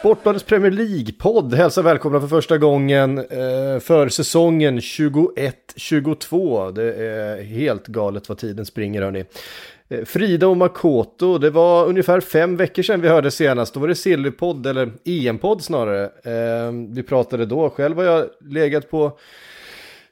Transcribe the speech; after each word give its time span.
Sportbladets 0.00 0.44
Premier 0.44 0.70
League-podd 0.70 1.54
hälsar 1.54 1.82
välkomna 1.82 2.20
för 2.20 2.28
första 2.28 2.58
gången 2.58 3.18
eh, 3.18 3.78
för 3.80 4.08
säsongen 4.08 4.78
21-22. 4.80 6.72
Det 6.72 6.94
är 6.94 7.42
helt 7.42 7.86
galet 7.86 8.28
vad 8.28 8.38
tiden 8.38 8.66
springer 8.66 9.02
hörni. 9.02 9.24
Eh, 9.88 10.04
Frida 10.04 10.46
och 10.46 10.56
Makoto, 10.56 11.38
det 11.38 11.50
var 11.50 11.86
ungefär 11.86 12.20
fem 12.20 12.56
veckor 12.56 12.82
sedan 12.82 13.00
vi 13.00 13.08
hörde 13.08 13.30
senast. 13.30 13.74
Då 13.74 13.80
var 13.80 13.88
det 13.88 13.94
Sillypodd, 13.94 14.66
eller 14.66 14.92
EM-podd 15.04 15.62
snarare. 15.62 16.04
Eh, 16.04 16.72
vi 16.88 17.02
pratade 17.02 17.46
då, 17.46 17.70
själv 17.70 17.96
har 17.96 18.04
jag 18.04 18.26
legat 18.40 18.90
på 18.90 19.18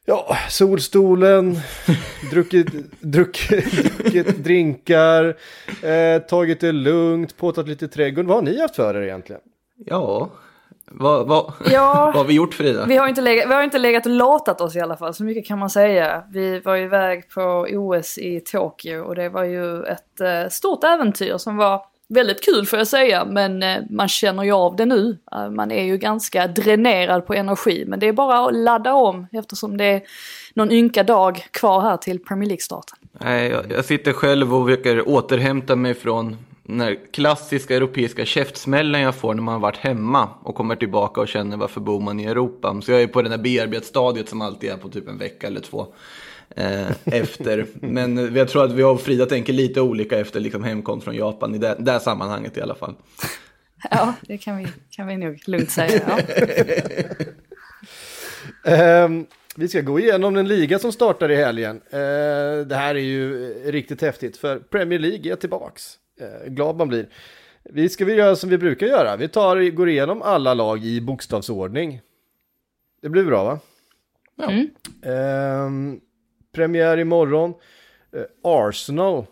Ja, 0.04 0.36
solstolen, 0.48 1.58
druckit, 2.30 2.66
druckit, 3.00 3.98
druckit 3.98 4.44
drinkar, 4.44 5.36
eh, 5.82 6.22
tagit 6.22 6.60
det 6.60 6.72
lugnt, 6.72 7.36
påtat 7.36 7.68
lite 7.68 7.88
trädgård. 7.88 8.26
Vad 8.26 8.36
har 8.36 8.42
ni 8.42 8.60
haft 8.60 8.76
för 8.76 8.94
er 8.94 9.02
egentligen? 9.02 9.40
Ja, 9.86 10.30
vad, 10.90 11.26
vad, 11.26 11.52
Ja. 11.70 11.94
vad 12.06 12.14
har 12.14 12.24
vi 12.24 12.34
gjort 12.34 12.54
Frida? 12.54 12.86
Vi 12.86 12.96
har, 12.96 13.08
inte 13.08 13.20
legat, 13.20 13.50
vi 13.50 13.54
har 13.54 13.62
inte 13.62 13.78
legat 13.78 14.06
och 14.06 14.12
latat 14.12 14.60
oss 14.60 14.76
i 14.76 14.80
alla 14.80 14.96
fall, 14.96 15.14
så 15.14 15.24
mycket 15.24 15.46
kan 15.46 15.58
man 15.58 15.70
säga. 15.70 16.22
Vi 16.30 16.60
var 16.60 16.76
iväg 16.76 17.30
på 17.30 17.66
OS 17.70 18.18
i 18.18 18.40
Tokyo 18.40 19.00
och 19.00 19.14
det 19.14 19.28
var 19.28 19.44
ju 19.44 19.82
ett 19.82 20.20
eh, 20.20 20.48
stort 20.50 20.84
äventyr 20.84 21.36
som 21.38 21.56
var 21.56 21.82
väldigt 22.08 22.44
kul 22.44 22.66
får 22.66 22.78
jag 22.78 22.88
säga, 22.88 23.24
men 23.24 23.62
eh, 23.62 23.78
man 23.90 24.08
känner 24.08 24.42
ju 24.42 24.52
av 24.52 24.76
det 24.76 24.86
nu. 24.86 25.18
Eh, 25.32 25.50
man 25.50 25.70
är 25.70 25.84
ju 25.84 25.96
ganska 25.96 26.46
dränerad 26.46 27.26
på 27.26 27.34
energi, 27.34 27.84
men 27.86 28.00
det 28.00 28.08
är 28.08 28.12
bara 28.12 28.46
att 28.46 28.54
ladda 28.54 28.94
om 28.94 29.26
eftersom 29.32 29.76
det 29.76 29.84
är 29.84 30.02
någon 30.54 30.72
ynka 30.72 31.02
dag 31.02 31.46
kvar 31.50 31.80
här 31.80 31.96
till 31.96 32.18
Premier 32.18 32.48
League-starten. 32.48 32.98
Nej, 33.12 33.50
jag, 33.50 33.72
jag 33.72 33.84
sitter 33.84 34.12
själv 34.12 34.54
och 34.54 34.68
försöker 34.68 35.08
återhämta 35.08 35.76
mig 35.76 35.94
från 35.94 36.36
den 36.68 36.80
här 36.80 36.98
klassiska 37.10 37.76
europeiska 37.76 38.24
käftsmällen 38.24 39.00
jag 39.00 39.14
får 39.14 39.34
när 39.34 39.42
man 39.42 39.52
har 39.52 39.60
varit 39.60 39.76
hemma 39.76 40.28
och 40.42 40.54
kommer 40.54 40.76
tillbaka 40.76 41.20
och 41.20 41.28
känner 41.28 41.56
varför 41.56 41.80
bor 41.80 42.00
man 42.00 42.20
i 42.20 42.24
Europa. 42.24 42.80
Så 42.82 42.92
jag 42.92 43.02
är 43.02 43.06
på 43.06 43.22
det 43.22 43.30
här 43.30 43.38
bearbetstadiet 43.38 44.28
som 44.28 44.40
alltid 44.40 44.70
är 44.70 44.76
på 44.76 44.88
typ 44.88 45.08
en 45.08 45.18
vecka 45.18 45.46
eller 45.46 45.60
två 45.60 45.86
eh, 46.56 46.90
efter. 47.04 47.66
Men 47.80 48.34
jag 48.34 48.48
tror 48.48 48.64
att 48.64 48.72
vi 48.72 48.82
och 48.82 49.00
Frida 49.00 49.26
tänker 49.26 49.52
lite 49.52 49.80
olika 49.80 50.18
efter 50.18 50.40
liksom 50.40 50.64
hemkomst 50.64 51.04
från 51.04 51.16
Japan 51.16 51.54
i 51.54 51.58
det, 51.58 51.76
det 51.78 52.00
sammanhanget 52.00 52.56
i 52.56 52.60
alla 52.60 52.74
fall. 52.74 52.94
Ja, 53.90 54.14
det 54.20 54.38
kan 54.38 54.56
vi, 54.56 54.66
kan 54.90 55.06
vi 55.06 55.16
nog 55.16 55.42
lugnt 55.46 55.70
säga. 55.70 56.02
Ja. 56.06 56.18
Ehm, 58.72 59.26
vi 59.56 59.68
ska 59.68 59.80
gå 59.80 60.00
igenom 60.00 60.34
den 60.34 60.48
liga 60.48 60.78
som 60.78 60.92
startar 60.92 61.30
i 61.30 61.36
helgen. 61.36 61.80
Eh, 61.90 62.66
det 62.66 62.74
här 62.74 62.94
är 62.94 62.98
ju 62.98 63.54
riktigt 63.64 64.02
häftigt 64.02 64.36
för 64.36 64.58
Premier 64.58 64.98
League 64.98 65.32
är 65.32 65.36
tillbaks. 65.36 65.98
Eh, 66.20 66.48
glad 66.48 66.76
man 66.76 66.88
blir. 66.88 67.08
Vi 67.64 67.88
ska 67.88 68.04
vi 68.04 68.14
göra 68.14 68.36
som 68.36 68.50
vi 68.50 68.58
brukar 68.58 68.86
göra. 68.86 69.16
Vi 69.16 69.28
tar, 69.28 69.70
går 69.70 69.88
igenom 69.88 70.22
alla 70.22 70.54
lag 70.54 70.84
i 70.84 71.00
bokstavsordning. 71.00 72.00
Det 73.02 73.08
blir 73.08 73.24
bra 73.24 73.44
va? 73.44 73.60
Ja. 74.36 74.50
Ehm, 75.10 76.00
premiär 76.54 76.98
imorgon. 76.98 77.54
Eh, 78.12 78.22
Arsenal. 78.42 79.26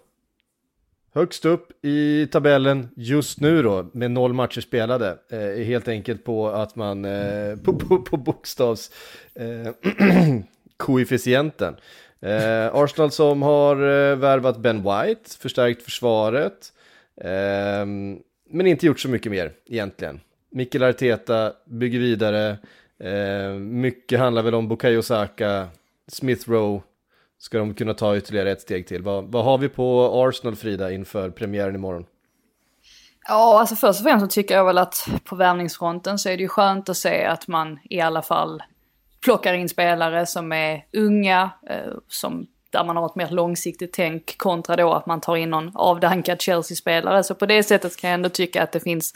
Högst 1.14 1.44
upp 1.44 1.84
i 1.84 2.26
tabellen 2.32 2.88
just 2.96 3.40
nu 3.40 3.62
då 3.62 3.90
med 3.92 4.10
noll 4.10 4.32
matcher 4.32 4.60
spelade. 4.60 5.18
Eh, 5.30 5.64
helt 5.64 5.88
enkelt 5.88 6.24
på 6.24 6.48
att 6.48 6.76
man 6.76 7.04
eh, 7.04 7.56
på, 7.56 7.72
på, 7.72 8.02
på 8.02 8.16
bokstavs 8.16 8.90
eh, 9.34 9.72
koefficienten. 10.76 11.76
Eh, 12.20 12.74
Arsenal 12.74 13.10
som 13.10 13.42
har 13.42 13.76
eh, 13.76 14.16
värvat 14.16 14.58
Ben 14.58 14.76
White, 14.76 15.30
förstärkt 15.38 15.82
försvaret. 15.82 16.72
Eh, 17.20 17.86
men 18.50 18.66
inte 18.66 18.86
gjort 18.86 19.00
så 19.00 19.08
mycket 19.08 19.32
mer 19.32 19.52
egentligen. 19.66 20.20
Mikkel 20.50 20.82
Arteta 20.82 21.52
bygger 21.66 21.98
vidare. 21.98 22.58
Eh, 22.98 23.50
mycket 23.58 24.18
handlar 24.18 24.42
väl 24.42 24.54
om 24.54 24.68
Bukayo 24.68 25.02
Saka, 25.02 25.68
Smith 26.08 26.50
Rowe. 26.50 26.82
Ska 27.38 27.58
de 27.58 27.74
kunna 27.74 27.94
ta 27.94 28.16
ytterligare 28.16 28.50
ett 28.50 28.60
steg 28.60 28.86
till? 28.86 29.02
Vad, 29.02 29.24
vad 29.24 29.44
har 29.44 29.58
vi 29.58 29.68
på 29.68 30.10
Arsenal, 30.14 30.56
Frida, 30.56 30.92
inför 30.92 31.30
premiären 31.30 31.74
imorgon? 31.74 32.06
Ja, 33.28 33.60
alltså 33.60 33.76
först 33.76 34.00
och 34.00 34.04
främst 34.04 34.24
så 34.24 34.30
tycker 34.30 34.54
jag 34.54 34.64
väl 34.64 34.78
att 34.78 35.08
på 35.24 35.36
värvningsfronten 35.36 36.18
så 36.18 36.28
är 36.28 36.36
det 36.36 36.42
ju 36.42 36.48
skönt 36.48 36.88
att 36.88 36.96
se 36.96 37.24
att 37.24 37.48
man 37.48 37.78
i 37.90 38.00
alla 38.00 38.22
fall 38.22 38.62
plockar 39.24 39.54
in 39.54 39.68
spelare 39.68 40.26
som 40.26 40.52
är 40.52 40.84
unga, 40.92 41.50
eh, 41.70 41.92
som, 42.08 42.46
där 42.76 42.84
man 42.84 42.96
har 42.96 43.06
ett 43.06 43.14
mer 43.14 43.30
långsiktigt 43.30 43.92
tänk 43.92 44.38
kontra 44.38 44.76
då 44.76 44.92
att 44.92 45.06
man 45.06 45.20
tar 45.20 45.36
in 45.36 45.50
någon 45.50 45.70
avdankad 45.74 46.40
Chelsea-spelare. 46.40 47.22
Så 47.22 47.34
på 47.34 47.46
det 47.46 47.62
sättet 47.62 47.96
kan 47.96 48.10
jag 48.10 48.14
ändå 48.14 48.28
tycka 48.28 48.62
att 48.62 48.72
det 48.72 48.80
finns 48.80 49.14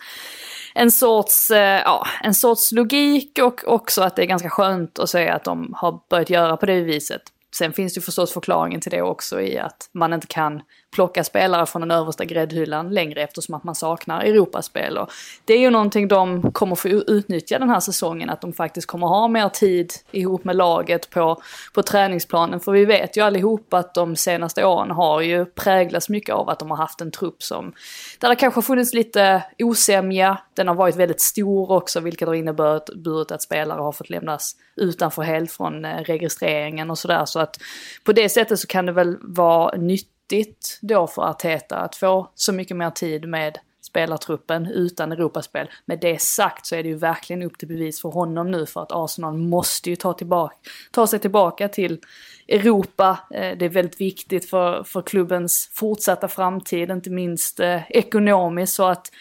en 0.74 0.90
sorts, 0.90 1.50
eh, 1.50 1.80
ja, 1.84 2.06
en 2.22 2.34
sorts 2.34 2.72
logik 2.72 3.38
och 3.42 3.60
också 3.66 4.02
att 4.02 4.16
det 4.16 4.22
är 4.22 4.26
ganska 4.26 4.50
skönt 4.50 4.98
att 4.98 5.10
se 5.10 5.28
att 5.28 5.44
de 5.44 5.74
har 5.76 6.00
börjat 6.10 6.30
göra 6.30 6.56
på 6.56 6.66
det 6.66 6.80
viset. 6.80 7.22
Sen 7.54 7.72
finns 7.72 7.94
det 7.94 7.98
ju 7.98 8.02
förstås 8.02 8.32
förklaringen 8.32 8.80
till 8.80 8.90
det 8.90 9.02
också 9.02 9.40
i 9.40 9.58
att 9.58 9.88
man 9.92 10.12
inte 10.12 10.26
kan 10.26 10.62
plocka 10.90 11.24
spelare 11.24 11.66
från 11.66 11.80
den 11.80 11.90
översta 11.90 12.24
gräddhyllan 12.24 12.90
längre 12.90 13.22
eftersom 13.22 13.54
att 13.54 13.64
man 13.64 13.74
saknar 13.74 14.20
Europaspel. 14.20 14.98
Och 14.98 15.10
det 15.44 15.54
är 15.54 15.58
ju 15.58 15.70
någonting 15.70 16.08
de 16.08 16.52
kommer 16.52 16.76
få 16.76 16.88
utnyttja 16.88 17.58
den 17.58 17.70
här 17.70 17.80
säsongen, 17.80 18.30
att 18.30 18.40
de 18.40 18.52
faktiskt 18.52 18.86
kommer 18.86 19.06
ha 19.06 19.28
mer 19.28 19.48
tid 19.48 19.92
ihop 20.10 20.44
med 20.44 20.56
laget 20.56 21.10
på, 21.10 21.42
på 21.72 21.82
träningsplanen. 21.82 22.60
För 22.60 22.72
vi 22.72 22.84
vet 22.84 23.16
ju 23.16 23.20
allihop 23.20 23.74
att 23.74 23.94
de 23.94 24.16
senaste 24.16 24.64
åren 24.64 24.90
har 24.90 25.20
ju 25.20 25.44
präglats 25.44 26.08
mycket 26.08 26.34
av 26.34 26.48
att 26.48 26.58
de 26.58 26.70
har 26.70 26.76
haft 26.76 27.00
en 27.00 27.10
trupp 27.10 27.42
som, 27.42 27.72
där 28.18 28.28
det 28.28 28.36
kanske 28.36 28.58
har 28.58 28.62
funnits 28.62 28.94
lite 28.94 29.42
osämja, 29.58 30.38
den 30.54 30.68
har 30.68 30.74
varit 30.74 30.96
väldigt 30.96 31.20
stor 31.20 31.70
också 31.70 32.00
vilket 32.00 32.28
har 32.28 32.34
inneburit 32.34 33.32
att 33.32 33.42
spelare 33.42 33.80
har 33.80 33.92
fått 33.92 34.10
lämnas 34.10 34.56
utanför 34.76 35.22
helt 35.22 35.52
från 35.52 35.84
eh, 35.84 35.96
registreringen 35.96 36.90
och 36.90 36.98
sådär. 36.98 37.24
Så 37.24 37.40
att 37.40 37.56
på 38.04 38.12
det 38.12 38.28
sättet 38.28 38.58
så 38.58 38.66
kan 38.66 38.86
det 38.86 38.92
väl 38.92 39.16
vara 39.20 39.76
nyttigt 40.30 40.78
då 40.80 41.06
för 41.06 41.22
Arteta 41.22 41.76
att 41.76 41.96
få 41.96 42.30
så 42.34 42.52
mycket 42.52 42.76
mer 42.76 42.90
tid 42.90 43.28
med 43.28 43.58
spelartruppen 43.82 44.66
utan 44.66 45.12
Europaspel. 45.12 45.70
Med 45.84 46.00
det 46.00 46.20
sagt 46.20 46.66
så 46.66 46.76
är 46.76 46.82
det 46.82 46.88
ju 46.88 46.96
verkligen 46.96 47.42
upp 47.42 47.58
till 47.58 47.68
bevis 47.68 48.00
för 48.00 48.08
honom 48.08 48.50
nu 48.50 48.66
för 48.66 48.82
att 48.82 48.92
Arsenal 48.92 49.36
måste 49.36 49.90
ju 49.90 49.96
ta, 49.96 50.12
tillbaka, 50.12 50.56
ta 50.90 51.06
sig 51.06 51.18
tillbaka 51.18 51.68
till 51.68 51.98
Europa. 52.48 53.18
Eh, 53.34 53.58
det 53.58 53.64
är 53.64 53.68
väldigt 53.68 54.00
viktigt 54.00 54.50
för, 54.50 54.84
för 54.84 55.02
klubbens 55.02 55.70
fortsatta 55.72 56.28
framtid, 56.28 56.90
inte 56.90 57.10
minst 57.10 57.60
eh, 57.60 57.90
ekonomiskt. 57.90 58.74
Så 58.74 58.84
att 58.84 59.12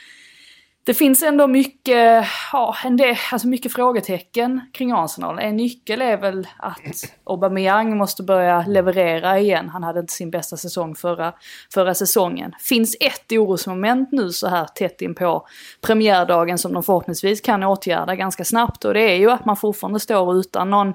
det 0.89 0.93
finns 0.93 1.23
ändå 1.23 1.47
mycket, 1.47 2.27
ja, 2.53 2.75
en 2.83 2.97
del, 2.97 3.15
alltså 3.31 3.47
mycket 3.47 3.73
frågetecken 3.73 4.61
kring 4.73 4.91
Arsenal. 4.91 5.39
En 5.39 5.55
nyckel 5.55 6.01
är 6.01 6.17
väl 6.17 6.47
att 6.57 7.13
Aubameyang 7.23 7.97
måste 7.97 8.23
börja 8.23 8.65
leverera 8.67 9.39
igen. 9.39 9.69
Han 9.69 9.83
hade 9.83 9.99
inte 9.99 10.13
sin 10.13 10.31
bästa 10.31 10.57
säsong 10.57 10.95
förra, 10.95 11.33
förra 11.73 11.93
säsongen. 11.93 12.51
Finns 12.59 12.97
ett 12.99 13.31
orosmoment 13.31 14.11
nu 14.11 14.29
så 14.31 14.47
här 14.47 14.65
tätt 14.65 15.01
in 15.01 15.15
på 15.15 15.47
premiärdagen 15.81 16.57
som 16.57 16.73
de 16.73 16.83
förhoppningsvis 16.83 17.41
kan 17.41 17.63
åtgärda 17.63 18.15
ganska 18.15 18.45
snabbt. 18.45 18.85
Och 18.85 18.93
det 18.93 19.11
är 19.11 19.15
ju 19.15 19.31
att 19.31 19.45
man 19.45 19.57
fortfarande 19.57 19.99
står 19.99 20.35
utan 20.35 20.69
någon 20.69 20.93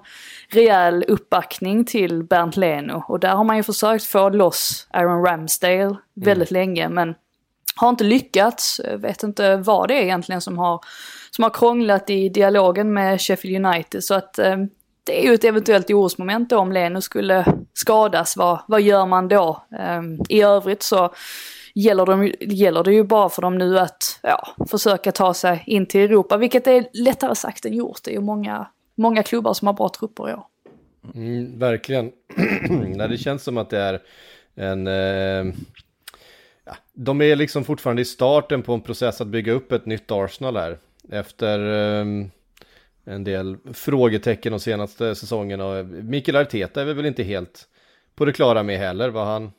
rejäl 0.48 1.04
uppbackning 1.08 1.84
till 1.84 2.24
Bernt 2.24 2.56
Leno. 2.56 3.04
Och 3.08 3.20
där 3.20 3.34
har 3.34 3.44
man 3.44 3.56
ju 3.56 3.62
försökt 3.62 4.04
få 4.04 4.28
loss 4.28 4.86
Aaron 4.90 5.26
Ramsdale 5.26 5.96
väldigt 6.14 6.50
länge 6.50 6.88
men 6.88 7.14
har 7.76 7.88
inte 7.88 8.04
lyckats. 8.04 8.80
Vet 8.98 9.22
inte 9.22 9.56
vad 9.56 9.88
det 9.88 9.94
är 9.94 10.02
egentligen 10.02 10.40
som 10.40 10.58
har, 10.58 10.80
som 11.30 11.42
har 11.42 11.50
krånglat 11.50 12.10
i 12.10 12.28
dialogen 12.28 12.92
med 12.92 13.20
Sheffield 13.20 13.66
United. 13.66 14.04
Så 14.04 14.14
att 14.14 14.38
eh, 14.38 14.56
det 15.04 15.24
är 15.24 15.28
ju 15.28 15.34
ett 15.34 15.44
eventuellt 15.44 15.90
orosmoment 15.90 16.50
då 16.50 16.58
om 16.58 16.72
Leno 16.72 17.00
skulle 17.00 17.44
skadas. 17.72 18.36
Vad, 18.36 18.60
vad 18.68 18.82
gör 18.82 19.06
man 19.06 19.28
då? 19.28 19.62
Eh, 19.78 20.02
I 20.28 20.42
övrigt 20.42 20.82
så 20.82 21.14
gäller, 21.74 22.06
de, 22.06 22.32
gäller 22.40 22.84
det 22.84 22.92
ju 22.92 23.04
bara 23.04 23.28
för 23.28 23.42
dem 23.42 23.58
nu 23.58 23.78
att 23.78 24.18
ja, 24.22 24.48
försöka 24.70 25.12
ta 25.12 25.34
sig 25.34 25.62
in 25.66 25.86
till 25.86 26.00
Europa, 26.00 26.36
vilket 26.36 26.66
är 26.66 26.86
lättare 26.92 27.34
sagt 27.34 27.64
än 27.64 27.74
gjort. 27.74 28.00
Det 28.04 28.10
är 28.10 28.14
ju 28.14 28.20
många, 28.20 28.66
många 28.96 29.22
klubbar 29.22 29.54
som 29.54 29.66
har 29.66 29.74
bra 29.74 29.88
trupper 29.88 30.30
i 30.30 30.34
år. 30.34 30.44
Mm, 31.14 31.58
verkligen. 31.58 32.12
Nej, 32.96 33.08
det 33.08 33.18
känns 33.18 33.42
som 33.42 33.58
att 33.58 33.70
det 33.70 33.78
är 33.78 34.00
en... 34.54 34.86
Eh, 34.86 35.54
de 36.94 37.22
är 37.22 37.36
liksom 37.36 37.64
fortfarande 37.64 38.02
i 38.02 38.04
starten 38.04 38.62
på 38.62 38.74
en 38.74 38.80
process 38.80 39.20
att 39.20 39.26
bygga 39.26 39.52
upp 39.52 39.72
ett 39.72 39.86
nytt 39.86 40.10
Arsenal 40.10 40.56
här. 40.56 40.78
Efter 41.10 41.58
eh, 41.58 42.06
en 43.04 43.24
del 43.24 43.56
frågetecken 43.72 44.52
de 44.52 44.60
senaste 44.60 45.14
säsongerna. 45.14 45.82
Mikael 45.82 46.36
Arteta 46.36 46.80
är 46.80 46.84
vi 46.84 46.92
väl 46.92 47.06
inte 47.06 47.22
helt 47.22 47.68
på 48.14 48.24
det 48.24 48.32
klara 48.32 48.62
med 48.62 48.78
heller 48.78 49.08
vad 49.08 49.26
han 49.26 49.50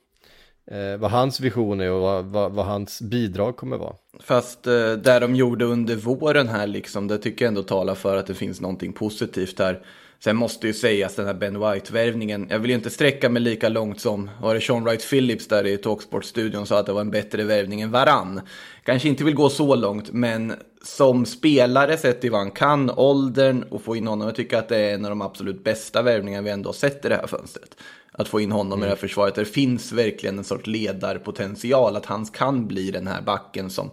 eh, 0.72 0.98
vad 0.98 1.12
hans 1.12 1.40
vision 1.40 1.82
är 1.82 1.92
och 1.92 2.02
vad, 2.02 2.26
vad, 2.26 2.52
vad, 2.52 2.66
hans 2.66 3.02
bidrag 3.02 3.58
kommer 3.58 3.78
vara. 3.78 3.96
Fast 4.20 4.68
eh, 4.68 4.92
det 4.92 5.20
de 5.20 5.36
gjorde 5.36 5.66
under 5.66 5.96
våren 5.96 6.48
här 6.48 6.68
liksom, 6.68 7.08
det 7.08 7.18
tycker 7.18 7.46
jag 7.46 7.50
ändå 7.50 7.64
talar 7.64 7.96
för 7.96 8.18
att 8.18 8.28
det 8.28 8.34
finns 8.34 8.62
någonting 8.62 8.94
positivt 8.94 9.60
här. 9.60 9.82
Sen 10.20 10.36
måste 10.36 10.68
ju 10.68 10.74
sägas 10.74 11.16
den 11.16 11.26
här 11.26 11.34
Ben 11.34 11.60
White-värvningen. 11.60 12.48
Jag 12.50 12.60
vill 12.60 12.70
ju 12.70 12.76
inte 12.76 12.90
sträcka 12.90 13.30
mig 13.30 13.42
lika 13.42 13.70
långt 13.70 14.02
som 14.02 14.30
var 14.42 14.56
det 14.56 14.62
Sean 14.62 14.84
Wright 14.84 15.10
Phillips 15.10 15.48
där 15.48 15.68
i 15.68 15.78
Talksport-studion 15.78 16.66
sa 16.66 16.80
att 16.80 16.86
det 16.86 16.94
var 16.94 17.02
en 17.02 17.12
bättre 17.12 17.44
värvning 17.44 17.82
än 17.82 17.92
Varann. 17.92 18.42
Kanske 18.84 19.10
inte 19.10 19.24
vill 19.24 19.36
gå 19.36 19.50
så 19.50 19.76
långt, 19.76 20.12
men 20.12 20.54
som 20.84 21.26
spelare 21.26 21.98
sett 21.98 22.22
till 22.22 22.32
vad 22.32 22.40
han 22.40 22.52
kan, 22.52 22.90
åldern 22.90 23.64
och 23.70 23.82
få 23.82 23.96
in 23.96 24.08
honom. 24.08 24.28
Jag 24.28 24.36
tycker 24.36 24.58
att 24.58 24.70
det 24.70 24.78
är 24.78 24.94
en 24.94 25.06
av 25.06 25.10
de 25.10 25.22
absolut 25.22 25.64
bästa 25.64 26.02
värvningarna 26.02 26.44
vi 26.44 26.50
ändå 26.50 26.68
har 26.68 26.74
sett 26.74 27.06
i 27.06 27.10
det 27.10 27.16
här 27.16 27.28
fönstret. 27.28 27.78
Att 28.12 28.28
få 28.28 28.40
in 28.40 28.52
honom 28.52 28.74
mm. 28.74 28.84
i 28.84 28.86
det 28.86 28.90
här 28.90 28.96
försvaret. 28.96 29.36
Det 29.36 29.46
finns 29.46 29.92
verkligen 29.92 30.38
en 30.38 30.44
sorts 30.44 30.68
ledarpotential, 30.68 31.96
att 31.96 32.06
han 32.06 32.26
kan 32.26 32.68
bli 32.68 32.92
den 32.92 33.08
här 33.08 33.22
backen 33.22 33.70
som 33.70 33.92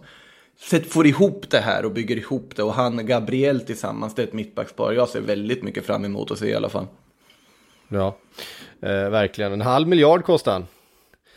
får 0.89 1.07
ihop 1.07 1.49
det 1.49 1.59
här 1.59 1.85
och 1.85 1.91
bygger 1.91 2.17
ihop 2.17 2.53
det. 2.55 2.63
Och 2.63 2.73
han 2.73 3.05
Gabriel 3.05 3.61
tillsammans, 3.61 4.15
det 4.15 4.21
är 4.21 4.27
ett 4.27 4.33
mittbackspar 4.33 4.91
jag 4.91 5.09
ser 5.09 5.21
väldigt 5.21 5.63
mycket 5.63 5.85
fram 5.85 6.05
emot 6.05 6.31
att 6.31 6.39
se 6.39 6.47
i 6.47 6.55
alla 6.55 6.69
fall. 6.69 6.87
Ja, 7.87 8.15
eh, 8.81 9.09
verkligen. 9.09 9.53
En 9.53 9.61
halv 9.61 9.87
miljard 9.87 10.23
kostar 10.23 10.51
han. 10.51 10.67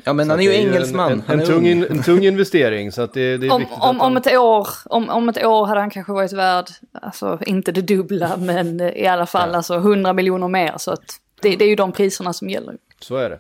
Ja 0.04 0.12
men 0.12 0.26
så 0.26 0.32
han 0.32 0.40
är 0.40 0.44
ju 0.44 0.54
engelsman. 0.54 1.12
En, 1.12 1.22
en, 1.26 1.40
en, 1.40 1.46
tung 1.46 1.66
in, 1.66 1.86
en, 1.90 2.02
tung 2.02 2.24
investering 2.24 2.92
så 2.92 3.02
att 3.02 3.12
det, 3.12 3.36
det 3.36 3.46
är 3.46 3.52
om, 3.52 3.60
viktigt 3.60 3.78
om, 3.80 4.00
han... 4.00 4.00
om, 4.00 4.16
ett 4.16 4.36
år, 4.36 4.68
om, 4.84 5.08
om 5.08 5.28
ett 5.28 5.44
år 5.44 5.66
hade 5.66 5.80
han 5.80 5.90
kanske 5.90 6.12
varit 6.12 6.32
värd, 6.32 6.66
alltså 6.92 7.38
inte 7.46 7.72
det 7.72 7.82
dubbla 7.82 8.36
men 8.36 8.80
i 8.80 9.06
alla 9.06 9.26
fall 9.26 9.50
ja. 9.50 9.56
alltså 9.56 9.74
100 9.74 10.12
miljoner 10.12 10.48
mer. 10.48 10.74
Så 10.76 10.90
att 10.90 11.04
det, 11.42 11.56
det 11.56 11.64
är 11.64 11.68
ju 11.68 11.76
de 11.76 11.92
priserna 11.92 12.32
som 12.32 12.50
gäller. 12.50 12.76
Så 13.00 13.16
är 13.16 13.30
det. 13.30 13.38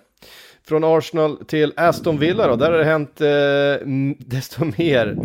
Från 0.68 0.84
Arsenal 0.84 1.44
till 1.44 1.72
Aston 1.76 2.18
Villa 2.18 2.48
då, 2.48 2.56
där 2.56 2.70
har 2.70 2.78
det 2.78 2.84
hänt 2.84 3.20
eh, 3.20 4.26
desto 4.26 4.64
mer. 4.78 5.18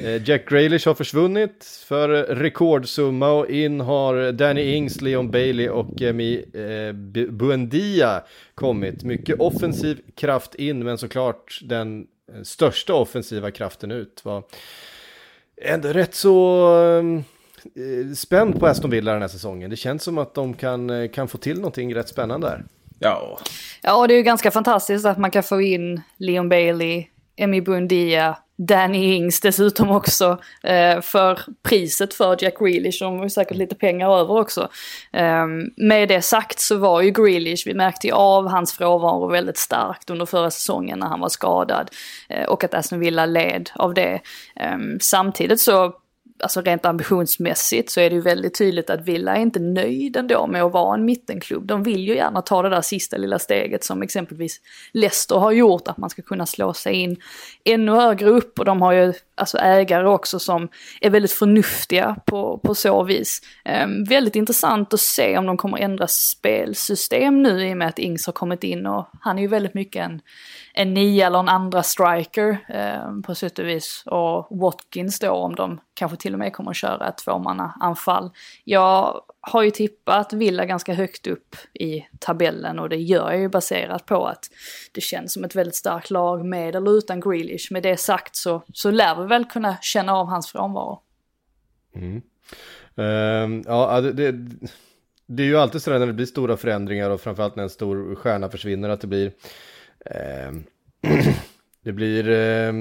Eh, 0.00 0.28
Jack 0.28 0.48
Grealish 0.48 0.86
har 0.86 0.94
försvunnit 0.94 1.64
för 1.86 2.08
rekordsumma 2.22 3.30
och 3.30 3.50
in 3.50 3.80
har 3.80 4.32
Danny 4.32 4.74
Ings, 4.74 5.00
Leon 5.00 5.30
Bailey 5.30 5.68
och 5.68 6.02
Emi 6.02 6.44
eh, 6.54 6.62
eh 6.62 6.92
Buendia 7.30 8.22
kommit. 8.54 9.04
Mycket 9.04 9.40
offensiv 9.40 10.00
kraft 10.14 10.54
in, 10.54 10.84
men 10.84 10.98
såklart 10.98 11.60
den 11.62 12.06
eh, 12.34 12.42
största 12.42 12.94
offensiva 12.94 13.50
kraften 13.50 13.90
ut 13.90 14.24
var 14.24 14.42
ändå 15.62 15.88
rätt 15.88 16.14
så 16.14 16.66
ehm, 16.76 17.16
eh, 17.64 18.14
spänd 18.14 18.60
på 18.60 18.66
Aston 18.66 18.90
Villa 18.90 19.12
den 19.12 19.22
här 19.22 19.28
säsongen. 19.28 19.70
Det 19.70 19.76
känns 19.76 20.02
som 20.02 20.18
att 20.18 20.34
de 20.34 20.54
kan, 20.54 20.90
eh, 20.90 21.10
kan 21.10 21.28
få 21.28 21.38
till 21.38 21.56
någonting 21.56 21.94
rätt 21.94 22.08
spännande 22.08 22.46
där. 22.46 22.64
Ja. 22.98 23.38
Ja, 23.82 23.96
och 23.96 24.08
det 24.08 24.14
är 24.14 24.16
ju 24.16 24.22
ganska 24.22 24.50
fantastiskt 24.50 25.06
att 25.06 25.18
man 25.18 25.30
kan 25.30 25.42
få 25.42 25.60
in 25.60 26.02
Leon 26.18 26.48
Bailey, 26.48 27.06
Emmy 27.36 27.60
Bundia, 27.60 28.36
Danny 28.58 29.14
Ings 29.14 29.40
dessutom 29.40 29.90
också. 29.90 30.38
Eh, 30.62 31.00
för 31.00 31.40
priset 31.62 32.14
för 32.14 32.36
Jack 32.40 32.58
Grealish, 32.58 32.98
de 33.00 33.16
har 33.16 33.24
ju 33.24 33.30
säkert 33.30 33.56
lite 33.56 33.74
pengar 33.74 34.18
över 34.18 34.40
också. 34.40 34.68
Eh, 35.12 35.46
med 35.76 36.08
det 36.08 36.22
sagt 36.22 36.60
så 36.60 36.76
var 36.76 37.02
ju 37.02 37.10
Grealish, 37.10 37.66
vi 37.66 37.74
märkte 37.74 38.06
ju 38.06 38.12
av 38.12 38.48
hans 38.48 38.72
frånvaro 38.72 39.28
väldigt 39.28 39.58
starkt 39.58 40.10
under 40.10 40.26
förra 40.26 40.50
säsongen 40.50 40.98
när 40.98 41.06
han 41.06 41.20
var 41.20 41.28
skadad. 41.28 41.90
Eh, 42.28 42.44
och 42.44 42.64
att 42.64 42.74
Aston 42.74 43.00
Villa 43.00 43.26
led 43.26 43.70
av 43.74 43.94
det. 43.94 44.20
Ehm, 44.56 44.98
samtidigt 45.00 45.60
så 45.60 45.92
alltså 46.38 46.60
rent 46.60 46.86
ambitionsmässigt 46.86 47.90
så 47.90 48.00
är 48.00 48.10
det 48.10 48.16
ju 48.16 48.22
väldigt 48.22 48.58
tydligt 48.58 48.90
att 48.90 49.04
Villa 49.04 49.36
är 49.36 49.40
inte 49.40 49.60
nöjd 49.60 50.16
ändå 50.16 50.46
med 50.46 50.62
att 50.62 50.72
vara 50.72 50.94
en 50.94 51.04
mittenklubb. 51.04 51.66
De 51.66 51.82
vill 51.82 52.08
ju 52.08 52.14
gärna 52.14 52.42
ta 52.42 52.62
det 52.62 52.68
där 52.68 52.80
sista 52.80 53.16
lilla 53.16 53.38
steget 53.38 53.84
som 53.84 54.02
exempelvis 54.02 54.60
Leicester 54.92 55.36
har 55.36 55.52
gjort, 55.52 55.88
att 55.88 55.96
man 55.96 56.10
ska 56.10 56.22
kunna 56.22 56.46
slå 56.46 56.72
sig 56.72 56.94
in 56.94 57.16
ännu 57.64 57.92
högre 57.92 58.28
upp 58.28 58.58
och 58.58 58.64
de 58.64 58.82
har 58.82 58.92
ju 58.92 59.12
alltså 59.34 59.58
ägare 59.58 60.06
också 60.06 60.38
som 60.38 60.68
är 61.00 61.10
väldigt 61.10 61.32
förnuftiga 61.32 62.16
på, 62.26 62.58
på 62.58 62.74
så 62.74 63.02
vis. 63.02 63.40
Ehm, 63.64 64.04
väldigt 64.04 64.36
intressant 64.36 64.94
att 64.94 65.00
se 65.00 65.38
om 65.38 65.46
de 65.46 65.56
kommer 65.56 65.78
ändra 65.78 66.06
spelsystem 66.06 67.42
nu 67.42 67.68
i 67.68 67.72
och 67.72 67.76
med 67.76 67.88
att 67.88 67.98
Ings 67.98 68.26
har 68.26 68.32
kommit 68.32 68.64
in 68.64 68.86
och 68.86 69.08
han 69.20 69.38
är 69.38 69.42
ju 69.42 69.48
väldigt 69.48 69.74
mycket 69.74 70.04
en, 70.04 70.20
en 70.78 70.94
nia 70.94 71.26
eller 71.26 71.38
en 71.38 71.48
andra 71.48 71.82
striker 71.82 72.58
eh, 72.68 73.20
på 73.26 73.34
sätt 73.34 73.58
och 73.58 73.68
vis. 73.68 74.02
Och 74.06 74.46
Watkins 74.50 75.18
då 75.18 75.30
om 75.30 75.54
de 75.54 75.80
kanske 75.94 76.16
till 76.16 76.32
och 76.32 76.38
med 76.38 76.52
kommer 76.52 76.70
att 76.70 76.76
köra 76.76 77.08
ett 77.08 77.18
tvåmanna-anfall. 77.18 78.30
Jag 78.64 79.20
har 79.40 79.62
ju 79.62 79.70
tippat 79.70 80.32
Villa 80.32 80.64
ganska 80.64 80.94
högt 80.94 81.26
upp 81.26 81.56
i 81.74 82.06
tabellen 82.18 82.78
och 82.78 82.88
det 82.88 82.96
gör 82.96 83.30
jag 83.30 83.40
ju 83.40 83.48
baserat 83.48 84.06
på 84.06 84.26
att 84.26 84.44
det 84.92 85.00
känns 85.00 85.32
som 85.32 85.44
ett 85.44 85.54
väldigt 85.54 85.76
starkt 85.76 86.10
lag 86.10 86.44
med 86.44 86.76
eller 86.76 86.98
utan 86.98 87.20
Grealish. 87.20 87.72
Med 87.72 87.82
det 87.82 87.96
sagt 87.96 88.36
så, 88.36 88.62
så 88.72 88.90
lär 88.90 89.22
vi 89.22 89.26
väl 89.26 89.44
kunna 89.44 89.76
känna 89.80 90.12
av 90.12 90.26
hans 90.26 90.52
frånvaro. 90.52 91.00
Mm. 91.94 92.22
Uh, 92.98 93.62
ja, 93.66 94.00
det, 94.00 94.12
det, 94.12 94.32
det, 95.26 95.42
är 95.42 95.46
ju 95.46 95.58
alltid 95.58 95.82
sådär 95.82 95.98
när 95.98 96.06
det 96.06 96.12
blir 96.12 96.26
stora 96.26 96.56
förändringar 96.56 97.10
och 97.10 97.20
framförallt 97.20 97.56
när 97.56 97.62
en 97.62 97.70
stor 97.70 98.14
stjärna 98.14 98.48
försvinner 98.48 98.88
att 98.88 99.00
det 99.00 99.06
blir 99.06 99.32
det 101.84 101.92
blir 101.92 102.28
uh, 102.28 102.72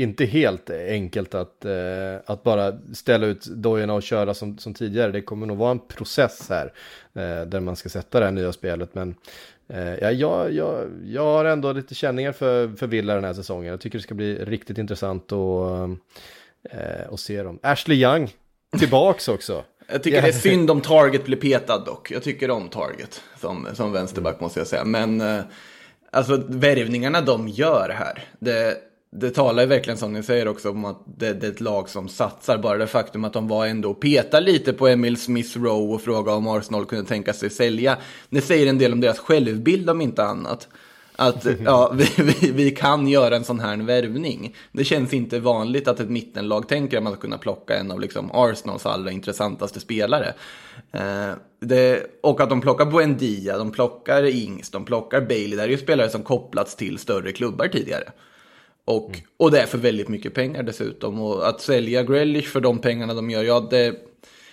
inte 0.00 0.24
helt 0.24 0.70
enkelt 0.70 1.34
att, 1.34 1.64
eh, 1.64 2.16
att 2.26 2.42
bara 2.42 2.72
ställa 2.94 3.26
ut 3.26 3.44
dojorna 3.44 3.94
och 3.94 4.02
köra 4.02 4.34
som, 4.34 4.58
som 4.58 4.74
tidigare. 4.74 5.12
Det 5.12 5.22
kommer 5.22 5.46
nog 5.46 5.58
vara 5.58 5.70
en 5.70 5.78
process 5.78 6.46
här 6.48 6.72
eh, 7.14 7.46
där 7.46 7.60
man 7.60 7.76
ska 7.76 7.88
sätta 7.88 8.18
det 8.18 8.24
här 8.24 8.32
nya 8.32 8.52
spelet. 8.52 8.94
Men 8.94 9.14
eh, 9.68 9.94
ja, 9.94 10.10
jag, 10.10 10.52
jag, 10.52 10.90
jag 11.04 11.24
har 11.24 11.44
ändå 11.44 11.72
lite 11.72 11.94
känningar 11.94 12.32
för, 12.32 12.76
för 12.76 12.86
Villa 12.86 13.14
den 13.14 13.24
här 13.24 13.34
säsongen. 13.34 13.70
Jag 13.70 13.80
tycker 13.80 13.98
det 13.98 14.02
ska 14.02 14.14
bli 14.14 14.44
riktigt 14.44 14.78
intressant 14.78 15.32
att, 15.32 15.90
att 17.12 17.20
se 17.20 17.42
dem. 17.42 17.58
Ashley 17.62 18.02
Young 18.02 18.30
tillbaks 18.78 19.28
också. 19.28 19.64
Jag 19.92 20.02
tycker 20.02 20.22
det 20.22 20.28
är 20.28 20.32
synd 20.32 20.70
om 20.70 20.80
Target 20.80 21.24
blir 21.24 21.36
petad 21.36 21.78
dock. 21.78 22.10
Jag 22.10 22.22
tycker 22.22 22.50
om 22.50 22.68
Target 22.68 23.22
som, 23.40 23.66
som 23.74 23.92
vänsterback 23.92 24.40
måste 24.40 24.60
jag 24.60 24.66
säga. 24.66 24.84
Men 24.84 25.22
alltså 26.10 26.42
värvningarna 26.48 27.20
de 27.20 27.48
gör 27.48 27.88
här. 27.88 28.24
Det, 28.38 28.76
det 29.12 29.30
talar 29.30 29.62
ju 29.62 29.68
verkligen 29.68 29.98
som 29.98 30.12
ni 30.12 30.22
säger 30.22 30.48
också 30.48 30.70
om 30.70 30.84
att 30.84 31.02
det, 31.18 31.32
det, 31.32 31.46
är 31.46 31.50
ett 31.50 31.60
lag 31.60 31.88
som 31.88 32.08
satsar. 32.08 32.58
Bara 32.58 32.78
det 32.78 32.86
faktum 32.86 33.24
att 33.24 33.32
de 33.32 33.48
var 33.48 33.66
ändå 33.66 33.90
och 33.90 34.00
petade 34.00 34.46
lite 34.46 34.72
på 34.72 34.88
Emil 34.88 35.16
Smith 35.16 35.58
Rowe 35.58 35.94
och 35.94 36.02
frågade 36.02 36.36
om 36.36 36.48
Arsenal 36.48 36.86
kunde 36.86 37.04
tänka 37.08 37.32
sig 37.32 37.50
sälja. 37.50 37.98
Det 38.28 38.40
säger 38.40 38.66
en 38.66 38.78
del 38.78 38.92
om 38.92 39.00
deras 39.00 39.18
självbild 39.18 39.90
om 39.90 40.00
inte 40.00 40.24
annat. 40.24 40.68
Att 41.20 41.46
ja, 41.64 41.92
vi, 41.94 42.22
vi, 42.22 42.50
vi, 42.52 42.70
kan 42.70 43.08
göra 43.08 43.36
en 43.36 43.44
sån 43.44 43.60
här 43.60 43.76
värvning. 43.76 44.54
Det 44.72 44.84
känns 44.84 45.14
inte 45.14 45.40
vanligt 45.40 45.88
att 45.88 46.00
ett 46.00 46.10
mittenlag 46.10 46.68
tänker 46.68 46.96
att 46.96 47.02
man 47.02 47.12
ska 47.12 47.20
kunna 47.20 47.38
plocka 47.38 47.76
en 47.76 47.90
av 47.90 48.00
liksom 48.00 48.30
Arsenals 48.32 48.86
allra 48.86 49.10
intressantaste 49.10 49.80
spelare. 49.80 50.34
Eh, 50.92 51.30
det, 51.60 52.06
och 52.22 52.40
att 52.40 52.48
de 52.48 52.60
plockar 52.60 52.86
Buendia, 52.86 53.58
de 53.58 53.70
plockar 53.70 54.24
Ings, 54.24 54.70
de 54.70 54.84
plockar 54.84 55.20
Bailey. 55.20 55.56
Det 55.56 55.62
är 55.62 55.68
ju 55.68 55.78
spelare 55.78 56.10
som 56.10 56.22
kopplats 56.22 56.76
till 56.76 56.98
större 56.98 57.32
klubbar 57.32 57.68
tidigare. 57.68 58.12
Och, 58.84 59.08
mm. 59.08 59.20
och 59.36 59.50
det 59.50 59.60
är 59.60 59.66
för 59.66 59.78
väldigt 59.78 60.08
mycket 60.08 60.34
pengar 60.34 60.62
dessutom. 60.62 61.20
Och 61.20 61.48
att 61.48 61.60
sälja 61.60 62.02
Grealish 62.02 62.48
för 62.48 62.60
de 62.60 62.78
pengarna 62.78 63.14
de 63.14 63.30
gör, 63.30 63.42
ja 63.42 63.66
det 63.70 64.09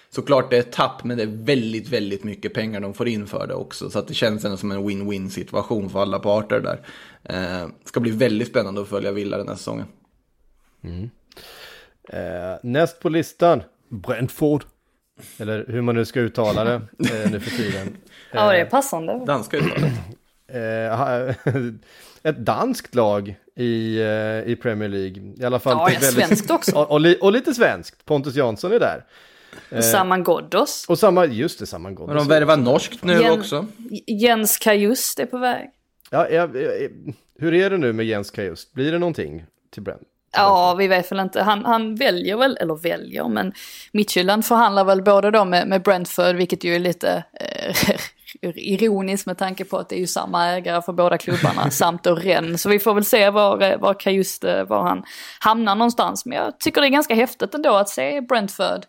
såklart 0.09 0.49
det 0.49 0.55
är 0.55 0.59
ett 0.59 0.71
tapp, 0.71 1.03
men 1.03 1.17
det 1.17 1.23
är 1.23 1.45
väldigt, 1.45 1.89
väldigt 1.89 2.23
mycket 2.23 2.53
pengar 2.53 2.79
de 2.79 2.93
får 2.93 3.07
in 3.07 3.27
för 3.27 3.47
det 3.47 3.53
också. 3.53 3.89
Så 3.89 3.99
att 3.99 4.07
det 4.07 4.13
känns 4.13 4.45
ändå 4.45 4.57
som 4.57 4.71
en 4.71 4.89
win-win 4.89 5.29
situation 5.29 5.89
för 5.89 6.01
alla 6.01 6.19
parter 6.19 6.59
där. 6.59 6.81
Eh, 7.23 7.69
ska 7.83 7.99
bli 7.99 8.11
väldigt 8.11 8.47
spännande 8.47 8.81
att 8.81 8.87
följa 8.87 9.11
Villa 9.11 9.37
den 9.37 9.47
här 9.47 9.55
säsongen. 9.55 9.85
Mm. 10.83 11.09
Eh, 12.09 12.59
näst 12.63 12.99
på 12.99 13.09
listan, 13.09 13.63
Brentford. 13.89 14.63
Eller 15.37 15.65
hur 15.67 15.81
man 15.81 15.95
nu 15.95 16.05
ska 16.05 16.19
uttala 16.19 16.63
det 16.63 16.73
eh, 16.99 17.31
nu 17.31 17.39
för 17.39 17.57
tiden. 17.57 17.97
ja, 18.31 18.51
det 18.51 18.59
är 18.59 18.65
passande. 18.65 19.25
Danska 19.25 19.57
uttalet. 19.57 19.93
eh, 20.47 21.29
ett 22.23 22.37
danskt 22.37 22.95
lag 22.95 23.35
i, 23.55 23.99
eh, 23.99 24.51
i 24.51 24.57
Premier 24.61 24.89
League. 24.89 25.33
I 25.37 25.45
alla 25.45 25.59
fall 25.59 25.77
Ja, 25.77 25.91
ja, 25.91 25.99
svenskt 25.99 26.51
också. 26.51 26.75
Och, 26.75 26.91
och, 26.91 26.99
li, 26.99 27.17
och, 27.21 27.31
lite 27.31 27.53
svenskt. 27.53 28.05
Pontus 28.05 28.35
Jansson 28.35 28.71
är 28.71 28.79
där. 28.79 29.05
Eh, 29.69 29.81
Saman 29.81 30.23
Ghoddos. 30.23 30.85
Och 30.87 30.99
samma, 30.99 31.25
just 31.25 31.59
det, 31.59 31.65
Saman 31.65 31.95
Ghoddos. 31.95 32.09
Och 32.09 32.15
de 32.15 32.27
värvar 32.27 32.57
norskt 32.57 33.03
nu 33.03 33.13
Jen, 33.13 33.39
också. 33.39 33.65
Jens 34.07 34.57
Kajust 34.57 35.19
är 35.19 35.25
på 35.25 35.37
väg. 35.37 35.69
Ja, 36.09 36.29
ja, 36.29 36.47
hur 37.39 37.53
är 37.53 37.69
det 37.69 37.77
nu 37.77 37.93
med 37.93 38.05
Jens 38.05 38.31
Kajust? 38.31 38.73
Blir 38.73 38.91
det 38.91 38.99
någonting 38.99 39.45
till 39.73 39.83
Brent? 39.83 40.01
Ja, 40.31 40.75
vi 40.75 40.87
vet 40.87 41.11
väl 41.11 41.19
inte. 41.19 41.43
Han, 41.43 41.65
han 41.65 41.95
väljer 41.95 42.37
väl, 42.37 42.57
eller 42.61 42.75
väljer, 42.75 43.27
men 43.27 43.53
Midtjylland 43.91 44.45
förhandlar 44.45 44.83
väl 44.83 45.01
både 45.01 45.31
då 45.31 45.45
med, 45.45 45.67
med 45.67 45.81
Brentford, 45.81 46.35
vilket 46.35 46.63
ju 46.63 46.75
är 46.75 46.79
lite 46.79 47.23
eh, 47.33 47.75
ironiskt 48.55 49.25
med 49.25 49.37
tanke 49.37 49.65
på 49.65 49.77
att 49.77 49.89
det 49.89 49.95
är 49.95 49.99
ju 49.99 50.07
samma 50.07 50.45
ägare 50.45 50.81
för 50.81 50.93
båda 50.93 51.17
klubbarna, 51.17 51.71
samt 51.71 52.03
då 52.03 52.15
Rennes. 52.15 52.61
Så 52.61 52.69
vi 52.69 52.79
får 52.79 52.93
väl 52.93 53.05
se 53.05 53.29
var, 53.29 53.77
var 53.77 53.93
Kajust, 53.93 54.43
var 54.43 54.83
han 54.83 55.03
hamnar 55.39 55.75
någonstans. 55.75 56.25
Men 56.25 56.37
jag 56.37 56.59
tycker 56.59 56.81
det 56.81 56.87
är 56.87 56.89
ganska 56.89 57.15
häftigt 57.15 57.55
ändå 57.55 57.75
att 57.75 57.89
se 57.89 58.21
Brentford 58.21 58.85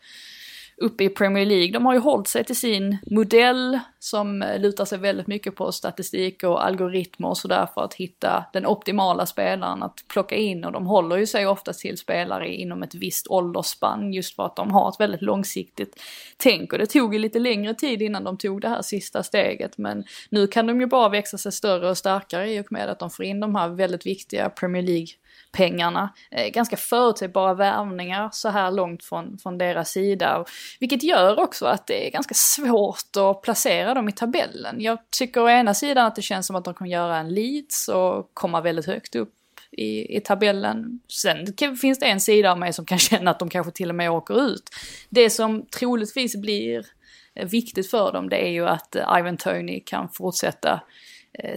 uppe 0.80 1.04
i 1.04 1.08
Premier 1.08 1.46
League. 1.46 1.72
De 1.72 1.86
har 1.86 1.94
ju 1.94 2.00
hållit 2.00 2.28
sig 2.28 2.44
till 2.44 2.56
sin 2.56 2.98
modell 3.10 3.78
som 3.98 4.44
lutar 4.58 4.84
sig 4.84 4.98
väldigt 4.98 5.26
mycket 5.26 5.56
på 5.56 5.72
statistik 5.72 6.42
och 6.42 6.66
algoritmer 6.66 7.28
och 7.28 7.38
sådär 7.38 7.68
för 7.74 7.84
att 7.84 7.94
hitta 7.94 8.44
den 8.52 8.66
optimala 8.66 9.26
spelaren 9.26 9.82
att 9.82 10.04
plocka 10.08 10.36
in. 10.36 10.64
Och 10.64 10.72
de 10.72 10.86
håller 10.86 11.16
ju 11.16 11.26
sig 11.26 11.46
ofta 11.46 11.72
till 11.72 11.98
spelare 11.98 12.54
inom 12.54 12.82
ett 12.82 12.94
visst 12.94 13.26
åldersspann 13.28 14.12
just 14.12 14.36
för 14.36 14.46
att 14.46 14.56
de 14.56 14.70
har 14.70 14.88
ett 14.88 15.00
väldigt 15.00 15.22
långsiktigt 15.22 16.02
tänk. 16.36 16.72
Och 16.72 16.78
det 16.78 16.86
tog 16.86 17.14
ju 17.14 17.18
lite 17.18 17.38
längre 17.38 17.74
tid 17.74 18.02
innan 18.02 18.24
de 18.24 18.36
tog 18.36 18.60
det 18.60 18.68
här 18.68 18.82
sista 18.82 19.22
steget. 19.22 19.78
Men 19.78 20.04
nu 20.30 20.46
kan 20.46 20.66
de 20.66 20.80
ju 20.80 20.86
bara 20.86 21.08
växa 21.08 21.38
sig 21.38 21.52
större 21.52 21.90
och 21.90 21.98
starkare 21.98 22.52
i 22.52 22.60
och 22.60 22.72
med 22.72 22.88
att 22.88 22.98
de 22.98 23.10
får 23.10 23.24
in 23.24 23.40
de 23.40 23.54
här 23.54 23.68
väldigt 23.68 24.06
viktiga 24.06 24.50
Premier 24.50 24.82
League 24.82 25.08
pengarna. 25.52 26.14
Eh, 26.30 26.48
ganska 26.48 26.76
förutsägbara 26.76 27.54
värvningar 27.54 28.28
så 28.32 28.48
här 28.48 28.70
långt 28.70 29.04
från, 29.04 29.38
från 29.38 29.58
deras 29.58 29.90
sida. 29.90 30.44
Vilket 30.80 31.02
gör 31.02 31.40
också 31.40 31.66
att 31.66 31.86
det 31.86 32.06
är 32.06 32.10
ganska 32.10 32.34
svårt 32.34 33.16
att 33.16 33.42
placera 33.42 33.94
dem 33.94 34.08
i 34.08 34.12
tabellen. 34.12 34.80
Jag 34.80 34.98
tycker 35.18 35.42
å 35.42 35.48
ena 35.48 35.74
sidan 35.74 36.06
att 36.06 36.16
det 36.16 36.22
känns 36.22 36.46
som 36.46 36.56
att 36.56 36.64
de 36.64 36.74
kan 36.74 36.90
göra 36.90 37.16
en 37.16 37.34
Leeds 37.34 37.88
och 37.88 38.30
komma 38.34 38.60
väldigt 38.60 38.86
högt 38.86 39.14
upp 39.14 39.34
i, 39.70 40.16
i 40.16 40.20
tabellen. 40.20 41.00
Sen 41.08 41.76
finns 41.80 41.98
det 41.98 42.06
en 42.06 42.20
sida 42.20 42.50
av 42.50 42.58
mig 42.58 42.72
som 42.72 42.84
kan 42.84 42.98
känna 42.98 43.30
att 43.30 43.38
de 43.38 43.50
kanske 43.50 43.72
till 43.72 43.88
och 43.88 43.94
med 43.94 44.10
åker 44.10 44.46
ut. 44.46 44.70
Det 45.08 45.30
som 45.30 45.66
troligtvis 45.66 46.36
blir 46.36 46.86
eh, 47.34 47.48
viktigt 47.48 47.90
för 47.90 48.12
dem 48.12 48.28
det 48.28 48.46
är 48.46 48.50
ju 48.50 48.66
att 48.68 48.96
eh, 48.96 49.18
Ivan 49.18 49.36
Tony 49.36 49.80
kan 49.80 50.08
fortsätta 50.08 50.72
Eh, 50.72 50.82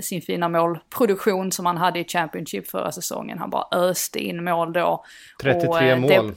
sin 0.01 0.22
fina 0.22 0.50
målproduktion 0.50 1.51
som 1.51 1.66
han 1.66 1.78
hade 1.78 2.00
i 2.00 2.06
Championship 2.08 2.68
förra 2.68 2.92
säsongen. 2.92 3.40
Han 3.40 3.50
bara 3.50 3.68
öste 3.72 4.20
in 4.20 4.44
mål 4.44 4.74
då. 4.74 5.06
33 5.42 5.68
och, 5.68 5.82
eh, 5.82 6.00
mål. 6.00 6.10
Det, 6.10 6.34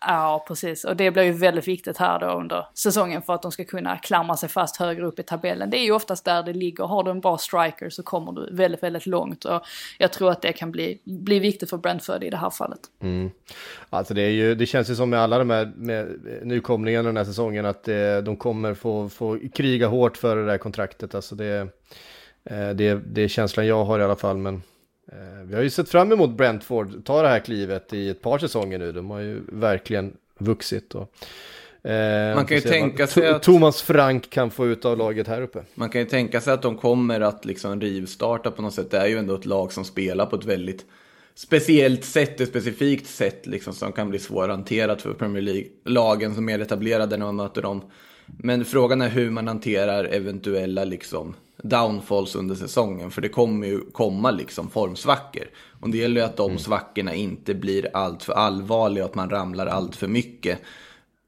ja, 0.00 0.44
precis. 0.48 0.84
Och 0.84 0.96
det 0.96 1.10
blir 1.10 1.22
ju 1.22 1.32
väldigt 1.32 1.68
viktigt 1.68 1.96
här 1.96 2.18
då 2.20 2.26
under 2.26 2.66
säsongen 2.74 3.22
för 3.22 3.34
att 3.34 3.42
de 3.42 3.52
ska 3.52 3.64
kunna 3.64 3.98
klamra 3.98 4.36
sig 4.36 4.48
fast 4.48 4.76
högre 4.76 5.06
upp 5.06 5.18
i 5.18 5.22
tabellen. 5.22 5.70
Det 5.70 5.78
är 5.78 5.84
ju 5.84 5.92
oftast 5.92 6.24
där 6.24 6.42
det 6.42 6.52
ligger. 6.52 6.84
Har 6.84 7.04
du 7.04 7.10
en 7.10 7.20
bra 7.20 7.38
striker 7.38 7.90
så 7.90 8.02
kommer 8.02 8.32
du 8.32 8.56
väldigt, 8.56 8.82
väldigt 8.82 9.06
långt. 9.06 9.44
Och 9.44 9.62
jag 9.98 10.12
tror 10.12 10.30
att 10.30 10.42
det 10.42 10.52
kan 10.52 10.70
bli, 10.70 11.00
bli 11.04 11.38
viktigt 11.38 11.70
för 11.70 11.76
Brentford 11.76 12.24
i 12.24 12.30
det 12.30 12.36
här 12.36 12.50
fallet. 12.50 12.80
Mm. 13.02 13.30
Alltså 13.90 14.14
det, 14.14 14.22
är 14.22 14.30
ju, 14.30 14.54
det 14.54 14.66
känns 14.66 14.90
ju 14.90 14.94
som 14.94 15.10
med 15.10 15.20
alla 15.20 15.38
de 15.38 15.50
här 15.50 15.72
med 15.76 16.08
nykomlingarna 16.42 17.08
den 17.08 17.16
här 17.16 17.24
säsongen 17.24 17.66
att 17.66 17.88
eh, 17.88 18.16
de 18.24 18.36
kommer 18.36 18.74
få, 18.74 19.08
få 19.08 19.38
kriga 19.54 19.86
hårt 19.86 20.16
för 20.16 20.36
det 20.36 20.46
där 20.46 20.58
kontraktet. 20.58 21.14
Alltså 21.14 21.34
det 21.34 21.46
Eh, 21.50 21.66
det, 22.74 23.00
det 23.06 23.22
är 23.22 23.28
känslan 23.28 23.66
jag 23.66 23.84
har 23.84 23.98
i 24.00 24.02
alla 24.02 24.16
fall, 24.16 24.36
men 24.36 24.62
eh, 25.12 25.44
vi 25.44 25.54
har 25.54 25.62
ju 25.62 25.70
sett 25.70 25.88
fram 25.88 26.12
emot 26.12 26.30
Brentford 26.30 27.04
ta 27.04 27.22
det 27.22 27.28
här 27.28 27.40
klivet 27.40 27.92
i 27.92 28.08
ett 28.08 28.22
par 28.22 28.38
säsonger 28.38 28.78
nu. 28.78 28.92
De 28.92 29.10
har 29.10 29.20
ju 29.20 29.40
verkligen 29.48 30.16
vuxit. 30.38 30.94
Och, 30.94 31.14
eh, 31.90 32.34
man 32.34 32.46
kan 32.46 32.56
ju 32.56 32.60
tänka 32.60 33.06
sig 33.06 33.28
att 33.28 33.42
Thomas 33.42 33.82
Frank 33.82 34.30
kan 34.30 34.50
få 34.50 34.66
ut 34.66 34.84
av 34.84 34.98
laget 34.98 35.28
här 35.28 35.42
uppe. 35.42 35.62
Man 35.74 35.88
kan 35.88 36.00
ju 36.00 36.06
tänka 36.06 36.40
sig 36.40 36.52
att 36.52 36.62
de 36.62 36.76
kommer 36.76 37.20
att 37.20 37.44
liksom 37.44 37.80
rivstarta 37.80 38.50
på 38.50 38.62
något 38.62 38.74
sätt. 38.74 38.90
Det 38.90 38.98
är 38.98 39.06
ju 39.06 39.18
ändå 39.18 39.34
ett 39.34 39.46
lag 39.46 39.72
som 39.72 39.84
spelar 39.84 40.26
på 40.26 40.36
ett 40.36 40.44
väldigt 40.44 40.86
speciellt 41.34 42.04
sätt, 42.04 42.40
ett 42.40 42.48
specifikt 42.48 43.06
sätt 43.06 43.46
liksom, 43.46 43.72
som 43.72 43.92
kan 43.92 44.10
bli 44.10 44.18
svårhanterat 44.18 45.02
för 45.02 45.12
Premier 45.12 45.42
League-lagen 45.42 46.34
som 46.34 46.48
är 46.48 46.58
etablerade 46.58 47.16
när 47.16 47.26
man 47.26 47.36
möter 47.36 47.62
dem. 47.62 47.82
Men 48.26 48.64
frågan 48.64 49.02
är 49.02 49.08
hur 49.08 49.30
man 49.30 49.48
hanterar 49.48 50.04
eventuella 50.04 50.84
liksom, 50.84 51.34
downfalls 51.62 52.34
under 52.34 52.54
säsongen. 52.54 53.10
För 53.10 53.22
det 53.22 53.28
kommer 53.28 53.66
ju 53.66 53.80
komma 53.80 54.30
liksom 54.30 54.70
formsvackor. 54.70 55.44
Och 55.80 55.90
det 55.90 55.98
gäller 55.98 56.20
ju 56.20 56.26
att 56.26 56.36
de 56.36 56.50
mm. 56.50 56.58
svackorna 56.58 57.14
inte 57.14 57.54
blir 57.54 57.88
allt 57.96 58.22
för 58.22 58.32
allvarliga 58.32 59.04
och 59.04 59.10
att 59.10 59.16
man 59.16 59.30
ramlar 59.30 59.66
allt 59.66 59.96
för 59.96 60.08
mycket. 60.08 60.58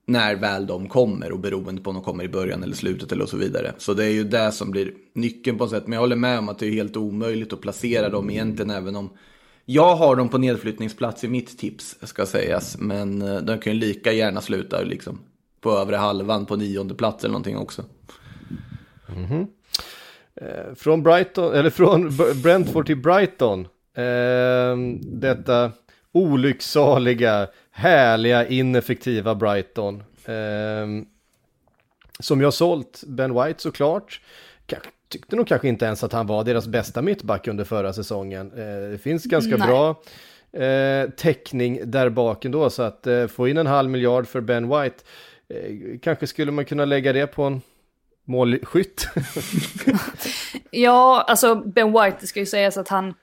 När 0.06 0.34
väl 0.36 0.66
de 0.66 0.88
kommer 0.88 1.32
och 1.32 1.38
beroende 1.38 1.82
på 1.82 1.90
om 1.90 1.96
de 1.96 2.04
kommer 2.04 2.24
i 2.24 2.28
början 2.28 2.62
eller 2.62 2.76
slutet 2.76 3.12
eller 3.12 3.26
så 3.26 3.36
vidare. 3.36 3.72
Så 3.78 3.94
det 3.94 4.04
är 4.04 4.10
ju 4.10 4.24
det 4.24 4.52
som 4.52 4.70
blir 4.70 4.94
nyckeln 5.14 5.58
på 5.58 5.64
något 5.64 5.70
sätt. 5.70 5.86
Men 5.86 5.92
jag 5.92 6.00
håller 6.00 6.16
med 6.16 6.38
om 6.38 6.48
att 6.48 6.58
det 6.58 6.66
är 6.66 6.70
helt 6.70 6.96
omöjligt 6.96 7.52
att 7.52 7.60
placera 7.60 8.08
dem 8.08 8.30
egentligen 8.30 8.70
även 8.70 8.96
om 8.96 9.10
jag 9.64 9.96
har 9.96 10.16
dem 10.16 10.28
på 10.28 10.38
nedflyttningsplats 10.38 11.24
i 11.24 11.28
mitt 11.28 11.58
tips 11.58 11.96
ska 12.02 12.26
sägas. 12.26 12.78
Men 12.78 13.22
eh, 13.22 13.40
de 13.40 13.58
kan 13.58 13.72
ju 13.72 13.78
lika 13.78 14.12
gärna 14.12 14.40
sluta 14.40 14.82
liksom 14.82 15.18
på 15.60 15.70
övre 15.70 15.96
halvan 15.96 16.46
på 16.46 16.56
nionde 16.56 16.94
plats 16.94 17.24
eller 17.24 17.32
någonting 17.32 17.56
också. 17.56 17.84
Mm 19.08 19.26
-hmm. 19.26 19.46
Eh, 20.40 20.74
från 20.74 21.02
Brighton, 21.02 21.54
eller 21.54 21.70
från 21.70 22.16
Brentford 22.42 22.86
till 22.86 22.96
Brighton. 22.96 23.68
Eh, 23.96 24.76
detta 25.02 25.72
olycksaliga, 26.12 27.48
härliga, 27.70 28.46
ineffektiva 28.46 29.34
Brighton. 29.34 30.02
Eh, 30.24 31.04
som 32.20 32.40
jag 32.40 32.54
sålt 32.54 33.02
Ben 33.06 33.34
White 33.34 33.62
såklart. 33.62 34.20
Tyckte 35.12 35.36
nog 35.36 35.48
kanske 35.48 35.68
inte 35.68 35.84
ens 35.84 36.04
att 36.04 36.12
han 36.12 36.26
var 36.26 36.44
deras 36.44 36.66
bästa 36.66 37.02
mittback 37.02 37.48
under 37.48 37.64
förra 37.64 37.92
säsongen. 37.92 38.52
Eh, 38.52 38.90
det 38.90 38.98
finns 39.02 39.24
ganska 39.24 39.56
Nej. 39.56 39.68
bra 39.68 40.02
eh, 40.62 41.10
täckning 41.10 41.80
där 41.84 42.08
bak 42.08 42.44
ändå, 42.44 42.70
så 42.70 42.82
att 42.82 43.06
eh, 43.06 43.26
få 43.26 43.48
in 43.48 43.56
en 43.56 43.66
halv 43.66 43.90
miljard 43.90 44.26
för 44.26 44.40
Ben 44.40 44.68
White, 44.68 44.96
kanske 46.02 46.26
skulle 46.26 46.52
man 46.52 46.64
kunna 46.64 46.84
lägga 46.84 47.12
det 47.12 47.26
på 47.26 47.42
en 47.42 47.60
målskytt. 48.24 49.08
ja, 50.70 51.24
alltså 51.28 51.54
Ben 51.54 51.92
White, 51.92 52.16
det 52.20 52.26
ska 52.26 52.40
ju 52.40 52.46
sägas 52.46 52.76
att 52.76 52.88
han, 52.88 53.14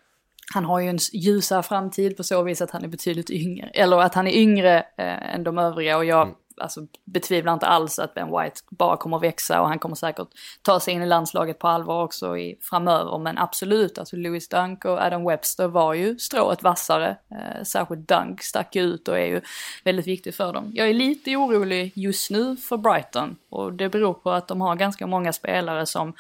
han 0.54 0.66
har 0.66 0.80
ju 0.80 0.90
en 0.90 1.00
ljusare 1.14 1.64
framtid 1.64 2.18
på 2.18 2.24
så 2.24 2.44
vis 2.44 2.62
att 2.62 2.72
han 2.72 2.84
är 2.84 2.88
betydligt 2.88 3.30
yngre, 3.30 3.70
eller 3.74 3.98
att 3.98 4.16
han 4.16 4.28
är 4.28 4.32
yngre 4.32 4.78
eh, 4.78 5.34
än 5.36 5.44
de 5.44 5.58
övriga 5.58 5.98
och 5.98 6.06
jag 6.06 6.22
mm 6.22 6.36
alltså, 6.60 6.88
betvivlar 7.06 7.54
inte 7.54 7.66
alls 7.66 8.00
att 8.00 8.14
Ben 8.14 8.28
White 8.28 8.62
bara 8.70 8.98
kommer 8.98 9.18
att 9.18 9.24
växa 9.24 9.62
och 9.62 9.68
han 9.68 9.80
kommer 9.80 9.96
säkert 9.96 10.28
ta 10.62 10.80
sig 10.80 10.94
in 10.94 11.02
i 11.02 11.06
landslaget 11.06 11.60
på 11.60 11.68
allvar 11.68 12.04
också 12.04 12.38
i, 12.38 12.58
framöver. 12.62 13.18
Men 13.18 13.38
absolut, 13.38 13.98
alltså 13.98 14.16
Louis 14.16 14.50
Dunk 14.50 14.86
och 14.86 15.02
Adam 15.02 15.26
Webster 15.26 15.68
var 15.68 15.94
ju 15.94 16.20
strået 16.20 16.64
vassare. 16.64 17.18
Eh, 17.32 17.64
särskilt 17.64 18.08
Dunk 18.08 18.44
stack 18.44 18.76
ut 18.76 19.08
och 19.08 19.20
är 19.20 19.26
ju 19.26 19.42
väldigt 19.84 20.08
viktig 20.08 20.36
för 20.36 20.54
dem. 20.54 20.72
Jag 20.74 20.90
är 20.90 20.94
lite 20.94 21.36
orolig 21.36 21.92
just 21.96 22.32
nu 22.32 22.58
för 22.58 22.78
Brighton 22.78 23.36
och 23.50 23.74
det 23.74 23.90
beror 23.90 24.14
på 24.14 24.32
att 24.32 24.48
de 24.48 24.62
har 24.62 24.76
ganska 24.76 25.08
många 25.08 25.34
spelare 25.34 25.86
som 25.86 26.14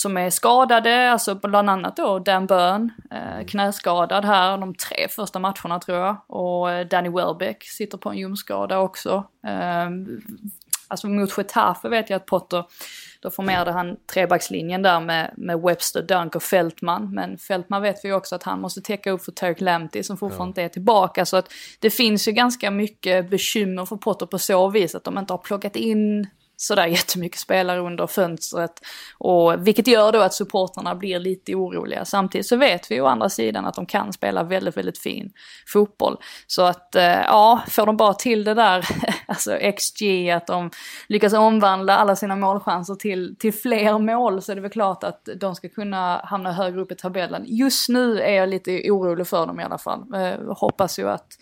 som 0.00 0.16
är 0.16 0.30
skadade, 0.30 1.12
alltså 1.12 1.34
bland 1.34 1.70
annat 1.70 1.96
då 1.96 2.18
Dan 2.18 2.46
Burn, 2.46 2.92
eh, 3.10 3.46
knäskadad 3.46 4.24
här 4.24 4.58
de 4.58 4.74
tre 4.74 5.08
första 5.08 5.38
matcherna 5.38 5.80
tror 5.80 5.98
jag. 5.98 6.16
Och 6.26 6.70
eh, 6.70 6.86
Danny 6.86 7.08
Welbeck 7.08 7.64
sitter 7.64 7.98
på 7.98 8.10
en 8.10 8.18
ljumskada 8.18 8.78
också. 8.78 9.24
Eh, 9.46 9.90
alltså 10.88 11.08
mot 11.08 11.38
Getafe 11.38 11.88
vet 11.88 12.10
jag 12.10 12.16
att 12.16 12.26
Potter, 12.26 12.64
då 13.20 13.30
formerade 13.30 13.72
han 13.72 13.96
trebackslinjen 14.12 14.82
där 14.82 15.00
med, 15.00 15.34
med 15.36 15.60
Webster, 15.60 16.02
Dunk 16.02 16.34
och 16.36 16.42
Fältman. 16.42 17.14
Men 17.14 17.38
Fältman 17.38 17.82
vet 17.82 18.04
vi 18.04 18.12
också 18.12 18.34
att 18.34 18.42
han 18.42 18.60
måste 18.60 18.80
täcka 18.80 19.10
upp 19.10 19.24
för 19.24 19.32
Tarek 19.32 19.60
Lamptey 19.60 20.02
som 20.02 20.16
fortfarande 20.16 20.42
ja. 20.44 20.48
inte 20.48 20.62
är 20.62 20.68
tillbaka. 20.68 21.26
Så 21.26 21.36
att 21.36 21.52
det 21.78 21.90
finns 21.90 22.28
ju 22.28 22.32
ganska 22.32 22.70
mycket 22.70 23.30
bekymmer 23.30 23.84
för 23.86 23.96
Potter 23.96 24.26
på 24.26 24.38
så 24.38 24.68
vis 24.68 24.94
att 24.94 25.04
de 25.04 25.18
inte 25.18 25.32
har 25.32 25.38
plockat 25.38 25.76
in 25.76 26.26
sådär 26.60 26.86
jättemycket 26.96 27.40
spelare 27.40 27.80
under 27.80 28.06
fönstret. 28.06 28.80
Och, 29.18 29.66
vilket 29.66 29.86
gör 29.86 30.12
då 30.12 30.20
att 30.20 30.34
supporterna 30.34 30.94
blir 30.94 31.18
lite 31.18 31.54
oroliga. 31.54 32.04
Samtidigt 32.04 32.46
så 32.46 32.56
vet 32.56 32.90
vi 32.90 33.00
å 33.00 33.06
andra 33.06 33.28
sidan 33.28 33.64
att 33.64 33.74
de 33.74 33.86
kan 33.86 34.12
spela 34.12 34.42
väldigt, 34.42 34.76
väldigt 34.76 34.98
fin 34.98 35.32
fotboll. 35.66 36.16
Så 36.46 36.62
att 36.62 36.94
eh, 36.94 37.02
ja, 37.04 37.62
får 37.68 37.86
de 37.86 37.96
bara 37.96 38.14
till 38.14 38.44
det 38.44 38.54
där, 38.54 38.88
alltså 39.26 39.58
XG, 39.76 40.30
att 40.30 40.46
de 40.46 40.70
lyckas 41.08 41.32
omvandla 41.32 41.96
alla 41.96 42.16
sina 42.16 42.36
målchanser 42.36 42.94
till, 42.94 43.36
till 43.38 43.54
fler 43.54 43.98
mål 43.98 44.42
så 44.42 44.52
är 44.52 44.56
det 44.56 44.62
väl 44.62 44.70
klart 44.70 45.04
att 45.04 45.28
de 45.36 45.54
ska 45.54 45.68
kunna 45.68 46.20
hamna 46.24 46.52
högre 46.52 46.80
upp 46.80 46.92
i 46.92 46.94
tabellen. 46.94 47.44
Just 47.46 47.88
nu 47.88 48.20
är 48.20 48.32
jag 48.32 48.48
lite 48.48 48.90
orolig 48.90 49.26
för 49.26 49.46
dem 49.46 49.60
i 49.60 49.64
alla 49.64 49.78
fall. 49.78 50.14
Eh, 50.14 50.54
hoppas 50.56 50.98
ju 50.98 51.08
att 51.08 51.38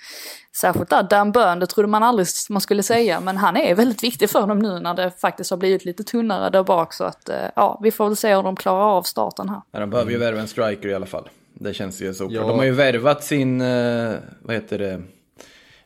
Särskilt 0.56 0.90
där, 0.90 1.02
Dan 1.02 1.32
Burn, 1.32 1.58
det 1.58 1.66
trodde 1.66 1.88
man 1.88 2.02
aldrig 2.02 2.26
man 2.50 2.60
skulle 2.60 2.82
säga, 2.82 3.20
men 3.20 3.36
han 3.36 3.56
är 3.56 3.74
väldigt 3.74 4.02
viktig 4.02 4.30
för 4.30 4.46
dem 4.46 4.58
nu 4.58 4.78
när 4.80 4.94
det 4.94 5.10
faktiskt 5.10 5.50
har 5.50 5.56
blivit 5.56 5.84
lite 5.84 6.04
tunnare 6.04 6.50
där 6.50 6.62
bak. 6.62 6.92
Så 6.92 7.04
att, 7.04 7.28
eh, 7.28 7.36
ja, 7.56 7.80
vi 7.82 7.90
får 7.90 8.06
väl 8.06 8.16
se 8.16 8.34
hur 8.34 8.42
de 8.42 8.56
klarar 8.56 8.96
av 8.96 9.02
starten 9.02 9.48
här. 9.48 9.60
Ja, 9.70 9.80
de 9.80 9.90
behöver 9.90 10.10
ju 10.10 10.18
värva 10.18 10.40
en 10.40 10.48
striker 10.48 10.88
i 10.88 10.94
alla 10.94 11.06
fall. 11.06 11.28
Det 11.54 11.74
känns 11.74 12.02
ju 12.02 12.14
så. 12.14 12.28
Ja. 12.30 12.40
De 12.40 12.58
har 12.58 12.64
ju 12.64 12.72
värvat 12.72 13.24
sin, 13.24 13.60
eh, 13.60 14.14
vad 14.42 14.54
heter 14.54 14.78
det, 14.78 15.02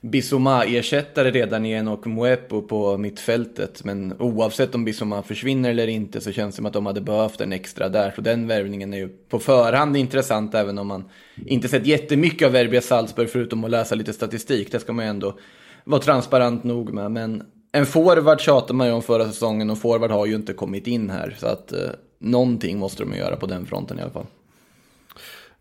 Bissoma-ersättare 0.00 1.30
redan 1.30 1.66
i 1.66 1.88
och 1.88 2.07
Muepo 2.07 2.62
på 2.62 2.97
mittfältet. 2.99 3.85
Men 3.85 4.14
oavsett 4.19 4.75
om 4.75 4.85
Bissoma 4.85 5.23
försvinner 5.23 5.71
eller 5.71 5.87
inte 5.87 6.21
så 6.21 6.33
känns 6.33 6.54
det 6.54 6.57
som 6.57 6.66
att 6.66 6.73
de 6.73 6.87
hade 6.87 7.00
behövt 7.00 7.40
en 7.40 7.52
extra 7.52 7.88
där. 7.88 8.12
Så 8.16 8.21
den 8.21 8.47
värvningen 8.47 8.95
är 8.95 8.99
ju 8.99 9.09
på 9.09 9.38
förhand 9.38 9.97
intressant 9.97 10.54
även 10.54 10.78
om 10.78 10.87
man 10.87 11.04
inte 11.47 11.69
sett 11.69 11.87
jättemycket 11.87 12.47
av 12.47 12.52
Verbia 12.52 12.80
Salzburg 12.80 13.30
förutom 13.30 13.64
att 13.64 13.71
läsa 13.71 13.95
lite 13.95 14.12
statistik. 14.12 14.73
Det 14.73 14.80
ska 14.80 14.92
man 14.92 15.04
ju 15.04 15.09
ändå 15.09 15.38
vara 15.85 16.00
transparent 16.00 16.64
nog 16.64 16.92
med. 16.92 17.11
Men 17.11 17.42
en 17.73 17.87
forward 17.87 18.40
tjatade 18.40 18.75
man 18.75 18.87
ju 18.87 18.92
om 18.92 19.02
förra 19.02 19.25
säsongen 19.25 19.71
och 19.71 19.78
forward 19.78 20.11
har 20.11 20.26
ju 20.26 20.35
inte 20.35 20.52
kommit 20.52 20.87
in 20.87 21.11
här. 21.11 21.37
Så 21.38 21.47
att 21.47 21.73
eh, 21.73 21.78
någonting 22.19 22.78
måste 22.78 23.02
de 23.02 23.12
ju 23.12 23.19
göra 23.19 23.37
på 23.37 23.47
den 23.47 23.66
fronten 23.66 23.99
i 23.99 24.02
alla 24.02 24.11
fall. 24.11 24.26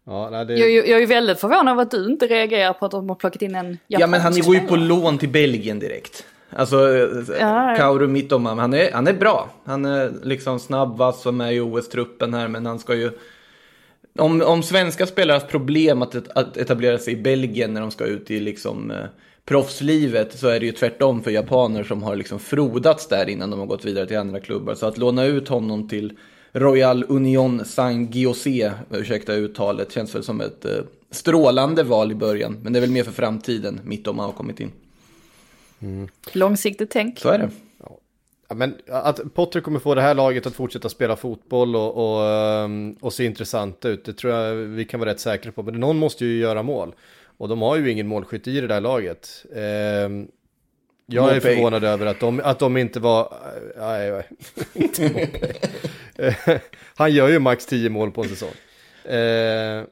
Ja, 0.05 0.29
nej, 0.31 0.45
det... 0.45 0.57
Jag, 0.57 0.87
jag, 0.87 1.01
är 1.01 1.07
väldigt 1.07 1.39
förvånad 1.39 1.71
över 1.71 1.81
att 1.81 1.91
du 1.91 2.05
inte 2.05 2.27
reagerar 2.27 2.73
på 2.73 2.85
att 2.85 2.91
de 2.91 3.09
har 3.09 3.15
plockat 3.15 3.41
in 3.41 3.55
en 3.55 3.77
Ja 3.87 4.07
men 4.07 4.21
han 4.21 4.33
japansk 4.33 4.45
går 4.45 4.55
ju 4.55 4.67
på 4.67 4.75
lån 4.75 5.17
till 5.17 5.29
Belgien 5.29 5.79
direkt. 5.79 6.25
Alltså, 6.49 6.77
Ja. 7.39 7.75
Kauru 7.77 8.07
Mittoma, 8.07 8.55
han 8.55 8.73
är, 8.73 8.91
han 8.91 9.07
är 9.07 9.13
bra. 9.13 9.49
Han 9.63 9.85
är 9.85 10.11
liksom 10.23 10.59
snabb, 10.59 10.97
vass 10.97 11.25
och 11.25 11.33
med 11.33 11.55
i 11.55 11.59
OS-truppen 11.59 12.33
här, 12.33 12.47
men 12.47 12.65
han 12.65 12.79
ska 12.79 12.95
ju... 12.95 13.11
Om, 14.17 14.41
om 14.41 14.63
svenska 14.63 15.05
spelare 15.05 15.35
har 15.35 15.47
problem 15.47 16.01
att, 16.01 16.37
att 16.37 16.57
etablera 16.57 16.97
sig 16.97 17.13
i 17.13 17.21
Belgien 17.21 17.73
när 17.73 17.81
de 17.81 17.91
ska 17.91 18.05
ut 18.05 18.31
i 18.31 18.39
liksom 18.39 18.91
eh, 18.91 18.97
proffslivet 19.45 20.39
så 20.39 20.47
är 20.47 20.59
det 20.59 20.65
ju 20.65 20.71
tvärtom 20.71 21.23
för 21.23 21.31
japaner 21.31 21.83
som 21.83 22.03
har 22.03 22.15
liksom 22.15 22.39
frodats 22.39 23.07
där 23.07 23.29
innan 23.29 23.49
de 23.49 23.59
har 23.59 23.67
gått 23.67 23.85
vidare 23.85 24.07
till 24.07 24.17
andra 24.17 24.39
klubbar. 24.39 24.75
Så 24.75 24.85
att 24.85 24.97
låna 24.97 25.25
ut 25.25 25.47
honom 25.47 25.87
till 25.87 26.17
Royal 26.51 27.05
Union 27.07 27.65
Saint-Giossé, 27.65 28.71
ursäkta 28.91 29.33
uttalet, 29.33 29.91
känns 29.91 30.15
väl 30.15 30.23
som 30.23 30.41
ett 30.41 30.65
eh, 30.65 30.71
strålande 31.11 31.83
val 31.83 32.11
i 32.11 32.15
början. 32.15 32.57
Men 32.63 32.73
det 32.73 32.79
är 32.79 32.81
väl 32.81 32.91
mer 32.91 33.03
för 33.03 33.11
framtiden, 33.11 33.81
Mittoma 33.83 34.23
har 34.23 34.31
kommit 34.31 34.59
in. 34.59 34.71
Långsiktigt 36.33 36.89
tänk. 36.89 37.19
Så 37.19 37.29
är 37.29 37.39
det. 37.39 37.49
Ja, 38.49 38.55
men 38.55 38.75
att 38.87 39.33
Potter 39.33 39.61
kommer 39.61 39.79
få 39.79 39.95
det 39.95 40.01
här 40.01 40.15
laget 40.15 40.45
att 40.45 40.53
fortsätta 40.53 40.89
spela 40.89 41.15
fotboll 41.15 41.75
och, 41.75 41.97
och, 41.97 42.25
ehm, 42.25 42.95
och 42.99 43.13
se 43.13 43.25
intressanta 43.25 43.89
ut, 43.89 44.05
det 44.05 44.13
tror 44.13 44.33
jag 44.33 44.55
vi 44.55 44.85
kan 44.85 44.99
vara 44.99 45.09
rätt 45.09 45.19
säkra 45.19 45.51
på. 45.51 45.63
Men 45.63 45.79
någon 45.79 45.97
måste 45.97 46.25
ju 46.25 46.39
göra 46.39 46.63
mål. 46.63 46.95
Och 47.37 47.47
de 47.47 47.61
har 47.61 47.77
ju 47.77 47.91
ingen 47.91 48.07
målskytt 48.07 48.47
i 48.47 48.61
det 48.61 48.67
där 48.67 48.81
laget. 48.81 49.45
Ehm, 49.55 50.27
jag 51.09 51.35
är 51.35 51.39
förvånad 51.39 51.83
över 51.83 52.05
att 52.05 52.19
de, 52.19 52.41
att 52.43 52.59
de 52.59 52.77
inte 52.77 52.99
var... 52.99 53.33
Nej, 53.77 54.11
nej, 54.11 54.27
inte. 54.73 55.29
Eh, 56.15 56.33
Han 56.95 57.11
gör 57.11 57.29
ju 57.29 57.39
max 57.39 57.65
10 57.65 57.89
mål 57.89 58.11
på 58.11 58.21
en 58.21 58.29
säsong. 58.29 59.13
Eh, 59.13 59.83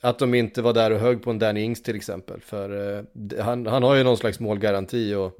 att 0.00 0.18
de 0.18 0.34
inte 0.34 0.62
var 0.62 0.72
där 0.72 0.90
och 0.90 1.00
hög 1.00 1.22
på 1.22 1.30
en 1.30 1.38
Danny 1.38 1.60
Ings 1.60 1.82
till 1.82 1.96
exempel. 1.96 2.40
För 2.40 2.96
eh, 2.98 3.44
han, 3.44 3.66
han 3.66 3.82
har 3.82 3.94
ju 3.94 4.04
någon 4.04 4.16
slags 4.16 4.40
målgaranti 4.40 5.14
och 5.14 5.32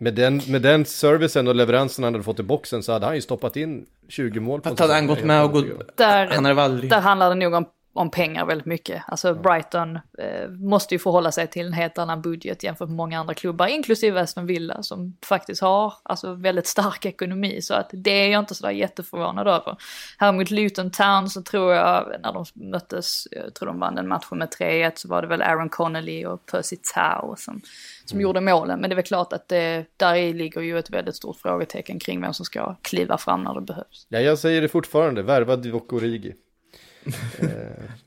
med 0.00 0.14
den, 0.14 0.40
med 0.48 0.62
den 0.62 0.84
servicen 0.84 1.48
och 1.48 1.54
leveransen 1.54 2.04
han 2.04 2.14
hade 2.14 2.24
fått 2.24 2.40
i 2.40 2.42
boxen 2.42 2.82
så 2.82 2.92
hade 2.92 3.06
han 3.06 3.14
ju 3.14 3.20
stoppat 3.20 3.56
in 3.56 3.86
20 4.08 4.40
mål 4.40 4.60
på 4.60 4.68
Att 4.68 4.78
hade 4.78 4.92
han 4.92 5.06
gått 5.06 5.24
med 5.24 5.44
och 5.44 5.52
gått... 5.52 5.96
Där, 5.96 6.26
Han 6.26 6.44
hade 6.44 6.54
väl 6.54 6.64
aldrig... 6.64 6.90
där 6.90 7.00
handlar 7.00 7.28
det 7.28 7.34
nog 7.34 7.54
om, 7.54 7.66
om 7.98 8.10
pengar 8.10 8.46
väldigt 8.46 8.66
mycket. 8.66 9.02
Alltså 9.06 9.34
Brighton 9.34 9.96
eh, 9.96 10.48
måste 10.50 10.94
ju 10.94 10.98
förhålla 10.98 11.32
sig 11.32 11.46
till 11.46 11.66
en 11.66 11.72
helt 11.72 11.98
annan 11.98 12.22
budget 12.22 12.62
jämfört 12.62 12.88
med 12.88 12.96
många 12.96 13.20
andra 13.20 13.34
klubbar, 13.34 13.66
inklusive 13.66 14.20
Aston 14.20 14.46
Villa 14.46 14.82
som 14.82 15.16
faktiskt 15.26 15.62
har 15.62 15.94
alltså, 16.02 16.34
väldigt 16.34 16.66
stark 16.66 17.06
ekonomi. 17.06 17.62
Så 17.62 17.74
att 17.74 17.90
det 17.92 18.10
är 18.10 18.28
jag 18.28 18.38
inte 18.38 18.54
sådär 18.54 18.70
jätteförvånad 18.70 19.48
över. 19.48 19.76
Här 20.18 20.32
mot 20.32 20.50
Luton 20.50 20.90
Town 20.90 21.30
så 21.30 21.42
tror 21.42 21.74
jag, 21.74 22.14
när 22.22 22.32
de 22.32 22.44
möttes, 22.54 23.28
jag 23.30 23.54
tror 23.54 23.66
de 23.66 23.80
vann 23.80 23.94
den 23.94 24.08
matchen 24.08 24.38
med 24.38 24.48
3-1, 24.48 24.92
så 24.94 25.08
var 25.08 25.22
det 25.22 25.28
väl 25.28 25.42
Aaron 25.42 25.68
Connolly 25.68 26.26
och 26.26 26.46
Percy 26.46 26.76
Tau 26.94 27.36
som, 27.36 27.60
som 28.04 28.20
gjorde 28.20 28.40
målen. 28.40 28.80
Men 28.80 28.90
det 28.90 28.94
är 28.94 28.96
väl 28.96 29.04
klart 29.04 29.32
att 29.32 29.48
det, 29.48 29.84
där 29.96 30.14
i 30.14 30.32
ligger 30.32 30.60
ju 30.60 30.78
ett 30.78 30.90
väldigt 30.90 31.16
stort 31.16 31.36
frågetecken 31.36 31.98
kring 31.98 32.20
vem 32.20 32.34
som 32.34 32.44
ska 32.44 32.74
kliva 32.82 33.18
fram 33.18 33.42
när 33.42 33.54
det 33.54 33.60
behövs. 33.60 34.06
Ja, 34.08 34.20
jag 34.20 34.38
säger 34.38 34.62
det 34.62 34.68
fortfarande, 34.68 35.22
värva 35.22 35.56
Divock 35.56 35.92
Origi. 35.92 36.34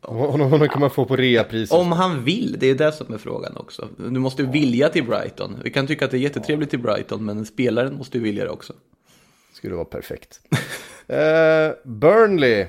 Honom, 0.02 0.52
honom 0.52 0.68
kan 0.68 0.80
man 0.80 0.90
få 0.90 1.06
på 1.06 1.16
reapriset. 1.16 1.78
Om 1.78 1.92
han 1.92 2.24
vill, 2.24 2.56
det 2.60 2.70
är 2.70 2.76
det 2.76 2.92
som 2.92 3.14
är 3.14 3.18
frågan 3.18 3.58
också. 3.58 3.90
Du 3.98 4.20
måste 4.20 4.44
vilja 4.44 4.90
till 4.90 5.04
Brighton. 5.04 5.58
Vi 5.64 5.72
kan 5.72 5.88
tycka 5.88 6.06
att 6.06 6.12
det 6.12 6.18
är 6.18 6.22
jättetrevligt 6.22 6.70
till 6.70 6.80
Brighton, 6.80 7.26
men 7.26 7.46
spelaren 7.46 7.94
måste 7.96 8.18
ju 8.18 8.24
vilja 8.24 8.44
det 8.44 8.50
också. 8.50 8.74
Skulle 9.54 9.76
vara 9.76 9.86
perfekt. 9.86 10.40
eh, 11.08 11.72
Burnley. 11.84 12.66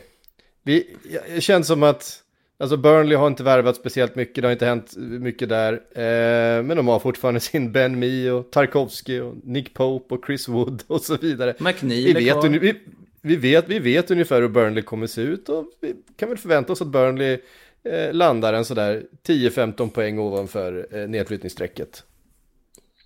Vi, 0.62 0.96
det 1.34 1.40
känns 1.40 1.66
som 1.66 1.82
att 1.82 2.22
alltså 2.58 2.76
Burnley 2.76 3.16
har 3.16 3.26
inte 3.26 3.42
värvat 3.42 3.76
speciellt 3.76 4.14
mycket. 4.14 4.42
Det 4.42 4.48
har 4.48 4.52
inte 4.52 4.66
hänt 4.66 4.96
mycket 4.96 5.48
där. 5.48 5.72
Eh, 5.72 6.62
men 6.62 6.76
de 6.76 6.88
har 6.88 6.98
fortfarande 6.98 7.40
sin 7.40 7.72
Ben 7.72 7.98
Mee 7.98 8.30
och 8.30 8.50
Tarkovsky 8.50 9.20
och 9.20 9.34
Nick 9.44 9.74
Pope 9.74 10.14
och 10.14 10.26
Chris 10.26 10.48
Wood 10.48 10.82
och 10.86 11.00
så 11.00 11.16
vidare. 11.16 11.54
McNeil 11.58 12.14
Vi 12.14 12.24
vet, 12.24 12.44
vi, 12.44 12.74
vi, 13.22 13.36
vet, 13.36 13.68
vi 13.68 13.78
vet 13.78 14.10
ungefär 14.10 14.40
hur 14.42 14.48
Burnley 14.48 14.82
kommer 14.82 15.06
se 15.06 15.20
ut 15.20 15.48
och 15.48 15.66
vi 15.80 15.94
kan 16.16 16.28
väl 16.28 16.38
förvänta 16.38 16.72
oss 16.72 16.82
att 16.82 16.88
Burnley 16.88 17.38
eh, 17.84 18.12
landar 18.12 18.52
en 18.52 18.64
sådär 18.64 19.02
10-15 19.26 19.90
poäng 19.90 20.18
ovanför 20.18 20.86
eh, 20.90 21.08
nedflyttningsstrecket. 21.08 22.04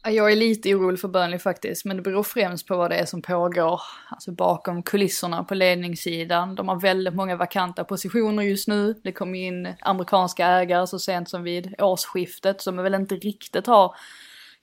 Jag 0.08 0.32
är 0.32 0.36
lite 0.36 0.74
orolig 0.74 1.00
för 1.00 1.08
Burnley 1.08 1.38
faktiskt, 1.38 1.84
men 1.84 1.96
det 1.96 2.02
beror 2.02 2.22
främst 2.22 2.66
på 2.66 2.76
vad 2.76 2.90
det 2.90 2.96
är 2.96 3.04
som 3.04 3.22
pågår 3.22 3.80
alltså 4.08 4.32
bakom 4.32 4.82
kulisserna 4.82 5.44
på 5.44 5.54
ledningssidan. 5.54 6.54
De 6.54 6.68
har 6.68 6.80
väldigt 6.80 7.14
många 7.14 7.36
vakanta 7.36 7.84
positioner 7.84 8.42
just 8.42 8.68
nu. 8.68 8.94
Det 9.02 9.12
kom 9.12 9.34
in 9.34 9.74
amerikanska 9.80 10.46
ägare 10.46 10.86
så 10.86 10.98
sent 10.98 11.28
som 11.28 11.42
vid 11.42 11.74
årsskiftet 11.78 12.60
som 12.60 12.76
väl 12.76 12.94
inte 12.94 13.14
riktigt 13.14 13.66
har 13.66 13.94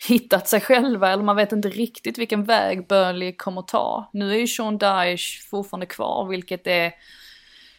hittat 0.08 0.48
sig 0.48 0.62
själva 0.62 1.12
eller 1.12 1.24
man 1.24 1.36
vet 1.36 1.52
inte 1.52 1.70
riktigt 1.70 2.18
vilken 2.18 2.44
väg 2.44 2.88
Burnley 2.88 3.36
kommer 3.36 3.62
ta. 3.62 4.10
Nu 4.14 4.32
är 4.32 4.38
ju 4.38 4.48
Sean 4.48 4.78
Dyche 4.78 5.42
fortfarande 5.50 5.86
kvar, 5.86 6.28
vilket 6.28 6.68
är 6.68 6.92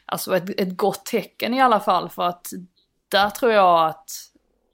alltså 0.06 0.36
ett, 0.36 0.60
ett 0.60 0.76
gott 0.76 1.04
tecken 1.04 1.54
i 1.54 1.60
alla 1.60 1.80
fall 1.80 2.08
för 2.08 2.22
att 2.22 2.46
där 3.08 3.30
tror 3.30 3.52
jag 3.52 3.88
att 3.88 4.10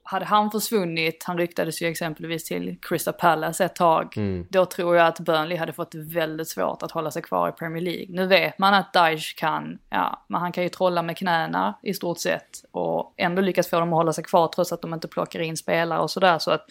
hade 0.03 0.25
han 0.25 0.51
försvunnit, 0.51 1.23
han 1.27 1.37
ryktades 1.37 1.81
ju 1.81 1.87
exempelvis 1.87 2.43
till 2.43 2.77
Crystal 2.81 3.13
Palace 3.13 3.65
ett 3.65 3.75
tag, 3.75 4.15
då 4.49 4.65
tror 4.65 4.95
jag 4.95 5.07
att 5.07 5.19
Burnley 5.19 5.57
hade 5.57 5.73
fått 5.73 5.95
väldigt 5.95 6.49
svårt 6.49 6.83
att 6.83 6.91
hålla 6.91 7.11
sig 7.11 7.21
kvar 7.21 7.49
i 7.49 7.51
Premier 7.51 7.83
League. 7.83 8.05
Nu 8.09 8.27
vet 8.27 8.59
man 8.59 8.73
att 8.73 8.93
Dyche 8.93 9.35
kan, 9.37 9.79
ja, 9.89 10.25
men 10.27 10.41
han 10.41 10.51
kan 10.51 10.63
ju 10.63 10.69
trolla 10.69 11.01
med 11.01 11.17
knäna 11.17 11.79
i 11.83 11.93
stort 11.93 12.19
sett 12.19 12.63
och 12.71 13.13
ändå 13.17 13.41
lyckas 13.41 13.69
få 13.69 13.79
dem 13.79 13.93
att 13.93 13.97
hålla 13.97 14.13
sig 14.13 14.23
kvar 14.23 14.47
trots 14.47 14.71
att 14.71 14.81
de 14.81 14.93
inte 14.93 15.07
plockar 15.07 15.39
in 15.39 15.57
spelare 15.57 15.99
och 15.99 16.11
sådär. 16.11 16.39
Så 16.39 16.51
att 16.51 16.65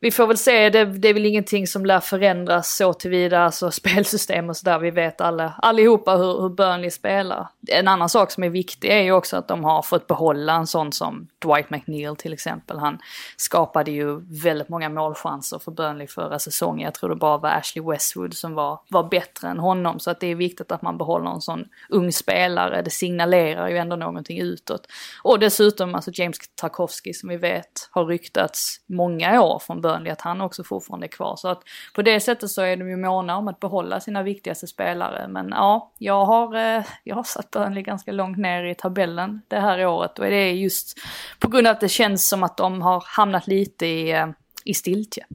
vi 0.00 0.10
får 0.10 0.26
väl 0.26 0.36
se, 0.36 0.70
det, 0.70 0.84
det 0.84 1.08
är 1.08 1.14
väl 1.14 1.26
ingenting 1.26 1.66
som 1.66 1.86
lär 1.86 2.00
förändras 2.00 2.76
så 2.76 2.92
tillvida, 2.92 3.40
alltså 3.40 3.70
spelsystem 3.70 4.48
och 4.48 4.56
sådär. 4.56 4.78
Vi 4.78 4.90
vet 4.90 5.20
alla, 5.20 5.54
allihopa 5.58 6.16
hur, 6.16 6.40
hur 6.40 6.48
Burnley 6.48 6.90
spelar. 6.90 7.48
En 7.68 7.88
annan 7.88 8.08
sak 8.08 8.30
som 8.30 8.44
är 8.44 8.48
viktig 8.48 8.90
är 8.90 9.02
ju 9.02 9.12
också 9.12 9.36
att 9.36 9.48
de 9.48 9.64
har 9.64 9.82
fått 9.82 10.06
behålla 10.06 10.52
en 10.52 10.66
sån 10.66 10.92
som 10.92 11.28
Dwight 11.44 11.70
McNeil 11.70 12.16
till 12.16 12.32
exempel. 12.32 12.78
Han 12.78 12.98
skapade 13.36 13.90
ju 13.90 14.20
väldigt 14.42 14.68
många 14.68 14.88
målchanser 14.88 15.58
för 15.58 15.70
Burnley 15.70 16.06
förra 16.06 16.38
säsongen. 16.38 16.84
Jag 16.84 16.94
tror 16.94 17.10
det 17.10 17.16
bara 17.16 17.38
var 17.38 17.50
Ashley 17.50 17.84
Westwood 17.84 18.34
som 18.34 18.54
var, 18.54 18.80
var 18.88 19.04
bättre 19.04 19.48
än 19.48 19.58
honom. 19.58 20.00
Så 20.00 20.10
att 20.10 20.20
det 20.20 20.26
är 20.26 20.34
viktigt 20.34 20.72
att 20.72 20.82
man 20.82 20.98
behåller 20.98 21.30
en 21.30 21.40
sån 21.40 21.64
ung 21.88 22.12
spelare. 22.12 22.82
Det 22.82 22.90
signalerar 22.90 23.68
ju 23.68 23.76
ändå 23.76 23.96
någonting 23.96 24.40
utåt. 24.40 24.86
Och 25.22 25.38
dessutom 25.38 25.94
alltså 25.94 26.10
James 26.14 26.36
Tarkovsky 26.54 27.12
som 27.12 27.28
vi 27.28 27.36
vet 27.36 27.88
har 27.90 28.04
ryktats 28.04 28.80
många 28.86 29.42
år 29.42 29.58
från 29.58 29.80
Burnley 29.86 30.12
att 30.12 30.20
han 30.20 30.40
också 30.40 30.64
fortfarande 30.64 31.06
är 31.06 31.08
kvar. 31.08 31.36
Så 31.36 31.48
att 31.48 31.62
på 31.94 32.02
det 32.02 32.20
sättet 32.20 32.50
så 32.50 32.62
är 32.62 32.76
de 32.76 32.88
ju 32.90 32.96
måna 32.96 33.36
om 33.36 33.48
att 33.48 33.60
behålla 33.60 34.00
sina 34.00 34.22
viktigaste 34.22 34.66
spelare. 34.66 35.28
Men 35.28 35.48
ja, 35.50 35.92
jag 35.98 36.24
har, 36.24 36.54
eh, 36.54 36.84
jag 37.04 37.16
har 37.16 37.22
satt 37.22 37.50
Burnley 37.50 37.82
ganska 37.82 38.12
långt 38.12 38.38
ner 38.38 38.64
i 38.64 38.74
tabellen 38.74 39.40
det 39.48 39.60
här 39.60 39.86
året 39.86 40.18
och 40.18 40.24
det 40.24 40.36
är 40.36 40.52
just 40.52 40.98
på 41.38 41.48
grund 41.48 41.66
av 41.66 41.72
att 41.72 41.80
det 41.80 41.88
känns 41.88 42.28
som 42.28 42.42
att 42.42 42.56
de 42.56 42.82
har 42.82 43.04
hamnat 43.06 43.46
lite 43.46 43.86
i, 43.86 44.12
eh, 44.12 44.26
i 44.64 44.74
stiltje. 44.74 45.26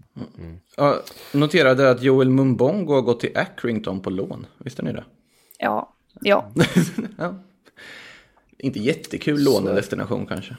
Ja, 0.75 0.95
noterade 1.33 1.89
att 1.89 2.01
Joel 2.01 2.29
Mumbongo 2.29 2.93
har 2.93 3.01
gått 3.01 3.19
till 3.19 3.37
Accrington 3.37 3.99
på 3.99 4.09
lån. 4.09 4.45
Visste 4.57 4.81
ni 4.81 4.93
det? 4.93 5.03
Ja, 5.57 5.93
ja. 6.21 6.51
ja. 7.17 7.35
Inte 8.57 8.79
jättekul 8.79 9.43
lånedestination 9.43 10.25
kanske. 10.25 10.55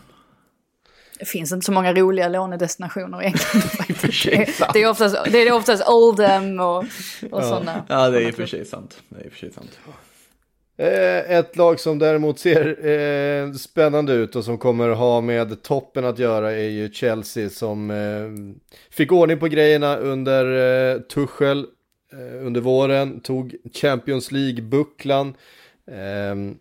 Det 1.22 1.26
finns 1.26 1.52
inte 1.52 1.66
så 1.66 1.72
många 1.72 1.94
roliga 1.94 2.28
lånedestinationer 2.28 3.22
egentligen. 3.22 3.68
faktiskt. 3.68 4.24
det, 4.72 4.82
är 4.82 4.90
oftast, 4.90 5.16
det 5.32 5.38
är 5.38 5.52
oftast 5.52 5.88
Oldham 5.88 6.60
och, 6.60 6.84
och 7.30 7.44
sådana. 7.44 7.84
Ja, 7.88 8.10
det 8.10 8.18
är 8.18 8.28
i 8.28 8.30
och 8.30 8.34
för 8.34 8.46
sig 8.46 8.64
sant. 8.64 9.02
Det 9.08 9.20
är 9.20 9.24
i 9.24 9.28
och 9.28 9.32
för 9.32 9.38
sig 9.38 9.52
sant. 9.52 9.78
Eh, 10.76 11.38
ett 11.38 11.56
lag 11.56 11.80
som 11.80 11.98
däremot 11.98 12.38
ser 12.38 12.86
eh, 12.86 13.52
spännande 13.52 14.12
ut 14.12 14.36
och 14.36 14.44
som 14.44 14.58
kommer 14.58 14.88
ha 14.88 15.20
med 15.20 15.62
toppen 15.62 16.04
att 16.04 16.18
göra 16.18 16.52
är 16.52 16.68
ju 16.68 16.90
Chelsea 16.92 17.50
som 17.50 17.90
eh, 17.90 18.54
fick 18.90 19.12
ordning 19.12 19.38
på 19.38 19.48
grejerna 19.48 19.96
under 19.96 20.44
eh, 20.94 21.00
Tuchel 21.00 21.66
eh, 22.12 22.46
under 22.46 22.60
våren, 22.60 23.20
tog 23.20 23.56
Champions 23.74 24.32
League-bucklan. 24.32 25.34
Eh, 25.86 26.54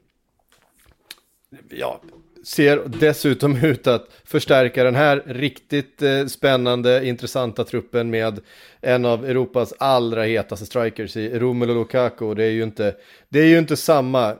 ja, 1.69 2.01
ser 2.43 2.81
dessutom 2.85 3.55
ut 3.63 3.87
att 3.87 4.07
förstärka 4.23 4.83
den 4.83 4.95
här 4.95 5.23
riktigt 5.25 6.01
eh, 6.01 6.25
spännande, 6.25 7.07
intressanta 7.07 7.63
truppen 7.63 8.09
med 8.09 8.39
en 8.81 9.05
av 9.05 9.25
Europas 9.25 9.73
allra 9.77 10.23
hetaste 10.23 10.65
strikers 10.65 11.17
i 11.17 11.39
Romelu 11.39 11.73
Lukaku. 11.73 12.33
Det 12.33 12.43
är 12.43 12.49
ju 12.51 12.63
inte, 12.63 12.95
det 13.29 13.39
är 13.39 13.45
ju 13.45 13.57
inte 13.57 13.77
samma 13.77 14.29
eh, 14.29 14.35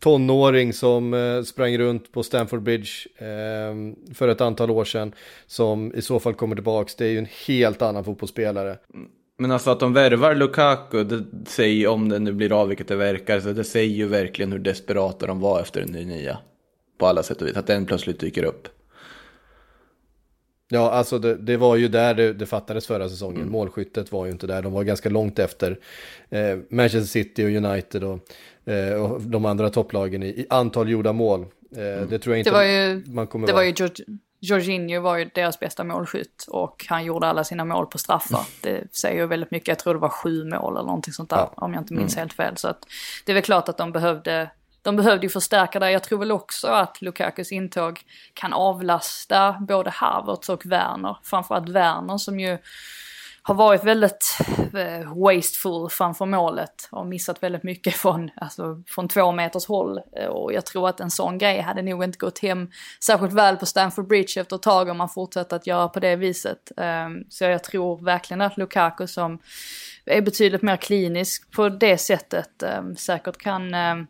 tonåring 0.00 0.72
som 0.72 1.14
eh, 1.14 1.42
sprang 1.42 1.78
runt 1.78 2.12
på 2.12 2.22
Stamford 2.22 2.62
Bridge 2.62 2.90
eh, 3.16 3.74
för 4.14 4.28
ett 4.28 4.40
antal 4.40 4.70
år 4.70 4.84
sedan 4.84 5.12
som 5.46 5.94
i 5.94 6.02
så 6.02 6.20
fall 6.20 6.34
kommer 6.34 6.54
tillbaka. 6.54 6.92
Det 6.98 7.04
är 7.04 7.10
ju 7.10 7.18
en 7.18 7.28
helt 7.46 7.82
annan 7.82 8.04
fotbollsspelare. 8.04 8.78
Men 9.38 9.50
alltså 9.50 9.70
att 9.70 9.80
de 9.80 9.92
värvar 9.92 10.34
Lukaku, 10.34 11.04
det 11.04 11.24
säger 11.46 11.88
om 11.88 12.08
det 12.08 12.18
nu 12.18 12.32
blir 12.32 12.60
av 12.60 12.68
vilket 12.68 12.88
det 12.88 12.96
verkar, 12.96 13.40
så 13.40 13.52
det 13.52 13.64
säger 13.64 13.94
ju 13.94 14.06
verkligen 14.06 14.52
hur 14.52 14.58
desperata 14.58 15.26
de 15.26 15.40
var 15.40 15.60
efter 15.60 15.80
den 15.80 15.90
nya 16.08 16.38
på 17.02 17.06
alla 17.06 17.22
sätt 17.22 17.42
och 17.42 17.48
vis. 17.48 17.56
Att 17.56 17.66
den 17.66 17.86
plötsligt 17.86 18.20
dyker 18.20 18.44
upp. 18.44 18.68
Ja, 20.68 20.90
alltså 20.90 21.18
det, 21.18 21.34
det 21.34 21.56
var 21.56 21.76
ju 21.76 21.88
där 21.88 22.14
det, 22.14 22.32
det 22.32 22.46
fattades 22.46 22.86
förra 22.86 23.08
säsongen. 23.08 23.40
Mm. 23.40 23.52
Målskyttet 23.52 24.12
var 24.12 24.26
ju 24.26 24.32
inte 24.32 24.46
där. 24.46 24.62
De 24.62 24.72
var 24.72 24.82
ganska 24.82 25.08
långt 25.08 25.38
efter 25.38 25.78
eh, 26.30 26.58
Manchester 26.70 27.08
City 27.08 27.44
och 27.44 27.64
United 27.64 28.04
och, 28.04 28.18
eh, 28.72 29.02
och 29.02 29.20
de 29.20 29.44
andra 29.44 29.70
topplagen 29.70 30.22
i, 30.22 30.26
i 30.26 30.46
antal 30.50 30.88
gjorda 30.88 31.12
mål. 31.12 31.46
Eh, 31.76 31.86
mm. 31.86 32.08
Det 32.08 32.18
tror 32.18 32.34
jag 32.34 32.40
inte 32.40 32.50
det 32.50 32.56
var 32.56 32.62
ju, 32.62 33.04
man 33.06 33.26
kommer 33.26 33.46
Det 33.46 33.52
vara. 33.52 33.62
var 33.62 33.66
ju 33.66 33.74
George, 33.76 34.04
Jorginho 34.40 35.00
var 35.00 35.16
ju 35.16 35.30
deras 35.34 35.60
bästa 35.60 35.84
målskytt 35.84 36.46
och 36.48 36.86
han 36.88 37.04
gjorde 37.04 37.26
alla 37.26 37.44
sina 37.44 37.64
mål 37.64 37.86
på 37.86 37.98
straffar. 37.98 38.46
Mm. 38.64 38.80
Det 38.80 38.96
säger 38.96 39.20
ju 39.20 39.26
väldigt 39.26 39.50
mycket. 39.50 39.68
Jag 39.68 39.78
tror 39.78 39.94
det 39.94 40.00
var 40.00 40.08
sju 40.08 40.44
mål 40.44 40.76
eller 40.76 40.86
någonting 40.86 41.12
sånt 41.12 41.30
där 41.30 41.36
ja. 41.36 41.52
om 41.56 41.74
jag 41.74 41.80
inte 41.82 41.94
minns 41.94 42.14
mm. 42.14 42.20
helt 42.20 42.32
fel. 42.32 42.56
Så 42.56 42.68
att 42.68 42.86
det 43.24 43.32
är 43.32 43.34
väl 43.34 43.42
klart 43.42 43.68
att 43.68 43.78
de 43.78 43.92
behövde 43.92 44.50
de 44.82 44.96
behövde 44.96 45.26
ju 45.26 45.30
förstärka 45.30 45.78
där. 45.78 45.88
Jag 45.88 46.02
tror 46.02 46.18
väl 46.18 46.32
också 46.32 46.68
att 46.68 47.02
Lukakus 47.02 47.52
intåg 47.52 48.00
kan 48.34 48.52
avlasta 48.52 49.56
både 49.60 49.90
Havertz 49.90 50.48
och 50.48 50.66
Werner. 50.66 51.16
Framförallt 51.22 51.68
Werner 51.68 52.18
som 52.18 52.40
ju 52.40 52.58
har 53.44 53.54
varit 53.54 53.84
väldigt 53.84 54.38
eh, 54.74 55.14
wasteful 55.24 55.88
framför 55.90 56.26
målet 56.26 56.88
och 56.90 57.06
missat 57.06 57.42
väldigt 57.42 57.62
mycket 57.62 57.94
från, 57.94 58.30
alltså, 58.36 58.82
från 58.86 59.08
två 59.08 59.32
meters 59.32 59.66
håll. 59.66 60.00
Eh, 60.16 60.26
och 60.26 60.52
jag 60.52 60.66
tror 60.66 60.88
att 60.88 61.00
en 61.00 61.10
sån 61.10 61.38
grej 61.38 61.60
hade 61.60 61.82
nog 61.82 62.04
inte 62.04 62.18
gått 62.18 62.38
hem 62.38 62.70
särskilt 63.04 63.32
väl 63.32 63.56
på 63.56 63.66
Stamford 63.66 64.06
Bridge 64.08 64.40
efter 64.40 64.56
ett 64.56 64.62
tag 64.62 64.88
om 64.88 64.96
man 64.96 65.08
fortsätter 65.08 65.56
att 65.56 65.66
göra 65.66 65.88
på 65.88 66.00
det 66.00 66.16
viset. 66.16 66.72
Um, 66.76 67.24
så 67.28 67.44
jag 67.44 67.64
tror 67.64 68.04
verkligen 68.04 68.40
att 68.40 68.56
Lukaku 68.56 69.06
som 69.06 69.38
är 70.04 70.20
betydligt 70.20 70.62
mer 70.62 70.76
klinisk 70.76 71.50
på 71.50 71.68
det 71.68 71.98
sättet 71.98 72.62
um, 72.78 72.96
säkert 72.96 73.36
kan 73.38 73.74
um, 73.74 74.06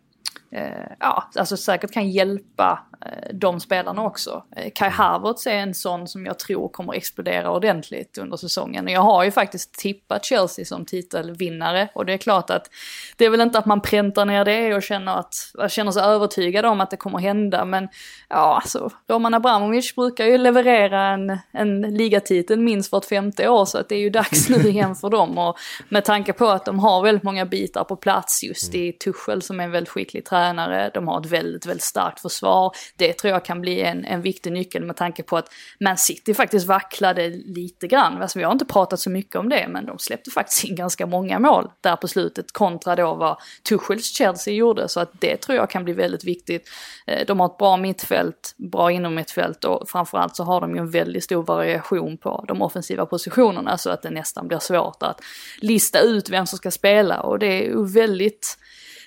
ja, 0.99 1.31
alltså 1.35 1.57
säkert 1.57 1.93
kan 1.93 2.11
hjälpa 2.11 2.87
eh, 3.07 3.35
de 3.35 3.61
spelarna 3.61 4.03
också. 4.03 4.45
Eh, 4.57 4.73
Kai 4.75 4.89
Havertz 4.91 5.47
är 5.47 5.57
en 5.57 5.75
sån 5.75 6.09
som 6.09 6.27
jag 6.27 6.39
tror 6.39 6.69
kommer 6.69 6.93
explodera 6.93 7.51
ordentligt 7.51 8.19
under 8.19 8.37
säsongen. 8.37 8.89
Jag 8.89 9.01
har 9.01 9.25
ju 9.25 9.31
faktiskt 9.31 9.75
tippat 9.75 10.25
Chelsea 10.25 10.65
som 10.65 10.85
titelvinnare. 10.85 11.89
Och 11.95 12.07
det 12.07 12.13
är 12.13 12.19
klart 12.19 12.51
att 12.51 12.71
det 13.17 13.25
är 13.25 13.31
väl 13.31 13.41
inte 13.41 13.59
att 13.59 13.67
man 13.67 13.81
präntar 13.81 14.25
ner 14.25 14.45
det 14.45 14.75
och 14.75 14.83
känner, 14.83 15.19
att, 15.19 15.35
känner 15.69 15.93
sig 15.93 16.03
övertygad 16.03 16.65
om 16.65 16.81
att 16.81 16.91
det 16.91 16.97
kommer 16.97 17.19
hända. 17.19 17.65
Men 17.65 17.89
ja, 18.29 18.55
alltså 18.55 18.91
Roman 19.09 19.35
Abramovic 19.35 19.95
brukar 19.95 20.27
ju 20.27 20.39
leverera 20.39 21.07
en, 21.07 21.39
en 21.53 21.81
ligatitel 21.81 22.61
minst 22.61 22.93
vart 22.93 23.05
femte 23.05 23.49
år. 23.49 23.65
Så 23.65 23.79
att 23.79 23.89
det 23.89 23.95
är 23.95 24.01
ju 24.01 24.11
dags 24.11 24.49
nu 24.49 24.69
igen 24.69 24.95
för 24.95 25.11
dem. 25.11 25.39
Och 25.39 25.59
med 25.89 26.05
tanke 26.05 26.33
på 26.33 26.47
att 26.47 26.65
de 26.65 26.79
har 26.79 27.03
väldigt 27.03 27.23
många 27.23 27.47
bitar 27.47 27.85
på 27.85 27.97
plats 27.97 28.43
just 28.43 28.75
i 28.75 28.93
Tuchel 28.93 29.43
som 29.43 29.61
är 29.61 29.65
en 29.65 29.71
väldigt 29.71 29.89
skicklig 29.89 30.25
tränare 30.25 30.42
tränare, 30.43 30.91
de 30.95 31.09
har 31.09 31.21
ett 31.21 31.27
väldigt, 31.27 31.67
väldigt 31.67 31.85
starkt 31.85 32.21
försvar. 32.21 32.73
Det 32.97 33.13
tror 33.13 33.33
jag 33.33 33.45
kan 33.45 33.61
bli 33.61 33.81
en, 33.81 34.05
en 34.05 34.23
viktig 34.23 34.53
nyckel 34.53 34.85
med 34.85 34.97
tanke 34.97 35.23
på 35.23 35.37
att 35.37 35.49
Man 35.81 35.97
City 35.97 36.35
faktiskt 36.35 36.67
vacklade 36.67 37.29
lite 37.29 37.87
grann. 37.87 38.23
Alltså, 38.23 38.39
vi 38.39 38.45
har 38.45 38.53
inte 38.53 38.65
pratat 38.65 39.01
så 39.01 39.11
mycket 39.11 39.37
om 39.37 39.49
det, 39.49 39.69
men 39.69 39.87
de 39.87 39.99
släppte 39.99 40.31
faktiskt 40.31 40.65
in 40.65 40.75
ganska 40.77 41.07
många 41.07 41.39
mål 41.39 41.71
där 41.81 41.97
på 41.97 42.09
slutet 42.09 42.53
kontra 42.53 42.97
då 42.97 43.15
vad 43.15 43.37
Tuchels 43.69 44.17
Chelsea 44.17 44.55
gjorde. 44.55 44.89
Så 44.89 45.01
att 45.01 45.11
det 45.21 45.37
tror 45.37 45.57
jag 45.57 45.71
kan 45.71 45.85
bli 45.85 45.93
väldigt 45.93 46.25
viktigt. 46.25 46.69
Eh, 47.07 47.27
de 47.27 47.41
har 47.41 47.47
ett 47.47 47.59
bra 47.59 47.77
mittfält, 47.77 48.55
bra 48.57 48.91
inom 48.91 49.15
mittfält 49.15 49.65
och 49.65 49.89
framförallt 49.89 50.37
så 50.37 50.45
har 50.45 50.61
de 50.61 50.75
ju 50.75 50.81
en 50.81 50.91
väldigt 50.91 51.25
stor 51.25 51.43
variation 51.43 52.17
på 52.17 52.45
de 52.49 52.63
offensiva 52.63 53.07
positionerna 53.07 53.79
så 53.79 53.91
att 53.91 54.03
det 54.03 54.11
nästan 54.11 54.49
blir 54.49 54.59
svårt 54.59 55.03
att 55.03 55.21
lista 55.61 56.01
ut 56.01 56.31
vem 56.31 56.47
som 56.47 56.59
ska 56.59 56.71
spela 56.71 57.21
och 57.21 57.39
det 57.39 57.47
är 57.47 57.63
ju 57.63 57.87
väldigt 57.87 58.59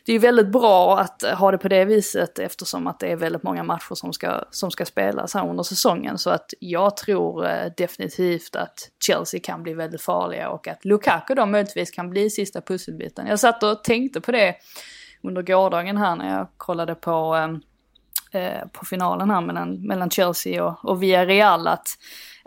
det 0.06 0.14
är 0.14 0.20
väldigt 0.20 0.48
bra 0.48 1.00
att 1.00 1.24
eh, 1.24 1.34
ha 1.34 1.52
det 1.52 1.58
på 1.58 1.68
det 1.68 1.86
viset 1.86 2.40
eftersom 2.40 2.88
att 2.88 3.00
det 3.00 3.12
är 3.12 3.16
väldigt 3.16 3.44
många 3.44 3.64
matcher 3.64 3.96
som 3.96 4.14
ska, 4.14 4.44
som 4.52 4.72
ska 4.72 4.86
spelas 4.86 5.34
här 5.34 5.50
under 5.50 5.64
säsongen. 5.64 6.18
Så 6.18 6.30
att 6.30 6.54
jag 6.60 6.98
tror 6.98 7.48
eh, 7.48 7.72
definitivt 7.78 8.56
att 8.56 8.90
Chelsea 9.06 9.40
kan 9.44 9.64
bli 9.64 9.74
väldigt 9.74 10.02
farliga 10.02 10.50
och 10.50 10.68
att 10.68 10.86
Lukaku 10.86 11.36
då 11.36 11.46
möjligtvis 11.46 11.92
kan 11.92 12.10
bli 12.10 12.30
sista 12.30 12.62
pusselbiten. 12.62 13.28
Jag 13.28 13.40
satt 13.40 13.64
och 13.64 13.84
tänkte 13.84 14.22
på 14.22 14.32
det 14.32 14.56
under 15.24 15.42
gårdagen 15.42 15.98
här 15.98 16.16
när 16.16 16.38
jag 16.38 16.48
kollade 16.58 16.96
på, 16.96 17.36
eh, 18.32 18.42
eh 18.42 18.68
på 18.68 18.86
finalen 18.86 19.30
här 19.30 19.42
mellan, 19.42 19.88
mellan 19.88 20.10
Chelsea 20.10 20.66
och, 20.66 20.86
och 20.86 21.04
Villarreal 21.04 21.68
att 21.68 21.88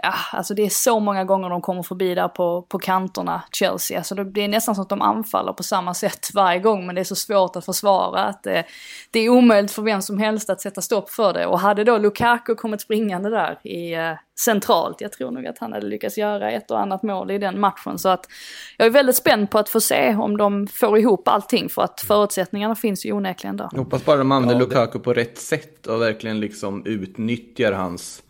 ja, 0.03 0.15
alltså 0.33 0.55
det 0.55 0.63
är 0.63 0.69
så 0.69 1.01
många 1.01 1.25
gånger 1.25 1.51
de 1.51 1.61
kommer 1.61 1.83
förbi 1.83 2.15
där 2.15 2.29
på, 2.29 2.63
på 2.63 2.79
kanterna, 2.79 3.43
Chelsea. 3.53 3.99
Alltså 3.99 4.15
det 4.15 4.41
är 4.41 4.49
nästan 4.49 4.75
som 4.75 4.83
att 4.83 4.89
de 4.89 5.03
anfaller 5.03 5.53
på 5.53 5.63
samma 5.63 5.95
sätt 5.95 6.29
varje 6.35 6.59
gång, 6.59 6.87
men 6.87 6.95
det 6.95 7.01
är 7.01 7.05
så 7.05 7.17
svårt 7.17 7.57
att 7.57 7.65
försvara 7.65 8.25
att 8.25 8.43
det, 8.43 8.65
det 9.11 9.21
är 9.21 9.29
omöjligt 9.29 9.73
för 9.73 9.83
vem 9.83 10.03
som 10.03 10.19
helst 10.19 10.51
att 10.51 10.61
sätta 10.61 10.81
stopp 10.81 11.11
för 11.11 11.33
det. 11.33 11.47
Och 11.47 11.61
hade 11.61 11.85
då 11.85 11.99
Lukaku 11.99 12.55
kommit 12.55 12.81
springande 12.81 13.31
där 13.31 13.59
i, 13.67 13.95
eh, 13.95 14.15
centralt. 14.40 15.01
Jag 15.01 15.12
tror 15.12 15.31
nog 15.31 15.46
att 15.46 15.59
han 15.59 15.72
hade 15.72 15.87
lyckats 15.87 16.18
göra 16.18 16.51
ett 16.51 16.70
och 16.70 16.81
annat 16.81 17.03
mål 17.03 17.31
i 17.31 17.38
den 17.38 17.61
matchen. 17.61 17.98
Så 17.98 18.09
att 18.09 18.29
jag 18.77 18.87
är 18.87 18.90
väldigt 18.90 19.16
spänd 19.16 19.51
på 19.51 19.59
att 19.59 19.68
få 19.68 19.81
se 19.81 20.14
om 20.14 20.37
de 20.37 20.66
får 20.66 20.98
ihop 20.98 21.29
allting 21.29 21.68
för 21.68 21.83
att 21.83 22.01
förutsättningarna 22.01 22.74
finns 22.74 23.07
ju 23.07 23.12
onekligen 23.12 23.57
där. 23.57 23.68
Jag 23.72 23.79
hoppas 23.79 24.05
bara 24.05 24.16
de 24.16 24.33
använder 24.33 24.55
ja, 24.55 24.61
Lukaku 24.61 24.98
på 24.98 25.14
rätt 25.14 25.38
sätt 25.38 25.87
och 25.87 26.03
verkligen 26.03 26.40
liksom 26.40 26.87
utnyttjar 26.87 27.72
hans 27.72 28.22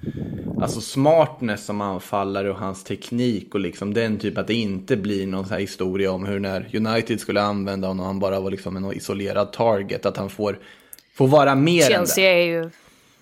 alltså 0.60 0.80
smartness 0.80 1.64
som 1.64 1.80
anfallare 1.80 2.50
och 2.50 2.58
hans 2.58 2.84
teknik 2.84 3.54
och 3.54 3.60
liksom 3.60 3.94
den 3.94 4.18
typ 4.18 4.38
att 4.38 4.46
det 4.46 4.54
inte 4.54 4.96
blir 4.96 5.26
någon 5.26 5.46
så 5.46 5.52
här 5.52 5.60
historia 5.60 6.12
om 6.12 6.26
hur 6.26 6.40
när 6.40 6.76
United 6.76 7.20
skulle 7.20 7.42
använda 7.42 7.88
honom 7.88 8.00
och 8.00 8.06
han 8.06 8.18
bara 8.18 8.40
var 8.40 8.50
liksom 8.50 8.76
en 8.76 8.92
isolerad 8.92 9.52
target 9.52 10.06
att 10.06 10.16
han 10.16 10.30
får, 10.30 10.58
får 11.14 11.28
vara 11.28 11.54
mer 11.54 11.82
Chelsea 11.82 12.30
än 12.30 12.36
det. 12.36 12.42
är 12.42 12.46
ju 12.46 12.70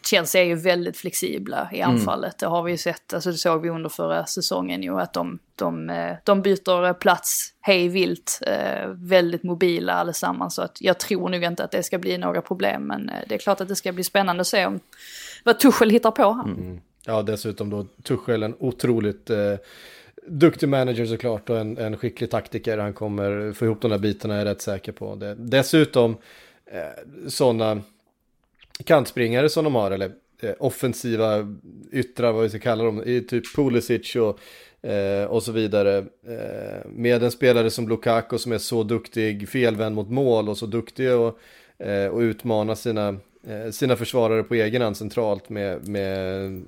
Chelsea 0.06 0.42
är 0.42 0.46
ju 0.46 0.54
väldigt 0.54 0.96
flexibla 0.96 1.68
i 1.72 1.80
mm. 1.80 1.90
anfallet. 1.90 2.42
Mm. 2.42 2.50
Det 2.50 2.56
har 2.56 2.62
vi 2.62 2.72
ju 2.72 2.78
sett, 2.78 3.14
alltså 3.14 3.30
det 3.30 3.36
såg 3.36 3.62
vi 3.62 3.68
under 3.68 3.88
förra 3.88 4.26
säsongen 4.26 4.82
ju, 4.82 5.00
att 5.00 5.12
de, 5.12 5.38
de, 5.54 5.90
eh, 5.90 6.16
de 6.24 6.42
byter 6.42 6.92
plats 6.92 7.54
hej 7.60 7.88
vilt, 7.88 8.40
eh, 8.46 8.88
väldigt 8.88 9.42
mobila 9.42 9.92
allesammans. 9.92 10.54
Så 10.54 10.62
att 10.62 10.78
jag 10.80 10.98
tror 10.98 11.28
nog 11.28 11.42
inte 11.42 11.64
att 11.64 11.70
det 11.70 11.82
ska 11.82 11.98
bli 11.98 12.18
några 12.18 12.42
problem, 12.42 12.82
men 12.82 13.08
eh, 13.08 13.14
det 13.28 13.34
är 13.34 13.38
klart 13.38 13.60
att 13.60 13.68
det 13.68 13.76
ska 13.76 13.92
bli 13.92 14.04
spännande 14.04 14.40
att 14.40 14.46
se 14.46 14.66
om, 14.66 14.80
vad 15.44 15.60
Tuchel 15.60 15.90
hittar 15.90 16.10
på 16.10 16.32
här. 16.32 16.44
Mm. 16.44 16.80
Ja, 17.06 17.22
dessutom 17.22 17.70
då 17.70 17.86
Tuchel, 18.02 18.42
en 18.42 18.54
otroligt 18.58 19.30
eh, 19.30 19.54
duktig 20.26 20.68
manager 20.68 21.06
såklart 21.06 21.50
och 21.50 21.58
en, 21.58 21.78
en 21.78 21.96
skicklig 21.96 22.30
taktiker. 22.30 22.78
Han 22.78 22.92
kommer 22.92 23.52
få 23.52 23.64
ihop 23.64 23.80
de 23.80 23.90
där 23.90 23.98
bitarna, 23.98 24.34
är 24.34 24.38
jag 24.38 24.46
rätt 24.46 24.62
säker 24.62 24.92
på. 24.92 25.14
Det. 25.14 25.34
Dessutom 25.34 26.16
eh, 26.66 27.28
sådana 27.28 27.82
kantspringare 28.84 29.48
som 29.48 29.64
de 29.64 29.74
har, 29.74 29.90
eller 29.90 30.10
eh, 30.42 30.54
offensiva 30.58 31.56
yttrar, 31.92 32.32
vad 32.32 32.42
vi 32.42 32.48
ska 32.48 32.58
kalla 32.58 32.84
dem, 32.84 33.02
i 33.06 33.20
typ 33.20 33.54
Pulisic 33.56 34.16
och, 34.16 34.40
eh, 34.88 35.24
och 35.24 35.42
så 35.42 35.52
vidare. 35.52 35.98
Eh, 36.26 36.90
med 36.90 37.22
en 37.22 37.30
spelare 37.30 37.70
som 37.70 37.88
Lukaku 37.88 38.38
som 38.38 38.52
är 38.52 38.58
så 38.58 38.82
duktig, 38.82 39.48
felvänd 39.48 39.94
mot 39.94 40.10
mål 40.10 40.48
och 40.48 40.58
så 40.58 40.66
duktig 40.66 41.12
och, 41.12 41.38
eh, 41.86 42.06
och 42.06 42.20
utmana 42.20 42.76
sina, 42.76 43.08
eh, 43.46 43.70
sina 43.70 43.96
försvarare 43.96 44.42
på 44.42 44.54
egen 44.54 44.82
hand 44.82 44.96
centralt 44.96 45.48
med, 45.48 45.88
med 45.88 46.64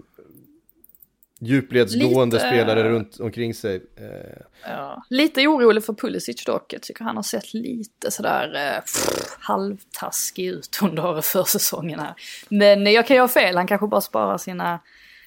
djupledsgående 1.38 2.37
lite, 2.37 2.48
spelare 2.48 2.88
runt 2.88 3.20
omkring 3.20 3.55
sig. 3.55 3.77
Eh. 3.77 4.42
Ja. 4.64 5.05
Lite 5.11 5.46
orolig 5.46 5.85
för 5.85 5.92
Pulisic 5.92 6.44
dock. 6.44 6.72
Jag 6.72 6.83
tycker 6.83 7.05
han 7.05 7.16
har 7.16 7.22
sett 7.22 7.55
lite 7.55 8.11
sådär 8.11 8.55
eh, 8.57 8.81
pff, 8.81 9.37
halvtaskig 9.40 10.46
ut 10.46 10.79
under 10.83 11.20
försäsongen 11.22 12.01
här. 12.01 12.14
Men 12.48 12.92
jag 12.92 13.07
kan 13.07 13.16
ju 13.16 13.20
ha 13.20 13.29
fel, 13.29 13.57
han 13.57 13.66
kanske 13.66 13.87
bara 13.87 14.01
sparar 14.01 14.38
sina 14.38 14.81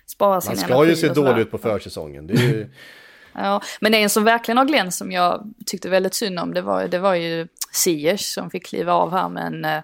sparar 0.05 0.39
sin 0.39 0.49
Han 0.49 0.57
ska 0.57 0.85
ju 0.85 0.95
se 0.95 1.07
dålig 1.07 1.41
ut 1.41 1.51
på 1.51 1.57
försäsongen. 1.57 2.27
Det 2.27 2.33
är 2.33 2.37
ju... 2.37 2.69
Ja, 3.33 3.61
men 3.81 3.93
en 3.93 4.09
som 4.09 4.23
verkligen 4.23 4.57
har 4.57 4.65
glänst 4.65 4.97
som 4.97 5.11
jag 5.11 5.53
tyckte 5.65 5.89
väldigt 5.89 6.13
synd 6.13 6.39
om 6.39 6.53
det 6.53 6.61
var, 6.61 6.87
det 6.87 6.99
var 6.99 7.15
ju 7.15 7.47
Ziyech 7.71 8.21
som 8.21 8.49
fick 8.49 8.65
kliva 8.65 8.93
av 8.93 9.11
här 9.11 9.29
med 9.29 9.45
en, 9.45 9.65
eh, 9.65 9.83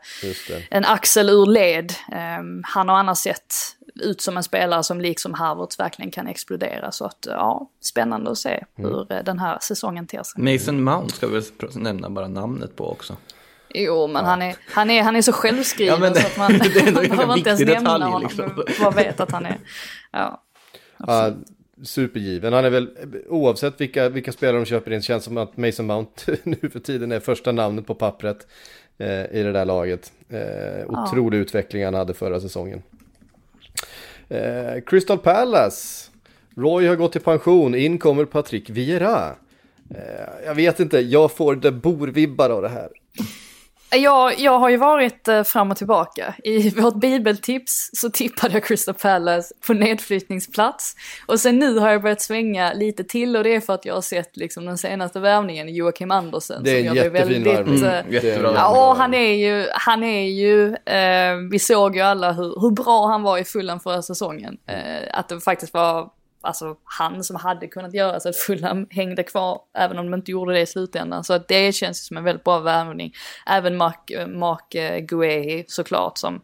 en 0.70 0.86
axel 0.86 1.30
ur 1.30 1.46
led. 1.46 1.94
Um, 2.40 2.64
han 2.66 2.90
har 2.90 2.96
annars 2.96 3.18
sett 3.18 3.54
ut 4.02 4.22
som 4.22 4.38
en 4.38 4.44
spelare 4.44 4.84
som 4.84 5.02
liksom 5.02 5.34
Havertz 5.34 5.80
verkligen 5.80 6.12
kan 6.12 6.28
explodera. 6.28 6.92
Så 6.92 7.06
att 7.06 7.28
ja, 7.30 7.70
spännande 7.82 8.32
att 8.32 8.38
se 8.38 8.50
mm. 8.50 8.92
hur 8.92 9.12
mm. 9.12 9.26
den 9.26 9.40
här 9.40 9.58
säsongen 9.62 10.08
ter 10.08 10.24
sig. 10.24 10.54
Mason 10.54 10.84
Mount 10.84 11.16
ska 11.16 11.28
vi 11.28 11.42
nämna 11.76 12.10
bara 12.10 12.28
namnet 12.28 12.76
på 12.76 12.92
också. 12.92 13.16
Jo, 13.70 14.08
men 14.08 14.24
ja. 14.24 14.30
han, 14.30 14.42
är, 14.42 14.56
han, 14.72 14.90
är, 14.90 15.04
han 15.04 15.16
är 15.16 15.22
så 15.22 15.32
självskriven 15.32 16.02
ja, 16.04 16.10
det, 16.10 16.22
så 16.22 16.28
att 16.28 16.38
man 16.38 16.52
behöver 17.10 17.38
inte 17.38 17.50
ens 17.50 17.62
nämna 17.62 17.90
honom. 17.90 18.22
Liksom. 18.22 18.64
Man 18.82 18.94
vet 18.94 19.20
att 19.20 19.32
han 19.32 19.46
är... 19.46 19.58
Ja, 20.12 20.44
ja, 20.98 21.34
supergiven. 21.84 22.54
Han 22.54 22.66
är 22.66 22.70
väl, 22.70 22.90
oavsett 23.30 23.82
vilka, 23.82 24.10
vilka 24.10 24.32
spelare 24.32 24.58
de 24.58 24.66
köper 24.66 24.94
in, 24.94 25.02
känns 25.02 25.24
som 25.24 25.38
att 25.38 25.58
Mason 25.58 25.86
Mount 25.86 26.38
nu 26.44 26.70
för 26.70 26.80
tiden 26.80 27.12
är 27.12 27.20
första 27.20 27.52
namnet 27.52 27.88
på 27.88 27.96
pappret 27.96 28.48
eh, 28.98 29.08
i 29.10 29.44
det 29.44 29.52
där 29.52 29.66
laget. 29.66 30.12
Eh, 30.30 30.86
otrolig 30.88 31.38
ja. 31.38 31.42
utveckling 31.42 31.86
han 31.86 31.94
hade 31.94 32.14
förra 32.14 32.40
säsongen. 32.40 32.84
Eh, 34.30 34.82
Crystal 34.86 35.18
Palace. 35.18 36.12
Roy 36.56 36.88
har 36.88 36.96
gått 36.96 37.16
i 37.16 37.20
pension, 37.20 37.76
in 37.76 37.98
kommer 37.98 38.26
Patrick 38.26 38.70
Vieira. 38.70 39.36
Eh, 39.96 40.46
jag 40.46 40.56
vet 40.56 40.80
inte, 40.80 41.00
jag 41.00 41.32
får 41.32 41.56
det 41.56 41.72
borvibbar 41.72 42.50
av 42.50 42.62
det 42.62 42.70
här. 42.70 42.90
Jag, 43.90 44.40
jag 44.40 44.60
har 44.60 44.70
ju 44.70 44.78
varit 44.78 45.28
eh, 45.28 45.44
fram 45.44 45.72
och 45.72 45.78
tillbaka. 45.78 46.36
I 46.44 46.70
vårt 46.82 46.96
bibeltips 46.96 47.90
så 47.94 48.10
tippade 48.10 48.54
jag 48.54 48.64
Crystal 48.64 48.94
Palace 48.94 49.54
på 49.68 49.74
nedflyttningsplats. 49.74 50.96
Och 51.26 51.40
sen 51.40 51.60
nu 51.60 51.80
har 51.80 51.90
jag 51.90 52.02
börjat 52.02 52.22
svänga 52.22 52.74
lite 52.74 53.04
till 53.04 53.36
och 53.36 53.44
det 53.44 53.56
är 53.56 53.60
för 53.60 53.74
att 53.74 53.86
jag 53.86 53.94
har 53.94 54.02
sett 54.02 54.38
liksom 54.38 54.66
den 54.66 54.78
senaste 54.78 55.20
värvningen, 55.20 55.76
Joakim 55.76 56.12
Andersen. 56.12 56.64
Det 56.64 56.72
är 56.72 56.90
en 56.90 56.96
jättefin 56.96 57.14
väldigt, 57.14 57.48
värvning. 57.48 57.84
Mm, 57.84 58.14
jättebra. 58.14 58.52
Ja, 58.56 58.96
han 58.98 59.14
är 59.14 59.34
ju, 59.34 59.68
han 59.72 60.04
är 60.04 60.28
ju, 60.28 60.68
eh, 60.68 61.36
vi 61.52 61.60
såg 61.60 61.96
ju 61.96 62.02
alla 62.02 62.32
hur, 62.32 62.62
hur 62.62 62.72
bra 62.72 63.08
han 63.08 63.24
var 63.24 63.38
i 63.38 63.44
fullan 63.44 63.80
förra 63.80 64.02
säsongen. 64.02 64.58
Eh, 64.68 65.20
att 65.20 65.30
det 65.30 65.40
faktiskt 65.40 65.74
var 65.74 66.10
alltså 66.48 66.76
han 66.84 67.24
som 67.24 67.36
hade 67.36 67.68
kunnat 67.68 67.94
göra 67.94 68.20
så 68.20 68.30
att 68.30 68.36
Fulham 68.36 68.88
hängde 68.90 69.24
kvar, 69.24 69.62
även 69.78 70.00
om 70.00 70.12
de 70.12 70.18
inte 70.18 70.32
gjorde 70.32 70.54
det 70.54 70.62
i 70.62 70.66
slutändan. 70.66 71.24
Så 71.24 71.34
att 71.34 71.48
det 71.48 71.76
känns 71.76 72.08
som 72.08 72.18
en 72.18 72.24
väldigt 72.24 72.44
bra 72.44 72.60
värvning. 72.60 73.14
Även 73.46 73.78
Mark, 73.78 74.12
eh, 74.12 74.28
Mark 74.28 74.76
eh, 74.76 75.00
Guehi 75.00 75.66
såklart 75.68 76.18
som 76.18 76.42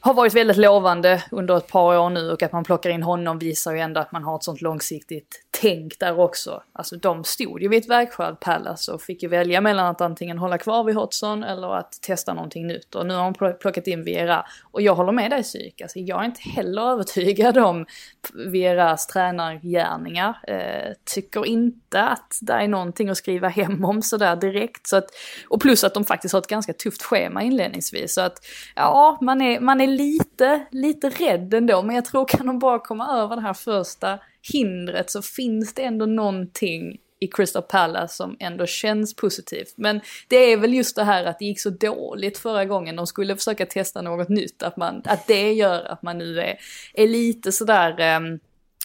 har 0.00 0.14
varit 0.14 0.34
väldigt 0.34 0.56
lovande 0.56 1.24
under 1.30 1.56
ett 1.56 1.66
par 1.66 1.98
år 1.98 2.10
nu 2.10 2.30
och 2.30 2.42
att 2.42 2.52
man 2.52 2.64
plockar 2.64 2.90
in 2.90 3.02
honom 3.02 3.38
visar 3.38 3.72
ju 3.72 3.78
ändå 3.78 4.00
att 4.00 4.12
man 4.12 4.24
har 4.24 4.36
ett 4.36 4.44
sånt 4.44 4.60
långsiktigt 4.60 5.44
tänk 5.60 5.98
där 5.98 6.20
också. 6.20 6.62
Alltså 6.72 6.96
de 6.96 7.24
stod 7.24 7.62
ju 7.62 7.68
vid 7.68 7.82
ett 7.82 7.90
vägskäl, 7.90 8.36
Palace, 8.36 8.92
och 8.92 9.02
fick 9.02 9.22
ju 9.22 9.28
välja 9.28 9.60
mellan 9.60 9.86
att 9.86 10.00
antingen 10.00 10.38
hålla 10.38 10.58
kvar 10.58 10.84
vid 10.84 10.94
Hodgson 10.94 11.44
eller 11.44 11.74
att 11.76 11.92
testa 12.02 12.34
någonting 12.34 12.66
nytt. 12.66 12.94
Och 12.94 13.06
nu 13.06 13.14
har 13.14 13.24
de 13.24 13.54
plockat 13.58 13.86
in 13.86 14.04
Viera. 14.04 14.46
Och 14.70 14.82
jag 14.82 14.94
håller 14.94 15.12
med 15.12 15.30
dig 15.30 15.42
Psyk, 15.42 15.80
alltså 15.80 15.98
jag 15.98 16.20
är 16.20 16.24
inte 16.24 16.42
heller 16.42 16.82
övertygad 16.82 17.58
om 17.58 17.86
Vieras 18.34 19.06
tränargärningar. 19.06 20.38
Eh, 20.48 20.92
tycker 21.04 21.46
inte 21.46 22.02
att 22.02 22.38
det 22.40 22.52
är 22.52 22.68
någonting 22.68 23.08
att 23.08 23.16
skriva 23.16 23.48
hem 23.48 23.84
om 23.84 24.02
sådär 24.02 24.36
direkt. 24.36 24.86
Så 24.86 24.96
att, 24.96 25.06
och 25.48 25.60
plus 25.60 25.84
att 25.84 25.94
de 25.94 26.04
faktiskt 26.04 26.32
har 26.32 26.40
ett 26.40 26.46
ganska 26.46 26.72
tufft 26.72 27.02
schema 27.02 27.42
inledningsvis. 27.42 28.14
Så 28.14 28.20
att 28.20 28.46
ja, 28.74 29.18
man 29.20 29.40
är, 29.40 29.60
man 29.60 29.80
är 29.80 29.87
lite, 29.88 30.66
lite 30.70 31.08
rädd 31.08 31.54
ändå. 31.54 31.82
Men 31.82 31.94
jag 31.96 32.04
tror 32.04 32.28
kan 32.28 32.46
de 32.46 32.58
bara 32.58 32.78
komma 32.78 33.22
över 33.22 33.36
det 33.36 33.42
här 33.42 33.54
första 33.54 34.18
hindret 34.52 35.10
så 35.10 35.22
finns 35.22 35.74
det 35.74 35.82
ändå 35.82 36.06
någonting 36.06 36.98
i 37.20 37.26
Crystal 37.26 37.62
Palace 37.62 38.14
som 38.14 38.36
ändå 38.40 38.66
känns 38.66 39.16
positivt. 39.16 39.74
Men 39.76 40.00
det 40.28 40.36
är 40.36 40.56
väl 40.56 40.74
just 40.74 40.96
det 40.96 41.04
här 41.04 41.24
att 41.24 41.38
det 41.38 41.44
gick 41.44 41.60
så 41.60 41.70
dåligt 41.70 42.38
förra 42.38 42.64
gången 42.64 42.96
de 42.96 43.06
skulle 43.06 43.36
försöka 43.36 43.66
testa 43.66 44.02
något 44.02 44.28
nytt. 44.28 44.62
Att, 44.62 44.76
man, 44.76 45.02
att 45.04 45.26
det 45.26 45.52
gör 45.52 45.84
att 45.84 46.02
man 46.02 46.18
nu 46.18 46.40
är, 46.40 46.58
är 46.94 47.08
lite 47.08 47.52
sådär 47.52 48.16
um, 48.16 48.40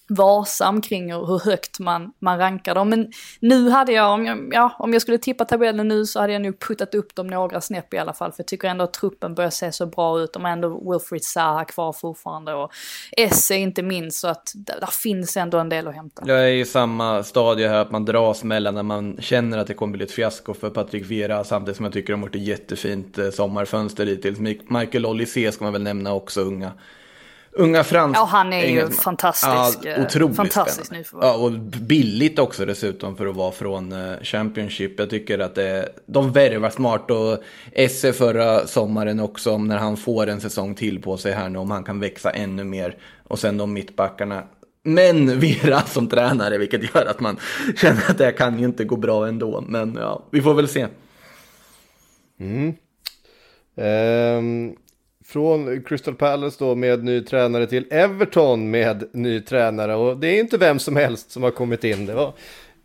varsam 0.10 0.82
kring 0.82 1.14
hur 1.14 1.46
högt 1.46 1.80
man, 1.80 2.14
man 2.20 2.38
rankar 2.38 2.76
dem. 2.76 2.90
Men 2.90 3.12
nu 3.40 3.70
hade 3.70 3.92
jag 3.92 4.12
om, 4.12 4.26
jag, 4.26 4.50
ja, 4.52 4.76
om 4.80 4.94
jag 4.94 5.02
skulle 5.02 5.18
tippa 5.18 5.46
tabellen 5.46 5.88
nu 5.88 6.06
så 6.06 6.20
hade 6.20 6.34
jag 6.34 6.42
nog 6.42 6.60
puttat 6.60 6.96
upp 6.96 7.16
dem 7.16 7.28
några 7.28 7.62
snäpp 7.62 7.94
i 7.94 7.98
alla 7.98 8.14
fall. 8.14 8.32
För 8.32 8.40
jag 8.40 8.48
tycker 8.48 8.68
ändå 8.68 8.84
att 8.84 8.94
truppen 8.94 9.36
börjar 9.36 9.50
se 9.50 9.72
så 9.72 9.86
bra 9.86 10.20
ut. 10.20 10.34
De 10.34 10.44
har 10.44 10.52
ändå 10.52 10.92
Wilfried 10.92 11.24
Zaha 11.24 11.66
kvar 11.66 11.94
fortfarande 11.94 12.54
och 12.54 12.72
Esse 13.18 13.56
inte 13.56 13.84
minst. 13.84 14.20
Så 14.20 14.28
att 14.28 14.52
där, 14.56 14.80
där, 14.80 14.88
finns 14.88 15.38
ändå 15.38 15.58
en 15.58 15.70
del 15.70 15.88
att 15.88 15.96
hämta. 15.96 16.24
Jag 16.26 16.44
är 16.44 16.54
i 16.54 16.66
samma 16.66 17.24
stadie 17.24 17.68
här 17.68 17.78
att 17.78 17.92
man 17.92 18.06
dras 18.06 18.44
mellan 18.44 18.76
när 18.76 18.84
man 18.84 19.18
känner 19.20 19.58
att 19.58 19.68
det 19.68 19.74
kommer 19.74 19.98
bli 19.98 20.06
ett 20.06 20.12
fiasko 20.12 20.54
för 20.54 20.70
Patrik 20.70 21.12
Vera 21.12 21.44
samtidigt 21.44 21.78
som 21.78 21.84
jag 21.84 21.94
tycker 21.94 22.14
de 22.14 22.22
har 22.22 22.28
gjort 22.28 22.36
ett 22.36 22.42
jättefint 22.42 23.18
eh, 23.18 23.30
sommarfönster 23.30 24.06
hittills. 24.06 24.40
Michael 24.70 25.06
Olysee 25.06 25.52
ska 25.52 25.64
man 25.64 25.74
väl 25.74 25.84
nämna 25.84 26.14
också, 26.14 26.42
unga 26.42 26.72
Unga 27.56 27.84
franska. 27.84 28.20
Ja, 28.20 28.26
han 28.26 28.54
är 28.54 28.68
ju 28.68 28.90
fantastisk. 28.90 29.80
Ja, 29.84 30.04
otroligt 30.06 30.36
fantastisk 30.36 30.86
spännande. 30.86 31.28
Ja, 31.28 31.38
och 31.38 31.52
billigt 31.82 32.40
också 32.40 32.66
dessutom 32.66 33.16
för 33.16 33.28
att 33.28 33.36
vara 33.36 33.52
från 33.52 33.92
eh, 33.92 34.20
Championship. 34.22 35.00
Jag 35.00 35.10
tycker 35.10 35.40
att 35.40 35.56
det, 35.56 35.90
de 36.06 36.32
värvar 36.32 36.70
smart 36.70 37.12
och 37.12 37.38
Esse 37.72 38.14
förra 38.14 38.68
sommaren 38.68 39.20
också, 39.20 39.58
när 39.58 39.78
han 39.78 39.98
får 39.98 40.28
en 40.28 40.42
säsong 40.42 40.76
till 40.76 41.02
på 41.02 41.18
sig 41.18 41.34
här 41.34 41.50
nu, 41.50 41.60
om 41.60 41.72
han 41.72 41.84
kan 41.84 42.00
växa 42.00 42.32
ännu 42.32 42.64
mer. 42.64 42.98
Och 43.28 43.40
sen 43.40 43.58
de 43.58 43.74
mittbackarna. 43.74 44.44
Men 44.84 45.40
Vera 45.40 45.82
som 45.82 46.08
tränare, 46.08 46.58
vilket 46.58 46.96
gör 46.96 47.06
att 47.06 47.20
man 47.20 47.40
känner 47.76 48.12
att 48.12 48.18
det 48.18 48.32
kan 48.32 48.60
ju 48.60 48.66
inte 48.66 48.84
gå 48.84 48.96
bra 48.96 49.28
ändå. 49.28 49.64
Men 49.68 49.96
ja, 50.02 50.28
vi 50.32 50.42
får 50.42 50.54
väl 50.54 50.68
se. 50.68 50.88
Mm. 52.40 52.74
Um, 53.76 54.76
från 55.34 55.84
Crystal 55.84 56.16
Palace 56.16 56.56
då 56.60 56.76
med 56.76 57.04
ny 57.04 57.22
tränare 57.22 57.68
till 57.68 57.86
Everton 57.90 58.72
med 58.72 59.04
ny 59.12 59.42
tränare. 59.42 59.96
Och 59.96 60.18
det 60.18 60.28
är 60.28 60.40
inte 60.40 60.58
vem 60.58 60.80
som 60.80 60.96
helst 60.96 61.32
som 61.32 61.44
har 61.44 61.52
kommit 61.52 61.84
in. 61.84 62.06
Det 62.06 62.14
var 62.14 62.34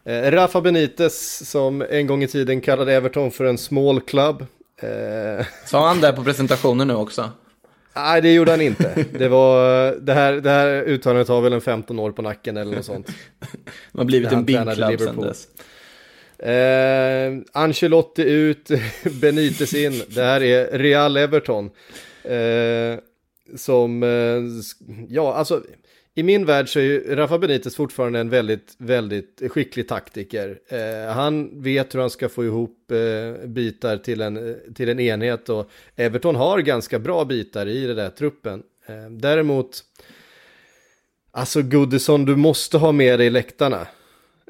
eh, 0.05 0.31
Rafa 0.31 0.61
Benitez 0.61 1.49
som 1.51 1.85
en 1.91 2.07
gång 2.07 2.23
i 2.23 2.29
tiden 2.29 2.61
kallade 2.61 2.95
Everton 2.95 3.31
för 3.31 3.45
en 3.45 3.59
small 3.59 4.01
club. 4.01 4.47
Eh... 4.83 5.47
Sa 5.67 5.89
han 5.89 6.01
det 6.01 6.13
på 6.13 6.25
presentationen 6.25 6.89
nu 6.89 6.95
också? 6.95 7.31
Nej, 7.97 8.23
det 8.23 8.33
gjorde 8.33 8.51
han 8.51 8.61
inte. 8.61 9.05
Det, 9.13 9.29
var, 9.29 9.91
det, 10.01 10.15
här, 10.15 10.33
det 10.33 10.51
här 10.51 10.83
uttalandet 10.83 11.29
har 11.29 11.41
väl 11.41 11.53
en 11.53 11.61
15 11.61 11.99
år 11.99 12.13
på 12.13 12.23
nacken 12.23 12.57
eller 12.57 12.77
något 12.77 12.85
sånt. 12.85 13.07
Man 13.93 14.01
har 14.01 14.05
blivit 14.05 14.33
en 14.33 14.45
big 14.45 14.73
club 14.75 15.01
sen 15.01 15.21
dess. 15.21 15.49
Eh, 16.39 17.33
Ancelotti 17.53 18.23
ut, 18.23 18.71
Benitez 19.21 19.75
in. 19.75 20.03
Det 20.09 20.23
här 20.23 20.43
är 20.43 20.79
Real 20.79 21.17
Everton. 21.17 21.71
Eh, 22.29 22.99
som, 23.57 24.03
eh, 24.03 24.43
ja 25.09 25.35
alltså 25.35 25.63
i 26.19 26.23
min 26.23 26.45
värld 26.45 26.69
så 26.69 26.79
är 26.79 26.83
ju 26.83 27.17
Rafa 27.17 27.39
Benitez 27.39 27.77
fortfarande 27.77 28.19
en 28.19 28.31
väldigt, 28.31 28.75
väldigt 28.79 29.43
skicklig 29.51 29.89
taktiker. 29.89 30.59
Eh, 30.69 31.13
han 31.15 31.63
vet 31.63 31.95
hur 31.95 32.01
han 32.01 32.11
ska 32.11 32.29
få 32.29 32.45
ihop 32.45 32.91
eh, 32.91 33.47
bitar 33.47 33.97
till 33.97 34.21
en, 34.21 34.57
till 34.75 34.89
en 34.89 35.01
enhet 35.01 35.49
och 35.49 35.71
Everton 35.97 36.37
har 36.37 36.59
ganska 36.59 36.99
bra 36.99 37.25
bitar 37.25 37.67
i 37.67 37.87
den 37.87 37.97
där 37.97 38.11
truppen. 38.11 38.63
Eh, 38.87 39.11
däremot, 39.11 39.85
alltså 41.31 41.63
Goodison, 41.63 42.25
du 42.25 42.37
måste 42.37 42.79
ha 42.79 42.93
med 42.93 43.19
dig 43.19 43.31
läktarna. 43.31 43.87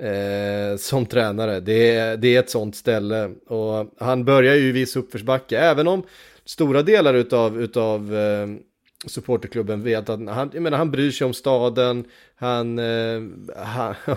Eh, 0.01 0.77
som 0.79 1.07
tränare, 1.07 1.61
det 1.61 1.95
är, 1.95 2.17
det 2.17 2.37
är 2.37 2.41
ett 2.41 2.51
sånt 2.51 2.77
ställe 2.77 3.31
och 3.47 3.95
han 3.99 4.25
börjar 4.25 4.55
ju 4.55 4.69
i 4.69 4.73
viss 4.73 4.97
uppförsbacke, 4.97 5.59
även 5.59 5.88
om 5.88 6.03
stora 6.49 6.83
delar 6.83 7.15
utav, 7.15 7.63
utav 7.63 8.17
eh, 8.17 8.49
supporterklubben 9.07 9.83
vet 9.83 10.09
att 10.09 10.29
han, 10.29 10.51
jag 10.55 10.63
menar, 10.63 10.79
han 10.79 10.91
bryr 10.91 11.11
sig 11.11 11.25
om 11.25 11.35
staden, 11.35 12.05
han, 12.35 12.79
eh, 12.79 13.23
han 13.57 13.95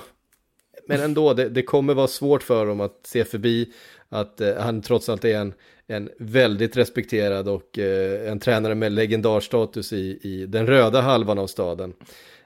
men 0.87 1.01
ändå, 1.01 1.33
det, 1.33 1.49
det, 1.49 1.63
kommer 1.63 1.93
vara 1.93 2.07
svårt 2.07 2.43
för 2.43 2.65
dem 2.65 2.81
att 2.81 2.99
se 3.03 3.25
förbi 3.25 3.73
att 4.09 4.41
eh, 4.41 4.55
han 4.55 4.81
trots 4.81 5.09
allt 5.09 5.25
är 5.25 5.37
en, 5.37 5.53
en 5.87 6.09
väldigt 6.19 6.77
respekterad 6.77 7.47
och 7.47 7.79
eh, 7.79 8.31
en 8.31 8.39
tränare 8.39 8.75
med 8.75 8.91
legendarstatus 8.91 9.93
i, 9.93 10.19
i 10.21 10.45
den 10.45 10.67
röda 10.67 11.01
halvan 11.01 11.39
av 11.39 11.47
staden. 11.47 11.93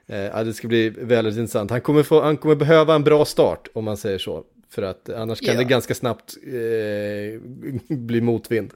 Eh, 0.06 0.44
det 0.44 0.54
ska 0.54 0.68
bli 0.68 0.88
väldigt 0.88 1.36
intressant. 1.36 1.70
Han 1.70 1.80
kommer, 1.80 2.02
få, 2.02 2.20
han 2.20 2.36
kommer 2.36 2.54
behöva 2.54 2.94
en 2.94 3.04
bra 3.04 3.24
start 3.24 3.68
om 3.72 3.84
man 3.84 3.96
säger 3.96 4.18
så. 4.18 4.44
För 4.70 4.82
att 4.82 5.10
annars 5.10 5.40
kan 5.40 5.48
yeah. 5.48 5.58
det 5.58 5.64
ganska 5.64 5.94
snabbt 5.94 6.36
eh, 6.46 7.40
bli 7.96 8.20
motvind. 8.20 8.72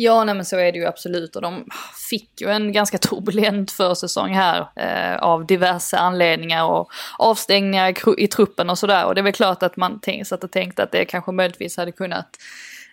Ja, 0.00 0.24
nej 0.24 0.34
men 0.34 0.44
så 0.44 0.56
är 0.56 0.72
det 0.72 0.78
ju 0.78 0.86
absolut. 0.86 1.36
Och 1.36 1.42
de 1.42 1.64
fick 2.10 2.40
ju 2.40 2.48
en 2.48 2.72
ganska 2.72 2.98
turbulent 2.98 3.70
försäsong 3.70 4.34
här 4.34 4.68
eh, 4.76 5.22
av 5.22 5.46
diverse 5.46 5.96
anledningar 5.98 6.64
och 6.64 6.90
avstängningar 7.18 8.20
i, 8.20 8.26
truppen 8.26 8.70
och 8.70 8.78
sådär. 8.78 9.04
Och 9.04 9.14
det 9.14 9.20
är 9.20 9.22
väl 9.22 9.32
klart 9.32 9.62
att 9.62 9.76
man 9.76 10.00
satt 10.24 10.44
och 10.44 10.50
tänkte 10.50 10.82
att 10.82 10.92
det 10.92 11.04
kanske 11.04 11.32
möjligtvis 11.32 11.76
hade 11.76 11.92
kunnat 11.92 12.28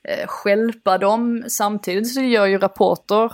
eh, 0.03 0.27
skälpa 0.27 0.97
dem. 0.97 1.43
Samtidigt 1.47 2.13
så 2.13 2.21
gör 2.21 2.45
ju 2.45 2.57
rapporter 2.57 3.31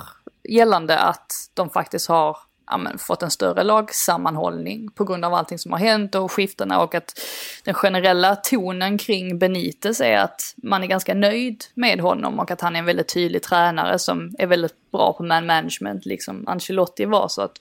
gällande 0.49 0.99
att 0.99 1.31
de 1.53 1.69
faktiskt 1.69 2.09
har 2.09 2.37
ja, 2.71 2.77
men, 2.77 2.97
fått 2.97 3.23
en 3.23 3.31
större 3.31 3.63
lagsammanhållning 3.63 4.91
på 4.91 5.05
grund 5.05 5.25
av 5.25 5.33
allting 5.33 5.59
som 5.59 5.71
har 5.71 5.79
hänt 5.79 6.15
och 6.15 6.31
skiftena 6.31 6.81
och 6.81 6.95
att 6.95 7.19
den 7.63 7.73
generella 7.73 8.35
tonen 8.35 8.97
kring 8.97 9.39
Benitez 9.39 10.01
är 10.01 10.17
att 10.17 10.53
man 10.63 10.83
är 10.83 10.87
ganska 10.87 11.13
nöjd 11.13 11.63
med 11.73 11.99
honom 11.99 12.39
och 12.39 12.51
att 12.51 12.61
han 12.61 12.75
är 12.75 12.79
en 12.79 12.85
väldigt 12.85 13.13
tydlig 13.13 13.43
tränare 13.43 13.99
som 13.99 14.35
är 14.39 14.47
väldigt 14.47 14.80
bra 14.91 15.13
på 15.13 15.23
man 15.23 15.45
management, 15.45 16.05
liksom 16.05 16.47
Ancelotti 16.47 17.05
var. 17.05 17.27
Så 17.27 17.41
att 17.41 17.51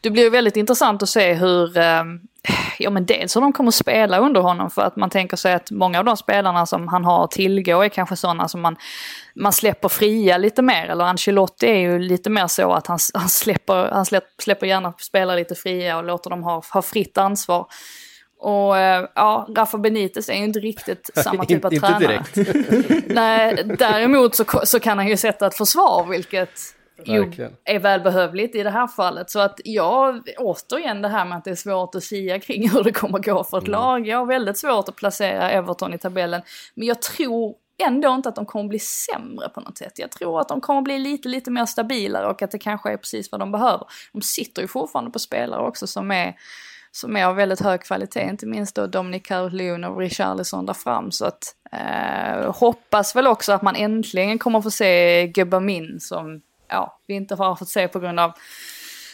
det 0.00 0.10
blir 0.10 0.30
väldigt 0.30 0.56
intressant 0.56 1.02
att 1.02 1.08
se 1.08 1.32
hur, 1.32 1.78
eh, 1.78 2.04
ja 2.78 2.90
men 2.90 3.06
dels 3.06 3.36
hur 3.36 3.40
de 3.40 3.52
kommer 3.52 3.68
att 3.68 3.74
spela 3.74 4.18
under 4.18 4.40
honom 4.40 4.70
för 4.70 4.82
att 4.82 4.96
man 4.96 5.10
tänker 5.10 5.36
sig 5.36 5.54
att 5.54 5.70
många 5.70 5.98
av 5.98 6.04
de 6.04 6.16
spelarna 6.16 6.66
som 6.66 6.88
han 6.88 7.04
har 7.04 7.24
att 7.24 7.30
tillgå 7.30 7.82
är 7.82 7.88
kanske 7.88 8.16
sådana 8.16 8.48
som 8.48 8.60
man, 8.60 8.76
man 9.34 9.52
släpper 9.52 9.88
fria 9.88 10.38
lite 10.38 10.62
mer. 10.62 10.86
Eller 10.86 11.04
Ancelotti 11.04 11.66
är 11.66 11.78
ju 11.78 11.98
lite 11.98 12.30
mer 12.30 12.46
så 12.46 12.72
att 12.72 12.86
han, 12.86 12.98
han, 13.14 13.28
släpper, 13.28 13.90
han 13.90 14.06
släpper, 14.06 14.42
släpper 14.42 14.66
gärna 14.66 14.92
spelare 14.98 15.36
lite 15.38 15.54
fria 15.54 15.96
och 15.96 16.04
låter 16.04 16.30
dem 16.30 16.42
ha, 16.42 16.62
ha 16.72 16.82
fritt 16.82 17.18
ansvar. 17.18 17.66
Och 18.38 18.78
eh, 18.78 19.08
ja, 19.14 19.48
Rafa 19.56 19.78
Benitez 19.78 20.28
är 20.28 20.34
ju 20.34 20.44
inte 20.44 20.60
riktigt 20.60 21.10
samma 21.14 21.44
typ 21.44 21.64
av 21.64 21.72
inte 21.72 21.86
tränare. 21.86 22.24
direkt. 22.34 23.06
Nej, 23.14 23.64
däremot 23.78 24.34
så, 24.34 24.44
så 24.64 24.80
kan 24.80 24.98
han 24.98 25.08
ju 25.08 25.16
sätta 25.16 25.46
ett 25.46 25.54
försvar, 25.54 26.06
vilket 26.10 26.74
ju 27.04 27.50
är 27.64 27.78
välbehövligt 27.78 28.54
i 28.54 28.62
det 28.62 28.70
här 28.70 28.86
fallet. 28.86 29.30
Så 29.30 29.40
att 29.40 29.60
jag, 29.64 30.28
återigen 30.38 31.02
det 31.02 31.08
här 31.08 31.24
med 31.24 31.38
att 31.38 31.44
det 31.44 31.50
är 31.50 31.54
svårt 31.54 31.94
att 31.94 32.04
sia 32.04 32.40
kring 32.40 32.68
hur 32.72 32.82
det 32.82 32.92
kommer 32.92 33.18
gå 33.18 33.44
för 33.44 33.58
ett 33.58 33.68
lag. 33.68 34.06
Jag 34.06 34.18
har 34.18 34.26
väldigt 34.26 34.58
svårt 34.58 34.88
att 34.88 34.96
placera 34.96 35.50
Everton 35.50 35.94
i 35.94 35.98
tabellen. 35.98 36.42
Men 36.74 36.88
jag 36.88 37.02
tror 37.02 37.54
ändå 37.78 38.14
inte 38.14 38.28
att 38.28 38.36
de 38.36 38.46
kommer 38.46 38.68
bli 38.68 38.78
sämre 38.78 39.48
på 39.48 39.60
något 39.60 39.78
sätt. 39.78 39.98
Jag 39.98 40.10
tror 40.10 40.40
att 40.40 40.48
de 40.48 40.60
kommer 40.60 40.82
bli 40.82 40.98
lite, 40.98 41.28
lite 41.28 41.50
mer 41.50 41.66
stabilare 41.66 42.26
och 42.26 42.42
att 42.42 42.50
det 42.50 42.58
kanske 42.58 42.92
är 42.92 42.96
precis 42.96 43.32
vad 43.32 43.40
de 43.40 43.52
behöver. 43.52 43.86
De 44.12 44.22
sitter 44.22 44.62
ju 44.62 44.68
fortfarande 44.68 45.10
på 45.10 45.18
spelare 45.18 45.66
också 45.66 45.86
som 45.86 46.10
är 46.10 46.34
som 46.94 47.16
är 47.16 47.26
av 47.26 47.36
väldigt 47.36 47.60
hög 47.60 47.82
kvalitet, 47.82 48.28
inte 48.30 48.46
minst 48.46 48.74
då 48.74 48.86
Dominic 48.86 49.22
Calhoun 49.22 49.84
och 49.84 49.98
Richarlison 49.98 50.66
där 50.66 50.74
fram. 50.74 51.10
Så 51.10 51.24
att 51.24 51.54
eh, 51.72 52.54
hoppas 52.54 53.16
väl 53.16 53.26
också 53.26 53.52
att 53.52 53.62
man 53.62 53.76
äntligen 53.76 54.38
kommer 54.38 54.60
få 54.60 54.70
se 54.70 55.26
Gubbamin 55.26 56.00
som 56.00 56.40
ja, 56.68 57.00
vi 57.06 57.14
inte 57.14 57.34
har 57.34 57.56
fått 57.56 57.68
se 57.68 57.88
på 57.88 57.98
grund 58.00 58.20
av 58.20 58.32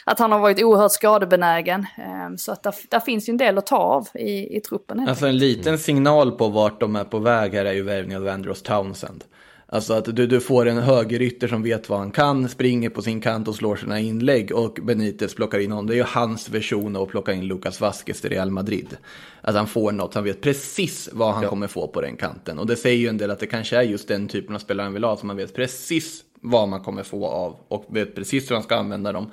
att 0.05 0.19
han 0.19 0.33
har 0.33 0.39
varit 0.39 0.63
oerhört 0.63 0.93
skadebenägen. 0.93 1.87
Eh, 1.99 2.37
så 2.37 2.53
att 2.53 2.63
där, 2.63 2.75
där 2.89 3.01
finns 3.01 3.29
ju 3.29 3.31
en 3.31 3.37
del 3.37 3.59
att 3.59 3.67
ta 3.67 3.77
av 3.77 4.09
i, 4.15 4.57
i 4.57 4.61
truppen. 4.61 5.09
Alltså 5.09 5.27
en 5.27 5.39
liten 5.39 5.79
signal 5.79 6.33
på 6.33 6.49
vart 6.49 6.81
de 6.81 6.97
är 6.97 7.05
på 7.05 7.19
väg 7.19 7.55
här 7.55 7.65
är 7.65 7.73
ju 7.73 7.83
värvningen 7.83 8.23
av 8.23 8.29
Andros 8.29 8.63
Townsend. 8.63 9.25
Alltså 9.73 9.95
att 9.95 10.17
du, 10.17 10.27
du 10.27 10.41
får 10.41 10.67
en 10.67 10.79
högerytter 10.79 11.49
som 11.49 11.63
vet 11.63 11.89
vad 11.89 11.99
han 11.99 12.11
kan, 12.11 12.49
springer 12.49 12.91
på 12.91 13.03
sin 13.03 13.21
kant 13.21 13.49
och 13.49 13.55
slår 13.55 13.77
sina 13.77 14.01
inlägg 14.01 14.53
och 14.53 14.79
Benitez 14.83 15.35
plockar 15.35 15.59
in 15.59 15.71
honom. 15.71 15.87
Det 15.87 15.95
är 15.95 15.97
ju 15.97 16.03
hans 16.03 16.49
version 16.49 16.97
av 16.97 17.03
att 17.03 17.09
plocka 17.09 17.33
in 17.33 17.47
Lucas 17.47 17.81
Vasquez 17.81 18.21
till 18.21 18.31
Real 18.31 18.51
Madrid. 18.51 18.97
Att 19.41 19.55
han 19.55 19.67
får 19.67 19.93
något, 19.93 20.15
han 20.15 20.25
vet 20.25 20.41
precis 20.41 21.09
vad 21.13 21.35
han 21.35 21.45
kommer 21.45 21.67
få 21.67 21.89
på 21.89 22.01
den 22.01 22.17
kanten. 22.17 22.59
Och 22.59 22.67
det 22.67 22.77
säger 22.77 22.99
ju 22.99 23.09
en 23.09 23.19
del 23.19 23.31
att 23.31 23.39
det 23.39 23.47
kanske 23.47 23.77
är 23.77 23.83
just 23.83 24.09
den 24.09 24.29
typen 24.29 24.55
av 24.55 24.59
spelare 24.59 24.85
han 24.85 24.93
vill 24.93 25.05
ha, 25.05 25.17
som 25.17 25.27
man 25.27 25.37
vet 25.37 25.55
precis 25.55 26.21
vad 26.41 26.69
man 26.69 26.81
kommer 26.81 27.03
få 27.03 27.27
av 27.27 27.57
och 27.69 27.85
vet 27.89 28.15
precis 28.15 28.51
hur 28.51 28.55
han 28.55 28.63
ska 28.63 28.77
använda 28.77 29.13
dem. 29.13 29.31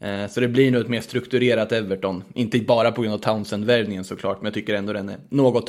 Eh, 0.00 0.26
Så 0.30 0.40
det 0.40 0.48
blir 0.48 0.70
nog 0.70 0.80
ett 0.80 0.88
mer 0.88 1.00
strukturerat 1.00 1.72
Everton. 1.72 2.24
Inte 2.34 2.58
bara 2.58 2.92
på 2.92 3.02
grund 3.02 3.14
av 3.14 3.18
Townsend-värvningen 3.18 4.04
såklart, 4.04 4.36
men 4.36 4.44
jag 4.44 4.54
tycker 4.54 4.74
ändå 4.74 4.92
den 4.92 5.08
är 5.08 5.18
något 5.30 5.68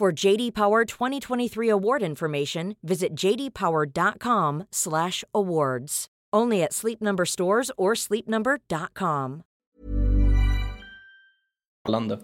For 0.00 0.26
JD 0.26 0.54
Power 0.54 0.84
2023 0.86 1.68
award 1.68 2.02
information, 2.02 2.74
visit 2.82 3.14
jdpower.com/awards. 3.14 6.06
Only 6.36 6.62
at 6.62 6.72
Sleep 6.72 7.00
Number 7.00 7.24
stores 7.24 7.70
or 7.76 7.94
sleepnumber.com. 7.94 9.42
lande. 11.88 12.18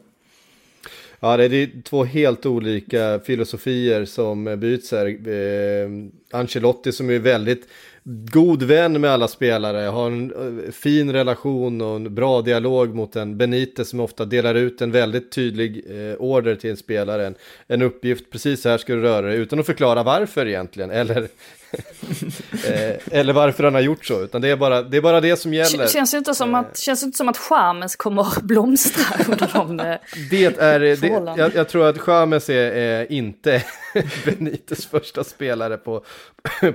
Ja, 1.21 1.37
det 1.37 1.45
är 1.45 1.83
två 1.83 2.05
helt 2.05 2.47
olika 2.47 3.21
filosofier 3.25 4.05
som 4.05 4.61
byts 4.61 4.93
här. 4.93 5.29
Eh, 5.29 5.89
Ancelotti 6.33 6.93
som 6.93 7.11
är 7.11 7.19
väldigt 7.19 7.69
god 8.09 8.62
vän 8.62 9.01
med 9.01 9.11
alla 9.11 9.29
spelare, 9.29 9.87
har 9.87 10.07
en 10.07 10.33
eh, 10.66 10.73
fin 10.73 11.12
relation 11.12 11.81
och 11.81 11.97
en 11.97 12.14
bra 12.14 12.42
dialog 12.42 12.95
mot 12.95 13.16
en 13.16 13.38
Benitez 13.38 13.88
som 13.88 14.01
ofta 14.01 14.25
delar 14.25 14.55
ut 14.55 14.81
en 14.81 14.90
väldigt 14.90 15.33
tydlig 15.33 15.85
eh, 15.88 16.16
order 16.16 16.55
till 16.55 16.71
en 16.71 16.77
spelare. 16.77 17.27
En, 17.27 17.35
en 17.66 17.83
uppgift, 17.83 18.31
precis 18.31 18.62
så 18.62 18.69
här 18.69 18.79
ska 18.79 18.95
du 18.95 19.01
röra 19.01 19.27
dig, 19.27 19.38
utan 19.38 19.61
att 19.61 19.66
förklara 19.66 20.03
varför 20.03 20.47
egentligen. 20.47 20.90
Eller, 20.90 21.29
eller 23.11 23.33
varför 23.33 23.64
han 23.64 23.74
har 23.74 23.81
gjort 23.81 24.05
så, 24.05 24.22
utan 24.22 24.40
det 24.40 24.48
är 24.48 24.57
bara 24.57 24.83
det, 24.83 24.96
är 24.96 25.00
bara 25.00 25.20
det 25.20 25.37
som 25.37 25.55
gäller. 25.55 25.87
Känns 25.87 26.14
ju 26.14 26.18
inte 26.18 26.35
som 26.35 26.55
att, 26.55 26.79
känns 26.79 27.02
inte 27.02 27.16
som 27.16 27.29
att 27.29 27.37
Chamez 27.38 27.96
kommer 27.96 28.22
att 28.22 28.42
blomstra 28.42 29.24
under 29.33 29.50
de... 29.55 29.81
eh, 29.81 29.96
Det 30.31 30.44
är, 30.61 30.79
det, 30.81 31.40
jag, 31.40 31.55
jag 31.55 31.68
tror 31.68 31.87
att 31.88 31.98
Chamez 31.98 32.50
är, 32.50 32.72
är 32.72 33.12
inte 33.12 33.62
Benites 34.24 34.87
första 34.87 35.24
spelare 35.24 35.76
på, 35.76 36.05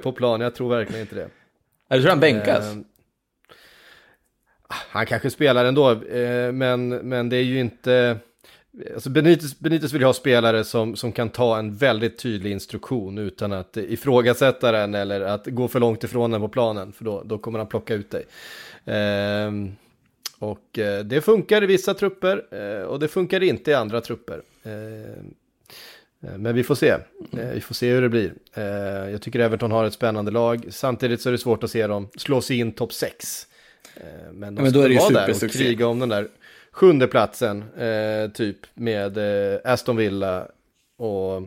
på 0.04 0.12
plan. 0.12 0.41
Jag 0.41 0.56
tror 0.56 0.69
verkligen 0.69 1.01
inte 1.01 1.15
det. 1.15 1.30
Jag 1.89 1.99
tror 2.01 2.10
han 2.10 2.19
bänkas. 2.19 2.65
Eh, 2.65 2.77
han 4.69 5.06
kanske 5.06 5.30
spelar 5.30 5.65
ändå, 5.65 5.91
eh, 5.91 6.51
men, 6.51 6.89
men 6.89 7.30
det 7.30 7.38
är 7.38 7.43
ju 7.43 7.60
inte... 7.60 8.17
Alltså 8.94 9.10
Benitez, 9.10 9.60
Benitez 9.60 9.94
vill 9.94 10.04
ha 10.04 10.14
spelare 10.14 10.64
som, 10.64 10.96
som 10.96 11.12
kan 11.12 11.30
ta 11.30 11.60
en 11.60 11.76
väldigt 11.76 12.18
tydlig 12.18 12.52
instruktion 12.52 13.18
utan 13.18 13.52
att 13.52 13.78
ifrågasätta 13.78 14.72
den 14.72 14.96
eller 14.96 15.22
att 15.22 15.48
gå 15.48 15.68
för 15.68 15.80
långt 15.80 16.04
ifrån 16.04 16.32
den 16.32 16.42
på 16.42 16.50
planen, 16.50 16.92
för 16.94 17.06
då, 17.06 17.24
då 17.26 17.38
kommer 17.38 17.60
han 17.60 17.68
plocka 17.68 17.94
ut 17.94 18.12
dig. 18.12 18.26
Ehm, 18.86 19.76
och 20.40 20.80
eh, 20.80 21.04
det 21.04 21.22
funkar 21.22 21.64
i 21.64 21.66
vissa 21.66 21.94
trupper 21.94 22.44
eh, 22.52 22.84
och 22.84 23.00
det 23.00 23.08
funkar 23.08 23.44
inte 23.44 23.72
i 23.72 23.74
andra 23.74 24.02
trupper. 24.02 24.42
Ehm, 24.64 25.34
eh, 26.24 26.38
men 26.38 26.56
vi 26.56 26.64
får 26.64 26.76
se. 26.76 26.98
Vi 27.54 27.62
får 27.62 27.76
se 27.76 27.92
hur 27.92 28.02
det 28.02 28.10
blir. 28.10 28.34
Jag 29.12 29.22
tycker 29.22 29.40
Everton 29.40 29.72
har 29.72 29.86
ett 29.86 29.94
spännande 29.94 30.32
lag. 30.32 30.66
Samtidigt 30.70 31.22
så 31.22 31.30
är 31.30 31.32
det 31.32 31.38
svårt 31.38 31.64
att 31.64 31.72
se 31.72 31.88
dem 31.88 32.08
slå 32.18 32.42
sig 32.42 32.60
in 32.60 32.72
topp 32.72 32.94
6. 32.94 33.48
Men 34.32 34.56
de 34.56 34.64
Men 34.64 34.74
då 34.74 34.80
ska 34.80 34.86
är 34.86 34.90
det 34.90 34.96
vara 34.96 35.28
där 35.28 35.46
och 35.46 35.52
kriga 35.52 35.88
om 35.88 36.00
den 36.00 36.10
där 36.10 36.28
sjunde 36.74 37.08
platsen. 37.08 37.64
eh, 37.78 38.32
Typ 38.32 38.58
med 38.74 39.18
eh, 39.54 39.60
Aston 39.64 39.96
Villa 39.98 40.48
och 40.98 41.44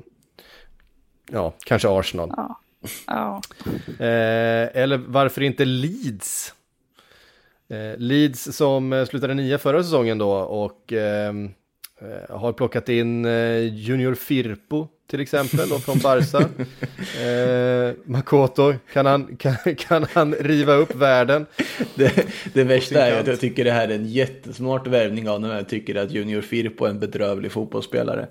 ja, 1.31 1.55
kanske 1.65 1.89
Arsenal. 1.89 2.33
Ja. 3.07 3.41
Eh, 3.99 4.77
eller 4.83 4.97
varför 4.97 5.43
inte 5.43 5.65
Leeds? 5.65 6.55
Eh, 7.69 7.99
Leeds 7.99 8.57
som 8.57 8.93
eh, 8.93 9.05
slutade 9.05 9.35
nia 9.35 9.59
förra 9.59 9.83
säsongen 9.83 10.19
då 10.19 10.31
och 10.33 10.93
ehm, 12.01 12.09
eh, 12.09 12.39
har 12.39 12.53
plockat 12.53 12.89
in 12.89 13.25
eh, 13.25 13.75
Junior 13.75 14.15
Firpo 14.15 14.89
till 15.11 15.21
exempel 15.21 15.69
då 15.69 15.79
från 15.79 15.99
Barca. 15.99 16.39
eh, 17.25 17.95
Makoto, 18.05 18.75
kan 18.93 19.07
han, 19.07 19.37
kan, 19.37 19.57
kan 19.79 20.07
han 20.13 20.35
riva 20.35 20.75
upp 20.75 20.95
världen? 20.95 21.47
Det, 21.95 22.27
det 22.53 22.65
värsta 22.65 23.07
är 23.07 23.21
att 23.21 23.27
jag 23.27 23.41
tycker 23.41 23.65
det 23.65 23.71
här 23.71 23.89
är 23.89 23.95
en 23.95 24.07
jättesmart 24.07 24.87
värvning 24.87 25.29
av 25.29 25.41
när 25.41 25.57
jag 25.57 25.69
tycker 25.69 25.95
att 25.95 26.11
Junior 26.11 26.41
Firpo 26.41 26.85
är 26.85 26.91
en 26.91 27.01
bedrövlig 27.01 27.53
fotbollsspelare. 27.53 28.23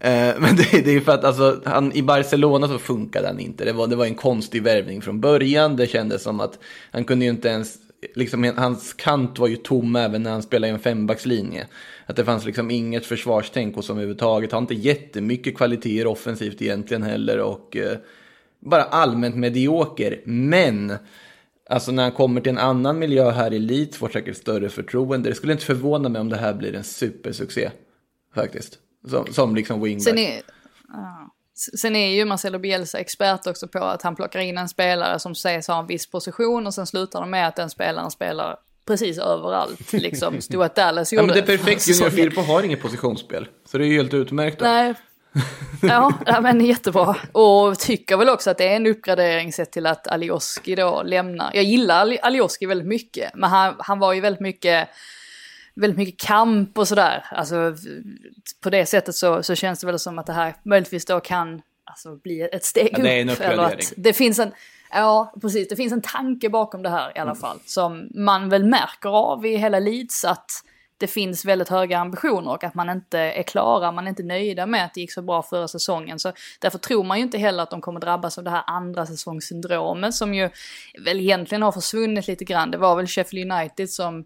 Eh, 0.00 0.34
men 0.38 0.56
det, 0.56 0.84
det 0.84 0.96
är 0.96 1.00
för 1.00 1.12
att 1.12 1.24
alltså, 1.24 1.60
han, 1.64 1.92
i 1.92 2.02
Barcelona 2.02 2.68
så 2.68 2.78
funkade 2.78 3.26
han 3.26 3.40
inte. 3.40 3.64
Det 3.64 3.72
var, 3.72 3.86
det 3.86 3.96
var 3.96 4.06
en 4.06 4.14
konstig 4.14 4.62
värvning 4.62 5.02
från 5.02 5.20
början. 5.20 5.76
Det 5.76 5.86
kändes 5.86 6.22
som 6.22 6.40
att 6.40 6.58
han 6.90 7.04
kunde 7.04 7.24
ju 7.24 7.30
inte 7.30 7.48
ens, 7.48 7.76
liksom, 8.14 8.52
hans 8.56 8.92
kant 8.92 9.38
var 9.38 9.48
ju 9.48 9.56
tom 9.56 9.96
även 9.96 10.22
när 10.22 10.30
han 10.30 10.42
spelade 10.42 10.70
i 10.70 10.74
en 10.74 10.78
fembackslinje. 10.78 11.66
Att 12.06 12.16
det 12.16 12.24
fanns 12.24 12.44
liksom 12.44 12.70
inget 12.70 13.06
försvarstänk 13.06 13.76
hos 13.76 13.88
honom 13.88 13.98
överhuvudtaget. 13.98 14.52
Har 14.52 14.58
inte 14.58 14.74
jättemycket 14.74 15.56
kvaliteter 15.56 16.06
offensivt 16.06 16.62
egentligen 16.62 17.02
heller 17.02 17.38
och 17.38 17.76
eh, 17.76 17.98
bara 18.60 18.82
allmänt 18.82 19.36
medioker. 19.36 20.20
Men 20.24 20.92
Alltså 21.70 21.92
när 21.92 22.02
han 22.02 22.12
kommer 22.12 22.40
till 22.40 22.50
en 22.50 22.58
annan 22.58 22.98
miljö 22.98 23.30
här 23.30 23.52
i 23.52 23.58
Leeds 23.58 23.96
får 23.96 24.08
säkert 24.08 24.36
större 24.36 24.68
förtroende. 24.68 25.28
Det 25.28 25.34
skulle 25.34 25.52
inte 25.52 25.64
förvåna 25.64 26.08
mig 26.08 26.20
om 26.20 26.28
det 26.28 26.36
här 26.36 26.54
blir 26.54 26.74
en 26.74 26.84
supersuccé. 26.84 27.70
Faktiskt. 28.34 28.78
Som, 29.08 29.26
som 29.26 29.54
liksom 29.54 29.82
wingback. 29.82 30.04
Sen 30.04 30.18
är. 30.18 30.42
Sen 31.54 31.96
är 31.96 32.10
ju 32.10 32.24
Marcelo 32.24 32.58
Bielsa 32.58 32.98
expert 32.98 33.46
också 33.46 33.68
på 33.68 33.78
att 33.78 34.02
han 34.02 34.16
plockar 34.16 34.40
in 34.40 34.58
en 34.58 34.68
spelare 34.68 35.18
som 35.18 35.34
sägs 35.34 35.68
ha 35.68 35.80
en 35.80 35.86
viss 35.86 36.10
position 36.10 36.66
och 36.66 36.74
sen 36.74 36.86
slutar 36.86 37.20
de 37.20 37.30
med 37.30 37.48
att 37.48 37.56
den 37.56 37.70
spelaren 37.70 38.10
spelar 38.10 38.56
precis 38.86 39.18
överallt. 39.18 39.92
Liksom 39.92 40.40
Stuart 40.40 40.74
Dallas 40.76 41.12
gjorde 41.12 41.22
Ja, 41.22 41.26
men 41.26 41.34
det 41.46 41.52
är 41.52 41.58
perfekt, 41.58 41.88
Junior. 41.88 42.10
Firpo 42.10 42.40
har 42.40 42.62
inget 42.62 42.82
positionsspel. 42.82 43.48
Så 43.68 43.78
det 43.78 43.84
är 43.84 43.88
ju 43.88 43.96
helt 43.96 44.14
utmärkt. 44.14 44.58
Då. 44.58 44.64
Nej. 44.64 44.94
Ja, 45.82 46.12
ja, 46.26 46.40
men 46.40 46.60
jättebra. 46.60 47.16
Och 47.32 47.78
tycker 47.78 48.16
väl 48.16 48.28
också 48.28 48.50
att 48.50 48.58
det 48.58 48.68
är 48.68 48.76
en 48.76 48.86
uppgradering 48.86 49.52
sett 49.52 49.72
till 49.72 49.86
att 49.86 50.06
Alioski 50.08 50.74
då 50.74 51.02
lämnar. 51.02 51.50
Jag 51.54 51.64
gillar 51.64 52.00
Ali- 52.06 52.18
Alioski 52.22 52.66
väldigt 52.66 52.86
mycket, 52.88 53.30
men 53.34 53.50
han, 53.50 53.74
han 53.78 53.98
var 53.98 54.12
ju 54.12 54.20
väldigt 54.20 54.40
mycket, 54.40 54.88
väldigt 55.74 55.96
mycket 55.98 56.20
kamp 56.20 56.78
och 56.78 56.88
sådär. 56.88 57.24
Alltså 57.30 57.74
på 58.62 58.70
det 58.70 58.86
sättet 58.86 59.14
så, 59.14 59.42
så 59.42 59.54
känns 59.54 59.80
det 59.80 59.86
väl 59.86 59.98
som 59.98 60.18
att 60.18 60.26
det 60.26 60.32
här 60.32 60.54
möjligtvis 60.64 61.04
då 61.04 61.20
kan 61.20 61.62
alltså, 61.84 62.16
bli 62.16 62.40
ett 62.52 62.64
steg 62.64 62.88
Ja, 62.92 62.98
det 63.02 63.10
är 63.12 63.20
en 63.20 63.30
upp. 63.30 63.40
Eller 63.40 63.52
uppgradering. 63.52 63.78
att 63.86 63.92
det 63.96 64.12
finns 64.12 64.38
en, 64.38 64.52
ja 64.92 65.34
precis, 65.40 65.68
det 65.68 65.76
finns 65.76 65.92
en 65.92 66.02
tanke 66.02 66.48
bakom 66.48 66.82
det 66.82 66.90
här 66.90 67.12
i 67.16 67.18
alla 67.18 67.34
fall. 67.34 67.58
Som 67.64 68.08
man 68.14 68.48
väl 68.48 68.64
märker 68.64 69.08
av 69.08 69.46
i 69.46 69.56
hela 69.56 69.78
Leeds 69.78 70.24
att 70.24 70.50
det 71.02 71.06
finns 71.06 71.44
väldigt 71.44 71.68
höga 71.68 71.98
ambitioner 71.98 72.50
och 72.50 72.64
att 72.64 72.74
man 72.74 72.90
inte 72.90 73.18
är 73.18 73.42
klara, 73.42 73.92
man 73.92 74.06
är 74.06 74.08
inte 74.08 74.22
nöjda 74.22 74.66
med 74.66 74.84
att 74.84 74.94
det 74.94 75.00
gick 75.00 75.12
så 75.12 75.22
bra 75.22 75.42
förra 75.42 75.68
säsongen. 75.68 76.18
Så 76.18 76.32
därför 76.58 76.78
tror 76.78 77.04
man 77.04 77.18
ju 77.18 77.22
inte 77.22 77.38
heller 77.38 77.62
att 77.62 77.70
de 77.70 77.80
kommer 77.80 78.00
drabbas 78.00 78.38
av 78.38 78.44
det 78.44 78.50
här 78.50 78.64
andra 78.66 79.06
säsongssyndromet 79.06 80.14
som 80.14 80.34
ju 80.34 80.50
väl 81.04 81.20
egentligen 81.20 81.62
har 81.62 81.72
försvunnit 81.72 82.28
lite 82.28 82.44
grann. 82.44 82.70
Det 82.70 82.78
var 82.78 82.96
väl 82.96 83.06
Sheffield 83.06 83.52
United 83.52 83.90
som 83.90 84.24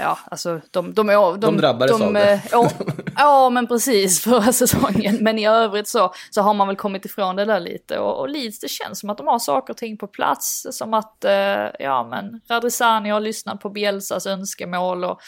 Ja, 0.00 0.18
alltså 0.30 0.60
de... 0.70 0.94
De, 0.94 1.06
de, 1.06 1.40
De 1.40 1.56
drabbades 1.56 2.00
av 2.00 2.12
det. 2.12 2.32
eh, 2.32 2.40
Ja, 2.52 2.70
ja, 3.16 3.50
men 3.50 3.66
precis 3.66 4.20
förra 4.20 4.52
säsongen. 4.52 5.18
Men 5.20 5.38
i 5.38 5.46
övrigt 5.48 5.88
så, 5.88 6.14
så 6.30 6.42
har 6.42 6.54
man 6.54 6.66
väl 6.66 6.76
kommit 6.76 7.04
ifrån 7.04 7.36
det 7.36 7.44
där 7.44 7.60
lite. 7.60 7.98
Och, 7.98 8.20
och 8.20 8.28
Leeds, 8.28 8.60
det 8.60 8.68
känns 8.68 9.00
som 9.00 9.10
att 9.10 9.18
de 9.18 9.26
har 9.26 9.38
saker 9.38 9.72
och 9.72 9.76
ting 9.76 9.96
på 9.96 10.06
plats. 10.06 10.66
Som 10.70 10.94
att, 10.94 11.24
eh, 11.24 11.66
ja 11.78 12.06
men, 12.10 12.40
Radrizani 12.50 13.10
har 13.10 13.20
lyssnat 13.20 13.60
på 13.60 13.70
Bielsas 13.70 14.26
önskemål 14.26 15.04
och, 15.04 15.20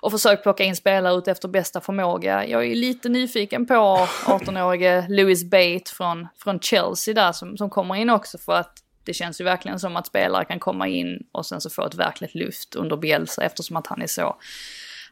och 0.00 0.12
försökt 0.12 0.42
plocka 0.42 0.64
in 0.64 0.76
spelare 0.76 1.14
ut 1.14 1.28
efter 1.28 1.48
bästa 1.48 1.80
förmåga. 1.80 2.46
Jag 2.46 2.66
är 2.66 2.74
lite 2.74 3.08
nyfiken 3.08 3.66
på 3.66 3.74
18-årige 4.26 5.06
Louis 5.08 5.44
Bate 5.44 5.90
från, 5.96 6.28
från 6.38 6.60
Chelsea 6.60 7.14
där 7.14 7.32
som, 7.32 7.56
som 7.56 7.70
kommer 7.70 7.94
in 7.94 8.10
också 8.10 8.38
för 8.38 8.52
att 8.52 8.72
det 9.04 9.14
känns 9.14 9.40
ju 9.40 9.44
verkligen 9.44 9.80
som 9.80 9.96
att 9.96 10.06
spelare 10.06 10.44
kan 10.44 10.58
komma 10.58 10.88
in 10.88 11.26
och 11.32 11.46
sen 11.46 11.60
så 11.60 11.70
få 11.70 11.86
ett 11.86 11.94
verkligt 11.94 12.34
lyft 12.34 12.74
under 12.74 12.96
Bielsa 12.96 13.42
eftersom 13.42 13.76
att 13.76 13.86
han 13.86 14.02
är 14.02 14.06
så 14.06 14.36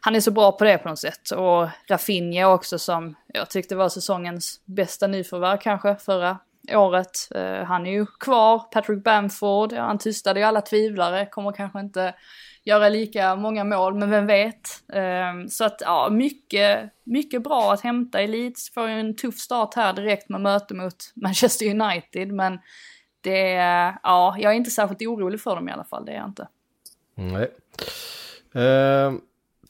han 0.03 0.15
är 0.15 0.19
så 0.19 0.31
bra 0.31 0.51
på 0.51 0.63
det 0.63 0.77
på 0.77 0.89
något 0.89 0.99
sätt. 0.99 1.31
Och 1.31 1.67
Rafinha 1.87 2.47
också 2.47 2.79
som 2.79 3.15
jag 3.27 3.49
tyckte 3.49 3.75
var 3.75 3.89
säsongens 3.89 4.61
bästa 4.65 5.07
nyförvärv 5.07 5.57
kanske 5.57 5.95
förra 5.95 6.37
året. 6.69 7.29
Uh, 7.35 7.63
han 7.63 7.87
är 7.87 7.91
ju 7.91 8.05
kvar, 8.05 8.59
Patrick 8.59 9.03
Bamford, 9.03 9.73
ja, 9.73 9.81
han 9.81 9.97
tystade 9.97 10.39
ju 10.39 10.45
alla 10.45 10.61
tvivlare, 10.61 11.25
kommer 11.25 11.51
kanske 11.51 11.79
inte 11.79 12.13
göra 12.63 12.89
lika 12.89 13.35
många 13.35 13.63
mål, 13.63 13.93
men 13.95 14.09
vem 14.09 14.27
vet. 14.27 14.69
Eh, 14.93 15.47
så 15.49 15.65
att 15.65 15.81
ja, 15.81 16.09
mycket, 16.11 16.89
mycket 17.03 17.43
bra 17.43 17.73
att 17.73 17.81
hämta 17.81 18.21
i 18.21 18.27
Leeds. 18.27 18.73
Får 18.73 18.89
ju 18.89 18.99
en 18.99 19.15
tuff 19.15 19.37
start 19.37 19.75
här 19.75 19.93
direkt 19.93 20.29
med 20.29 20.41
möte 20.41 20.73
mot 20.73 20.95
Manchester 21.15 21.65
United, 21.65 22.31
men 22.31 22.59
det, 23.21 23.49
ja, 24.03 24.35
jag 24.39 24.51
är 24.51 24.55
inte 24.55 24.71
särskilt 24.71 25.01
orolig 25.01 25.41
för 25.41 25.55
dem 25.55 25.69
i 25.69 25.71
alla 25.71 25.83
fall, 25.83 26.05
det 26.05 26.11
är 26.11 26.15
jag 26.15 26.27
inte. 26.27 26.47
Nej. 27.15 27.51
Eh, 28.53 29.13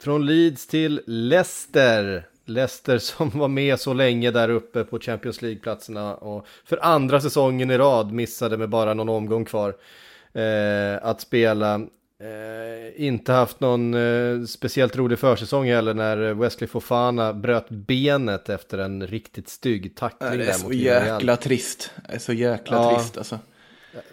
från 0.00 0.26
Leeds 0.26 0.66
till 0.66 1.00
Leicester. 1.06 2.28
Leicester 2.44 2.98
som 2.98 3.30
var 3.30 3.48
med 3.48 3.80
så 3.80 3.92
länge 3.92 4.30
där 4.30 4.48
uppe 4.48 4.84
på 4.84 4.98
Champions 4.98 5.42
League-platserna 5.42 6.14
och 6.14 6.46
för 6.64 6.84
andra 6.84 7.20
säsongen 7.20 7.70
i 7.70 7.78
rad 7.78 8.12
missade 8.12 8.58
med 8.58 8.68
bara 8.68 8.94
någon 8.94 9.08
omgång 9.08 9.44
kvar 9.44 9.74
eh, 10.32 11.06
att 11.06 11.20
spela. 11.20 11.80
Eh, 12.22 13.06
inte 13.06 13.32
haft 13.32 13.60
någon 13.60 13.94
eh, 13.94 14.44
speciellt 14.44 14.96
rolig 14.96 15.18
försäsong 15.18 15.66
heller 15.68 15.94
när 15.94 16.34
Wesley 16.34 16.68
Fofana 16.68 17.32
bröt 17.32 17.68
benet 17.68 18.48
efter 18.48 18.78
en 18.78 19.06
riktigt 19.06 19.48
stygg 19.48 19.96
tackling 19.96 20.38
Det 20.38 20.44
är 20.44 20.52
så 20.52 20.64
mot 20.64 20.74
jäkla 20.74 21.36
trist. 21.36 21.90
Det 22.08 22.14
är 22.14 22.18
så 22.18 22.32
jäkla 22.32 22.76
Ja. 22.76 22.94
trist 22.98 23.18
alltså. 23.18 23.38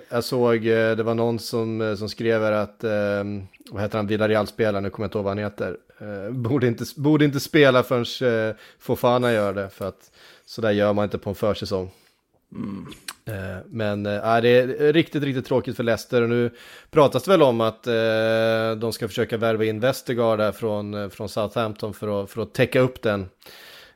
Jag 0.10 0.24
såg, 0.24 0.56
eh, 0.68 0.96
det 0.96 1.04
var 1.04 1.14
någon 1.14 1.40
som, 1.40 1.82
eh, 1.82 1.96
som 1.96 2.10
skrev 2.10 2.42
här 2.42 2.52
att, 2.52 2.84
eh, 2.84 3.24
vad 3.72 3.82
heter 3.82 3.98
han, 3.98 4.08
Villarreal-spelaren, 4.08 4.84
nu 4.84 4.90
kommer 4.90 5.04
jag 5.04 5.08
inte 5.08 5.18
ihåg 5.18 5.26
vad 5.26 5.32
han 5.32 5.44
heter, 5.44 5.78
eh, 6.00 6.32
borde, 6.34 6.68
inte, 6.68 6.86
borde 6.96 7.26
inte 7.26 7.40
spela 7.40 7.84
förrän 7.84 8.50
eh, 8.50 8.56
Fofana 8.80 9.32
gör 9.34 9.54
det, 9.54 9.70
för 9.70 9.88
att 9.88 10.12
sådär 10.46 10.72
gör 10.72 10.94
man 10.94 11.04
inte 11.04 11.18
på 11.18 11.30
en 11.30 11.36
försäsong. 11.36 11.92
Eh, 13.26 13.66
men 13.68 14.06
ja, 14.06 14.42
det 14.42 14.50
är 14.50 14.94
riktigt, 14.94 15.24
riktigt 15.24 15.46
tråkigt 15.46 15.76
för 15.76 15.84
Leicester. 15.84 16.22
Och 16.22 16.30
nu 16.30 16.52
pratas 16.92 17.24
det 17.24 17.32
väl 17.32 17.42
om 17.42 17.62
att 17.62 17.88
eh, 17.88 18.72
de 18.78 18.94
ska 18.94 19.08
försöka 19.08 19.38
värva 19.38 19.66
in 19.66 19.80
Westergaard 19.80 20.40
där 20.40 20.52
från, 20.52 21.12
från 21.12 21.30
Southampton 21.30 21.94
för 21.94 22.24
att, 22.24 22.30
för 22.32 22.42
att 22.42 22.54
täcka 22.54 22.80
upp 22.80 23.02
den, 23.02 23.30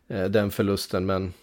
eh, 0.07 0.25
den 0.25 0.51
förlusten, 0.51 1.05
men 1.05 1.33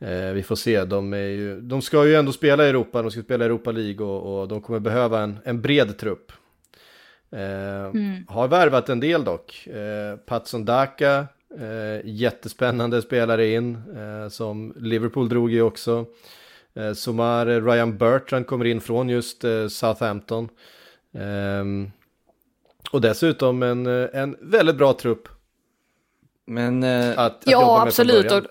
Eh, 0.00 0.32
vi 0.32 0.42
får 0.42 0.56
se, 0.56 0.84
de, 0.84 1.12
är 1.12 1.18
ju, 1.18 1.60
de 1.60 1.82
ska 1.82 2.06
ju 2.06 2.14
ändå 2.14 2.32
spela 2.32 2.66
i 2.66 2.68
Europa, 2.68 3.02
de 3.02 3.10
ska 3.10 3.22
spela 3.22 3.44
Europa 3.44 3.70
League 3.70 4.06
och, 4.06 4.40
och 4.40 4.48
de 4.48 4.60
kommer 4.60 4.78
behöva 4.78 5.20
en, 5.20 5.38
en 5.44 5.60
bred 5.60 5.98
trupp. 5.98 6.32
Eh, 7.30 7.92
Har 8.28 8.48
värvat 8.48 8.88
en 8.88 9.00
del 9.00 9.24
dock. 9.24 9.68
Patson 10.26 10.64
Daka, 10.64 11.26
eh, 11.60 12.00
jättespännande 12.04 13.02
spelare 13.02 13.46
in, 13.46 13.74
eh, 13.96 14.28
som 14.28 14.74
Liverpool 14.76 15.28
drog 15.28 15.50
ju 15.50 15.62
också. 15.62 16.06
Eh, 16.74 16.92
Somar 16.92 17.46
Ryan 17.46 17.98
Bertrand 17.98 18.46
kommer 18.46 18.64
in 18.64 18.80
från 18.80 19.08
just 19.08 19.44
eh, 19.44 19.68
Southampton. 19.68 20.48
Ehm, 21.14 21.90
och 22.90 23.00
dessutom 23.00 23.62
en, 23.62 23.86
eh, 23.86 24.08
en 24.12 24.36
väldigt 24.40 24.76
bra 24.76 24.92
trupp 24.92 25.28
Men 26.46 26.82
eh, 26.82 27.10
att, 27.10 27.18
att 27.18 27.42
Ja, 27.46 27.82
absolut. 27.82 28.32
Och, 28.32 28.42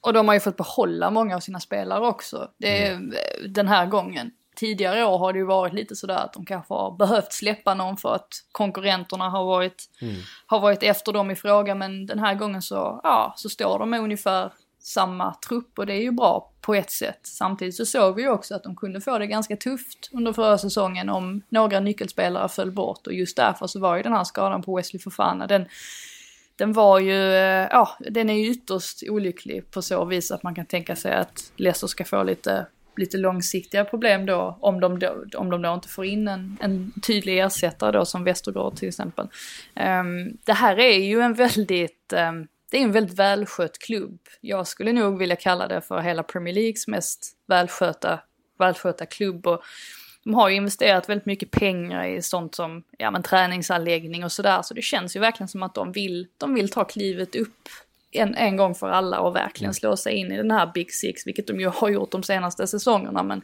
och 0.00 0.12
de 0.12 0.28
har 0.28 0.34
ju 0.34 0.40
fått 0.40 0.56
behålla 0.56 1.10
många 1.10 1.36
av 1.36 1.40
sina 1.40 1.60
spelare 1.60 2.06
också. 2.06 2.50
Det 2.58 2.86
är 2.86 2.92
Mm. 2.94 3.12
eh, 3.12 3.48
den 3.48 3.68
här 3.68 3.86
gången. 3.86 4.30
Tidigare 4.56 5.04
år 5.04 5.18
har 5.18 5.32
det 5.32 5.38
ju 5.38 5.44
varit 5.44 5.72
lite 5.72 5.96
sådär 5.96 6.16
att 6.24 6.32
de 6.32 6.44
kanske 6.46 6.74
har 6.74 6.90
behövt 6.90 7.32
släppa 7.32 7.74
någon 7.74 7.96
för 7.96 8.14
att 8.14 8.28
konkurrenterna 8.52 9.28
har 9.28 9.44
varit, 9.44 9.84
Mm. 10.00 10.14
har 10.46 10.60
varit 10.60 10.82
efter 10.82 11.12
dem 11.12 11.30
i 11.30 11.36
fråga. 11.36 11.74
Men 11.74 12.06
den 12.06 12.18
här 12.18 12.34
gången 12.34 12.62
så, 12.62 13.00
ja, 13.02 13.34
så 13.36 13.48
står 13.48 13.78
de 13.78 13.90
med 13.90 14.00
ungefär 14.00 14.52
samma 14.80 15.34
trupp 15.48 15.78
och 15.78 15.86
det 15.86 15.92
är 15.94 16.02
ju 16.02 16.10
bra 16.10 16.50
på 16.60 16.74
ett 16.74 16.90
sätt. 16.90 17.20
Samtidigt 17.22 17.74
så 17.74 17.86
såg 17.86 18.14
vi 18.16 18.22
ju 18.22 18.28
också 18.30 18.54
att 18.54 18.62
de 18.62 18.76
kunde 18.76 19.00
få 19.00 19.18
det 19.18 19.26
ganska 19.26 19.56
tufft 19.56 20.10
under 20.12 20.32
förra 20.32 20.58
säsongen 20.58 21.08
om 21.08 21.42
några 21.48 21.80
nyckelspelare 21.80 22.48
föll 22.48 22.70
bort 22.70 23.06
och 23.06 23.12
just 23.14 23.36
därför 23.36 23.66
så 23.66 23.80
var 23.80 23.96
ju 23.96 24.02
den 24.02 24.12
här 24.12 24.24
skadan 24.24 24.62
på 24.62 24.76
Wesley 24.76 25.00
Fofana, 25.00 25.46
den, 25.46 25.66
den 26.56 26.72
var 26.72 26.98
ju, 26.98 27.32
eh, 27.34 27.66
ja, 27.70 27.96
den 27.98 28.30
är 28.30 28.34
ju 28.34 28.50
ytterst 28.50 29.02
olycklig 29.08 29.70
på 29.70 29.82
så 29.82 30.04
vis 30.04 30.30
att 30.30 30.42
man 30.42 30.54
kan 30.54 30.66
tänka 30.66 30.96
sig 30.96 31.12
att 31.14 31.52
Leicester 31.56 31.86
ska 31.86 32.04
få 32.04 32.22
lite, 32.22 32.66
lite 32.96 33.16
långsiktiga 33.16 33.84
problem 33.84 34.26
då 34.26 34.58
om 34.60 34.80
de 34.80 34.98
då, 34.98 35.24
om 35.34 35.50
de 35.50 35.62
då 35.62 35.74
inte 35.74 35.88
får 35.88 36.04
in 36.04 36.28
en, 36.28 36.56
en 36.60 36.92
tydlig 37.06 37.38
ersättare 37.38 37.92
då 37.92 38.04
som 38.04 38.24
Västergård 38.24 38.76
till 38.76 38.88
exempel. 38.88 39.26
Um, 39.74 40.36
det 40.44 40.52
här 40.52 40.78
är 40.78 40.98
ju 40.98 41.20
en 41.20 41.34
väldigt, 41.34 42.12
um, 42.12 42.48
det 42.70 42.78
är 42.78 42.82
en 42.82 42.92
väldigt 42.92 43.18
välskött 43.18 43.78
klubb. 43.78 44.18
Jag 44.40 44.66
skulle 44.66 44.92
nog 44.92 45.18
vilja 45.18 45.36
kalla 45.36 45.68
det 45.68 45.80
för 45.80 46.00
hela 46.00 46.22
Premier 46.22 46.54
Leagues 46.54 46.88
mest 46.88 47.32
välsköta, 47.46 48.20
välsköta 48.58 49.06
klubb. 49.06 49.46
Och 49.46 49.62
de 50.24 50.34
har 50.34 50.48
ju 50.48 50.56
investerat 50.56 51.08
väldigt 51.08 51.26
mycket 51.26 51.50
pengar 51.50 52.06
i 52.06 52.22
sånt 52.22 52.54
som 52.54 52.82
ja, 52.98 53.10
men, 53.10 53.22
träningsanläggning 53.22 54.24
och 54.24 54.32
sådär. 54.32 54.62
Så 54.62 54.74
det 54.74 54.82
känns 54.82 55.16
ju 55.16 55.20
verkligen 55.20 55.48
som 55.48 55.62
att 55.62 55.74
de 55.74 55.92
vill, 55.92 56.26
de 56.38 56.54
vill 56.54 56.70
ta 56.70 56.84
klivet 56.84 57.34
upp 57.34 57.68
en, 58.12 58.34
en 58.34 58.56
gång 58.56 58.74
för 58.74 58.88
alla 58.88 59.20
och 59.20 59.36
verkligen 59.36 59.74
slå 59.74 59.96
sig 59.96 60.14
in 60.14 60.32
i 60.32 60.36
den 60.36 60.50
här 60.50 60.70
Big 60.74 60.92
Six, 60.92 61.26
vilket 61.26 61.46
de 61.46 61.60
ju 61.60 61.68
har 61.68 61.88
gjort 61.88 62.10
de 62.10 62.22
senaste 62.22 62.66
säsongerna. 62.66 63.22
Men 63.22 63.42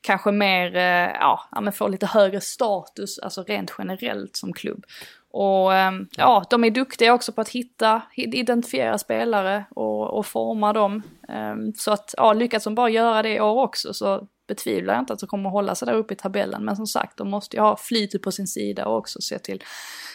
kanske 0.00 0.32
mer, 0.32 0.76
eh, 0.76 1.12
ja, 1.20 1.48
ja 1.50 1.60
men 1.60 1.72
få 1.72 1.88
lite 1.88 2.06
högre 2.06 2.40
status, 2.40 3.18
alltså 3.18 3.42
rent 3.42 3.72
generellt 3.78 4.36
som 4.36 4.52
klubb. 4.52 4.84
Och 5.30 5.74
ehm, 5.74 6.08
ja, 6.16 6.44
de 6.50 6.64
är 6.64 6.70
duktiga 6.70 7.14
också 7.14 7.32
på 7.32 7.40
att 7.40 7.48
hitta, 7.48 8.02
identifiera 8.14 8.98
spelare 8.98 9.64
och, 9.70 10.18
och 10.18 10.26
forma 10.26 10.72
dem. 10.72 11.02
Ehm, 11.28 11.72
så 11.74 11.92
att, 11.92 12.14
ja, 12.16 12.32
lyckas 12.32 12.64
de 12.64 12.74
bara 12.74 12.88
göra 12.88 13.22
det 13.22 13.34
i 13.34 13.40
år 13.40 13.62
också 13.62 13.94
så 13.94 14.26
betvivlar 14.46 14.94
jag 14.94 15.02
inte 15.02 15.12
att 15.12 15.18
de 15.18 15.26
kommer 15.26 15.48
att 15.48 15.52
hålla 15.52 15.74
sig 15.74 15.86
där 15.86 15.94
uppe 15.94 16.14
i 16.14 16.16
tabellen. 16.16 16.64
Men 16.64 16.76
som 16.76 16.86
sagt, 16.86 17.16
de 17.16 17.30
måste 17.30 17.56
ju 17.56 17.62
ha 17.62 17.76
flytet 17.76 18.22
på 18.22 18.32
sin 18.32 18.46
sida 18.46 18.86
och 18.86 18.96
också 18.96 19.20
se 19.20 19.38
till, 19.38 19.62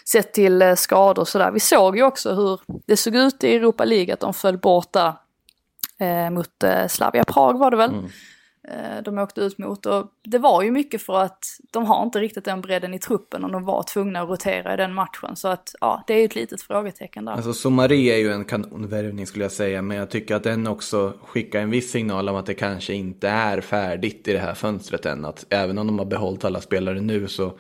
se 0.06 0.24
till 0.24 0.62
eh, 0.62 0.76
skador 0.76 1.22
och 1.22 1.28
sådär. 1.28 1.52
Vi 1.52 1.60
såg 1.60 1.98
ju 1.98 2.04
också 2.04 2.34
hur 2.34 2.60
det 2.88 2.98
såg 2.98 3.16
ut 3.16 3.44
i 3.44 3.56
Europa 3.56 3.86
League, 3.86 4.14
att 4.14 4.20
de 4.20 4.34
föll 4.34 4.58
bort 4.58 4.94
där 4.94 5.14
eh, 6.00 6.30
mot 6.30 6.64
eh, 6.64 6.88
Slavia 6.88 7.24
Prag 7.24 7.60
var 7.60 7.72
det 7.72 7.78
väl. 7.78 7.90
Mm. 7.90 8.10
Eh, 8.68 9.04
de 9.04 9.18
åkte 9.18 9.42
ut 9.42 9.58
mot. 9.58 9.86
Och 9.86 10.08
det 10.24 10.38
var 10.38 10.64
ju 10.64 10.72
mycket 10.72 11.02
för 11.02 11.22
att 11.22 11.46
de 11.72 11.86
har 11.86 12.04
inte 12.04 12.20
riktigt 12.20 12.46
den 12.46 12.62
bredden 12.62 12.94
i 12.94 13.00
truppen 13.00 13.44
och 13.44 13.52
de 13.52 13.66
var 13.66 13.84
tvungna 13.84 14.22
att 14.22 14.30
rotera 14.30 14.74
i 14.74 14.78
den 14.78 14.94
matchen. 14.94 15.36
Så 15.36 15.48
att 15.48 15.76
ja, 15.82 16.04
det 16.08 16.14
är 16.14 16.18
ju 16.18 16.26
ett 16.26 16.36
litet 16.36 16.62
frågetecken 16.62 17.26
där. 17.26 17.32
Alltså 17.32 17.54
Sommaré 17.54 18.10
är 18.10 18.18
ju 18.18 18.32
en 18.32 18.46
kanonvärvning 18.46 19.28
skulle 19.28 19.46
jag 19.46 19.52
säga, 19.52 19.82
men 19.82 19.98
jag 19.98 20.10
tycker 20.10 20.36
att 20.36 20.44
den 20.44 20.68
också 20.68 21.14
skickar 21.24 21.60
en 21.60 21.70
viss 21.70 21.92
signal 21.92 22.30
om 22.30 22.36
att 22.36 22.46
det 22.46 22.54
kanske 22.54 22.94
inte 22.94 23.30
är 23.30 23.62
färdigt 23.62 24.28
i 24.28 24.34
det 24.34 24.40
här 24.40 24.54
fönstret 24.54 25.06
än. 25.06 25.26
Att 25.26 25.46
även 25.50 25.78
om 25.78 25.88
de 25.88 26.00
har 26.00 26.06
behållit 26.06 26.46
alla 26.46 26.62
spelare 26.62 27.02
nu 27.02 27.28
så 27.28 27.54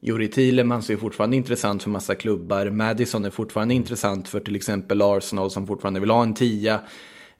Juri 0.00 0.28
Thielemans 0.28 0.90
är 0.90 0.96
fortfarande 0.96 1.36
intressant 1.36 1.82
för 1.82 1.90
massa 1.90 2.14
klubbar. 2.14 2.70
Madison 2.70 3.24
är 3.24 3.30
fortfarande 3.30 3.74
intressant 3.74 4.28
för 4.28 4.40
till 4.40 4.56
exempel 4.56 5.02
Arsenal 5.02 5.50
som 5.50 5.66
fortfarande 5.66 6.00
vill 6.00 6.10
ha 6.10 6.22
en 6.22 6.34
tia. 6.34 6.80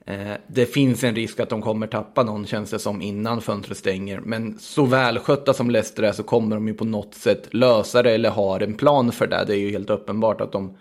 Eh, 0.05 0.33
det 0.47 0.65
finns 0.65 1.03
en 1.03 1.15
risk 1.15 1.39
att 1.39 1.49
de 1.49 1.61
kommer 1.61 1.87
tappa 1.87 2.23
någon 2.23 2.45
känns 2.45 2.69
det 2.69 2.79
som 2.79 3.01
innan 3.01 3.41
fönstret 3.41 3.77
stänger. 3.77 4.19
Men 4.19 4.59
så 4.59 4.85
välskötta 4.85 5.53
som 5.53 5.69
Leicester 5.69 6.03
är 6.03 6.11
så 6.11 6.23
kommer 6.23 6.55
de 6.55 6.67
ju 6.67 6.73
på 6.73 6.85
något 6.85 7.15
sätt 7.15 7.53
lösa 7.53 8.03
det 8.03 8.11
eller 8.11 8.29
har 8.29 8.59
en 8.59 8.73
plan 8.73 9.11
för 9.11 9.27
det. 9.27 9.43
Det 9.47 9.55
är 9.55 9.59
ju 9.59 9.71
helt 9.71 9.89
uppenbart 9.89 10.41
att 10.41 10.51
de, 10.51 10.77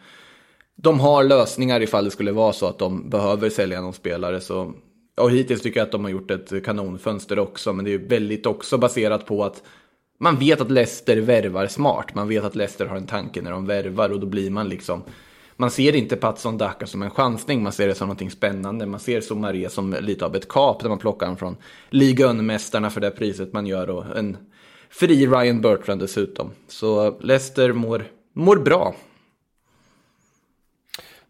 de 0.76 1.00
har 1.00 1.24
lösningar 1.24 1.80
ifall 1.80 2.04
det 2.04 2.10
skulle 2.10 2.32
vara 2.32 2.52
så 2.52 2.66
att 2.66 2.78
de 2.78 3.10
behöver 3.10 3.50
sälja 3.50 3.80
någon 3.80 3.92
spelare. 3.92 4.40
Så, 4.40 4.72
och 5.20 5.30
hittills 5.30 5.62
tycker 5.62 5.80
jag 5.80 5.86
att 5.86 5.92
de 5.92 6.04
har 6.04 6.10
gjort 6.10 6.30
ett 6.30 6.64
kanonfönster 6.64 7.38
också. 7.38 7.72
Men 7.72 7.84
det 7.84 7.90
är 7.90 7.98
ju 7.98 8.06
väldigt 8.06 8.46
också 8.46 8.78
baserat 8.78 9.26
på 9.26 9.44
att 9.44 9.62
man 10.18 10.36
vet 10.36 10.60
att 10.60 10.70
Leicester 10.70 11.16
värvar 11.16 11.66
smart. 11.66 12.14
Man 12.14 12.28
vet 12.28 12.44
att 12.44 12.56
Leicester 12.56 12.86
har 12.86 12.96
en 12.96 13.06
tanke 13.06 13.42
när 13.42 13.50
de 13.50 13.66
värvar 13.66 14.10
och 14.10 14.20
då 14.20 14.26
blir 14.26 14.50
man 14.50 14.68
liksom 14.68 15.02
man 15.62 15.70
ser 15.70 15.96
inte 15.96 16.16
Patson 16.16 16.58
Daka 16.58 16.86
som 16.86 17.02
en 17.02 17.10
chansning, 17.10 17.62
man 17.62 17.72
ser 17.72 17.88
det 17.88 17.94
som 17.94 18.08
någonting 18.08 18.30
spännande. 18.30 18.86
Man 18.86 19.00
ser 19.00 19.20
Somaré 19.20 19.68
som 19.68 19.96
lite 20.00 20.24
av 20.24 20.36
ett 20.36 20.48
kap 20.48 20.82
där 20.82 20.88
man 20.88 20.98
plockar 20.98 21.26
honom 21.26 21.38
från 21.38 21.56
Ligue 21.90 22.26
för 22.90 23.00
det 23.00 23.10
priset 23.10 23.52
man 23.52 23.66
gör 23.66 23.90
och 23.90 24.16
en 24.16 24.36
fri 24.90 25.26
Ryan 25.26 25.60
Bertrand 25.60 26.00
dessutom. 26.00 26.50
Så 26.68 27.18
Leicester 27.20 27.72
mår, 27.72 28.04
mår 28.32 28.56
bra. 28.56 28.94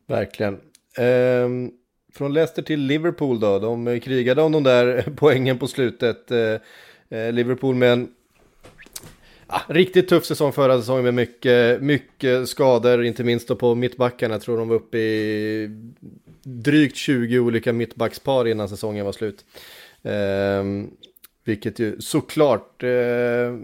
Verkligen. 0.07 0.61
Ehm, 0.99 1.71
från 2.15 2.35
Leicester 2.35 2.63
till 2.63 2.81
Liverpool 2.81 3.41
då, 3.41 3.59
de 3.59 4.01
krigade 4.01 4.43
om 4.43 4.53
de 4.53 4.63
där 4.63 5.13
poängen 5.17 5.59
på 5.59 5.67
slutet. 5.67 6.31
Ehm, 6.31 7.35
Liverpool 7.35 7.75
med 7.75 7.93
en 7.93 8.09
Ja, 9.53 9.63
riktigt 9.69 10.09
tuff 10.09 10.25
säsong 10.25 10.53
förra 10.53 10.79
säsongen 10.79 11.05
med 11.05 11.15
mycket, 11.15 11.83
mycket 11.83 12.49
skador, 12.49 13.05
inte 13.05 13.25
minst 13.25 13.49
då 13.49 13.57
på 13.57 13.75
mittbackarna. 13.75 14.35
Jag 14.35 14.43
tror 14.43 14.59
de 14.59 14.69
var 14.69 14.77
uppe 14.77 14.99
i 14.99 15.71
drygt 16.43 16.97
20 16.97 17.39
olika 17.39 17.73
mittbackspar 17.73 18.49
innan 18.49 18.69
säsongen 18.69 19.05
var 19.05 19.13
slut. 19.13 19.45
Eh, 20.03 20.65
vilket 21.45 21.79
ju 21.79 22.01
såklart 22.01 22.83
eh, 22.83 23.57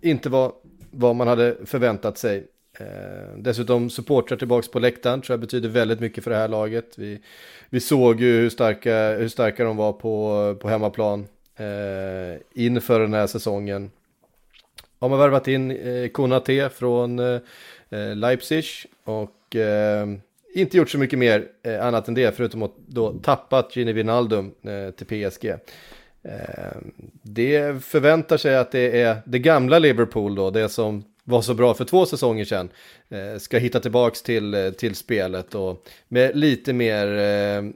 inte 0.00 0.28
var 0.28 0.52
vad 0.90 1.16
man 1.16 1.28
hade 1.28 1.56
förväntat 1.64 2.18
sig. 2.18 2.46
Eh, 2.78 3.36
dessutom 3.38 3.90
supportrar 3.90 4.38
tillbaka 4.38 4.68
på 4.72 4.78
läktaren 4.78 5.20
tror 5.20 5.32
jag 5.32 5.40
betyder 5.40 5.68
väldigt 5.68 6.00
mycket 6.00 6.24
för 6.24 6.30
det 6.30 6.36
här 6.36 6.48
laget. 6.48 6.98
Vi, 6.98 7.20
vi 7.70 7.80
såg 7.80 8.20
ju 8.20 8.32
hur 8.32 8.50
starka, 8.50 9.12
hur 9.12 9.28
starka 9.28 9.64
de 9.64 9.76
var 9.76 9.92
på, 9.92 10.56
på 10.60 10.68
hemmaplan 10.68 11.26
eh, 11.56 12.40
inför 12.54 13.00
den 13.00 13.14
här 13.14 13.26
säsongen 13.26 13.90
har 14.98 15.08
man 15.08 15.18
värvat 15.18 15.48
in 15.48 15.70
eh, 15.70 16.08
Konate 16.08 16.70
från 16.74 17.18
eh, 17.18 17.40
eh, 17.90 18.16
Leipzig 18.16 18.64
och 19.04 19.56
eh, 19.56 20.06
inte 20.54 20.76
gjort 20.76 20.90
så 20.90 20.98
mycket 20.98 21.18
mer 21.18 21.48
eh, 21.62 21.86
annat 21.86 22.08
än 22.08 22.14
det 22.14 22.36
förutom 22.36 22.62
att 22.62 22.74
då 22.86 23.12
tappat 23.12 23.76
Gini 23.76 23.92
Wijnaldum 23.92 24.54
eh, 24.62 24.90
till 24.90 25.06
PSG. 25.06 25.46
Eh, 26.22 26.76
det 27.22 27.84
förväntar 27.84 28.36
sig 28.36 28.56
att 28.56 28.72
det 28.72 29.00
är 29.00 29.16
det 29.26 29.38
gamla 29.38 29.78
Liverpool 29.78 30.34
då, 30.34 30.50
det 30.50 30.68
som 30.68 31.04
var 31.24 31.42
så 31.42 31.54
bra 31.54 31.74
för 31.74 31.84
två 31.84 32.06
säsonger 32.06 32.44
sedan, 32.44 32.68
eh, 33.08 33.38
ska 33.38 33.58
hitta 33.58 33.80
tillbaks 33.80 34.22
till, 34.22 34.54
eh, 34.54 34.70
till 34.70 34.94
spelet 34.94 35.54
och 35.54 35.88
med 36.08 36.36
lite 36.36 36.72
mer 36.72 37.74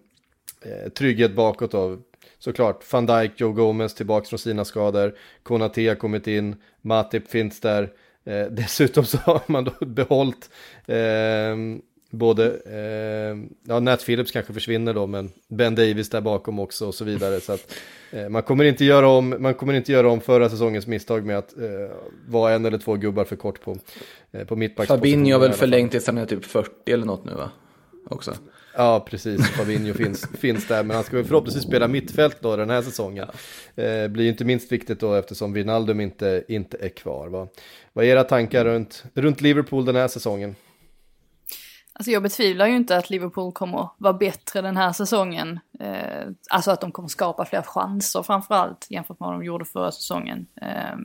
trygghet 0.95 1.33
bakåt 1.33 1.71
då 1.71 1.99
såklart 2.39 2.93
van 2.93 3.07
Dijk, 3.07 3.33
Joe 3.37 3.53
Gomez 3.53 3.95
tillbaka 3.95 4.27
från 4.27 4.39
sina 4.39 4.65
skador, 4.65 5.15
Konate 5.43 5.89
har 5.89 5.95
kommit 5.95 6.27
in, 6.27 6.57
Matip 6.83 7.29
finns 7.29 7.61
där. 7.61 7.91
Eh, 8.25 8.47
dessutom 8.51 9.05
så 9.05 9.19
har 9.19 9.41
man 9.47 9.65
då 9.65 9.87
behållit 9.87 10.51
eh, 10.87 11.57
både, 12.11 12.47
eh, 12.67 13.37
ja 13.63 13.81
Nat 13.81 14.05
Phillips 14.07 14.33
kanske 14.33 14.53
försvinner 14.53 14.95
då, 14.95 15.07
men 15.07 15.31
Ben 15.49 15.75
Davis 15.75 16.11
där 16.11 16.21
bakom 16.21 16.59
också 16.59 16.87
och 16.87 16.95
så 16.95 17.05
vidare. 17.05 17.41
Så 17.41 17.53
att 17.53 17.75
eh, 18.11 18.29
man 18.29 18.43
kommer 18.43 18.65
inte 18.65 18.85
göra 18.85 19.09
om, 19.09 19.37
man 19.39 19.55
kommer 19.55 19.75
inte 19.75 19.93
göra 19.93 20.11
om 20.11 20.21
förra 20.21 20.49
säsongens 20.49 20.87
misstag 20.87 21.25
med 21.27 21.39
att 21.39 21.59
eh, 21.59 21.97
vara 22.29 22.55
en 22.55 22.65
eller 22.65 22.79
två 22.79 22.95
gubbar 22.95 23.25
för 23.25 23.37
kort 23.37 23.61
på, 23.61 23.77
eh, 24.33 24.45
på 24.45 24.57
mittbackspositionen. 24.57 25.01
Fabinho 25.01 25.33
har 25.33 25.41
väl 25.41 25.53
förlängt 25.53 25.91
tills 25.91 26.07
han 26.07 26.19
är 26.19 26.27
typ 26.27 26.45
40 26.45 26.93
eller 26.93 27.07
något 27.07 27.25
nu 27.25 27.35
va? 27.35 27.51
Också. 28.09 28.35
Ja, 28.79 29.01
precis. 29.01 29.51
Fabinho 29.51 29.95
finns, 29.95 30.29
finns 30.39 30.69
där, 30.69 30.85
men 30.85 30.97
han 30.97 31.05
ska 31.05 31.17
väl 31.17 31.25
förhoppningsvis 31.25 31.65
spela 31.65 31.89
mittfält 31.89 32.43
då 32.43 32.57
den 32.57 32.71
här 32.71 32.83
säsongen. 32.83 33.29
Eh, 33.77 34.09
blir 34.09 34.29
inte 34.29 34.45
minst 34.45 34.73
viktigt 34.73 35.01
då 35.01 35.15
eftersom 35.15 35.53
Wijnaldum 35.53 36.01
inte, 36.01 36.45
inte 36.49 36.77
är 36.81 36.89
kvar. 36.89 37.29
Va? 37.29 37.49
Vad 37.93 38.05
är 38.05 38.09
era 38.09 38.25
tankar 38.25 38.65
runt, 38.65 39.05
runt 39.15 39.41
Liverpool 39.41 39.85
den 39.85 39.97
här 39.97 40.09
säsongen? 40.09 40.57
Alltså 41.93 42.11
jag 42.11 42.23
betvivlar 42.23 42.67
ju 42.67 42.77
inte 42.77 42.97
att 42.97 43.11
Liverpool 43.11 43.53
kommer 43.53 43.89
vara 43.99 44.13
bättre 44.13 44.61
den 44.61 44.77
här 44.77 44.93
säsongen. 44.93 45.61
Eh, 45.81 46.29
alltså 46.51 46.71
att 46.71 46.81
de 46.81 46.93
kommer 46.93 47.09
skapa 47.09 47.45
fler 47.45 47.63
chanser 47.63 48.23
framförallt 48.23 48.87
jämfört 48.91 49.21
med 49.21 49.27
vad 49.27 49.35
de 49.35 49.45
gjorde 49.45 49.65
förra 49.65 49.93
säsongen. 49.93 50.47
Eh, 50.63 50.97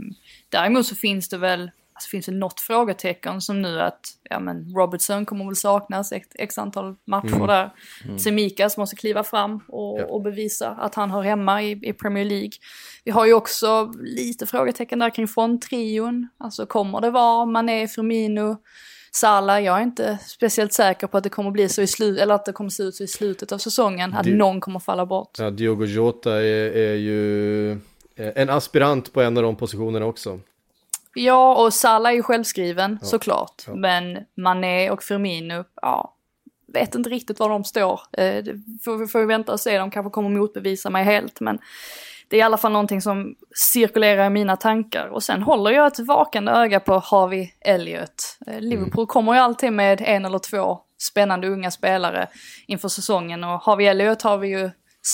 däremot 0.50 0.86
så 0.86 0.96
finns 0.96 1.30
det 1.30 1.38
väl 1.38 1.72
alltså 1.94 2.10
finns 2.10 2.26
det 2.26 2.32
något 2.32 2.60
frågetecken 2.60 3.42
som 3.42 3.62
nu 3.62 3.82
att, 3.82 4.00
ja 4.30 4.40
men 4.40 4.76
Robertson 4.76 5.26
kommer 5.26 5.46
väl 5.46 5.56
saknas 5.56 6.12
x, 6.12 6.28
x 6.36 6.58
antal 6.58 6.96
matcher 7.08 7.36
mm. 7.36 7.48
där. 7.48 7.74
Mm. 8.06 8.20
Semikas 8.20 8.78
måste 8.78 8.96
kliva 8.96 9.24
fram 9.24 9.60
och, 9.68 10.00
ja. 10.00 10.06
och, 10.06 10.22
bevisa 10.22 10.70
att 10.70 10.96
han 10.96 11.12
hör 11.12 11.22
hemma 11.22 11.64
i, 11.64 11.72
i, 11.72 11.94
Premier 11.94 12.26
League. 12.26 12.52
Vi 13.04 13.12
har 13.12 13.26
ju 13.26 13.34
också 13.34 13.92
lite 14.02 14.46
frågetecken 14.46 15.00
där 15.00 15.10
kring 15.10 15.28
fronttrion. 15.28 16.30
Alltså 16.38 16.66
kommer 16.66 17.02
det 17.02 17.10
vara 17.10 17.46
Mané, 17.46 17.88
Firmino, 17.88 18.58
Salah, 19.12 19.64
jag 19.64 19.78
är 19.78 19.84
inte 19.84 20.18
speciellt 20.28 20.74
säker 20.74 21.08
på 21.08 21.18
att 21.18 21.24
det 21.24 21.30
kommer 21.30 21.52
bli 21.52 21.70
så 21.70 21.82
i 21.82 21.88
slutet, 21.88 22.22
eller 22.22 22.36
att 22.36 22.46
det 22.46 22.54
kommer 22.54 22.70
se 22.70 22.84
ut 22.84 22.96
så 22.96 23.04
i 23.04 23.08
slutet 23.08 23.52
av 23.52 23.58
säsongen, 23.58 24.14
att 24.14 24.24
Di 24.24 24.34
någon 24.34 24.62
kommer 24.62 24.80
falla 24.80 25.06
bort. 25.06 25.40
Ja, 25.40 25.50
Diogo 25.50 25.86
Jota 25.86 26.32
är, 26.32 26.78
är 26.78 26.96
ju 26.96 27.72
en 28.16 28.50
aspirant 28.50 29.14
på 29.14 29.22
en 29.22 29.38
av 29.38 29.44
de 29.44 29.56
positionerna 29.56 30.06
också. 30.06 30.40
Ja, 31.14 31.56
och 31.56 31.74
Salah 31.74 32.12
är 32.12 32.16
ju 32.16 32.24
självskriven 32.24 32.98
ja. 33.02 33.08
såklart. 33.08 33.64
Ja. 33.68 33.76
Men 33.76 34.18
Mané 34.38 34.90
och 34.90 35.04
Firmino, 35.04 35.64
ja, 35.82 36.16
vet 36.74 36.96
inte 36.96 37.10
riktigt 37.10 37.40
var 37.40 37.50
de 37.50 37.64
står. 37.64 38.02
Eh, 38.18 38.44
får, 38.84 39.08
får 39.08 39.20
vi 39.20 39.26
vänta 39.26 39.52
och 39.52 39.60
se, 39.60 39.78
de 39.78 39.92
kanske 39.92 40.10
kommer 40.10 40.30
motbevisa 40.30 40.90
mig 40.90 41.04
helt. 41.04 41.40
Men 41.40 41.60
det 42.28 42.38
är 42.38 42.40
i 42.40 42.44
alla 42.44 42.58
fall 42.58 42.72
någonting 42.72 43.02
som 43.02 43.36
cirkulerar 43.74 44.26
i 44.26 44.30
mina 44.30 44.56
tankar. 44.56 45.08
Och 45.08 45.24
sen 45.24 45.44
håller 45.44 45.72
jag 45.72 45.88
ett 45.88 46.00
vakande 46.00 46.52
öga 46.52 46.80
på 46.80 47.00
Harvey 47.06 47.50
Elliot. 47.62 48.38
Eh, 48.48 48.60
Liverpool 48.60 49.04
mm. 49.04 49.08
kommer 49.08 49.34
ju 49.34 49.40
alltid 49.40 49.74
med 49.74 50.02
en 50.02 50.26
eller 50.26 50.40
två 50.40 50.80
spännande 50.98 51.48
unga 51.48 51.72
spelare 51.72 52.28
inför 52.68 52.90
säsongen. 52.90 53.44
Och 53.44 53.62
Harvey 53.62 53.88
Elliot 53.88 54.22
har 54.22 54.38
vi 54.38 54.48
ju 54.48 54.72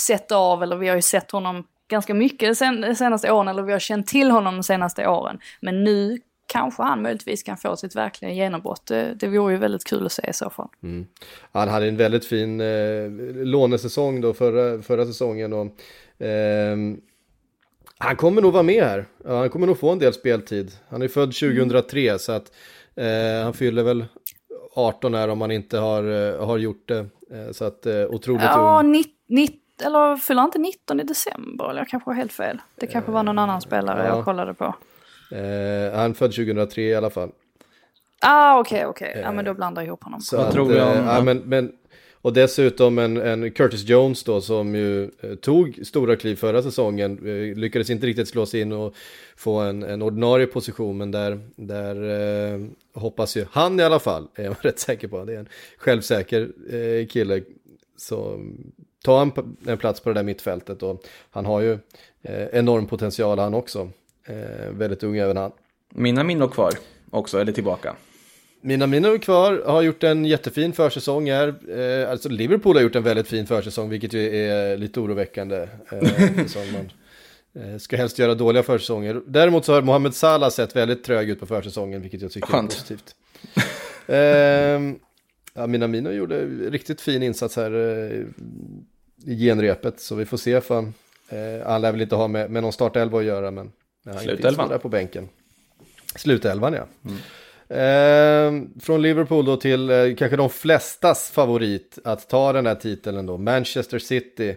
sett 0.07 0.31
av, 0.31 0.63
eller 0.63 0.75
vi 0.75 0.87
har 0.87 0.95
ju 0.95 1.01
sett 1.01 1.31
honom 1.31 1.63
ganska 1.89 2.13
mycket 2.13 2.57
sen, 2.57 2.81
de 2.81 2.95
senaste 2.95 3.31
åren, 3.31 3.47
eller 3.47 3.63
vi 3.63 3.71
har 3.71 3.79
känt 3.79 4.07
till 4.07 4.31
honom 4.31 4.55
de 4.55 4.63
senaste 4.63 5.07
åren. 5.07 5.39
Men 5.61 5.83
nu 5.83 6.17
kanske 6.47 6.83
han 6.83 7.01
möjligtvis 7.01 7.43
kan 7.43 7.57
få 7.57 7.75
sitt 7.75 7.95
verkliga 7.95 8.31
genombrott. 8.31 8.85
Det, 8.85 9.13
det 9.19 9.27
vore 9.27 9.53
ju 9.53 9.59
väldigt 9.59 9.83
kul 9.83 10.05
att 10.05 10.11
se 10.11 10.29
i 10.29 10.33
så 10.33 10.49
fall. 10.49 10.67
Mm. 10.83 11.05
Han 11.51 11.69
hade 11.69 11.87
en 11.87 11.97
väldigt 11.97 12.25
fin 12.25 12.61
eh, 12.61 13.09
lånesäsong 13.35 14.21
då 14.21 14.33
förra, 14.33 14.81
förra 14.81 15.05
säsongen 15.05 15.53
och 15.53 15.65
eh, 16.25 16.77
han 17.97 18.15
kommer 18.15 18.41
nog 18.41 18.53
vara 18.53 18.63
med 18.63 18.83
här. 18.83 19.05
Han 19.25 19.49
kommer 19.49 19.67
nog 19.67 19.79
få 19.79 19.89
en 19.89 19.99
del 19.99 20.13
speltid. 20.13 20.71
Han 20.89 21.01
är 21.01 21.07
född 21.07 21.33
2003 21.33 22.07
mm. 22.07 22.19
så 22.19 22.31
att 22.31 22.51
eh, 22.95 23.43
han 23.43 23.53
fyller 23.53 23.83
väl 23.83 24.05
18 24.75 25.13
här 25.13 25.27
om 25.27 25.41
han 25.41 25.51
inte 25.51 25.77
har, 25.77 26.03
eh, 26.03 26.45
har 26.45 26.57
gjort 26.57 26.87
det. 26.87 26.99
Eh, 27.31 27.51
så 27.51 27.65
att 27.65 27.85
eh, 27.85 28.05
otroligt 28.05 28.43
ja, 28.43 28.81
ung. 28.83 29.03
90 29.27 29.68
eller 29.81 30.17
fyller 30.17 30.41
han 30.41 30.47
inte 30.47 30.59
19 30.59 30.99
i 30.99 31.03
december? 31.03 31.69
Eller 31.69 31.81
jag 31.81 31.87
kanske 31.87 32.09
har 32.09 32.15
helt 32.15 32.33
fel. 32.33 32.61
Det 32.75 32.87
kanske 32.87 33.11
var 33.11 33.23
någon 33.23 33.39
annan 33.39 33.61
spelare 33.61 34.07
ja. 34.07 34.15
jag 34.15 34.25
kollade 34.25 34.53
på. 34.53 34.75
Eh, 35.31 35.99
han 35.99 36.13
född 36.13 36.31
2003 36.31 36.81
i 36.81 36.95
alla 36.95 37.09
fall. 37.09 37.31
Ah, 38.21 38.59
okej, 38.59 38.77
okay, 38.77 38.85
okej. 38.85 39.09
Okay. 39.09 39.21
Ja, 39.21 39.31
men 39.31 39.45
då 39.45 39.53
blandar 39.53 39.81
jag 39.81 39.87
ihop 39.87 40.03
honom. 40.03 40.21
Så 40.21 40.37
Vad 40.37 40.51
tror 40.51 40.69
du 40.69 40.81
om... 40.81 40.89
Eh, 40.89 41.05
ja, 41.05 41.21
men, 41.21 41.37
men, 41.37 41.71
och 42.21 42.33
dessutom 42.33 42.99
en, 42.99 43.17
en, 43.17 43.51
Curtis 43.51 43.83
Jones 43.83 44.23
då 44.23 44.41
som 44.41 44.75
ju 44.75 45.03
eh, 45.03 45.35
tog 45.41 45.79
stora 45.83 46.15
kliv 46.15 46.35
förra 46.35 46.63
säsongen. 46.63 47.27
Eh, 47.27 47.57
lyckades 47.57 47.89
inte 47.89 48.07
riktigt 48.07 48.27
slå 48.27 48.45
sig 48.45 48.61
in 48.61 48.71
och 48.71 48.95
få 49.35 49.59
en, 49.59 49.83
en 49.83 50.01
ordinarie 50.01 50.47
position. 50.47 50.97
Men 50.97 51.11
där, 51.11 51.39
där 51.55 51.95
eh, 52.53 52.59
hoppas 52.93 53.37
ju 53.37 53.45
han 53.51 53.79
i 53.79 53.83
alla 53.83 53.99
fall, 53.99 54.27
är 54.35 54.43
jag 54.43 54.55
rätt 54.61 54.79
säker 54.79 55.07
på. 55.07 55.25
Det 55.25 55.33
är 55.33 55.39
en 55.39 55.49
självsäker 55.77 56.49
eh, 56.73 57.07
kille. 57.07 57.41
Så 57.97 58.39
ta 59.03 59.21
en, 59.21 59.31
en, 59.67 59.77
plats 59.77 59.99
på 59.99 60.09
det 60.09 60.15
där 60.15 60.23
mittfältet 60.23 60.83
och 60.83 61.03
han 61.31 61.45
har 61.45 61.61
ju 61.61 61.77
eh, 62.21 62.47
enorm 62.53 62.87
potential 62.87 63.39
han 63.39 63.53
också. 63.53 63.89
Eh, 64.25 64.69
väldigt 64.71 65.03
ung 65.03 65.17
även 65.17 65.37
han. 65.37 65.51
Mina 65.89 66.23
Minno 66.23 66.47
kvar 66.47 66.73
också, 67.11 67.39
eller 67.39 67.51
tillbaka? 67.51 67.95
Mina 68.61 68.87
Minno 68.87 69.19
kvar, 69.19 69.63
har 69.65 69.81
gjort 69.81 70.03
en 70.03 70.25
jättefin 70.25 70.73
försäsong 70.73 71.29
här. 71.29 71.55
Eh, 71.79 72.11
alltså 72.11 72.29
Liverpool 72.29 72.75
har 72.75 72.83
gjort 72.83 72.95
en 72.95 73.03
väldigt 73.03 73.27
fin 73.27 73.47
försäsong, 73.47 73.89
vilket 73.89 74.13
ju 74.13 74.35
är 74.35 74.77
lite 74.77 74.99
oroväckande. 74.99 75.67
Eh, 75.91 76.01
man 76.73 76.91
eh, 77.53 77.77
ska 77.77 77.97
helst 77.97 78.19
göra 78.19 78.35
dåliga 78.35 78.63
försäsonger. 78.63 79.21
Däremot 79.27 79.65
så 79.65 79.73
har 79.73 79.81
Mohamed 79.81 80.15
Salah 80.15 80.49
sett 80.49 80.75
väldigt 80.75 81.03
trög 81.03 81.29
ut 81.29 81.39
på 81.39 81.45
försäsongen, 81.45 82.01
vilket 82.01 82.21
jag 82.21 82.31
tycker 82.31 82.47
Skönt. 82.47 82.71
är 82.71 82.75
positivt. 82.75 83.15
Ja, 85.53 85.67
Minamino 85.67 86.11
gjorde 86.11 86.45
riktigt 86.45 87.01
fin 87.01 87.23
insats 87.23 87.55
här 87.55 87.71
eh, 87.71 88.21
i 89.25 89.35
genrepet, 89.39 89.99
så 89.99 90.15
vi 90.15 90.25
får 90.25 90.37
se 90.37 90.61
för 90.61 90.79
eh, 91.29 91.65
han 91.65 91.81
lär 91.81 91.91
väl 91.91 92.01
inte 92.01 92.15
ha 92.15 92.27
med, 92.27 92.51
med 92.51 92.63
någon 92.63 92.73
startelva 92.73 93.19
att 93.19 93.25
göra, 93.25 93.51
men 93.51 93.71
han 94.05 94.19
Slutelvan. 94.19 94.69
där 94.69 94.77
på 94.77 94.89
bänken. 94.89 95.29
Slutelvan 96.15 96.73
ja. 96.73 96.87
Mm. 97.05 97.17
Eh, 97.69 98.63
från 98.81 99.01
Liverpool 99.01 99.45
då 99.45 99.57
till 99.57 99.89
eh, 99.89 100.15
kanske 100.15 100.37
de 100.37 100.49
flestas 100.49 101.31
favorit 101.31 101.99
att 102.03 102.29
ta 102.29 102.53
den 102.53 102.65
här 102.65 102.75
titeln 102.75 103.25
då. 103.25 103.37
Manchester 103.37 103.99
City 103.99 104.55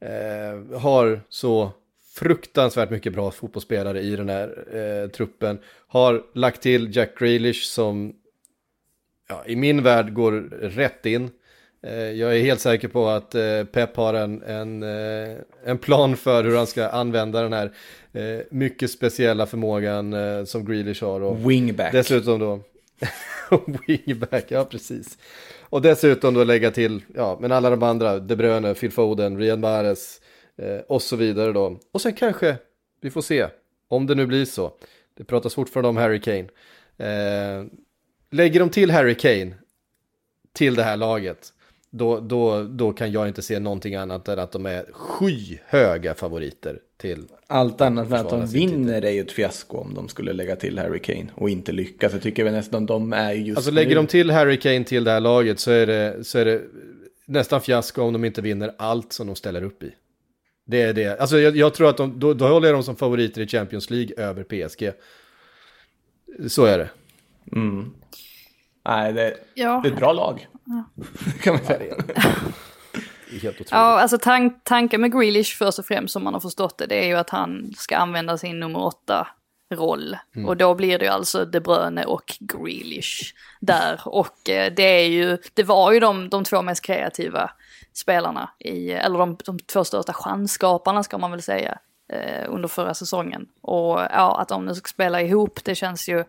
eh, 0.00 0.78
har 0.80 1.20
så 1.28 1.70
fruktansvärt 2.14 2.90
mycket 2.90 3.12
bra 3.12 3.30
fotbollsspelare 3.30 4.00
i 4.00 4.16
den 4.16 4.28
här 4.28 4.76
eh, 4.76 5.10
truppen. 5.10 5.58
Har 5.86 6.22
lagt 6.34 6.62
till 6.62 6.96
Jack 6.96 7.18
Grealish 7.18 7.64
som 7.64 8.14
ja, 9.32 9.42
i 9.46 9.56
min 9.56 9.82
värld 9.82 10.12
går 10.12 10.32
rätt 10.60 11.06
in. 11.06 11.30
Eh, 11.82 11.94
jag 11.94 12.36
är 12.36 12.40
helt 12.40 12.60
säker 12.60 12.88
på 12.88 13.08
att 13.08 13.34
eh, 13.34 13.64
Pep 13.64 13.96
har 13.96 14.14
en, 14.14 14.42
en, 14.42 14.82
eh, 14.82 15.36
en 15.64 15.78
plan 15.78 16.16
för 16.16 16.44
hur 16.44 16.56
han 16.56 16.66
ska 16.66 16.88
använda 16.88 17.42
den 17.42 17.52
här 17.52 17.72
mycket 18.50 18.90
speciella 18.90 19.46
förmågan 19.46 20.14
som 20.46 20.64
Grealish 20.64 21.02
har. 21.04 21.20
Och 21.20 21.50
Wingback. 21.50 21.92
Dessutom 21.92 22.38
då, 22.38 22.60
wingback, 23.86 24.44
ja 24.48 24.64
precis. 24.64 25.18
Och 25.60 25.82
dessutom 25.82 26.34
då 26.34 26.44
lägga 26.44 26.70
till, 26.70 27.02
ja 27.14 27.38
men 27.40 27.52
alla 27.52 27.70
de 27.70 27.82
andra, 27.82 28.18
De 28.18 28.36
Bruyne, 28.36 28.74
Phil 28.74 28.92
Foden, 28.92 29.38
Riyad 29.38 29.58
Mahrez 29.58 30.20
och 30.86 31.02
så 31.02 31.16
vidare 31.16 31.52
då. 31.52 31.78
Och 31.92 32.00
sen 32.00 32.12
kanske, 32.12 32.56
vi 33.00 33.10
får 33.10 33.22
se, 33.22 33.46
om 33.88 34.06
det 34.06 34.14
nu 34.14 34.26
blir 34.26 34.44
så. 34.44 34.72
Det 35.16 35.24
pratas 35.24 35.54
fortfarande 35.54 35.88
om 35.88 35.96
Harry 35.96 36.20
Kane. 36.20 36.48
Lägger 38.32 38.60
de 38.60 38.70
till 38.70 38.90
Harry 38.90 39.14
Kane 39.14 39.54
till 40.52 40.74
det 40.74 40.82
här 40.82 40.96
laget 40.96 41.52
då, 41.90 42.20
då, 42.20 42.62
då 42.62 42.92
kan 42.92 43.12
jag 43.12 43.28
inte 43.28 43.42
se 43.42 43.58
någonting 43.58 43.94
annat 43.94 44.28
än 44.28 44.38
att 44.38 44.52
de 44.52 44.66
är 44.66 44.86
skyhöga 44.92 46.14
favoriter 46.14 46.78
till 46.96 47.24
Allt 47.46 47.80
annat 47.80 48.06
än 48.06 48.12
att 48.12 48.30
de 48.30 48.46
vinner 48.46 49.02
är 49.02 49.10
ju 49.10 49.20
ett 49.20 49.32
fiasko 49.32 49.76
om 49.76 49.94
de 49.94 50.08
skulle 50.08 50.32
lägga 50.32 50.56
till 50.56 50.78
Harry 50.78 50.98
Kane 50.98 51.26
och 51.34 51.50
inte 51.50 51.72
lyckas. 51.72 52.12
Jag 52.12 52.22
tycker 52.22 52.44
väl 52.44 52.52
nästan 52.52 52.86
de 52.86 53.12
är 53.12 53.32
just 53.32 53.56
Alltså 53.56 53.70
lägger 53.70 53.96
de 53.96 54.06
till 54.06 54.30
Harry 54.30 54.56
Kane 54.56 54.84
till 54.84 55.04
det 55.04 55.10
här 55.10 55.20
laget 55.20 55.60
så 55.60 55.70
är 55.70 55.86
det, 55.86 56.24
så 56.24 56.38
är 56.38 56.44
det 56.44 56.62
nästan 57.26 57.60
fiasko 57.60 58.02
om 58.02 58.12
de 58.12 58.24
inte 58.24 58.42
vinner 58.42 58.74
allt 58.78 59.12
som 59.12 59.26
de 59.26 59.36
ställer 59.36 59.62
upp 59.62 59.82
i. 59.82 59.94
Det 60.66 60.82
är 60.82 60.92
det. 60.92 61.20
Alltså 61.20 61.38
jag, 61.38 61.56
jag 61.56 61.74
tror 61.74 61.88
att 61.88 61.96
de, 61.96 62.18
då, 62.18 62.34
då 62.34 62.46
håller 62.46 62.68
jag 62.68 62.74
dem 62.74 62.82
som 62.82 62.96
favoriter 62.96 63.40
i 63.40 63.46
Champions 63.46 63.90
League 63.90 64.14
över 64.16 64.42
PSG. 64.42 64.92
Så 66.48 66.64
är 66.64 66.78
det. 66.78 66.88
Mm. 67.56 67.94
Nej, 68.84 69.12
det, 69.12 69.36
ja. 69.54 69.80
det 69.82 69.88
är 69.88 69.92
ett 69.92 69.98
bra 69.98 70.12
lag. 70.12 70.46
Ja. 70.64 70.84
kan 71.42 71.54
man 71.54 71.64
säga. 71.64 71.94
Helt 73.30 73.44
otroligt. 73.44 73.70
Ja, 73.70 74.00
alltså 74.00 74.18
tank, 74.18 74.60
tanken 74.64 75.00
med 75.00 75.12
Grealish 75.12 75.56
först 75.58 75.78
och 75.78 75.86
främst 75.86 76.12
som 76.12 76.24
man 76.24 76.34
har 76.34 76.40
förstått 76.40 76.78
det, 76.78 76.86
det 76.86 77.04
är 77.04 77.06
ju 77.06 77.14
att 77.14 77.30
han 77.30 77.72
ska 77.76 77.96
använda 77.96 78.38
sin 78.38 78.60
nummer 78.60 78.82
åtta 78.82 79.28
roll. 79.74 80.16
Mm. 80.36 80.48
Och 80.48 80.56
då 80.56 80.74
blir 80.74 80.98
det 80.98 81.04
ju 81.04 81.10
alltså 81.10 81.44
De 81.44 81.60
Bruyne 81.60 82.04
och 82.04 82.36
Grealish 82.40 83.34
där. 83.60 84.00
Och 84.04 84.50
eh, 84.50 84.72
det 84.72 84.82
är 84.82 85.06
ju, 85.06 85.38
det 85.54 85.62
var 85.62 85.92
ju 85.92 86.00
de, 86.00 86.28
de 86.28 86.44
två 86.44 86.62
mest 86.62 86.84
kreativa 86.84 87.50
spelarna 87.92 88.50
i, 88.58 88.90
eller 88.90 89.18
de, 89.18 89.36
de 89.44 89.58
två 89.58 89.84
största 89.84 90.12
chansskaparna 90.12 91.02
ska 91.02 91.18
man 91.18 91.30
väl 91.30 91.42
säga, 91.42 91.78
Eh, 92.12 92.44
under 92.48 92.68
förra 92.68 92.94
säsongen. 92.94 93.46
Och 93.60 94.00
ja, 94.00 94.40
att 94.40 94.48
de 94.48 94.64
nu 94.64 94.74
ska 94.74 94.88
spela 94.88 95.22
ihop, 95.22 95.64
det 95.64 95.74
känns 95.74 96.08
ju, 96.08 96.24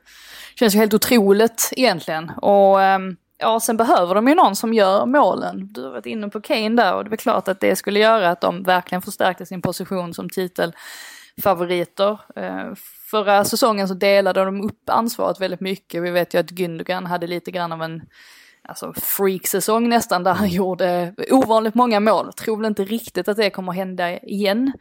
känns 0.55 0.75
ju 0.75 0.79
helt 0.79 0.93
otroligt 0.93 1.69
egentligen. 1.71 2.29
Och 2.29 2.81
eh, 2.81 2.99
ja, 3.37 3.59
sen 3.59 3.77
behöver 3.77 4.15
de 4.15 4.27
ju 4.27 4.35
någon 4.35 4.55
som 4.55 4.73
gör 4.73 5.05
målen. 5.05 5.73
Du 5.73 5.83
har 5.83 5.91
varit 5.91 6.05
inne 6.05 6.29
på 6.29 6.41
Kane 6.41 6.69
där 6.69 6.95
och 6.95 7.03
det 7.03 7.15
är 7.15 7.17
klart 7.17 7.47
att 7.47 7.59
det 7.59 7.75
skulle 7.75 7.99
göra 7.99 8.29
att 8.29 8.41
de 8.41 8.63
verkligen 8.63 9.01
förstärkte 9.01 9.45
sin 9.45 9.61
position 9.61 10.13
som 10.13 10.29
titelfavoriter. 10.29 12.19
Eh, 12.35 12.73
förra 13.11 13.43
säsongen 13.43 13.87
så 13.87 13.93
delade 13.93 14.45
de 14.45 14.61
upp 14.61 14.89
ansvaret 14.89 15.41
väldigt 15.41 15.61
mycket. 15.61 16.03
Vi 16.03 16.11
vet 16.11 16.33
ju 16.33 16.39
att 16.39 16.51
Gündogan 16.51 17.05
hade 17.05 17.27
lite 17.27 17.51
grann 17.51 17.71
av 17.71 17.81
en 17.81 18.01
alltså 18.67 18.93
freak-säsong 18.93 19.89
nästan 19.89 20.23
där 20.23 20.33
han 20.33 20.49
gjorde 20.49 21.13
ovanligt 21.31 21.75
många 21.75 21.99
mål. 21.99 22.33
Tror 22.33 22.57
väl 22.57 22.65
inte 22.65 22.83
riktigt 22.83 23.27
att 23.27 23.37
det 23.37 23.49
kommer 23.49 23.71
att 23.71 23.77
hända 23.77 24.19
igen. 24.19 24.73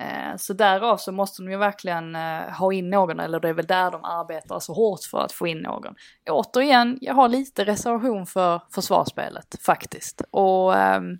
Eh, 0.00 0.36
så 0.36 0.52
därav 0.52 0.96
så 0.96 1.12
måste 1.12 1.42
de 1.42 1.50
ju 1.50 1.56
verkligen 1.56 2.16
eh, 2.16 2.52
ha 2.58 2.72
in 2.72 2.90
någon, 2.90 3.20
eller 3.20 3.40
det 3.40 3.48
är 3.48 3.52
väl 3.52 3.66
där 3.66 3.90
de 3.90 4.04
arbetar 4.04 4.60
så 4.60 4.72
hårt 4.74 5.00
för 5.10 5.18
att 5.18 5.32
få 5.32 5.46
in 5.46 5.58
någon. 5.58 5.94
Återigen, 6.30 6.98
jag 7.00 7.14
har 7.14 7.28
lite 7.28 7.64
reservation 7.64 8.26
för 8.26 8.62
försvarsspelet 8.74 9.56
faktiskt. 9.66 10.22
Och 10.30 10.76
ehm, 10.76 11.18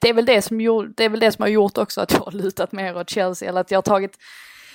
det 0.00 0.08
är, 0.08 0.14
väl 0.14 0.24
det, 0.24 0.42
som 0.42 0.60
gjort, 0.60 0.86
det 0.96 1.04
är 1.04 1.08
väl 1.08 1.20
det 1.20 1.32
som 1.32 1.42
har 1.42 1.48
gjort 1.48 1.78
också 1.78 2.00
att 2.00 2.12
jag 2.12 2.20
har 2.20 2.32
lutat 2.32 2.72
mer 2.72 2.96
åt 2.96 3.10
Chelsea, 3.10 3.48
eller 3.48 3.60
att 3.60 3.70
jag 3.70 3.78
har 3.78 3.82
tagit 3.82 4.18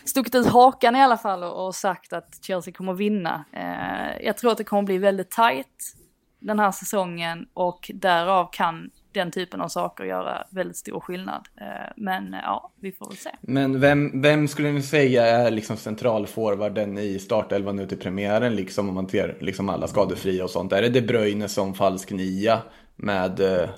stuckit 0.06 0.36
ut 0.36 0.48
hakan 0.48 0.96
i 0.96 1.02
alla 1.02 1.18
fall 1.18 1.44
och, 1.44 1.76
sagt 1.76 2.14
att 2.14 2.44
Chelsea 2.46 2.74
kommer 2.74 2.94
vinna. 2.94 3.46
Eh, 3.54 4.26
jag 4.26 4.38
tror 4.38 4.52
att 4.52 4.58
det 4.58 4.64
kommer 4.64 4.84
bli 4.84 4.98
väldigt 4.98 5.32
tight 5.32 5.96
den 6.40 6.60
här 6.60 6.72
säsongen 6.72 7.46
och 7.54 7.92
därav 7.94 8.50
kan 8.52 8.90
den 9.20 9.32
typen 9.32 9.62
av 9.62 9.68
saker 9.68 10.04
göra 10.04 10.48
väldigt 10.50 10.78
stor 10.78 11.00
skillnad. 11.00 11.48
Eh, 11.62 11.92
men 11.98 12.34
eh, 12.34 12.40
ja, 12.44 12.72
vi 12.80 12.92
får 12.92 13.08
väl 13.08 13.18
se. 13.18 13.30
Men 13.42 13.80
vem, 13.80 14.22
vem 14.22 14.48
skulle 14.48 14.72
ni 14.72 14.82
säga 14.82 15.26
är 15.26 15.52
liksom 15.52 15.78
centralforwarden 15.78 16.98
i 16.98 17.20
startelvan 17.20 17.76
nu 17.76 17.88
till 17.88 18.00
premiären, 18.00 18.56
liksom 18.56 18.90
om 18.90 18.96
man 18.96 19.10
ser 19.10 19.38
liksom 19.42 19.70
alla 19.70 19.88
skadefria 19.88 20.44
och 20.44 20.50
sånt? 20.50 20.74
Är 20.74 20.82
det 20.82 20.90
De 20.90 21.02
Bruyne 21.02 21.48
som 21.48 21.74
falsk 21.74 22.12
nia 22.12 22.62
med, 22.96 23.40
eh, 23.40 23.70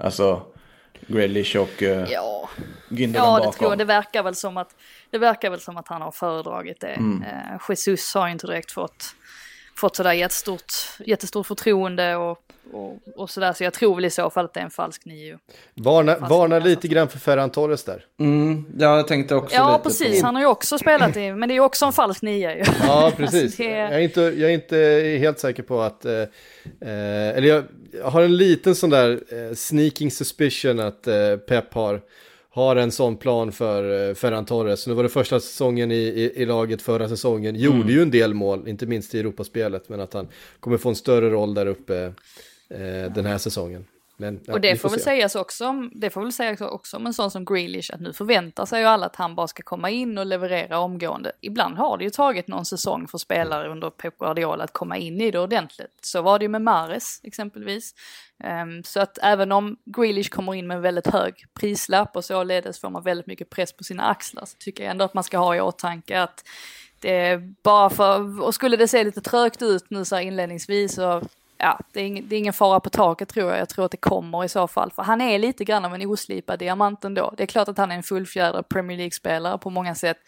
alltså, 0.00 0.42
Grealish 1.06 1.56
och 1.56 1.82
uh, 1.82 1.88
ja. 1.88 2.48
Gündogan 2.88 3.14
Ja, 3.14 3.46
det 3.46 3.52
tror 3.52 3.70
jag. 3.70 3.78
Det 3.78 3.84
verkar 3.84 4.22
väl 4.22 4.34
som 4.34 4.56
att, 4.56 4.76
det 5.10 5.18
verkar 5.18 5.50
väl 5.50 5.60
som 5.60 5.76
att 5.76 5.88
han 5.88 6.02
har 6.02 6.10
föredragit 6.10 6.80
det. 6.80 6.86
Mm. 6.86 7.22
Uh, 7.22 7.60
Jesus 7.68 8.14
har 8.14 8.28
inte 8.28 8.46
direkt 8.46 8.72
fått 8.72 9.14
fått 9.78 9.96
sådär 9.96 10.12
jättestort, 10.12 10.72
jättestort 11.06 11.46
förtroende 11.46 12.16
och, 12.16 12.38
och, 12.72 12.98
och 13.16 13.30
sådär. 13.30 13.52
Så 13.52 13.64
jag 13.64 13.72
tror 13.72 13.94
väl 13.94 14.04
i 14.04 14.10
så 14.10 14.30
fall 14.30 14.44
att 14.44 14.54
det 14.54 14.60
är 14.60 14.64
en 14.64 14.70
falsk 14.70 15.04
nio. 15.04 15.38
Varna, 15.74 16.18
varna 16.18 16.58
lite 16.58 16.88
grann 16.88 17.08
för 17.08 17.18
Ferran 17.18 17.50
Torres 17.50 17.84
där. 17.84 18.04
Mm, 18.20 18.66
ja, 18.78 18.96
jag 18.96 19.08
tänkte 19.08 19.34
också 19.34 19.56
ja, 19.56 19.72
lite 19.72 19.82
precis. 19.82 20.20
På... 20.20 20.26
Han 20.26 20.34
har 20.34 20.42
ju 20.42 20.48
också 20.48 20.78
spelat 20.78 21.16
i, 21.16 21.32
men 21.32 21.48
det 21.48 21.52
är 21.52 21.56
ju 21.56 21.60
också 21.60 21.86
en 21.86 21.92
falsk 21.92 22.22
nia 22.22 22.56
ju. 22.56 22.64
Ja, 22.82 23.12
precis. 23.16 23.42
alltså, 23.42 23.62
det... 23.62 23.68
jag, 23.68 23.94
är 23.94 23.98
inte, 23.98 24.20
jag 24.20 24.50
är 24.50 24.54
inte 24.54 25.16
helt 25.20 25.38
säker 25.38 25.62
på 25.62 25.80
att, 25.80 26.04
eh, 26.04 26.12
eh, 26.12 26.28
eller 27.36 27.48
jag, 27.48 27.64
jag, 27.92 28.10
har 28.10 28.22
en 28.22 28.36
liten 28.36 28.74
sån 28.74 28.90
där 28.90 29.20
eh, 29.28 29.54
sneaking 29.54 30.10
suspicion 30.10 30.80
att 30.80 31.06
eh, 31.06 31.36
Pep 31.36 31.74
har 31.74 32.00
har 32.58 32.76
en 32.76 32.92
sån 32.92 33.16
plan 33.16 33.52
för 33.52 34.08
eh, 34.08 34.14
Ferran 34.14 34.44
Torres. 34.44 34.86
Nu 34.86 34.94
var 34.94 35.02
det 35.02 35.08
första 35.08 35.40
säsongen 35.40 35.92
i, 35.92 35.94
i, 35.94 36.42
i 36.42 36.46
laget 36.46 36.82
förra 36.82 37.08
säsongen, 37.08 37.56
gjorde 37.56 37.76
mm. 37.76 37.88
ju 37.88 38.02
en 38.02 38.10
del 38.10 38.34
mål, 38.34 38.68
inte 38.68 38.86
minst 38.86 39.14
i 39.14 39.20
Europaspelet, 39.20 39.88
men 39.88 40.00
att 40.00 40.14
han 40.14 40.28
kommer 40.60 40.76
få 40.76 40.88
en 40.88 40.96
större 40.96 41.30
roll 41.30 41.54
där 41.54 41.66
uppe 41.66 42.12
eh, 42.70 43.12
den 43.14 43.26
här 43.26 43.38
säsongen. 43.38 43.84
Men, 44.20 44.40
ja, 44.44 44.52
och 44.52 44.60
det 44.60 44.76
får, 44.76 44.88
får 44.88 44.96
väl 44.96 45.04
sägas 45.04 45.34
också, 45.34 45.72
det 45.92 46.10
får 46.10 46.22
väl 46.22 46.32
sägas 46.32 46.60
också 46.60 46.96
om 46.96 47.06
en 47.06 47.14
sån 47.14 47.30
som 47.30 47.44
Grealish 47.44 47.94
att 47.94 48.00
nu 48.00 48.12
förväntar 48.12 48.66
sig 48.66 48.80
ju 48.80 48.86
alla 48.86 49.06
att 49.06 49.16
han 49.16 49.34
bara 49.34 49.48
ska 49.48 49.62
komma 49.62 49.90
in 49.90 50.18
och 50.18 50.26
leverera 50.26 50.78
omgående. 50.78 51.32
Ibland 51.40 51.78
har 51.78 51.98
det 51.98 52.04
ju 52.04 52.10
tagit 52.10 52.48
någon 52.48 52.64
säsong 52.64 53.08
för 53.08 53.18
spelare 53.18 53.68
under 53.68 53.90
Pep 53.90 54.18
Guardiola 54.18 54.64
att 54.64 54.72
komma 54.72 54.96
in 54.96 55.20
i 55.20 55.30
det 55.30 55.38
ordentligt. 55.38 55.98
Så 56.02 56.22
var 56.22 56.38
det 56.38 56.44
ju 56.44 56.48
med 56.48 56.62
Mares 56.62 57.20
exempelvis. 57.22 57.94
Um, 58.62 58.82
så 58.84 59.00
att 59.00 59.18
även 59.22 59.52
om 59.52 59.76
Grealish 59.84 60.30
kommer 60.30 60.54
in 60.54 60.66
med 60.66 60.76
en 60.76 60.82
väldigt 60.82 61.06
hög 61.06 61.34
prislapp 61.60 62.16
och 62.16 62.24
således 62.24 62.80
får 62.80 62.90
man 62.90 63.02
väldigt 63.02 63.26
mycket 63.26 63.50
press 63.50 63.72
på 63.72 63.84
sina 63.84 64.02
axlar 64.02 64.44
så 64.44 64.56
tycker 64.58 64.84
jag 64.84 64.90
ändå 64.90 65.04
att 65.04 65.14
man 65.14 65.24
ska 65.24 65.38
ha 65.38 65.56
i 65.56 65.60
åtanke 65.60 66.20
att 66.20 66.44
det 67.00 67.14
är 67.14 67.54
bara 67.62 67.90
för, 67.90 68.42
och 68.42 68.54
skulle 68.54 68.76
det 68.76 68.88
se 68.88 69.04
lite 69.04 69.20
trögt 69.20 69.62
ut 69.62 69.90
nu 69.90 70.04
så 70.04 70.16
här 70.16 70.22
inledningsvis 70.22 70.94
så 70.94 71.22
ja, 71.58 71.80
det 71.92 72.00
är, 72.00 72.04
ingen, 72.04 72.28
det 72.28 72.36
är 72.36 72.38
ingen 72.38 72.52
fara 72.52 72.80
på 72.80 72.90
taket 72.90 73.28
tror 73.28 73.50
jag. 73.50 73.60
Jag 73.60 73.68
tror 73.68 73.84
att 73.84 73.90
det 73.90 73.96
kommer 73.96 74.44
i 74.44 74.48
så 74.48 74.68
fall. 74.68 74.90
För 74.90 75.02
han 75.02 75.20
är 75.20 75.38
lite 75.38 75.64
grann 75.64 75.84
av 75.84 75.94
en 75.94 76.06
oslipad 76.06 76.58
diamant 76.58 77.04
ändå. 77.04 77.34
Det 77.36 77.42
är 77.42 77.46
klart 77.46 77.68
att 77.68 77.78
han 77.78 77.90
är 77.90 77.96
en 77.96 78.02
fullfjädrad 78.02 78.68
Premier 78.68 78.98
League-spelare 78.98 79.58
på 79.58 79.70
många 79.70 79.94
sätt. 79.94 80.18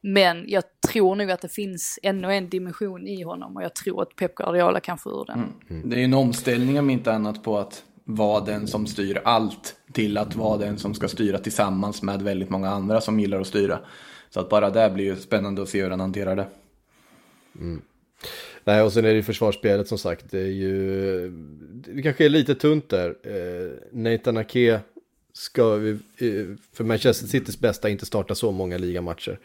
Men 0.00 0.44
jag 0.48 0.64
tror 0.88 1.14
nog 1.14 1.30
att 1.30 1.40
det 1.40 1.48
finns 1.48 1.98
ännu 2.02 2.34
en 2.34 2.48
dimension 2.48 3.06
i 3.06 3.22
honom 3.22 3.56
och 3.56 3.62
jag 3.62 3.74
tror 3.74 4.02
att 4.02 4.16
Pep 4.16 4.34
Guardiola 4.34 4.80
kan 4.80 4.98
få 4.98 5.10
ur 5.10 5.24
den. 5.26 5.52
Mm. 5.70 5.90
Det 5.90 5.96
är 5.96 5.98
ju 5.98 6.04
en 6.04 6.14
omställning 6.14 6.78
om 6.78 6.90
inte 6.90 7.12
annat 7.12 7.42
på 7.42 7.58
att 7.58 7.84
vara 8.04 8.44
den 8.44 8.66
som 8.66 8.86
styr 8.86 9.20
allt 9.24 9.74
till 9.92 10.18
att 10.18 10.36
vara 10.36 10.58
den 10.58 10.78
som 10.78 10.94
ska 10.94 11.08
styra 11.08 11.38
tillsammans 11.38 12.02
med 12.02 12.22
väldigt 12.22 12.50
många 12.50 12.70
andra 12.70 13.00
som 13.00 13.20
gillar 13.20 13.40
att 13.40 13.46
styra. 13.46 13.78
Så 14.30 14.40
att 14.40 14.48
bara 14.48 14.70
det 14.70 14.90
blir 14.90 15.04
ju 15.04 15.16
spännande 15.16 15.62
att 15.62 15.68
se 15.68 15.82
hur 15.82 15.90
han 15.90 16.00
hanterar 16.00 16.36
det. 16.36 16.48
Mm. 17.58 17.82
Nej, 18.64 18.82
och 18.82 18.92
sen 18.92 19.04
är 19.04 19.08
det 19.08 19.14
ju 19.14 19.22
försvarsspelet 19.22 19.88
som 19.88 19.98
sagt, 19.98 20.24
det 20.30 20.40
är 20.40 20.44
ju, 20.44 21.30
det 21.94 22.02
kanske 22.02 22.24
är 22.24 22.28
lite 22.28 22.54
tunt 22.54 22.88
där. 22.88 23.14
Eh, 23.22 23.70
Nathan 23.92 24.36
Ake 24.36 24.80
ska, 25.32 25.74
vi, 25.74 25.98
för 26.72 26.84
Manchester 26.84 27.26
Citys 27.26 27.58
bästa, 27.58 27.88
inte 27.88 28.06
starta 28.06 28.34
så 28.34 28.52
många 28.52 28.78
ligamatcher. 28.78 29.38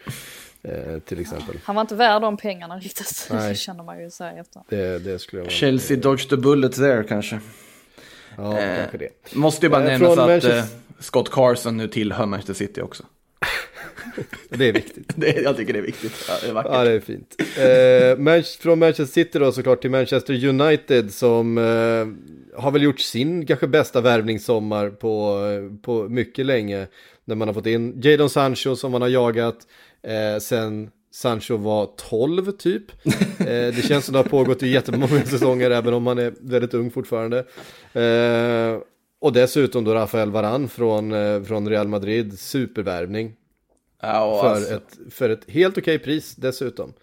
Eh, 0.64 1.00
till 1.00 1.20
exempel. 1.20 1.60
Han 1.64 1.76
var 1.76 1.82
inte 1.82 1.96
värd 1.96 2.22
de 2.22 2.38
pengarna 2.38 2.78
riktigt, 2.78 3.28
det 3.32 3.56
känner 3.58 3.84
man 3.84 4.04
ju 4.04 4.10
så 4.10 4.24
här 4.24 4.40
efter. 4.40 4.62
Det, 4.70 5.00
det 5.00 5.20
skulle 5.20 5.40
jag 5.40 5.46
vara. 5.46 5.54
Chelsea 5.54 5.98
dodged 5.98 6.30
the 6.30 6.38
bullet 6.38 6.74
there 6.76 7.04
kanske. 7.04 7.40
Ja, 8.38 8.58
eh, 8.58 8.78
kanske 8.78 8.98
det. 8.98 9.36
Måste 9.36 9.66
ju 9.66 9.70
bara 9.70 9.84
eh, 9.84 9.88
nämnas 9.88 10.12
att 10.12 10.18
Manchester... 10.18 10.58
Eh, 10.58 10.66
Scott 11.00 11.32
Carson 11.32 11.78
nu 11.78 11.88
tillhör 11.88 12.26
Manchester 12.26 12.54
City 12.54 12.82
också. 12.82 13.04
Det 14.50 14.70
är 14.70 14.74
viktigt. 14.74 15.14
det, 15.16 15.42
jag 15.44 15.58
tycker 15.58 15.74
det 15.74 15.80
är 15.80 15.84
viktigt. 15.84 16.26
Ja, 16.28 16.34
det 16.42 16.48
är 16.50 16.54
vackert. 16.54 16.72
Ja, 16.74 16.84
det 16.84 16.92
är 16.92 17.00
fint. 17.00 17.36
Eh, 17.40 18.62
från 18.62 18.80
Manchester 18.80 19.14
City 19.14 19.40
då 19.40 19.52
såklart 19.52 19.82
till 19.82 19.92
Manchester 19.92 20.46
United 20.46 21.14
som 21.14 21.58
eh, 21.58 22.62
har 22.62 22.72
väl 22.72 22.84
gjort 22.84 23.00
sin 23.00 23.46
kanske 23.46 23.68
bästa 23.68 24.02
värvningssommar 24.02 24.90
på, 24.90 25.40
på 25.82 26.10
mycket 26.10 26.46
länge. 26.46 26.88
När 27.26 27.36
man 27.36 27.48
har 27.48 27.54
fått 27.54 27.66
in 27.66 28.02
Jadon 28.02 28.30
Sancho 28.30 28.76
som 28.76 28.92
man 28.92 29.02
har 29.02 29.10
jagat 29.10 29.58
eh, 30.04 30.40
sen 30.40 30.90
Sancho 31.16 31.58
var 31.58 31.90
12 32.10 32.52
typ. 32.52 32.92
Eh, 33.40 33.46
det 33.46 33.88
känns 33.88 34.06
som 34.06 34.14
det 34.14 34.20
har 34.20 34.24
pågått 34.24 34.64
i 34.64 34.68
jättemånga 34.68 35.22
säsonger 35.26 35.72
även 35.72 35.94
om 35.94 36.08
han 36.08 36.20
är 36.20 36.34
väldigt 36.40 36.74
ung 36.74 36.92
fortfarande. 36.92 37.40
Eh, 37.94 38.80
och 39.22 39.34
dessutom 39.34 39.84
då 39.84 39.94
Rafael 39.94 40.32
Varan 40.32 40.68
från, 40.68 41.12
eh, 41.12 41.44
från 41.44 41.70
Real 41.70 41.88
Madrid, 41.88 42.40
supervärvning. 42.40 43.34
Ja, 44.14 44.42
för, 44.42 44.50
alltså. 44.50 44.74
ett, 44.74 44.98
för 45.14 45.30
ett 45.30 45.52
helt 45.52 45.78
okej 45.78 46.00
pris 46.00 46.36
dessutom. 46.36 46.94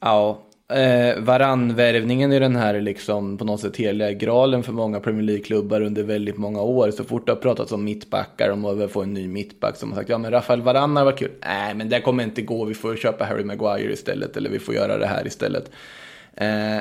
Ja, 0.00 0.42
eh, 0.72 1.22
Varann-värvningen 1.22 2.32
är 2.32 2.40
den 2.40 2.56
här 2.56 2.80
liksom 2.80 3.38
på 3.38 3.44
något 3.44 3.60
sätt 3.60 3.76
heliga 3.76 4.12
graalen 4.12 4.62
för 4.62 4.72
många 4.72 5.00
Premier 5.00 5.22
League-klubbar 5.22 5.80
under 5.80 6.02
väldigt 6.02 6.36
många 6.36 6.62
år. 6.62 6.90
Så 6.90 7.04
fort 7.04 7.26
det 7.26 7.32
har 7.32 7.36
pratats 7.36 7.72
om 7.72 7.84
mittbackar, 7.84 8.50
om 8.50 8.64
att 8.64 8.90
få 8.90 9.02
en 9.02 9.14
ny 9.14 9.28
mittback 9.28 9.76
som 9.76 9.92
har 9.92 9.98
sagt 9.98 10.10
ja 10.10 10.18
men 10.18 10.30
Rafael 10.30 10.62
Varann 10.62 10.96
har 10.96 11.04
varit 11.04 11.18
kul. 11.18 11.32
Nej 11.46 11.74
men 11.74 11.88
det 11.88 12.00
kommer 12.00 12.24
inte 12.24 12.42
gå, 12.42 12.64
vi 12.64 12.74
får 12.74 12.96
köpa 12.96 13.24
Harry 13.24 13.44
Maguire 13.44 13.92
istället 13.92 14.36
eller 14.36 14.50
vi 14.50 14.58
får 14.58 14.74
göra 14.74 14.98
det 14.98 15.06
här 15.06 15.26
istället. 15.26 15.70
Eh, 16.36 16.80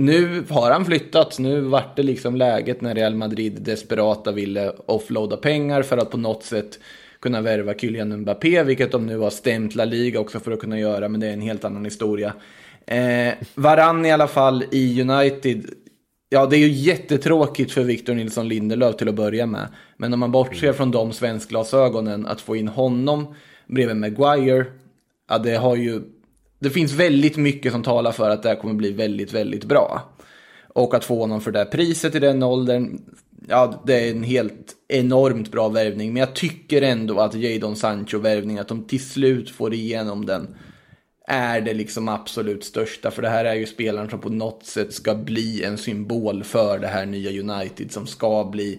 nu 0.00 0.44
har 0.48 0.70
han 0.70 0.84
flyttat, 0.84 1.38
nu 1.38 1.60
vart 1.60 1.96
det 1.96 2.02
liksom 2.02 2.36
läget 2.36 2.80
när 2.80 2.94
Real 2.94 3.14
Madrid 3.14 3.62
desperata 3.62 4.32
ville 4.32 4.72
offloada 4.86 5.36
pengar 5.36 5.82
för 5.82 5.96
att 5.96 6.10
på 6.10 6.16
något 6.16 6.42
sätt 6.42 6.78
kunna 7.22 7.40
värva 7.40 7.74
Kylian 7.74 8.16
Mbappé, 8.16 8.62
vilket 8.62 8.92
de 8.92 9.06
nu 9.06 9.18
har 9.18 9.30
stämt 9.30 9.74
La 9.74 9.84
Liga 9.84 10.20
också 10.20 10.40
för 10.40 10.52
att 10.52 10.60
kunna 10.60 10.78
göra, 10.78 11.08
men 11.08 11.20
det 11.20 11.26
är 11.26 11.32
en 11.32 11.40
helt 11.40 11.64
annan 11.64 11.84
historia. 11.84 12.34
Eh, 12.86 13.34
Varann 13.54 14.06
i 14.06 14.12
alla 14.12 14.28
fall 14.28 14.64
i 14.70 15.02
United. 15.02 15.66
Ja, 16.28 16.46
det 16.46 16.56
är 16.56 16.58
ju 16.58 16.68
jättetråkigt 16.68 17.72
för 17.72 17.82
Victor 17.82 18.14
Nilsson 18.14 18.48
Lindelöf 18.48 18.96
till 18.96 19.08
att 19.08 19.14
börja 19.14 19.46
med. 19.46 19.68
Men 19.96 20.12
om 20.12 20.20
man 20.20 20.32
bortser 20.32 20.72
från 20.72 20.90
de 20.90 21.12
svenskglasögonen, 21.12 22.26
att 22.26 22.40
få 22.40 22.56
in 22.56 22.68
honom 22.68 23.34
bredvid 23.66 23.96
Maguire, 23.96 24.66
ja 25.28 25.38
det 25.38 25.54
har 25.56 25.76
ju... 25.76 26.02
Det 26.58 26.70
finns 26.70 26.92
väldigt 26.92 27.36
mycket 27.36 27.72
som 27.72 27.82
talar 27.82 28.12
för 28.12 28.30
att 28.30 28.42
det 28.42 28.48
här 28.48 28.56
kommer 28.56 28.74
bli 28.74 28.92
väldigt, 28.92 29.32
väldigt 29.32 29.64
bra. 29.64 30.02
Och 30.68 30.94
att 30.94 31.04
få 31.04 31.20
honom 31.20 31.40
för 31.40 31.52
det 31.52 31.64
priset 31.64 32.14
i 32.14 32.18
den 32.18 32.42
åldern, 32.42 33.00
ja 33.48 33.82
det 33.86 34.08
är 34.08 34.10
en 34.10 34.22
helt 34.22 34.74
enormt 34.90 35.52
bra 35.52 35.68
värvning. 35.68 36.12
Men 36.12 36.20
jag 36.20 36.34
tycker 36.34 36.82
ändå 36.82 37.20
att 37.20 37.34
Jadon 37.34 37.76
Sancho-värvningen, 37.76 38.60
att 38.60 38.68
de 38.68 38.84
till 38.84 39.04
slut 39.04 39.50
får 39.50 39.74
igenom 39.74 40.26
den 40.26 40.56
är 41.26 41.60
det 41.60 41.74
liksom 41.74 42.08
absolut 42.08 42.64
största. 42.64 43.10
För 43.10 43.22
det 43.22 43.28
här 43.28 43.44
är 43.44 43.54
ju 43.54 43.66
spelaren 43.66 44.10
som 44.10 44.20
på 44.20 44.28
något 44.28 44.66
sätt 44.66 44.94
ska 44.94 45.14
bli 45.14 45.64
en 45.64 45.78
symbol 45.78 46.44
för 46.44 46.78
det 46.78 46.86
här 46.86 47.06
nya 47.06 47.40
United 47.40 47.92
som 47.92 48.06
ska 48.06 48.44
bli 48.44 48.78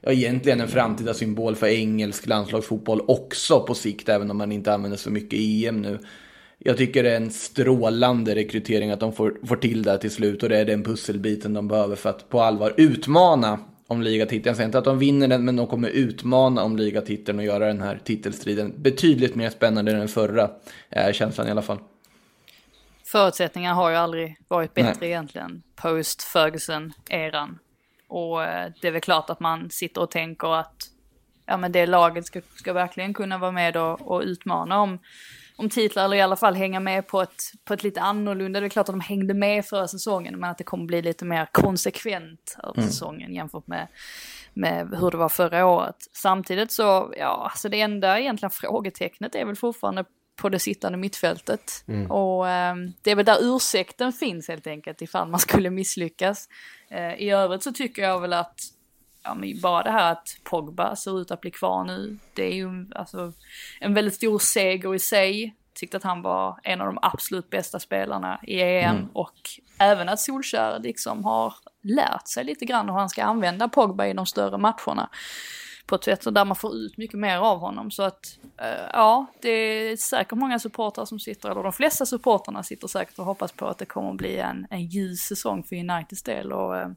ja, 0.00 0.12
egentligen 0.12 0.60
en 0.60 0.68
framtida 0.68 1.14
symbol 1.14 1.56
för 1.56 1.66
engelsk 1.66 2.26
landslagsfotboll 2.26 3.00
också 3.08 3.60
på 3.60 3.74
sikt, 3.74 4.08
även 4.08 4.30
om 4.30 4.36
man 4.36 4.52
inte 4.52 4.74
använder 4.74 4.98
så 4.98 5.10
mycket 5.10 5.38
EM 5.38 5.82
nu. 5.82 5.98
Jag 6.58 6.76
tycker 6.76 7.02
det 7.02 7.10
är 7.10 7.16
en 7.16 7.30
strålande 7.30 8.34
rekrytering 8.34 8.90
att 8.90 9.00
de 9.00 9.12
får, 9.12 9.34
får 9.46 9.56
till 9.56 9.82
det 9.82 9.98
till 9.98 10.10
slut 10.10 10.42
och 10.42 10.48
det 10.48 10.58
är 10.58 10.64
den 10.64 10.84
pusselbiten 10.84 11.54
de 11.54 11.68
behöver 11.68 11.96
för 11.96 12.10
att 12.10 12.28
på 12.28 12.40
allvar 12.40 12.74
utmana 12.76 13.58
om 13.90 14.02
ligatiteln. 14.02 14.46
Jag 14.46 14.56
säger 14.56 14.66
inte 14.66 14.78
att 14.78 14.84
de 14.84 14.98
vinner 14.98 15.28
den, 15.28 15.44
men 15.44 15.56
de 15.56 15.66
kommer 15.66 15.88
utmana 15.88 16.62
om 16.62 16.76
ligatiteln 16.76 17.38
och 17.38 17.44
göra 17.44 17.66
den 17.66 17.80
här 17.80 18.00
titelstriden 18.04 18.74
betydligt 18.76 19.34
mer 19.34 19.50
spännande 19.50 19.92
än 19.92 19.98
den 19.98 20.08
förra, 20.08 20.50
är 20.88 21.12
känslan 21.12 21.48
i 21.48 21.50
alla 21.50 21.62
fall. 21.62 21.78
Förutsättningarna 23.04 23.74
har 23.74 23.90
ju 23.90 23.96
aldrig 23.96 24.36
varit 24.48 24.74
bättre 24.74 24.96
Nej. 25.00 25.10
egentligen, 25.10 25.62
post 25.76 26.22
Ferguson-eran. 26.22 27.58
Och 28.08 28.44
eh, 28.44 28.72
det 28.80 28.88
är 28.88 28.92
väl 28.92 29.00
klart 29.00 29.30
att 29.30 29.40
man 29.40 29.70
sitter 29.70 30.00
och 30.00 30.10
tänker 30.10 30.54
att 30.54 30.90
ja, 31.46 31.56
men 31.56 31.72
det 31.72 31.86
laget 31.86 32.26
ska, 32.26 32.40
ska 32.56 32.72
verkligen 32.72 33.14
kunna 33.14 33.38
vara 33.38 33.52
med 33.52 33.76
och, 33.76 34.00
och 34.00 34.22
utmana 34.22 34.80
om 34.80 34.98
om 35.60 35.70
titlar 35.70 36.04
eller 36.04 36.16
i 36.16 36.20
alla 36.20 36.36
fall 36.36 36.54
hänga 36.54 36.80
med 36.80 37.06
på 37.06 37.22
ett, 37.22 37.42
på 37.64 37.74
ett 37.74 37.82
lite 37.82 38.00
annorlunda. 38.00 38.60
Det 38.60 38.66
är 38.66 38.68
klart 38.68 38.88
att 38.88 38.92
de 38.92 39.00
hängde 39.00 39.34
med 39.34 39.66
förra 39.66 39.88
säsongen 39.88 40.40
men 40.40 40.50
att 40.50 40.58
det 40.58 40.64
kommer 40.64 40.84
bli 40.84 41.02
lite 41.02 41.24
mer 41.24 41.48
konsekvent 41.52 42.56
över 42.62 42.78
mm. 42.78 42.90
säsongen 42.90 43.34
jämfört 43.34 43.66
med, 43.66 43.88
med 44.54 44.96
hur 45.00 45.10
det 45.10 45.16
var 45.16 45.28
förra 45.28 45.66
året. 45.66 45.96
Samtidigt 46.12 46.72
så, 46.72 47.14
ja, 47.16 47.50
alltså 47.52 47.68
det 47.68 47.80
enda 47.80 48.20
egentligen 48.20 48.50
frågetecknet 48.50 49.34
är 49.34 49.44
väl 49.44 49.56
fortfarande 49.56 50.04
på 50.36 50.48
det 50.48 50.58
sittande 50.58 50.98
mittfältet. 50.98 51.84
Mm. 51.88 52.10
Och 52.10 52.48
eh, 52.48 52.74
det 53.02 53.10
är 53.10 53.14
väl 53.14 53.24
där 53.24 53.38
ursäkten 53.40 54.12
finns 54.12 54.48
helt 54.48 54.66
enkelt 54.66 55.02
ifall 55.02 55.28
man 55.28 55.40
skulle 55.40 55.70
misslyckas. 55.70 56.48
Eh, 56.90 57.14
I 57.14 57.30
övrigt 57.30 57.62
så 57.62 57.72
tycker 57.72 58.02
jag 58.02 58.20
väl 58.20 58.32
att 58.32 58.60
ja, 59.22 59.34
men 59.34 59.60
bara 59.60 59.82
det 59.82 59.90
här 59.90 60.12
att 60.12 60.36
Pogba 60.44 60.96
ser 60.96 61.20
ut 61.20 61.30
att 61.30 61.40
bli 61.40 61.50
kvar 61.50 61.84
nu, 61.84 62.18
det 62.34 62.44
är 62.44 62.54
ju 62.54 62.86
alltså 62.94 63.32
en 63.80 63.94
väldigt 63.94 64.14
stor 64.14 64.38
seger 64.38 64.94
i 64.94 64.98
sig. 64.98 65.56
Tyckte 65.74 65.96
att 65.96 66.02
han 66.02 66.22
var 66.22 66.60
en 66.62 66.80
av 66.80 66.86
de 66.86 66.98
absolut 67.02 67.50
bästa 67.50 67.78
spelarna 67.78 68.40
i 68.42 68.60
EM 68.60 68.96
mm. 68.96 69.08
och 69.12 69.34
även 69.78 70.08
att 70.08 70.20
Solskär 70.20 70.78
liksom 70.78 71.24
har 71.24 71.54
lärt 71.82 72.28
sig 72.28 72.44
lite 72.44 72.64
grann 72.64 72.88
hur 72.88 72.94
han 72.96 73.08
ska 73.08 73.24
använda 73.24 73.68
Pogba 73.68 74.06
i 74.06 74.12
de 74.12 74.26
större 74.26 74.58
matcherna 74.58 75.10
på 75.90 75.94
ett 75.94 76.04
sätt 76.04 76.34
där 76.34 76.44
man 76.44 76.56
får 76.56 76.74
ut 76.74 76.96
mycket 76.96 77.18
mer 77.18 77.38
av 77.38 77.58
honom. 77.58 77.90
Så 77.90 78.02
att 78.02 78.38
uh, 78.62 78.88
ja, 78.92 79.26
det 79.40 79.50
är 79.50 79.96
säkert 79.96 80.38
många 80.38 80.58
supportrar 80.58 81.04
som 81.04 81.18
sitter, 81.20 81.50
eller 81.50 81.62
de 81.62 81.72
flesta 81.72 82.06
supportrarna 82.06 82.62
sitter 82.62 82.88
säkert 82.88 83.18
och 83.18 83.24
hoppas 83.24 83.52
på 83.52 83.66
att 83.66 83.78
det 83.78 83.86
kommer 83.86 84.10
att 84.10 84.16
bli 84.16 84.36
en, 84.36 84.66
en 84.70 84.86
ljus 84.86 85.20
säsong 85.20 85.62
för 85.62 85.76
Uniteds 85.76 86.22
del. 86.22 86.52
Och, 86.52 86.74
uh, 86.74 86.88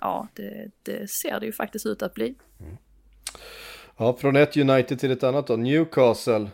ja, 0.00 0.28
det, 0.34 0.70
det, 0.82 1.10
ser 1.10 1.40
det 1.40 1.46
ju 1.46 1.52
faktiskt 1.52 1.86
ut 1.86 2.02
att 2.02 2.14
bli. 2.14 2.34
Mm. 2.60 2.76
Ja, 3.96 4.16
från 4.20 4.36
ett 4.36 4.56
United 4.56 5.00
till 5.00 5.10
ett 5.10 5.22
annat 5.22 5.46
då, 5.46 5.56
Newcastle. 5.56 6.48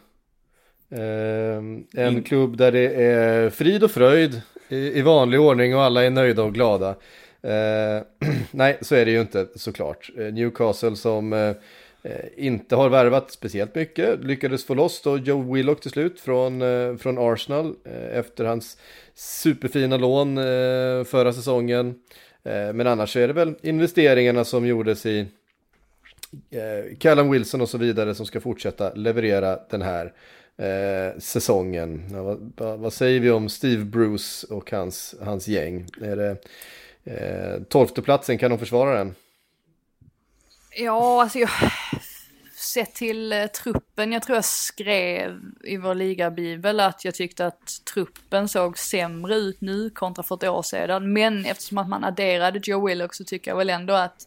Eh, 0.90 1.57
en 1.57 1.86
mm. 1.95 2.22
klubb 2.22 2.57
där 2.57 2.72
det 2.72 2.95
är 2.95 3.51
frid 3.51 3.84
och 3.84 3.90
fröjd 3.90 4.40
i, 4.68 4.99
i, 4.99 5.03
vanlig 5.03 5.40
ordning 5.40 5.76
och 5.76 5.82
alla 5.82 6.05
är 6.05 6.11
nöjda 6.11 6.42
och 6.42 6.55
glada. 6.55 6.88
Eh, 7.42 8.03
nej, 8.51 8.78
så 8.80 8.95
är 8.95 9.05
det 9.05 9.11
ju 9.11 9.20
inte 9.20 9.47
såklart. 9.55 10.11
Eh, 10.18 10.24
Newcastle 10.24 10.97
som 10.97 11.32
eh, 11.32 11.55
eh, 12.03 12.24
inte 12.36 12.76
har 12.76 12.88
värvat 12.88 13.30
speciellt 13.30 13.74
mycket, 13.74 14.24
lyckades 14.24 14.64
få 14.64 14.74
loss 14.74 15.03
då 15.03 15.18
Joe 15.18 15.55
Willock 15.55 15.80
till 15.80 15.90
slut 15.90 16.20
från, 16.20 16.62
eh, 16.62 16.97
från 16.97 17.18
Arsenal 17.18 17.74
efter 18.12 18.45
hans 18.45 18.78
superfina 19.14 19.97
lån 19.97 20.36
förra 21.05 21.32
säsongen. 21.32 21.95
Eh, 22.45 22.72
men 22.72 22.86
annars 22.86 23.16
är 23.16 23.26
det 23.26 23.34
väl 23.34 23.55
investeringarna 23.62 24.45
som 24.45 24.66
gjordes 24.66 25.07
i 25.07 25.26
eh, 26.51 26.97
Callum 26.99 27.30
Wilson 27.30 27.61
och 27.61 27.68
så 27.68 27.78
vidare 27.78 28.14
som 28.14 28.26
ska 28.26 28.40
fortsätta 28.40 28.95
leverera 28.95 29.59
den 29.70 29.82
här 29.82 30.12
eh, 30.57 31.18
säsongen. 31.18 32.03
Ja, 32.12 32.38
vad, 32.57 32.78
vad, 32.78 32.92
säger 32.92 33.20
vi 33.20 33.30
om 33.30 33.49
Steve 33.49 33.84
Bruce 33.84 34.47
och 34.51 34.70
hans, 34.70 35.14
hans 35.20 35.49
gäng? 35.49 35.86
Är 36.03 36.16
det 36.16 36.36
eh, 37.05 37.62
tolfte 37.62 38.03
platsen, 38.03 38.38
kan 38.38 38.51
de 38.51 38.59
försvara 38.59 38.99
den? 38.99 39.14
Ja, 40.76 41.22
alltså 41.22 41.38
jag, 41.38 41.51
sett 42.74 42.94
till 42.94 43.32
eh, 43.32 43.46
truppen, 43.46 44.12
jag 44.12 44.22
tror 44.22 44.36
jag 44.36 44.44
skrev 44.44 45.40
i 45.64 45.76
vår 45.76 45.94
ligabibel 45.94 46.80
att 46.80 47.04
jag 47.04 47.14
tyckte 47.14 47.46
att 47.46 47.84
truppen 47.94 48.48
såg 48.48 48.78
sämre 48.78 49.34
ut 49.34 49.60
nu 49.60 49.90
kontra 49.90 50.22
för 50.22 50.34
ett 50.34 50.44
år 50.44 50.62
sedan. 50.62 51.12
Men 51.12 51.44
eftersom 51.44 51.78
att 51.78 51.88
man 51.88 52.04
adderade 52.04 52.60
Joe 52.62 52.86
Willock 52.86 53.14
så 53.14 53.24
tycker 53.24 53.50
jag 53.50 53.58
väl 53.58 53.70
ändå 53.70 53.94
att 53.94 54.26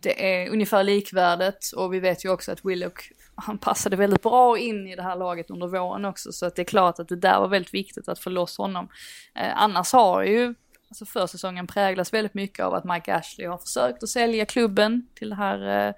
det 0.00 0.42
är 0.42 0.50
ungefär 0.50 0.84
likvärdigt 0.84 1.72
och 1.76 1.94
vi 1.94 2.00
vet 2.00 2.24
ju 2.24 2.30
också 2.30 2.52
att 2.52 2.64
Willock 2.64 3.12
han 3.34 3.58
passade 3.58 3.96
väldigt 3.96 4.22
bra 4.22 4.58
in 4.58 4.86
i 4.86 4.96
det 4.96 5.02
här 5.02 5.16
laget 5.16 5.50
under 5.50 5.66
våren 5.66 6.04
också 6.04 6.32
så 6.32 6.46
att 6.46 6.56
det 6.56 6.62
är 6.62 6.64
klart 6.64 6.98
att 6.98 7.08
det 7.08 7.16
där 7.16 7.40
var 7.40 7.48
väldigt 7.48 7.74
viktigt 7.74 8.08
att 8.08 8.18
få 8.18 8.30
loss 8.30 8.58
honom. 8.58 8.88
Eh, 9.34 9.62
annars 9.62 9.92
har 9.92 10.22
ju 10.22 10.54
alltså 10.88 11.06
försäsongen 11.06 11.66
präglas 11.66 12.12
väldigt 12.12 12.34
mycket 12.34 12.64
av 12.64 12.74
att 12.74 12.84
Mike 12.84 13.14
Ashley 13.14 13.46
har 13.46 13.58
försökt 13.58 14.02
att 14.02 14.08
sälja 14.08 14.46
klubben 14.46 15.08
till 15.14 15.28
det 15.28 15.36
här 15.36 15.88
eh, 15.88 15.94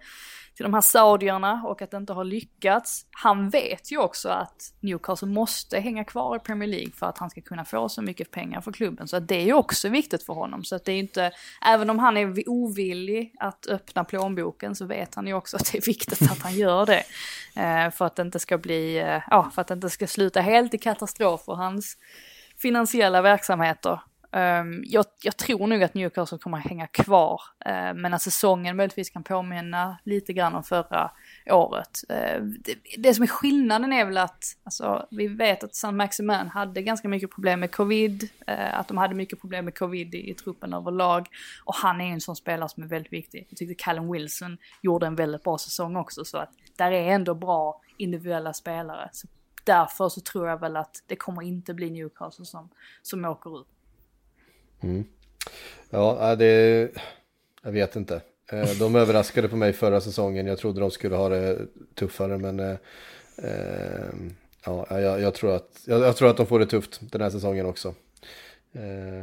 till 0.61 0.65
de 0.65 0.75
här 0.75 0.81
saudierna 0.81 1.63
och 1.65 1.83
att 1.83 1.91
det 1.91 1.97
inte 1.97 2.13
har 2.13 2.25
lyckats. 2.25 3.07
Han 3.11 3.51
vet 3.51 3.93
ju 3.93 3.99
också 3.99 4.29
att 4.29 4.73
Newcastle 4.81 5.29
måste 5.29 5.81
hänga 5.81 6.05
kvar 6.05 6.37
i 6.37 6.39
Premier 6.39 6.69
League 6.69 6.93
för 6.93 7.07
att 7.07 7.19
han 7.19 7.31
ska 7.31 7.41
kunna 7.41 7.65
få 7.65 7.89
så 7.89 8.03
mycket 8.03 8.31
pengar 8.31 8.61
för 8.61 8.73
klubben. 8.73 9.09
Så 9.09 9.17
att 9.17 9.29
det 9.29 9.35
är 9.35 9.45
ju 9.45 9.53
också 9.53 9.89
viktigt 9.89 10.23
för 10.23 10.33
honom. 10.33 10.65
Så 10.65 10.77
att 10.77 10.85
det 10.85 10.93
är 10.93 10.99
inte, 10.99 11.33
även 11.67 11.91
om 11.91 11.99
han 11.99 12.17
är 12.17 12.49
ovillig 12.49 13.35
att 13.39 13.67
öppna 13.67 14.05
plånboken 14.05 14.75
så 14.75 14.87
vet 14.87 15.15
han 15.15 15.27
ju 15.27 15.35
också 15.35 15.57
att 15.57 15.73
det 15.73 15.79
är 15.79 15.87
viktigt 15.87 16.31
att 16.31 16.43
han 16.43 16.55
gör 16.55 16.87
det. 16.87 17.05
Eh, 17.57 17.91
för 17.91 18.05
att 18.05 18.17
det 18.17 18.23
inte 18.23 18.39
ska 18.39 18.59
bli, 18.59 18.99
eh, 18.99 19.23
ja, 19.31 19.51
för 19.55 19.63
att 19.63 19.69
det 19.69 19.75
inte 19.75 19.91
ska 19.91 20.07
sluta 20.07 20.41
helt 20.41 20.75
i 20.75 20.79
katastrof 20.79 21.45
för 21.45 21.55
hans 21.55 21.97
finansiella 22.57 23.23
verksamheter. 23.23 24.01
Um, 24.33 24.85
jag, 24.87 25.05
jag, 25.23 25.37
tror 25.37 25.67
nog 25.67 25.83
att 25.83 25.95
Newcastle 25.95 26.39
kommer 26.39 26.59
att 26.59 26.67
hänga 26.67 26.87
kvar, 26.87 27.41
uh, 27.69 27.95
men 27.95 28.15
att 28.15 28.23
säsongen 28.23 28.77
möjligtvis 28.77 29.11
kan 29.11 29.23
påminna 29.23 29.99
lite 30.05 30.33
grann 30.33 30.55
om 30.55 30.63
förra 30.63 31.11
året. 31.51 32.01
Uh, 32.11 32.43
det, 32.43 32.75
det, 32.99 33.15
som 33.15 33.23
är 33.23 33.27
skillnaden 33.27 33.93
är 33.93 34.05
väl 34.05 34.19
att, 34.19 34.45
alltså, 34.65 35.07
vi 35.11 35.29
vet 35.29 35.65
att 35.65 35.75
San 35.75 35.97
Maximan 35.97 36.49
hade 36.49 36.83
ganska 36.83 37.09
mycket 37.09 37.31
problem 37.31 37.61
med 37.61 37.71
covid, 37.71 38.23
uh, 38.23 38.79
att 38.79 38.89
de 38.89 38.99
hade 38.99 39.15
mycket 39.15 39.41
problem 39.41 39.65
med 39.65 39.79
covid 39.79 40.15
i, 40.15 40.31
i 40.31 40.35
truppen 40.35 40.75
överlag, 40.75 41.29
och 41.65 41.75
han 41.75 42.01
är 42.01 42.13
en 42.13 42.21
sån 42.21 42.37
spelare 42.37 42.69
som 42.69 42.83
är 42.83 42.89
väldigt 42.89 43.13
viktig. 43.13 43.47
Jag 43.49 43.59
tyckte 43.59 43.85
Callum 43.85 44.13
Wilson 44.13 44.59
gjorde 44.83 45.07
en 45.07 45.15
väldigt 45.15 45.45
bra 45.45 45.59
säsong 45.59 45.97
också, 45.97 46.25
så 46.25 46.39
att 46.39 46.51
där 46.77 46.93
är 46.93 47.09
ändå 47.09 47.35
bra 47.35 47.81
individuella 47.97 48.53
spelare. 48.53 49.09
Så 49.13 49.29
därför 49.65 50.09
så 50.09 50.21
tror 50.21 50.49
jag 50.49 50.61
väl 50.61 50.77
att 50.77 51.03
det 51.07 51.17
kommer 51.17 51.43
inte 51.43 51.75
bli 51.75 51.91
Newcastle 51.91 52.45
som, 52.45 52.69
som 53.03 53.25
åker 53.25 53.61
ut. 53.61 53.67
Mm. 54.83 55.05
Ja, 55.91 56.37
det... 56.37 56.89
Jag 57.63 57.73
vet 57.73 57.97
inte. 57.97 58.21
Eh, 58.53 58.69
de 58.79 58.97
överraskade 58.97 59.49
på 59.49 59.57
mig 59.57 59.73
förra 59.73 60.01
säsongen. 60.01 60.47
Jag 60.47 60.59
trodde 60.59 60.81
de 60.81 60.91
skulle 60.91 61.17
ha 61.17 61.29
det 61.29 61.59
tuffare, 61.95 62.39
men... 62.39 62.61
Eh, 62.61 62.77
eh, 63.37 64.11
ja, 64.65 64.87
jag, 64.91 65.21
jag, 65.21 65.35
tror 65.35 65.55
att, 65.55 65.83
jag, 65.87 66.01
jag, 66.01 66.17
tror 66.17 66.31
att 66.31 66.37
de 66.37 66.47
får 66.47 66.59
det 66.59 66.67
tufft 66.67 67.01
den 67.01 67.21
här 67.21 67.31
säsongen 67.31 67.67
också. 67.67 67.95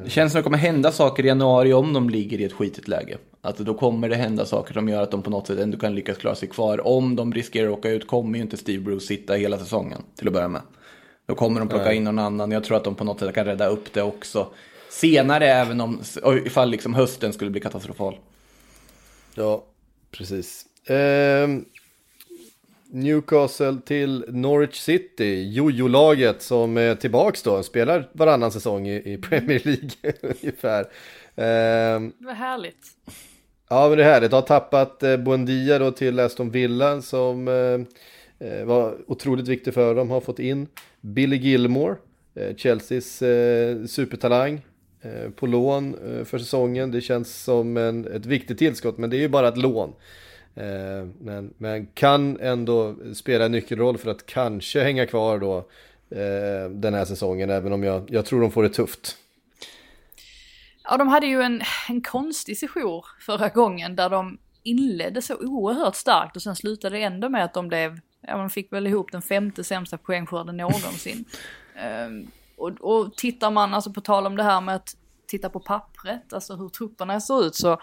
Det 0.03 0.09
känns 0.09 0.31
som 0.31 0.39
att 0.39 0.43
det 0.43 0.43
kommer 0.43 0.57
hända 0.57 0.91
saker 0.91 1.23
i 1.23 1.27
januari 1.27 1.73
om 1.73 1.93
de 1.93 2.09
ligger 2.09 2.41
i 2.41 2.43
ett 2.43 2.53
skitigt 2.53 2.87
läge. 2.87 3.17
Att 3.41 3.57
då 3.57 3.73
kommer 3.73 4.09
det 4.09 4.15
hända 4.15 4.45
saker 4.45 4.73
som 4.73 4.89
gör 4.89 5.01
att 5.01 5.11
de 5.11 5.23
på 5.23 5.29
något 5.29 5.47
sätt 5.47 5.59
ändå 5.59 5.77
kan 5.77 5.95
lyckas 5.95 6.17
klara 6.17 6.35
sig 6.35 6.49
kvar. 6.49 6.87
Om 6.87 7.15
de 7.15 7.33
riskerar 7.33 7.67
att 7.67 7.77
åka 7.77 7.89
ut 7.89 8.07
kommer 8.07 8.37
ju 8.37 8.43
inte 8.43 8.57
Steve 8.57 8.83
Bruce 8.83 9.05
sitta 9.05 9.33
hela 9.33 9.57
säsongen 9.57 10.01
till 10.15 10.27
att 10.27 10.33
börja 10.33 10.47
med. 10.47 10.61
Då 11.25 11.35
kommer 11.35 11.59
de 11.59 11.69
plocka 11.69 11.85
Nej. 11.85 11.95
in 11.95 12.03
någon 12.03 12.19
annan. 12.19 12.51
Jag 12.51 12.63
tror 12.63 12.77
att 12.77 12.83
de 12.83 12.95
på 12.95 13.03
något 13.03 13.19
sätt 13.19 13.35
kan 13.35 13.45
rädda 13.45 13.67
upp 13.67 13.93
det 13.93 14.01
också 14.01 14.47
senare, 14.89 15.47
även 15.47 15.81
om 15.81 16.01
ifall 16.45 16.69
liksom 16.69 16.93
hösten 16.93 17.33
skulle 17.33 17.51
bli 17.51 17.61
katastrofal. 17.61 18.17
Ja, 19.35 19.65
precis. 20.11 20.65
Eh, 20.89 21.47
Newcastle 22.89 23.77
till 23.85 24.25
Norwich 24.27 24.75
City, 24.75 25.49
jojo-laget 25.53 26.41
som 26.41 26.77
är 26.77 26.95
tillbaks 26.95 27.43
då, 27.43 27.63
spelar 27.63 28.09
varannan 28.13 28.51
säsong 28.51 28.87
i, 28.87 29.13
i 29.13 29.17
Premier 29.17 29.61
League 29.63 29.89
ungefär. 30.41 30.81
Eh, 31.35 32.09
Vad 32.17 32.35
härligt. 32.35 32.87
Ja, 33.69 33.89
men 33.89 33.97
det 33.97 34.03
är 34.03 34.11
härligt. 34.13 34.31
Har 34.31 34.41
tappat 34.41 35.03
eh, 35.03 35.17
Buendia 35.17 35.79
då 35.79 35.91
till 35.91 36.19
Aston 36.19 36.49
Villa 36.49 37.01
som 37.01 37.47
eh, 37.47 38.47
eh, 38.47 38.65
var 38.65 38.97
otroligt 39.07 39.47
viktig 39.47 39.73
för 39.73 39.95
dem. 39.95 40.09
Har 40.09 40.21
fått 40.21 40.39
in 40.39 40.67
Billy 41.01 41.37
Gilmore, 41.37 41.95
eh, 42.35 42.55
Chelseas 42.55 43.21
eh, 43.21 43.85
supertalang. 43.85 44.61
Eh, 45.07 45.29
på 45.29 45.47
lån 45.47 45.95
eh, 45.95 46.25
för 46.25 46.37
säsongen. 46.37 46.91
Det 46.91 47.01
känns 47.01 47.43
som 47.43 47.77
en, 47.77 48.07
ett 48.07 48.25
viktigt 48.25 48.57
tillskott, 48.57 48.97
men 48.97 49.09
det 49.09 49.17
är 49.17 49.19
ju 49.19 49.27
bara 49.27 49.47
ett 49.47 49.57
lån. 49.57 49.93
Eh, 50.55 51.07
men, 51.19 51.53
men 51.57 51.85
kan 51.85 52.39
ändå 52.39 52.95
spela 53.13 53.45
en 53.45 53.51
nyckelroll 53.51 53.97
för 53.97 54.11
att 54.11 54.25
kanske 54.25 54.83
hänga 54.83 55.05
kvar 55.05 55.39
då 55.39 55.67
den 56.69 56.93
här 56.93 57.05
säsongen, 57.05 57.49
även 57.49 57.73
om 57.73 57.83
jag, 57.83 58.03
jag 58.11 58.25
tror 58.25 58.41
de 58.41 58.51
får 58.51 58.63
det 58.63 58.69
tufft. 58.69 59.17
Ja, 60.83 60.97
de 60.97 61.07
hade 61.07 61.27
ju 61.27 61.41
en, 61.41 61.61
en 61.89 62.01
konstig 62.01 62.57
session 62.57 63.03
förra 63.19 63.49
gången 63.49 63.95
där 63.95 64.09
de 64.09 64.37
inledde 64.63 65.21
så 65.21 65.35
oerhört 65.35 65.95
starkt 65.95 66.35
och 66.35 66.41
sen 66.41 66.55
slutade 66.55 66.97
det 66.97 67.03
ändå 67.03 67.29
med 67.29 67.43
att 67.43 67.53
de 67.53 67.67
blev, 67.67 67.99
ja 68.21 68.37
man 68.37 68.49
fick 68.49 68.73
väl 68.73 68.87
ihop 68.87 69.11
den 69.11 69.21
femte 69.21 69.63
sämsta 69.63 69.97
poängskörden 69.97 70.57
någonsin. 70.57 71.25
um, 72.07 72.27
och, 72.57 72.71
och 72.81 73.15
tittar 73.15 73.51
man, 73.51 73.73
alltså 73.73 73.93
på 73.93 74.01
tal 74.01 74.25
om 74.25 74.35
det 74.35 74.43
här 74.43 74.61
med 74.61 74.75
att 74.75 74.95
titta 75.27 75.49
på 75.49 75.59
pappret, 75.59 76.33
alltså 76.33 76.55
hur 76.55 76.69
trupperna 76.69 77.21
ser 77.21 77.45
ut 77.45 77.55
så 77.55 77.77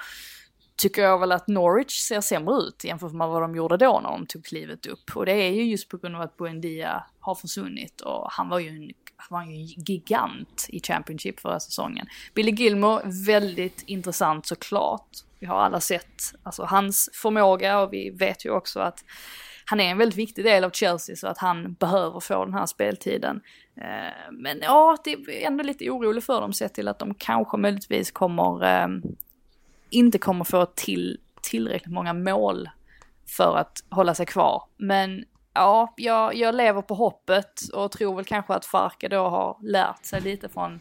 tycker 0.76 1.02
jag 1.02 1.18
väl 1.18 1.32
att 1.32 1.48
Norwich 1.48 2.00
ser 2.00 2.20
sämre 2.20 2.54
ut 2.54 2.84
jämfört 2.84 3.12
med 3.12 3.28
vad 3.28 3.42
de 3.42 3.56
gjorde 3.56 3.76
då 3.76 4.00
när 4.02 4.10
de 4.10 4.26
tog 4.26 4.44
klivet 4.44 4.86
upp. 4.86 5.16
Och 5.16 5.26
det 5.26 5.32
är 5.32 5.50
ju 5.50 5.64
just 5.64 5.88
på 5.88 5.96
grund 5.96 6.16
av 6.16 6.22
att 6.22 6.36
Buendia 6.36 7.04
har 7.20 7.34
försvunnit 7.34 8.00
och 8.00 8.28
han 8.30 8.48
var 8.48 8.58
ju 8.58 8.68
en, 8.68 8.90
han 9.16 9.28
var 9.30 9.44
ju 9.44 9.52
en 9.52 9.66
gigant 9.66 10.66
i 10.68 10.80
Championship 10.80 11.40
förra 11.40 11.60
säsongen. 11.60 12.06
Billy 12.34 12.52
Gilmore, 12.52 13.02
väldigt 13.26 13.82
intressant 13.86 14.46
såklart. 14.46 15.08
Vi 15.38 15.46
har 15.46 15.56
alla 15.56 15.80
sett 15.80 16.22
alltså, 16.42 16.64
hans 16.64 17.10
förmåga 17.12 17.80
och 17.80 17.92
vi 17.92 18.10
vet 18.10 18.44
ju 18.44 18.50
också 18.50 18.80
att 18.80 19.04
han 19.64 19.80
är 19.80 19.90
en 19.90 19.98
väldigt 19.98 20.18
viktig 20.18 20.44
del 20.44 20.64
av 20.64 20.70
Chelsea 20.70 21.16
så 21.16 21.26
att 21.26 21.38
han 21.38 21.72
behöver 21.72 22.20
få 22.20 22.44
den 22.44 22.54
här 22.54 22.66
speltiden. 22.66 23.40
Eh, 23.76 24.32
men 24.32 24.58
ja, 24.62 24.96
det 25.04 25.12
är 25.12 25.46
ändå 25.46 25.64
lite 25.64 25.90
orolig 25.90 26.24
för 26.24 26.40
dem 26.40 26.52
sett 26.52 26.74
till 26.74 26.88
att 26.88 26.98
de 26.98 27.14
kanske 27.14 27.56
möjligtvis 27.56 28.10
kommer, 28.10 28.64
eh, 28.64 28.88
inte 29.90 30.18
kommer 30.18 30.44
få 30.44 30.66
till 30.66 31.18
tillräckligt 31.42 31.94
många 31.94 32.12
mål 32.12 32.68
för 33.36 33.56
att 33.56 33.84
hålla 33.90 34.14
sig 34.14 34.26
kvar. 34.26 34.62
Men 34.76 35.24
ja, 35.54 35.94
jag, 35.96 36.34
jag 36.34 36.54
lever 36.54 36.82
på 36.82 36.94
hoppet 36.94 37.60
och 37.72 37.92
tror 37.92 38.16
väl 38.16 38.24
kanske 38.24 38.54
att 38.54 38.66
Farke 38.66 39.08
då 39.08 39.28
har 39.28 39.56
lärt 39.62 40.04
sig 40.04 40.20
lite 40.20 40.48
från 40.48 40.80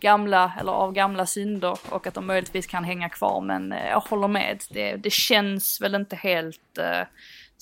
gamla, 0.00 0.52
eller 0.60 0.72
av 0.72 0.92
gamla 0.92 1.26
synder 1.26 1.78
och 1.90 2.06
att 2.06 2.14
de 2.14 2.26
möjligtvis 2.26 2.66
kan 2.66 2.84
hänga 2.84 3.08
kvar. 3.08 3.40
Men 3.40 3.72
eh, 3.72 3.88
jag 3.88 4.00
håller 4.00 4.28
med, 4.28 4.62
det, 4.70 4.96
det 4.96 5.12
känns 5.12 5.80
väl 5.80 5.94
inte 5.94 6.16
helt 6.16 6.78
eh, 6.78 7.06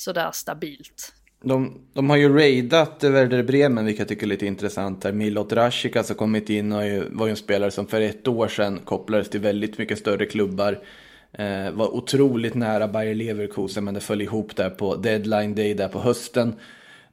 sådär 0.03 0.31
stabilt. 0.33 1.13
De, 1.45 1.81
de 1.93 2.11
har 2.11 2.17
ju 2.17 2.35
raidat 2.35 3.05
Werder 3.05 3.43
Bremen, 3.43 3.85
vilket 3.85 3.99
jag 4.01 4.09
tycker 4.09 4.23
är 4.23 4.29
lite 4.29 4.47
intressant. 4.47 5.05
Här. 5.05 5.13
Milot 5.13 5.53
Rashikas 5.53 5.97
alltså 5.97 6.13
har 6.13 6.19
kommit 6.19 6.51
in 6.51 6.73
och 6.73 6.83
var 7.11 7.27
ju 7.27 7.31
en 7.31 7.37
spelare 7.37 7.71
som 7.71 7.87
för 7.87 8.01
ett 8.01 8.29
år 8.29 8.49
sedan 8.49 8.81
kopplades 8.85 9.31
till 9.31 9.41
väldigt 9.41 9.79
mycket 9.79 9.99
större 9.99 10.27
klubbar. 10.27 10.79
Eh, 11.33 11.71
var 11.71 11.95
otroligt 11.95 12.55
nära 12.55 12.89
Bayer 12.89 13.15
Leverkusen, 13.15 13.85
men 13.85 13.95
det 13.95 14.01
föll 14.01 14.23
ihop 14.23 14.57
där 14.57 14.71
på 14.71 14.97
deadline 14.97 15.55
day 15.55 15.75
där 15.75 15.89
på 15.89 16.01
hösten. 16.01 16.55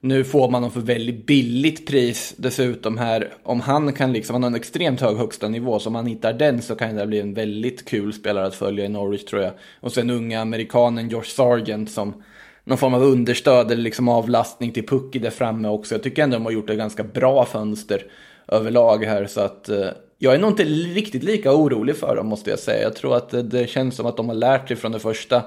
Nu 0.02 0.24
får 0.24 0.50
man 0.50 0.62
dem 0.62 0.72
för 0.72 0.80
väldigt 0.82 1.26
billigt 1.26 1.88
pris 1.88 2.34
dessutom 2.38 2.98
här. 2.98 3.34
Om 3.44 3.60
han 3.62 3.94
kan 3.94 4.14
liksom, 4.14 4.34
han 4.34 4.44
har 4.44 4.50
en 4.50 4.56
extremt 4.56 5.02
hög 5.02 5.18
högsta 5.18 5.48
nivå, 5.48 5.80
så 5.80 5.90
om 5.90 5.96
han 5.96 6.06
hittar 6.06 6.34
den 6.34 6.62
så 6.62 6.76
kan 6.76 6.96
det 6.96 7.08
bli 7.08 7.20
en 7.20 7.34
väldigt 7.34 7.86
kul 7.86 8.14
spelare 8.14 8.46
att 8.46 8.56
följa 8.56 8.86
i 8.86 8.90
Norwich 8.90 9.26
tror 9.26 9.42
jag. 9.42 9.54
Och 9.80 9.92
sen 9.92 10.10
unga 10.10 10.42
amerikanen 10.42 11.10
Josh 11.10 11.24
Sargent 11.24 11.92
som 11.92 12.24
någon 12.64 12.78
form 12.78 12.94
av 12.94 13.04
understöd 13.04 13.72
eller 13.72 13.84
liksom 13.84 14.08
avlastning 14.08 14.72
till 14.72 14.88
Pucki 14.88 15.20
där 15.20 15.30
framme 15.30 15.68
också. 15.68 15.96
Jag 15.96 16.04
tycker 16.04 16.24
ändå 16.24 16.38
de 16.38 16.46
har 16.46 16.52
gjort 16.52 16.70
ett 16.70 16.78
ganska 16.78 17.04
bra 17.04 17.46
fönster 17.46 18.04
överlag 18.48 19.06
här 19.06 19.26
så 19.26 19.42
att 19.42 19.70
eh, 19.70 19.88
jag 20.18 20.34
är 20.34 20.40
nog 20.40 20.50
inte 20.50 20.64
riktigt 20.64 21.24
lika 21.24 21.54
orolig 21.54 21.96
för 21.96 22.16
dem 22.16 22.28
måste 22.28 22.50
jag 22.50 22.60
säga. 22.60 22.84
Jag 22.84 22.96
tror 22.96 23.16
att 23.16 23.30
det, 23.30 23.42
det 23.42 23.70
känns 23.70 23.96
som 23.96 24.06
att 24.06 24.18
de 24.18 24.30
har 24.30 24.36
lärt 24.36 24.68
sig 24.68 24.78
från 24.78 24.92
det 24.92 25.00
första, 25.00 25.44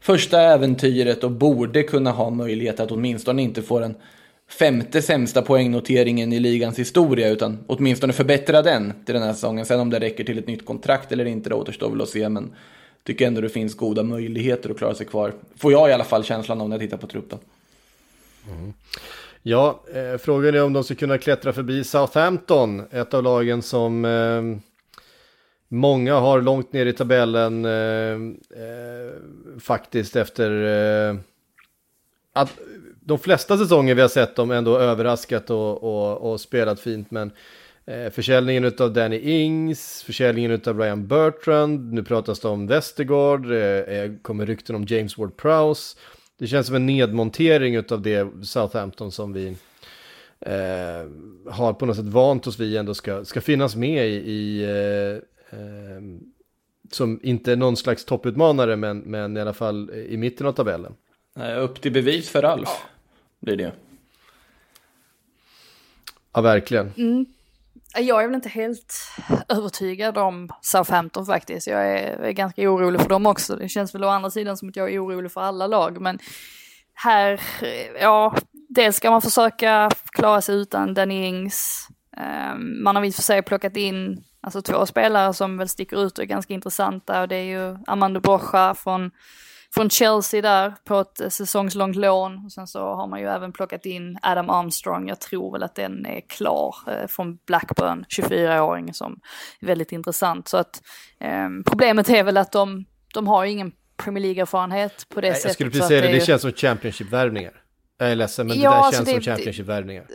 första 0.00 0.40
äventyret 0.40 1.24
och 1.24 1.30
borde 1.30 1.82
kunna 1.82 2.10
ha 2.10 2.30
möjlighet 2.30 2.80
att 2.80 2.90
åtminstone 2.90 3.42
inte 3.42 3.62
få 3.62 3.78
den 3.78 3.94
femte 4.58 5.02
sämsta 5.02 5.42
poängnoteringen 5.42 6.32
i 6.32 6.40
ligans 6.40 6.78
historia 6.78 7.28
utan 7.28 7.58
åtminstone 7.66 8.12
förbättra 8.12 8.62
den 8.62 8.92
till 9.04 9.14
den 9.14 9.22
här 9.22 9.32
säsongen. 9.32 9.66
Sen 9.66 9.80
om 9.80 9.90
det 9.90 10.00
räcker 10.00 10.24
till 10.24 10.38
ett 10.38 10.46
nytt 10.46 10.66
kontrakt 10.66 11.12
eller 11.12 11.24
inte 11.24 11.48
det 11.48 11.54
återstår 11.54 11.90
väl 11.90 12.02
att 12.02 12.08
se 12.08 12.28
men 12.28 12.54
tycker 13.04 13.26
ändå 13.26 13.40
det 13.40 13.48
finns 13.48 13.76
goda 13.76 14.02
möjligheter 14.02 14.70
att 14.70 14.78
klara 14.78 14.94
sig 14.94 15.06
kvar. 15.06 15.32
Får 15.56 15.72
jag 15.72 15.90
i 15.90 15.92
alla 15.92 16.04
fall 16.04 16.24
känslan 16.24 16.60
av 16.60 16.68
när 16.68 16.76
jag 16.76 16.80
tittar 16.80 16.96
på 16.96 17.06
truppen. 17.06 17.38
Mm. 18.50 18.72
Ja, 19.42 19.80
eh, 19.94 20.18
frågan 20.18 20.54
är 20.54 20.64
om 20.64 20.72
de 20.72 20.84
ska 20.84 20.94
kunna 20.94 21.18
klättra 21.18 21.52
förbi 21.52 21.84
Southampton, 21.84 22.82
ett 22.90 23.14
av 23.14 23.22
lagen 23.22 23.62
som 23.62 24.04
eh, 24.04 24.42
många 25.68 26.14
har 26.14 26.42
långt 26.42 26.72
ner 26.72 26.86
i 26.86 26.92
tabellen 26.92 27.64
eh, 27.64 28.12
eh 28.62 29.12
faktiskt 29.60 30.16
efter 30.16 30.50
eh, 31.10 31.16
att 32.32 32.58
de 33.00 33.18
flesta 33.18 33.58
säsonger 33.58 33.94
vi 33.94 34.00
har 34.00 34.08
sett 34.08 34.36
dem 34.36 34.50
ändå 34.50 34.78
överraskat 34.78 35.50
och, 35.50 35.84
och, 35.84 36.32
och 36.32 36.40
spelat 36.40 36.80
fint, 36.80 37.10
men 37.10 37.30
Eh, 37.30 37.34
försäljningen 38.10 38.72
av 38.78 38.92
Danny 38.92 39.18
Ings, 39.18 40.02
försäljningen 40.02 40.60
av 40.66 40.78
Ryan 40.78 41.06
Bertrand, 41.06 41.92
nu 41.92 42.04
pratas 42.04 42.40
det 42.40 42.48
om 42.48 42.66
Westergaard, 42.66 43.52
eh, 43.52 44.12
kommer 44.22 44.46
rykten 44.46 44.76
om 44.76 44.84
James 44.84 45.16
Ward-Prowse. 45.16 45.96
Det 46.38 46.46
känns 46.46 46.66
som 46.66 46.76
en 46.76 46.86
nedmontering 46.86 47.78
av 47.78 48.02
det 48.02 48.46
Southampton 48.46 49.12
som 49.12 49.32
vi 49.32 49.56
eh, 50.40 51.06
har 51.52 51.72
på 51.72 51.86
något 51.86 51.96
sätt 51.96 52.04
vant 52.04 52.46
oss 52.46 52.58
vid 52.58 52.76
ändå 52.76 52.94
ska, 52.94 53.24
ska 53.24 53.40
finnas 53.40 53.76
med 53.76 54.08
i, 54.08 54.14
i 54.14 54.62
eh, 54.62 55.58
eh, 55.58 56.02
som 56.90 57.20
inte 57.22 57.52
är 57.52 57.56
någon 57.56 57.76
slags 57.76 58.04
topputmanare 58.04 58.76
men, 58.76 58.98
men 58.98 59.36
i 59.36 59.40
alla 59.40 59.54
fall 59.54 59.90
i 59.90 60.16
mitten 60.16 60.46
av 60.46 60.52
tabellen. 60.52 60.94
Eh, 61.36 61.62
upp 61.62 61.80
till 61.80 61.92
bevis 61.92 62.28
för 62.28 62.42
Alf 62.42 62.68
blir 63.40 63.56
det. 63.56 63.72
Ja, 66.32 66.40
verkligen. 66.40 66.92
Mm. 66.96 67.26
Jag 68.00 68.22
är 68.22 68.26
väl 68.26 68.34
inte 68.34 68.48
helt 68.48 68.94
övertygad 69.48 70.18
om 70.18 70.48
Southampton 70.60 71.26
faktiskt. 71.26 71.66
Jag 71.66 71.86
är, 71.86 72.18
är, 72.18 72.32
ganska 72.32 72.70
orolig 72.70 73.00
för 73.00 73.08
dem 73.08 73.26
också. 73.26 73.56
Det 73.56 73.68
känns 73.68 73.94
väl 73.94 74.04
å 74.04 74.08
andra 74.08 74.30
sidan 74.30 74.56
som 74.56 74.68
att 74.68 74.76
jag 74.76 74.92
är 74.94 75.04
orolig 75.04 75.32
för 75.32 75.40
alla 75.40 75.66
lag. 75.66 76.00
Men 76.00 76.18
här, 76.94 77.40
ja, 78.00 78.34
dels 78.68 78.96
ska 78.96 79.10
man 79.10 79.22
försöka 79.22 79.90
klara 80.12 80.40
sig 80.40 80.56
utan 80.56 80.94
Danny 80.94 81.26
Ings. 81.26 81.88
Ehm, 82.16 82.82
man 82.82 82.96
har 82.96 83.04
i 83.04 83.10
och 83.10 83.14
för 83.14 83.22
sig 83.22 83.42
plockat 83.42 83.76
in 83.76 84.24
alltså, 84.40 84.62
två 84.62 84.86
spelare 84.86 85.34
som 85.34 85.58
väl 85.58 85.68
sticker 85.68 86.06
ut 86.06 86.18
och 86.18 86.24
är 86.24 86.28
ganska 86.28 86.54
intressanta. 86.54 87.20
Och 87.20 87.28
det 87.28 87.36
är 87.36 87.44
ju 87.44 87.78
Amanda 87.86 88.20
Brocha 88.20 88.74
från 88.74 89.10
från 89.78 89.90
Chelsea 89.90 90.42
där 90.42 90.74
på 90.84 91.00
ett 91.00 91.32
säsongslångt 91.32 91.96
lån. 91.96 92.44
Och 92.44 92.52
sen 92.52 92.66
så 92.66 92.80
har 92.80 93.06
man 93.06 93.20
ju 93.20 93.26
även 93.26 93.52
plockat 93.52 93.86
in 93.86 94.18
Adam 94.22 94.50
Armstrong. 94.50 95.08
Jag 95.08 95.20
tror 95.20 95.52
väl 95.52 95.62
att 95.62 95.74
den 95.74 96.06
är 96.06 96.20
klar 96.20 96.74
eh, 96.86 97.06
från 97.06 97.38
Blackburn, 97.46 98.04
24-åring 98.08 98.94
som 98.94 99.20
är 99.60 99.66
väldigt 99.66 99.92
intressant. 99.92 100.48
Så 100.48 100.56
att 100.56 100.82
eh, 101.20 101.48
problemet 101.66 102.10
är 102.10 102.22
väl 102.24 102.36
att 102.36 102.52
de, 102.52 102.84
de 103.14 103.26
har 103.26 103.44
ingen 103.44 103.72
Premier 103.96 104.22
League-erfarenhet 104.22 105.08
på 105.08 105.20
det 105.20 105.28
Nej, 105.28 105.36
sättet. 105.36 105.44
Jag 105.44 105.54
skulle 105.54 105.70
precis 105.70 105.88
säga 105.88 106.00
det, 106.00 106.12
det, 106.12 106.20
känns 106.20 106.42
som 106.42 106.52
Championship-värvningar. 106.52 107.52
Jag 107.98 108.10
är 108.10 108.16
ledsen, 108.16 108.46
men 108.46 108.60
ja, 108.60 108.70
det 108.70 108.76
där 108.76 108.82
alltså 108.82 109.04
känns 109.04 109.08
det, 109.08 109.24
som 109.24 109.32
Championship-värvningar. 109.32 110.06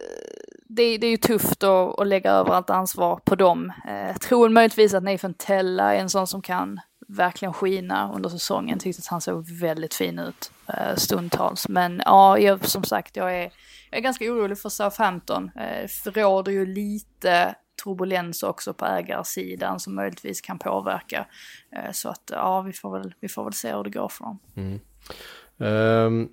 Det, 0.69 0.97
det, 0.97 1.07
är 1.07 1.11
ju 1.11 1.17
tufft 1.17 1.63
att, 1.63 1.99
att 1.99 2.07
lägga 2.07 2.31
över 2.31 2.51
allt 2.51 2.69
ansvar 2.69 3.19
på 3.25 3.35
dem. 3.35 3.73
Eh, 3.87 4.17
tror 4.17 4.49
möjligtvis 4.49 4.93
att 4.93 5.03
Nathan 5.03 5.33
Tella 5.33 5.95
är 5.95 5.99
en 5.99 6.09
sån 6.09 6.27
som 6.27 6.41
kan 6.41 6.79
verkligen 7.07 7.53
skina 7.53 8.11
under 8.15 8.29
säsongen. 8.29 8.79
Tyckte 8.79 8.99
att 8.99 9.07
han 9.07 9.21
såg 9.21 9.49
väldigt 9.49 9.93
fin 9.93 10.19
ut 10.19 10.51
eh, 10.67 10.95
stundtals. 10.95 11.67
Men 11.67 12.01
ja, 12.05 12.39
jag, 12.39 12.65
som 12.65 12.83
sagt, 12.83 13.15
jag 13.15 13.35
är, 13.35 13.51
jag 13.89 13.97
är 13.97 14.01
ganska 14.01 14.25
orolig 14.25 14.59
för 14.59 14.69
Southampton. 14.69 15.51
Det 16.03 16.11
råder 16.11 16.51
ju 16.51 16.65
lite 16.65 17.55
turbulens 17.83 18.43
också 18.43 18.73
på 18.73 18.85
ägarsidan 18.85 19.79
som 19.79 19.95
möjligtvis 19.95 20.41
kan 20.41 20.59
påverka. 20.59 21.25
Eh, 21.71 21.91
så 21.91 22.09
att 22.09 22.31
ja, 22.31 22.61
vi 22.61 22.73
får, 22.73 22.97
väl, 22.97 23.13
vi 23.19 23.27
får 23.27 23.43
väl 23.43 23.53
se 23.53 23.75
hur 23.75 23.83
det 23.83 23.89
går 23.89 24.09
för 24.09 24.23
dem. 24.23 24.39
Mm. 24.55 24.79
Um, 25.57 26.29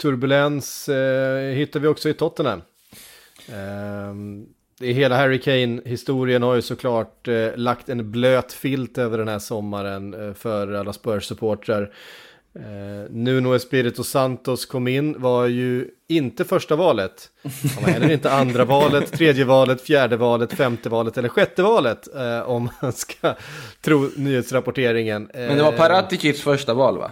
turbulens 0.00 0.88
uh, 0.88 1.54
hittar 1.54 1.80
vi 1.80 1.88
också 1.88 2.08
i 2.08 2.14
Tottenham. 2.14 2.62
Um, 3.52 4.54
hela 4.92 5.16
Harry 5.16 5.40
Kane-historien 5.40 6.42
har 6.42 6.54
ju 6.54 6.62
såklart 6.62 7.28
eh, 7.28 7.56
lagt 7.56 7.88
en 7.88 8.10
blöt 8.10 8.52
filt 8.52 8.98
över 8.98 9.18
den 9.18 9.28
här 9.28 9.38
sommaren 9.38 10.14
eh, 10.14 10.34
för 10.34 10.72
alla 10.72 10.92
Spurs-supportrar. 10.92 11.92
Eh, 12.58 13.10
Nuno 13.10 13.54
Espirito 13.54 14.04
Santos 14.04 14.66
kom 14.66 14.88
in, 14.88 15.20
var 15.20 15.46
ju 15.46 15.88
inte 16.08 16.44
första 16.44 16.76
valet. 16.76 17.30
Han 17.74 17.84
var 17.84 17.90
heller 17.90 18.12
inte 18.12 18.32
andra 18.32 18.64
valet, 18.64 19.12
tredje 19.12 19.44
valet, 19.44 19.80
fjärde 19.80 20.16
valet, 20.16 20.52
femte 20.52 20.88
valet 20.88 21.18
eller 21.18 21.28
sjätte 21.28 21.62
valet. 21.62 22.14
Eh, 22.16 22.40
om 22.40 22.70
man 22.82 22.92
ska 22.92 23.34
tro 23.80 24.10
nyhetsrapporteringen. 24.16 25.30
Men 25.34 25.56
det 25.56 25.62
var 25.62 25.72
Paraticics 25.72 26.40
första 26.40 26.74
val 26.74 26.98
va? 26.98 27.10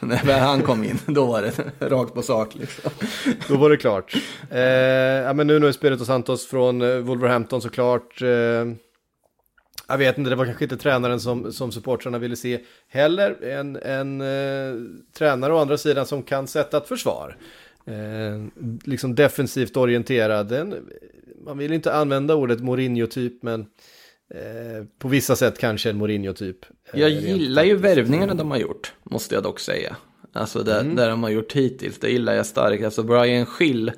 När 0.24 0.40
han 0.40 0.62
kom 0.62 0.84
in, 0.84 0.98
då 1.06 1.26
var 1.26 1.42
det 1.42 1.72
rakt 1.88 2.14
på 2.14 2.22
sak 2.22 2.54
liksom. 2.54 2.90
Då 3.48 3.56
var 3.56 3.70
det 3.70 3.76
klart. 3.76 4.14
Eh, 4.50 4.60
ja, 4.60 5.32
men 5.32 5.46
nu, 5.46 5.58
nu 5.58 5.68
är 5.68 5.72
Spirito 5.72 6.04
Santos 6.04 6.46
från 6.46 6.82
eh, 6.82 6.96
Wolverhampton 6.96 7.62
såklart. 7.62 8.22
Eh, 8.22 8.28
jag 9.88 9.98
vet 9.98 10.18
inte, 10.18 10.30
det 10.30 10.36
var 10.36 10.44
kanske 10.44 10.64
inte 10.64 10.76
tränaren 10.76 11.20
som, 11.20 11.52
som 11.52 11.72
supportrarna 11.72 12.18
ville 12.18 12.36
se 12.36 12.60
heller. 12.88 13.44
En, 13.44 13.76
en 13.76 14.20
eh, 14.20 14.74
tränare 15.18 15.52
å 15.52 15.58
andra 15.58 15.78
sidan 15.78 16.06
som 16.06 16.22
kan 16.22 16.46
sätta 16.46 16.76
ett 16.76 16.88
försvar. 16.88 17.36
Eh, 17.84 18.64
liksom 18.84 19.14
defensivt 19.14 19.76
orienterad. 19.76 20.52
En, 20.52 20.74
man 21.44 21.58
vill 21.58 21.72
inte 21.72 21.94
använda 21.94 22.34
ordet 22.34 22.60
Mourinho-typ, 22.60 23.42
men 23.42 23.66
Eh, 24.34 24.84
på 24.98 25.08
vissa 25.08 25.36
sätt 25.36 25.58
kanske 25.58 25.90
en 25.90 25.98
Mourinho-typ. 25.98 26.66
Eh, 26.92 27.00
jag 27.00 27.10
gillar 27.10 27.64
ju 27.64 27.76
värvningarna 27.76 28.34
de 28.34 28.50
har 28.50 28.58
gjort, 28.58 28.92
måste 29.02 29.34
jag 29.34 29.44
dock 29.44 29.60
säga. 29.60 29.96
Alltså 30.32 30.62
det, 30.62 30.80
mm. 30.80 30.96
det 30.96 31.08
de 31.08 31.22
har 31.22 31.30
gjort 31.30 31.52
hittills, 31.52 31.98
det 31.98 32.10
gillar 32.10 32.34
jag 32.34 32.46
starkt. 32.46 32.84
Alltså 32.84 33.02
Brian 33.02 33.46
Schill, 33.46 33.92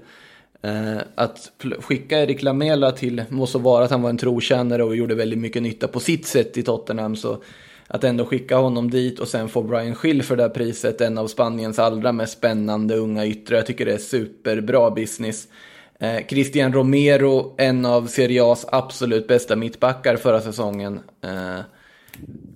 eh, 0.63 0.97
att 1.15 1.53
skicka 1.81 2.23
Erik 2.23 2.43
Lamela 2.43 2.93
till, 2.93 3.23
må 3.29 3.47
så 3.47 3.59
vara 3.59 3.85
att 3.85 3.91
han 3.91 4.03
var 4.03 4.11
en 4.11 4.19
trotjänare 4.19 4.85
och 4.85 4.97
gjorde 4.97 5.15
väldigt 5.15 5.39
mycket 5.39 5.63
nytta 5.63 5.89
på 5.89 6.01
sitt 6.01 6.27
sätt 6.27 6.57
i 6.57 6.63
Tottenham, 6.63 7.17
så 7.17 7.43
att 7.87 8.05
ändå 8.05 8.25
skicka 8.25 8.57
honom 8.57 8.91
dit 8.91 9.19
och 9.19 9.29
sen 9.29 9.49
få 9.49 9.63
Brian 9.63 9.95
Schill 9.95 10.23
för 10.23 10.37
det 10.37 10.43
här 10.43 10.51
priset, 10.51 11.01
en 11.01 11.19
av 11.19 11.27
Spaniens 11.27 11.79
allra 11.79 12.13
mest 12.13 12.33
spännande 12.33 12.97
unga 12.97 13.27
yttre. 13.27 13.57
Jag 13.57 13.67
tycker 13.67 13.87
det 13.87 13.95
är 13.95 13.99
superbra 13.99 14.91
business. 14.91 15.49
Eh, 16.03 16.27
Christian 16.27 16.73
Romero, 16.73 17.55
en 17.59 17.87
av 17.87 18.07
Serie 18.07 18.43
A's 18.43 18.65
absolut 18.73 19.29
bästa 19.29 19.57
mittbackar 19.57 20.17
förra 20.17 20.41
säsongen, 20.41 21.01
eh, 21.25 21.61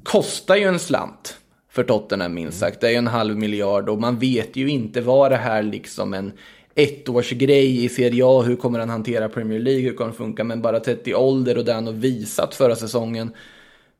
kostar 0.02 0.56
ju 0.56 0.64
en 0.64 0.78
slant 0.78 1.36
för 1.70 1.84
Tottenham 1.84 2.34
minst 2.34 2.58
sagt. 2.58 2.80
Det 2.80 2.86
är 2.86 2.90
ju 2.90 2.96
en 2.96 3.06
halv 3.06 3.36
miljard 3.36 3.88
och 3.88 4.00
man 4.00 4.18
vet 4.18 4.56
ju 4.56 4.68
inte 4.68 5.00
vad 5.00 5.30
det 5.30 5.36
här 5.36 5.62
liksom 5.62 6.14
en 6.14 6.32
ettårsgrej 6.74 7.84
i 7.84 7.88
Serie 7.88 8.24
A, 8.26 8.42
hur 8.42 8.56
kommer 8.56 8.78
han 8.78 8.90
hantera 8.90 9.28
Premier 9.28 9.60
League, 9.60 9.82
hur 9.82 9.94
kommer 9.94 10.10
det 10.10 10.16
funka, 10.16 10.44
men 10.44 10.62
bara 10.62 10.80
30 10.80 11.14
ålder 11.14 11.58
och 11.58 11.64
det 11.64 11.72
han 11.72 11.86
har 11.86 11.92
visat 11.92 12.54
förra 12.54 12.76
säsongen 12.76 13.30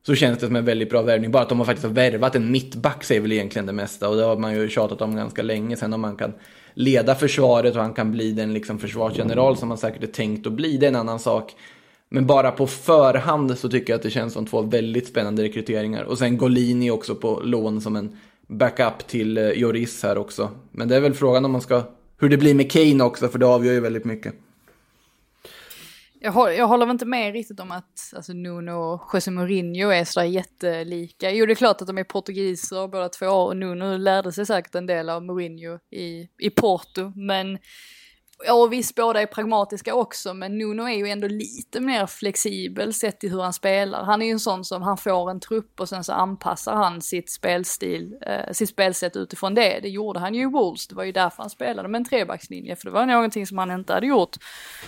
så 0.07 0.15
känns 0.15 0.39
det 0.39 0.47
som 0.47 0.57
en 0.57 0.65
väldigt 0.65 0.91
bra 0.91 1.03
värvning. 1.03 1.31
Bara 1.31 1.43
att 1.43 1.49
de 1.49 1.59
har 1.59 1.67
faktiskt 1.67 1.89
värvat 1.89 2.37
en 2.37 2.51
mittback 2.51 3.05
säger 3.05 3.21
väl 3.21 3.33
egentligen 3.33 3.67
det 3.67 3.73
mesta 3.73 4.09
och 4.09 4.17
det 4.17 4.23
har 4.23 4.37
man 4.37 4.55
ju 4.55 4.69
tjatat 4.69 5.03
om 5.03 5.17
ganska 5.17 5.43
länge 5.43 5.77
sen 5.77 5.93
om 5.93 6.01
man 6.01 6.17
kan 6.17 6.33
leda 6.75 7.15
försvaret 7.15 7.77
och 7.77 7.83
han 7.83 7.95
kan 7.95 8.13
bli 8.13 8.33
den 8.33 8.53
liksom 8.53 8.79
försvarsgeneral 8.79 9.57
som 9.57 9.69
han 9.69 9.79
säkert 9.79 10.03
är 10.03 10.07
tänkt 10.07 10.47
att 10.47 10.53
bli, 10.53 10.77
det 10.77 10.87
är 10.87 10.89
en 10.89 10.97
annan 10.97 11.19
sak. 11.19 11.55
Men 12.09 12.27
bara 12.27 12.51
på 12.51 12.67
förhand 12.67 13.59
så 13.59 13.69
tycker 13.69 13.93
jag 13.93 13.99
att 13.99 14.03
det 14.03 14.11
känns 14.11 14.33
som 14.33 14.47
två 14.47 14.63
väldigt 14.63 15.09
spännande 15.09 15.43
rekryteringar. 15.43 16.03
Och 16.03 16.19
sen 16.19 16.39
Golini 16.39 16.91
också 16.91 17.15
på 17.15 17.41
lån 17.45 17.81
som 17.81 17.97
en 17.97 18.17
backup 18.47 19.07
till 19.07 19.39
eh, 19.39 19.51
Joris 19.51 20.03
här 20.03 20.19
också. 20.19 20.51
Men 20.71 20.89
det 20.89 20.97
är 20.97 21.01
väl 21.01 21.15
frågan 21.15 21.45
om 21.45 21.53
man 21.53 21.61
ska, 21.61 21.83
hur 22.19 22.29
det 22.29 22.37
blir 22.37 22.55
med 22.55 22.73
Kane 22.73 23.05
också, 23.05 23.29
för 23.29 23.39
det 23.39 23.47
avgör 23.47 23.73
ju 23.73 23.81
väldigt 23.81 24.05
mycket. 24.05 24.35
Jag, 26.25 26.33
håller, 26.33 26.53
jag 26.53 26.67
håller 26.67 26.87
väl 26.87 26.93
inte 26.95 27.07
med 27.07 27.33
riktigt 27.33 27.61
om 27.61 27.73
att 27.73 28.13
alltså, 28.17 28.33
Nuno 28.33 28.73
och 28.73 29.11
José 29.15 29.31
Mourinho 29.31 29.89
är 29.89 30.05
sådär 30.05 30.27
jättelika. 30.27 31.31
Jo, 31.31 31.47
det 31.47 31.53
är 31.53 31.55
klart 31.55 31.81
att 31.81 31.87
de 31.87 31.99
är 31.99 32.05
portugiser 32.05 32.89
båda 32.89 33.09
två 33.09 33.27
och 33.27 33.57
Nuno 33.57 33.97
lärde 33.97 34.33
sig 34.33 34.47
säkert 34.47 34.75
en 34.75 34.87
del 34.87 35.09
av 35.09 35.25
Mourinho 35.25 35.79
i, 35.91 36.29
i 36.39 36.51
Porto, 36.51 37.13
men 37.17 37.59
Ja, 38.47 38.67
visst, 38.67 38.95
båda 38.95 39.21
är 39.21 39.27
pragmatiska 39.27 39.95
också, 39.95 40.35
men 40.35 40.59
Nuno 40.59 40.83
är 40.83 40.97
ju 40.97 41.09
ändå 41.09 41.29
lite 41.29 41.81
mer 41.81 42.07
flexibel 42.07 42.95
sett 42.95 43.21
till 43.21 43.31
hur 43.31 43.41
han 43.41 43.53
spelar. 43.53 44.05
Han 44.05 44.23
är 44.23 44.27
ju 44.27 44.33
en 44.33 44.41
sån 44.41 44.65
som, 44.65 44.83
han 44.83 44.97
får 44.97 45.31
en 45.31 45.41
trupp 45.41 45.81
och 45.81 45.89
sen 45.89 46.05
så 46.05 46.13
anpassar 46.13 46.75
han 46.75 47.03
sitt 47.03 47.31
spelstil, 47.31 48.17
eh, 48.27 48.53
sitt 48.53 48.69
spelsätt 48.69 49.17
utifrån 49.17 49.55
det. 49.55 49.81
Det 49.83 49.89
gjorde 49.89 50.21
han 50.21 50.35
ju 50.35 50.43
i 50.43 50.47
Wolves, 50.47 50.87
det 50.87 50.95
var 50.95 51.05
ju 51.05 51.13
därför 51.13 51.43
han 51.43 51.51
spelade 51.51 51.89
med 51.89 51.99
en 51.99 52.05
trebackslinje, 52.05 52.77
för 52.77 52.85
det 52.85 52.91
var 52.91 53.07
någonting 53.07 53.47
som 53.47 53.59
han 53.59 53.71
inte 53.71 53.93
hade 53.93 54.07
gjort 54.07 54.37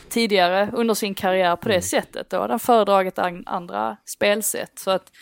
tidigare 0.09 0.70
under 0.72 0.94
sin 0.94 1.14
karriär 1.14 1.57
på 1.57 1.68
det 1.68 1.74
mm. 1.74 1.82
sättet. 1.82 2.30
Då 2.30 2.40
hade 2.40 2.53
han 2.53 2.61
föredragit 2.61 3.18
andra 3.47 3.97
spelsätt. 4.05 4.78
Så 4.78 4.90
att 4.90 5.12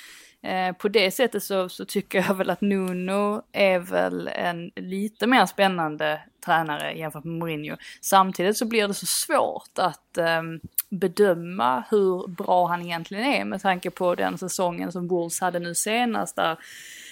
Eh, 0.45 0.73
på 0.73 0.89
det 0.89 1.11
sättet 1.11 1.43
så, 1.43 1.69
så, 1.69 1.85
tycker 1.85 2.25
jag 2.29 2.35
väl 2.35 2.51
att 2.51 2.61
Nuno 2.61 3.43
är 3.53 3.79
väl 3.79 4.29
en 4.29 4.71
lite 4.77 5.27
mer 5.27 5.47
spännande 5.47 6.21
tränare 6.45 6.93
jämfört 6.93 7.25
med 7.25 7.39
Mourinho. 7.39 7.77
Samtidigt 8.01 8.57
så 8.57 8.65
blir 8.65 8.89
det 8.89 8.95
så 8.95 9.07
svårt 9.07 9.79
att 9.79 10.19
eh, 10.19 10.43
bedöma 10.89 11.85
hur 11.91 12.29
bra 12.29 12.67
han 12.67 12.83
egentligen 12.83 13.25
är 13.25 13.45
med 13.45 13.63
tanke 13.63 13.91
på 13.91 14.15
den 14.15 14.39
säsongen 14.39 14.93
som 14.93 15.09
Wolves 15.09 15.41
hade 15.41 15.59
nu 15.59 15.75
senast 15.75 16.37
där 16.37 16.59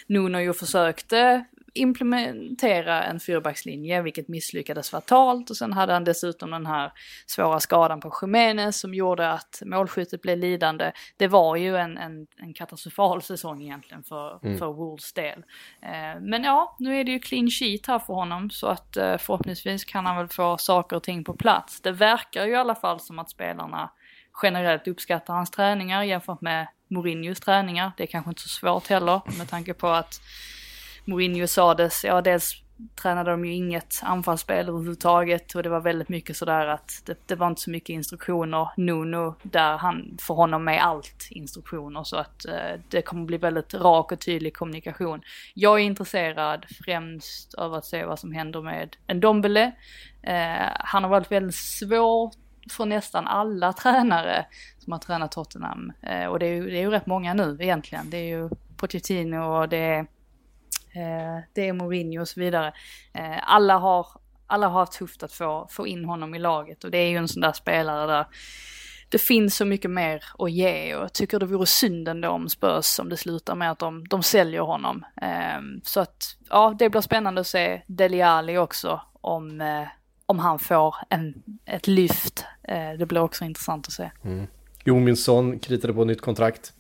Nuno 0.07 0.39
ju 0.39 0.53
försökte 0.53 1.45
implementera 1.75 3.03
en 3.03 3.21
fyrbackslinje, 3.21 4.03
vilket 4.03 4.29
misslyckades 4.29 4.91
fatalt. 4.91 5.51
Och 5.51 5.57
sen 5.57 5.73
hade 5.73 5.93
han 5.93 6.05
dessutom 6.05 6.51
den 6.51 6.67
här 6.67 6.93
svåra 7.27 7.61
skadan 7.61 8.01
på 8.01 8.13
Jiménez 8.23 8.81
som 8.81 8.95
gjorde 8.95 9.31
att 9.31 9.63
målskyttet 9.65 10.23
blev 10.23 10.39
lidande. 10.39 10.93
Det 11.17 11.29
var 11.29 11.57
ju 11.57 11.77
en, 11.77 11.99
en, 11.99 12.27
en 12.37 12.55
katastrofal 12.55 13.23
säsong 13.23 13.63
egentligen 13.63 14.03
för, 14.03 14.41
mm. 14.45 14.59
för 14.59 14.73
Wolves 14.73 15.13
del. 15.13 15.39
Eh, 15.83 16.21
men 16.21 16.45
ja, 16.45 16.77
nu 16.79 17.01
är 17.01 17.05
det 17.05 17.13
ju 17.13 17.19
clean 17.19 17.51
sheet 17.51 17.87
här 17.87 17.99
för 17.99 18.15
honom 18.15 18.51
så 18.51 18.67
att 18.67 18.97
eh, 18.97 19.17
förhoppningsvis 19.17 19.85
kan 19.85 20.07
han 20.07 20.17
väl 20.17 20.29
få 20.29 20.59
saker 20.59 20.97
och 20.97 21.03
ting 21.03 21.25
på 21.25 21.35
plats. 21.35 21.81
Det 21.81 21.93
verkar 21.93 22.47
ju 22.47 22.53
i 22.53 22.57
alla 22.57 22.75
fall 22.75 23.01
som 23.01 23.19
att 23.19 23.31
spelarna 23.31 23.91
generellt 24.43 24.89
uppskattar 24.89 25.35
hans 25.35 25.51
träningar 25.51 26.03
jämfört 26.03 26.41
med 26.41 26.67
Mourinhos 26.89 27.41
träningar. 27.41 27.93
Det 27.97 28.03
är 28.03 28.07
kanske 28.07 28.31
inte 28.31 28.43
så 28.43 28.49
svårt 28.49 28.89
heller 28.89 29.21
med 29.39 29.49
tanke 29.49 29.75
på 29.75 29.89
att 29.89 30.21
Mourinho 31.05 31.47
sades, 31.47 32.05
ja 32.05 32.21
dels 32.21 32.63
tränade 33.03 33.31
de 33.31 33.45
ju 33.45 33.53
inget 33.53 34.01
anfallsspel 34.03 34.69
överhuvudtaget 34.69 35.55
och 35.55 35.63
det 35.63 35.69
var 35.69 35.81
väldigt 35.81 36.09
mycket 36.09 36.37
sådär 36.37 36.67
att 36.67 37.03
det, 37.05 37.19
det 37.27 37.35
var 37.35 37.47
inte 37.47 37.61
så 37.61 37.71
mycket 37.71 37.89
instruktioner. 37.91 38.69
Nuno, 38.77 39.35
där 39.43 39.77
han, 39.77 40.17
för 40.21 40.35
honom 40.35 40.69
är 40.69 40.79
allt 40.79 41.29
instruktioner 41.31 42.05
så 42.05 42.17
att 42.17 42.45
eh, 42.45 42.81
det 42.89 43.03
kommer 43.03 43.25
bli 43.25 43.37
väldigt 43.37 43.75
rak 43.75 44.13
och 44.13 44.21
tydlig 44.21 44.57
kommunikation. 44.57 45.23
Jag 45.55 45.81
är 45.81 45.85
intresserad 45.85 46.67
främst 46.85 47.55
över 47.55 47.79
att 47.79 47.87
se 47.87 48.05
vad 48.05 48.19
som 48.19 48.33
händer 48.33 48.63
med 48.63 48.97
Ndombele. 49.15 49.73
Eh, 50.23 50.69
han 50.79 51.03
har 51.03 51.11
varit 51.11 51.33
väldigt 51.33 51.55
svår 51.55 52.31
för 52.71 52.85
nästan 52.85 53.27
alla 53.27 53.73
tränare 53.83 54.47
som 54.79 54.93
har 54.93 55.01
tränat 55.01 55.33
Tottenham. 55.33 55.93
Eh, 56.03 56.27
och 56.27 56.39
det 56.39 56.47
är, 56.47 56.55
ju, 56.55 56.71
det 56.71 56.77
är 56.77 56.83
ju 56.83 56.91
rätt 56.91 57.07
många 57.07 57.35
nu 57.35 57.57
egentligen. 57.61 58.11
Det 58.11 58.17
är 58.17 58.29
ju 58.29 58.51
Pochettino 58.77 59.39
och 59.39 59.69
det 59.69 59.77
är, 59.77 60.07
Eh, 60.95 61.45
det 61.53 61.69
är 61.69 61.73
Mourinho 61.73 62.21
och 62.21 62.29
så 62.29 62.41
vidare. 62.41 62.73
Eh, 63.15 63.39
alla, 63.43 63.79
har, 63.79 64.07
alla 64.47 64.69
har 64.69 64.81
haft 64.81 64.93
tufft 64.93 65.23
att 65.23 65.33
få, 65.33 65.67
få 65.71 65.87
in 65.87 66.05
honom 66.05 66.35
i 66.35 66.39
laget 66.39 66.85
och 66.85 66.91
det 66.91 66.99
är 66.99 67.09
ju 67.09 67.17
en 67.17 67.29
sån 67.29 67.41
där 67.41 67.53
spelare 67.53 68.07
där 68.07 68.27
det 69.09 69.19
finns 69.19 69.57
så 69.57 69.65
mycket 69.65 69.91
mer 69.91 70.25
att 70.39 70.53
ge 70.53 70.95
och 70.95 71.03
jag 71.03 71.13
tycker 71.13 71.39
det 71.39 71.47
vore 71.47 71.67
synd 71.67 72.09
ändå 72.09 72.29
om 72.29 72.49
Spurs 72.49 72.99
om 72.99 73.09
det 73.09 73.17
slutar 73.17 73.55
med 73.55 73.71
att 73.71 73.79
de, 73.79 74.09
de 74.09 74.23
säljer 74.23 74.61
honom. 74.61 75.05
Ehm, 75.23 75.81
så 75.85 76.01
att 76.01 76.37
ja, 76.49 76.75
det 76.79 76.91
blir 76.91 77.01
spännande 77.01 77.41
att 77.41 77.47
se 77.47 77.83
Deli 77.87 78.23
Ali 78.23 78.59
också 78.59 79.01
om 79.21 79.61
eh, 79.61 79.87
om 80.27 80.39
han 80.39 80.59
får 80.59 80.97
en, 81.09 81.43
ett 81.65 81.87
lyft. 81.87 82.45
Eh, 82.63 82.99
det 82.99 83.07
blir 83.07 83.21
också 83.21 83.45
intressant 83.45 83.87
att 83.87 83.93
se. 83.93 84.11
Mm. 84.25 84.47
Jominsson 84.85 85.59
kritade 85.59 85.95
på 85.95 86.05
nytt 86.05 86.21
kontrakt. 86.21 86.73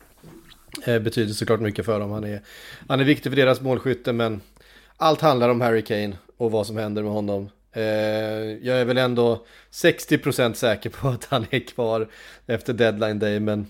Eh, 0.84 0.98
betyder 0.98 1.32
såklart 1.32 1.60
mycket 1.60 1.84
för 1.84 2.00
dem. 2.00 2.10
Han 2.10 2.24
är, 2.24 2.40
han 2.88 3.00
är 3.00 3.04
viktig 3.04 3.32
för 3.32 3.36
deras 3.36 3.60
målskytte 3.60 4.12
men 4.12 4.40
allt 4.96 5.20
handlar 5.20 5.48
om 5.48 5.60
Harry 5.60 5.82
Kane 5.82 6.16
och 6.36 6.50
vad 6.50 6.66
som 6.66 6.76
händer 6.76 7.02
med 7.02 7.12
honom. 7.12 7.48
Eh, 7.72 7.82
jag 8.62 8.80
är 8.80 8.84
väl 8.84 8.98
ändå 8.98 9.46
60% 9.72 10.54
säker 10.54 10.90
på 10.90 11.08
att 11.08 11.24
han 11.24 11.46
är 11.50 11.60
kvar 11.60 12.08
efter 12.46 12.72
deadline 12.72 13.18
day 13.18 13.40
men 13.40 13.60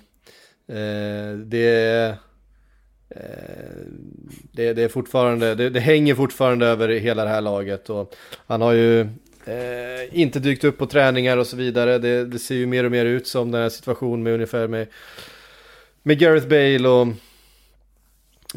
eh, 0.69 1.39
det 1.39 1.69
är 1.69 2.09
eh, 3.09 3.87
det, 4.53 4.73
det, 4.73 4.83
är 4.83 4.89
fortfarande, 4.89 5.55
det, 5.55 5.71
det, 5.71 5.81
hänger 5.81 6.15
fortfarande 6.15 6.67
över 6.67 6.89
hela 6.89 7.25
det 7.25 7.31
här 7.31 7.41
laget 7.41 7.91
och 7.91 8.15
han 8.47 8.61
har 8.61 8.73
ju 8.73 9.09
Eh, 9.45 10.21
inte 10.21 10.41
dykt 10.41 10.65
upp 10.65 10.79
på 10.79 10.87
träningar 10.87 11.37
och 11.37 11.47
så 11.47 11.57
vidare. 11.57 11.99
Det, 11.99 12.25
det, 12.25 12.39
ser 12.39 12.55
ju 12.55 12.67
mer 12.67 12.85
och 12.85 12.91
mer 12.91 13.05
ut 13.05 13.27
som 13.27 13.51
den 13.51 13.63
här 13.63 13.69
situationen 13.69 14.23
med 14.23 14.35
ungefär 14.35 14.69
med, 14.69 14.87
med 16.03 16.19
Gareth 16.19 16.49
Bale 16.49 16.89
och, 16.89 17.07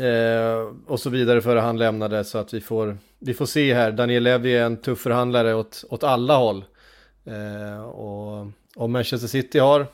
eh, 0.04 0.74
och 0.88 1.00
så 1.00 1.10
vidare 1.10 1.41
före 1.41 1.60
han 1.60 1.78
lämnade. 1.78 2.24
Så 2.24 2.38
att 2.38 2.54
vi 2.54 2.62
får, 2.62 2.98
vi 3.20 3.34
får 3.34 3.46
se 3.46 3.74
här. 3.74 3.91
Daniel 3.91 4.24
Levy 4.24 4.52
är 4.52 4.64
en 4.64 4.78
tuff 4.78 5.00
förhandlare 5.00 5.56
åt, 5.56 5.86
åt 5.89 6.04
alla 6.04 6.36
håll. 6.36 6.66
Eh, 7.26 7.82
och 7.82 8.48
om 8.76 8.91
Manchester 8.91 9.28
City 9.28 9.60
har, 9.60 9.88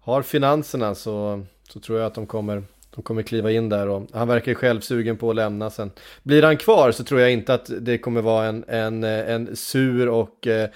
har 0.00 0.22
finanserna 0.22 0.94
så, 0.94 1.44
så 1.68 1.80
tror 1.80 1.98
jag 1.98 2.06
att 2.06 2.14
de 2.14 2.26
kommer 2.26 2.62
de 2.94 3.02
kommer 3.02 3.22
kliva 3.22 3.50
in 3.50 3.68
där 3.68 3.88
och 3.88 4.06
han 4.12 4.28
verkar 4.28 4.52
ju 4.52 4.54
själv 4.54 4.80
sugen 4.80 5.16
på 5.16 5.30
att 5.30 5.36
lämna 5.36 5.70
sen. 5.70 5.90
Blir 6.22 6.42
han 6.42 6.56
kvar 6.56 6.92
så 6.92 7.04
tror 7.04 7.20
jag 7.20 7.32
inte 7.32 7.54
att 7.54 7.70
det 7.80 7.98
kommer 7.98 8.22
vara 8.22 8.46
en, 8.46 8.64
en, 8.68 9.04
en 9.04 9.56
sur 9.56 10.08
och 10.08 10.46
eh, 10.46 10.68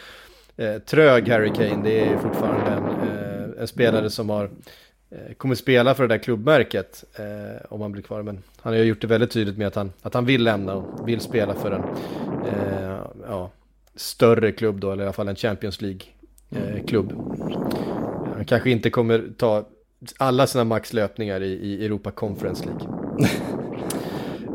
eh 0.56 0.78
trög 0.78 1.28
Harry 1.28 1.48
Kane. 1.48 1.82
Det 1.84 2.00
är 2.00 2.18
fortfarande 2.18 2.70
en, 2.70 3.08
eh, 3.08 3.60
en 3.60 3.68
spelare 3.68 4.10
som 4.10 4.30
har 4.30 4.44
eh, 4.44 4.50
kommer 5.36 5.54
spela 5.54 5.94
för 5.94 6.08
det 6.08 6.14
där 6.14 6.22
klubbmärket 6.22 7.04
eh, 7.18 7.66
om 7.68 7.80
han 7.80 7.92
blir 7.92 8.02
kvar. 8.02 8.22
Men 8.22 8.42
han 8.60 8.72
har 8.72 8.80
ju 8.80 8.84
gjort 8.84 9.00
det 9.00 9.06
väldigt 9.06 9.30
tydligt 9.30 9.58
med 9.58 9.66
att 9.66 9.74
han, 9.74 9.92
att 10.02 10.14
han 10.14 10.24
vill 10.24 10.44
lämna 10.44 10.74
och 10.74 11.08
vill 11.08 11.20
spela 11.20 11.54
för 11.54 11.70
en 11.70 11.82
eh, 12.46 12.98
ja, 13.28 13.50
större 13.96 14.52
klubb 14.52 14.80
då, 14.80 14.92
eller 14.92 15.02
i 15.02 15.06
alla 15.06 15.12
fall 15.12 15.28
en 15.28 15.36
Champions 15.36 15.80
League-klubb. 15.80 17.12
Han 18.34 18.44
kanske 18.44 18.70
inte 18.70 18.90
kommer 18.90 19.24
ta 19.36 19.64
alla 20.16 20.46
sina 20.46 20.64
maxlöpningar 20.64 21.40
i, 21.40 21.52
i 21.52 21.86
Europa 21.86 22.10
Conference 22.10 22.64
League. 22.64 22.86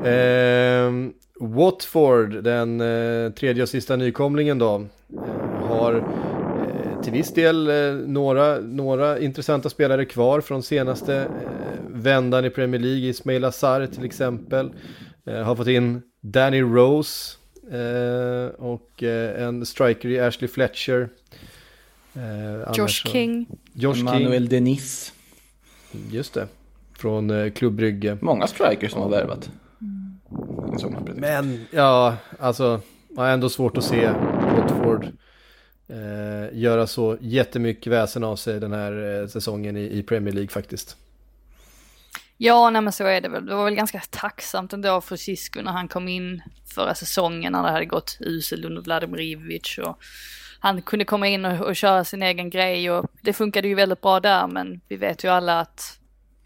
eh, 0.85 0.91
Watford, 1.39 2.43
den 2.43 2.81
eh, 2.81 3.31
tredje 3.31 3.63
och 3.63 3.69
sista 3.69 3.95
nykomlingen 3.95 4.59
då, 4.59 4.75
eh, 5.13 5.67
har 5.67 5.95
eh, 5.95 6.32
till 7.03 7.13
viss 7.13 7.33
del 7.33 7.69
eh, 7.69 7.93
några, 8.07 8.59
några 8.59 9.19
intressanta 9.19 9.69
spelare 9.69 10.05
kvar 10.05 10.41
från 10.41 10.63
senaste 10.63 11.15
eh, 11.15 11.27
vändan 11.87 12.45
i 12.45 12.49
Premier 12.49 12.81
League. 12.81 13.09
Ismail 13.09 13.45
Azar 13.45 13.87
till 13.87 14.05
exempel. 14.05 14.73
har 15.25 15.55
fått 15.55 15.67
in 15.67 16.01
Danny 16.21 16.61
Rose 16.61 17.37
och 18.57 19.03
en 19.03 19.65
striker 19.65 20.09
i 20.09 20.19
Ashley 20.19 20.47
Fletcher. 20.47 21.09
Josh 22.75 22.87
King. 22.87 23.47
Josh 23.73 23.99
Emmanuel 23.99 24.41
King. 24.41 24.49
Denis. 24.49 25.13
Just 26.11 26.33
det. 26.33 26.47
Från 26.97 27.29
eh, 27.29 27.51
Klubb 27.51 27.73
Brygge. 27.73 28.17
Många 28.21 28.47
strikers 28.47 28.91
som 28.91 29.01
har 29.01 29.09
värvat. 29.09 29.49
Men, 31.15 31.65
ja, 31.71 32.17
alltså, 32.39 32.81
ändå 33.17 33.49
svårt 33.49 33.77
att 33.77 33.83
se 33.83 34.09
Watford 34.57 35.07
eh, 35.87 36.57
göra 36.57 36.87
så 36.87 37.17
jättemycket 37.21 37.91
väsen 37.93 38.23
av 38.23 38.35
sig 38.35 38.59
den 38.59 38.73
här 38.73 39.21
eh, 39.21 39.27
säsongen 39.27 39.77
i, 39.77 39.97
i, 39.97 40.03
Premier 40.03 40.33
League 40.33 40.49
faktiskt. 40.49 40.97
Ja, 42.37 42.69
nej 42.69 42.81
men 42.81 42.93
så 42.93 43.03
är 43.03 43.21
det 43.21 43.29
väl. 43.29 43.45
Det 43.45 43.55
var 43.55 43.65
väl 43.65 43.75
ganska 43.75 44.01
tacksamt 44.09 44.73
ändå 44.73 45.01
för 45.01 45.15
Cisco 45.15 45.61
när 45.61 45.71
han 45.71 45.87
kom 45.87 46.07
in 46.07 46.41
förra 46.75 46.95
säsongen 46.95 47.51
när 47.51 47.63
det 47.63 47.71
hade 47.71 47.85
gått 47.85 48.17
uselt 48.19 48.65
under 48.65 48.81
Vladimir 48.81 49.21
Ivic 49.21 49.77
och 49.77 49.97
han 50.59 50.81
kunde 50.81 51.05
komma 51.05 51.27
in 51.27 51.45
och, 51.45 51.67
och 51.67 51.75
köra 51.75 52.03
sin 52.03 52.23
egen 52.23 52.49
grej 52.49 52.91
och 52.91 53.05
det 53.21 53.33
funkade 53.33 53.67
ju 53.67 53.75
väldigt 53.75 54.01
bra 54.01 54.19
där 54.19 54.47
men 54.47 54.81
vi 54.87 54.95
vet 54.95 55.23
ju 55.23 55.27
alla 55.27 55.59
att 55.59 55.99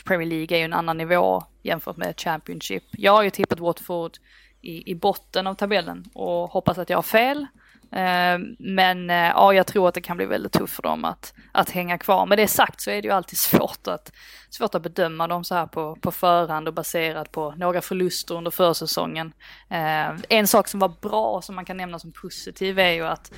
Premier 0.05 0.27
League 0.27 0.57
är 0.57 0.59
ju 0.59 0.65
en 0.65 0.73
annan 0.73 0.97
nivå 0.97 1.43
jämfört 1.63 1.97
med 1.97 2.19
Championship. 2.19 2.83
Jag 2.91 3.11
har 3.11 3.23
ju 3.23 3.29
tippat 3.29 3.59
Watford 3.59 4.17
i, 4.61 4.91
i 4.91 4.95
botten 4.95 5.47
av 5.47 5.55
tabellen 5.55 6.05
och 6.13 6.49
hoppas 6.49 6.77
att 6.77 6.89
jag 6.89 6.97
har 6.97 7.03
fel. 7.03 7.47
Ehm, 7.91 8.55
men 8.59 9.09
eh, 9.09 9.15
ja, 9.15 9.53
jag 9.53 9.67
tror 9.67 9.87
att 9.87 9.93
det 9.93 10.01
kan 10.01 10.17
bli 10.17 10.25
väldigt 10.25 10.51
tufft 10.51 10.75
för 10.75 10.83
dem 10.83 11.05
att, 11.05 11.33
att 11.51 11.69
hänga 11.69 11.97
kvar. 11.97 12.25
Med 12.25 12.37
det 12.37 12.47
sagt 12.47 12.81
så 12.81 12.91
är 12.91 13.01
det 13.01 13.07
ju 13.07 13.13
alltid 13.13 13.37
svårt 13.37 13.87
att, 13.87 14.11
svårt 14.49 14.75
att 14.75 14.83
bedöma 14.83 15.27
dem 15.27 15.43
så 15.43 15.55
här 15.55 15.67
på, 15.67 15.95
på 15.95 16.11
förhand 16.11 16.67
och 16.67 16.73
baserat 16.73 17.31
på 17.31 17.53
några 17.57 17.81
förluster 17.81 18.35
under 18.35 18.51
försäsongen. 18.51 19.33
Ehm, 19.69 20.17
en 20.29 20.47
sak 20.47 20.67
som 20.67 20.79
var 20.79 20.93
bra 21.01 21.41
som 21.41 21.55
man 21.55 21.65
kan 21.65 21.77
nämna 21.77 21.99
som 21.99 22.11
positiv 22.11 22.79
är 22.79 22.91
ju 22.91 23.05
att 23.05 23.31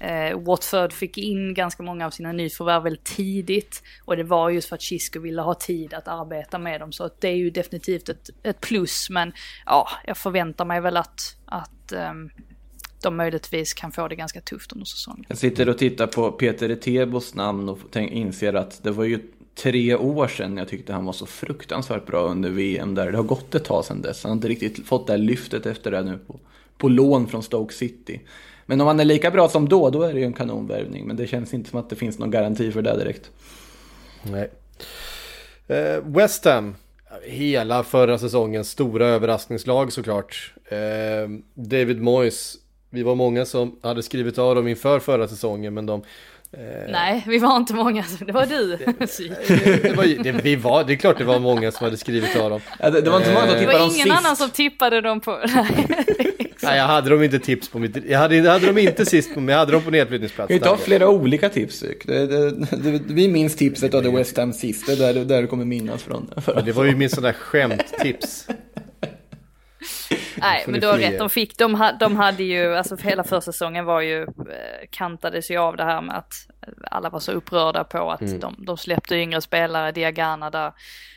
eh, 0.00 0.38
Watford 0.38 0.92
fick 0.92 1.18
in 1.18 1.54
ganska 1.54 1.82
många 1.82 2.06
av 2.06 2.10
sina 2.10 2.32
nyförvärv 2.32 2.82
väldigt 2.82 3.04
tidigt. 3.04 3.82
Och 4.04 4.16
det 4.16 4.24
var 4.24 4.50
just 4.50 4.68
för 4.68 4.76
att 4.76 4.82
Chisco 4.82 5.20
ville 5.20 5.42
ha 5.42 5.54
tid 5.54 5.94
att 5.94 6.08
arbeta 6.08 6.58
med 6.58 6.80
dem. 6.80 6.92
Så 6.92 7.10
det 7.20 7.28
är 7.28 7.36
ju 7.36 7.50
definitivt 7.50 8.08
ett, 8.08 8.30
ett 8.42 8.60
plus. 8.60 9.10
Men 9.10 9.32
ja, 9.66 9.88
jag 10.04 10.16
förväntar 10.16 10.64
mig 10.64 10.80
väl 10.80 10.96
att, 10.96 11.36
att 11.46 11.92
ehm, 11.92 12.30
de 13.02 13.16
möjligtvis 13.16 13.74
kan 13.74 13.92
få 13.92 14.08
det 14.08 14.16
ganska 14.16 14.40
tufft 14.40 14.72
under 14.72 14.86
säsongen. 14.86 15.24
Jag 15.28 15.38
sitter 15.38 15.68
och 15.68 15.78
tittar 15.78 16.06
på 16.06 16.32
Peter 16.32 16.68
Etebos 16.68 17.34
namn 17.34 17.68
och 17.68 17.96
inser 17.96 18.54
att 18.54 18.82
det 18.82 18.90
var 18.90 19.04
ju 19.04 19.20
tre 19.54 19.94
år 19.94 20.28
sedan 20.28 20.56
jag 20.56 20.68
tyckte 20.68 20.92
han 20.92 21.04
var 21.04 21.12
så 21.12 21.26
fruktansvärt 21.26 22.06
bra 22.06 22.20
under 22.20 22.50
VM 22.50 22.94
där. 22.94 23.10
Det 23.10 23.16
har 23.16 23.24
gått 23.24 23.54
ett 23.54 23.64
tag 23.64 23.84
sedan 23.84 24.02
dess. 24.02 24.22
Han 24.22 24.30
har 24.30 24.36
inte 24.36 24.48
riktigt 24.48 24.86
fått 24.86 25.06
det 25.06 25.12
här 25.12 25.18
lyftet 25.18 25.66
efter 25.66 25.90
det 25.90 26.02
nu 26.02 26.18
på, 26.18 26.40
på 26.78 26.88
lån 26.88 27.26
från 27.26 27.42
Stoke 27.42 27.74
City. 27.74 28.20
Men 28.66 28.80
om 28.80 28.86
han 28.86 29.00
är 29.00 29.04
lika 29.04 29.30
bra 29.30 29.48
som 29.48 29.68
då, 29.68 29.90
då 29.90 30.02
är 30.02 30.14
det 30.14 30.20
ju 30.20 30.26
en 30.26 30.32
kanonvärvning. 30.32 31.06
Men 31.06 31.16
det 31.16 31.26
känns 31.26 31.54
inte 31.54 31.70
som 31.70 31.78
att 31.78 31.90
det 31.90 31.96
finns 31.96 32.18
någon 32.18 32.30
garanti 32.30 32.72
för 32.72 32.82
det 32.82 32.96
direkt. 32.96 33.30
Nej. 34.22 34.50
Eh, 35.66 36.02
West 36.04 36.44
Ham, 36.44 36.74
hela 37.24 37.84
förra 37.84 38.18
säsongens 38.18 38.70
stora 38.70 39.06
överraskningslag 39.06 39.92
såklart. 39.92 40.54
Eh, 40.68 41.28
David 41.54 42.02
Moyes 42.02 42.56
vi 42.96 43.02
var 43.02 43.14
många 43.14 43.44
som 43.44 43.78
hade 43.82 44.02
skrivit 44.02 44.38
av 44.38 44.54
dem 44.54 44.68
inför 44.68 45.00
förra 45.00 45.28
säsongen 45.28 45.74
men 45.74 45.86
de 45.86 46.02
eh... 46.52 46.60
Nej, 46.88 47.24
vi 47.26 47.38
var 47.38 47.56
inte 47.56 47.74
många, 47.74 48.04
det 48.26 48.32
var 48.32 48.46
du. 48.46 48.66
det, 48.76 49.82
det, 49.82 49.96
var, 49.96 50.22
det, 50.24 50.32
vi 50.32 50.56
var, 50.56 50.84
det 50.84 50.92
är 50.92 50.96
klart 50.96 51.18
det 51.18 51.24
var 51.24 51.38
många 51.38 51.72
som 51.72 51.84
hade 51.84 51.96
skrivit 51.96 52.36
av 52.36 52.50
dem. 52.50 52.60
Ja, 52.80 52.90
det, 52.90 53.00
det, 53.00 53.10
var 53.10 53.18
inte 53.18 53.32
många 53.32 53.46
som 53.46 53.58
tippade 53.58 53.78
dem 53.78 53.90
sist. 53.90 54.04
Det 54.04 54.08
var 54.08 54.16
ingen 54.16 54.24
annan 54.24 54.36
som 54.36 54.50
tippade 54.50 55.00
dem 55.00 55.20
på... 55.20 55.38
Nej, 56.62 56.78
jag 56.78 56.84
hade 56.84 57.10
dem 57.10 57.22
inte 57.22 57.38
tips 57.38 57.68
på 57.68 57.78
mitt... 57.78 57.96
Jag 58.08 58.18
hade, 58.18 58.36
jag 58.36 58.52
hade 58.52 58.66
dem 58.66 58.78
inte 58.78 59.06
sist 59.06 59.34
på 59.34 59.40
men 59.40 59.52
jag 59.52 59.58
hade 59.58 59.72
dem 59.72 59.82
på 59.82 59.90
nedflyttningsplats. 59.90 60.50
Vi 60.50 60.58
tar 60.58 60.76
flera 60.76 61.08
olika 61.08 61.48
tips. 61.48 61.84
Det, 62.04 62.26
det, 62.26 62.50
det, 62.50 63.00
vi 63.06 63.28
minns 63.28 63.56
tipset 63.56 63.94
av 63.94 64.02
The 64.02 64.10
West 64.10 64.36
Ham 64.36 64.52
sist, 64.52 64.86
det 64.86 64.92
är 64.92 64.96
där, 64.96 65.24
där 65.24 65.42
du 65.42 65.48
kommer 65.48 65.64
minnas 65.64 66.02
från. 66.02 66.30
Ja, 66.46 66.60
det 66.60 66.72
var 66.72 66.84
ju 66.84 66.96
min 66.96 67.10
sån 67.10 67.22
där 67.22 67.32
skämttips. 67.32 68.48
Nej, 70.36 70.64
men 70.66 70.80
du 70.80 70.86
har 70.86 70.98
rätt. 70.98 71.18
De, 71.18 71.30
fick, 71.30 71.58
de, 71.58 71.92
de 72.00 72.16
hade 72.16 72.42
ju, 72.42 72.76
alltså 72.76 72.96
för 72.96 73.04
hela 73.04 73.24
försäsongen 73.24 73.84
var 73.84 74.00
ju, 74.00 74.22
eh, 74.22 74.26
kantades 74.90 75.50
ju 75.50 75.56
av 75.56 75.76
det 75.76 75.84
här 75.84 76.00
med 76.00 76.16
att 76.16 76.32
alla 76.90 77.10
var 77.10 77.20
så 77.20 77.32
upprörda 77.32 77.84
på 77.84 78.10
att 78.10 78.20
mm. 78.20 78.40
de, 78.40 78.54
de 78.58 78.76
släppte 78.76 79.16
yngre 79.16 79.40
spelare, 79.40 79.92
Diagana 79.92 80.50
där 80.50 80.72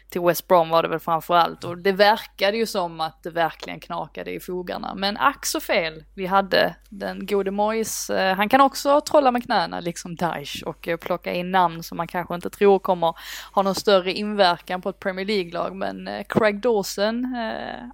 till 0.10 0.22
West 0.22 0.48
Brom 0.48 0.70
var 0.70 0.84
det 0.84 0.90
väl 0.90 1.00
framför 1.00 1.36
allt 1.36 1.64
och 1.64 1.78
det 1.78 1.92
verkade 1.92 2.58
ju 2.58 2.66
som 2.66 3.02
att 3.02 3.24
det 3.24 3.30
verkligen 3.30 3.80
knakade 3.80 4.32
i 4.32 4.40
fogarna. 4.40 4.96
Men 4.96 5.18
ack 5.18 5.46
så 5.46 5.60
fel 5.60 6.04
vi 6.16 6.26
hade. 6.26 6.76
Den 6.90 7.26
gode 7.26 7.52
Mois, 7.52 8.10
eh, 8.10 8.36
han 8.36 8.50
kan 8.50 8.62
också 8.62 9.02
trolla 9.02 9.32
med 9.32 9.44
knäna 9.44 9.80
liksom 9.80 10.16
Daesh 10.16 10.64
och 10.64 10.88
eh, 10.88 10.98
plocka 10.98 11.34
in 11.34 11.52
namn 11.52 11.84
som 11.84 11.98
man 11.98 12.08
kanske 12.08 12.36
inte 12.36 12.50
tror 12.50 12.80
kommer 12.80 13.16
ha 13.52 13.62
någon 13.62 13.76
större 13.76 14.14
inverkan 14.14 14.82
på 14.82 14.90
ett 14.90 15.00
Premier 15.00 15.26
League-lag. 15.26 15.76
Men 15.76 16.10
Craig 16.30 16.62
Dawson, 16.62 17.36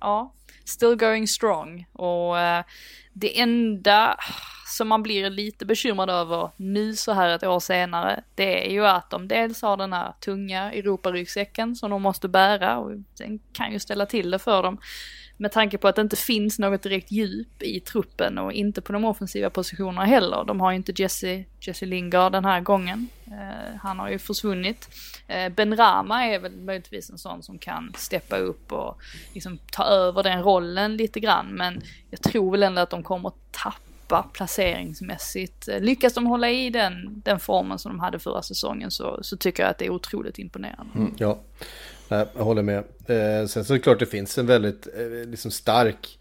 ja, 0.02 0.34
still 0.66 0.96
going 0.96 1.28
strong 1.28 1.86
och 1.94 2.40
eh, 2.40 2.64
det 3.14 3.40
enda 3.40 4.18
som 4.78 4.88
man 4.88 5.04
blir 5.04 5.30
lite 5.30 5.66
bekymrad 5.66 6.10
över 6.10 6.52
nu 6.58 6.96
så 6.96 7.14
här 7.14 7.30
ett 7.30 7.44
år 7.44 7.60
senare, 7.60 8.24
det 8.36 8.68
är 8.68 8.72
ju 8.72 8.88
att 8.88 9.10
de 9.10 9.28
dels 9.28 9.62
har 9.62 9.78
den 9.78 9.94
här 9.94 10.14
tunga 10.20 10.72
Europaryggsäcken 10.72 11.76
som 11.76 11.92
de 11.92 12.02
måste 12.02 12.28
bära 12.28 12.78
och 12.78 12.92
den 13.18 13.40
kan 13.54 13.72
ju 13.72 13.80
ställa 13.80 14.06
till 14.06 14.32
det 14.32 14.40
för 14.40 14.64
dem. 14.64 14.78
Med 15.38 15.52
tanke 15.52 15.78
på 15.78 15.88
att 15.88 15.96
det 15.96 16.02
inte 16.02 16.16
finns 16.16 16.60
något 16.60 16.82
direkt 16.82 17.12
djup 17.12 17.64
i 17.64 17.80
truppen 17.80 18.38
och 18.38 18.54
inte 18.54 18.82
på 18.82 18.94
de 18.94 19.06
offensiva 19.06 19.50
positionerna 19.50 20.06
heller. 20.06 20.44
De 20.44 20.60
har 20.60 20.72
ju 20.72 20.78
inte 20.78 20.94
Jesse, 20.96 21.44
Jesse 21.60 21.86
Lingard 21.86 22.32
den 22.32 22.46
här 22.46 22.62
gången. 22.62 23.08
Eh, 23.28 23.76
han 23.82 24.00
har 24.00 24.10
ju 24.10 24.20
försvunnit. 24.20 24.90
Eh, 25.28 25.50
ben 25.50 25.78
Rama 25.78 26.26
är 26.26 26.40
väl 26.40 26.56
möjligtvis 26.56 27.10
en 27.10 27.18
sån 27.18 27.44
som 27.44 27.58
kan 27.58 27.94
steppa 27.98 28.38
upp 28.38 28.72
och 28.72 29.02
liksom 29.34 29.58
ta 29.72 29.84
över 29.84 30.24
den 30.24 30.44
rollen 30.44 30.98
lite 30.98 31.20
grann. 31.20 31.48
Men 31.48 31.82
jag 32.10 32.22
tror 32.22 32.52
väl 32.52 32.64
ändå 32.64 32.82
att 32.82 32.90
de 32.90 33.04
kommer 33.04 33.32
tappa 33.52 33.80
tappa 34.08 34.24
placeringsmässigt. 34.34 35.68
Eh, 35.68 35.80
lyckas 35.80 36.14
de 36.14 36.26
hålla 36.26 36.50
i 36.50 36.70
den, 36.70 37.22
den 37.26 37.40
formen 37.40 37.80
som 37.80 37.92
de 37.92 38.00
hade 38.00 38.20
förra 38.20 38.42
säsongen 38.42 38.92
så, 38.92 39.20
så 39.22 39.38
tycker 39.38 39.64
jag 39.64 39.70
att 39.70 39.78
det 39.78 39.86
är 39.86 39.90
otroligt 39.90 40.40
imponerande. 40.40 40.92
Mm, 40.96 41.14
ja, 41.18 41.40
jag 42.10 42.26
håller 42.36 42.64
med. 42.64 42.78
Eh, 43.06 43.48
sen 43.48 43.66
så 43.66 43.74
är 43.74 43.78
det 43.78 43.84
klart 43.84 44.00
det 44.00 44.06
finns 44.06 44.38
en 44.38 44.46
väldigt 44.46 44.88
eh, 44.88 45.30
liksom 45.30 45.52
stark 45.52 46.20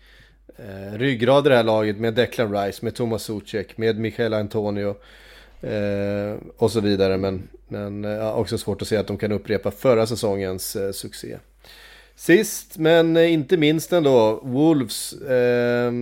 eh, 0.56 0.98
ryggrad 0.98 1.46
i 1.46 1.48
det 1.48 1.56
här 1.56 1.62
laget 1.62 1.96
med 1.96 2.14
Declan 2.14 2.52
Rice, 2.52 2.84
med 2.84 2.94
Thomas 2.94 3.22
Zuzek, 3.22 3.76
med 3.76 3.98
Michael 3.98 4.34
Antonio 4.34 4.96
eh, 5.60 6.36
och 6.56 6.70
så 6.70 6.80
vidare. 6.80 7.16
Men, 7.16 7.48
men 7.68 8.04
eh, 8.04 8.10
ja, 8.10 8.32
också 8.32 8.58
svårt 8.58 8.82
att 8.82 8.88
se 8.88 8.96
att 8.96 9.06
de 9.06 9.18
kan 9.18 9.32
upprepa 9.32 9.70
förra 9.70 10.06
säsongens 10.06 10.76
eh, 10.76 10.92
succé. 10.92 11.38
Sist 12.16 12.78
men 12.78 13.16
eh, 13.16 13.32
inte 13.32 13.56
minst 13.56 13.92
ändå, 13.92 14.40
Wolves 14.42 15.12
eh, 15.12 15.92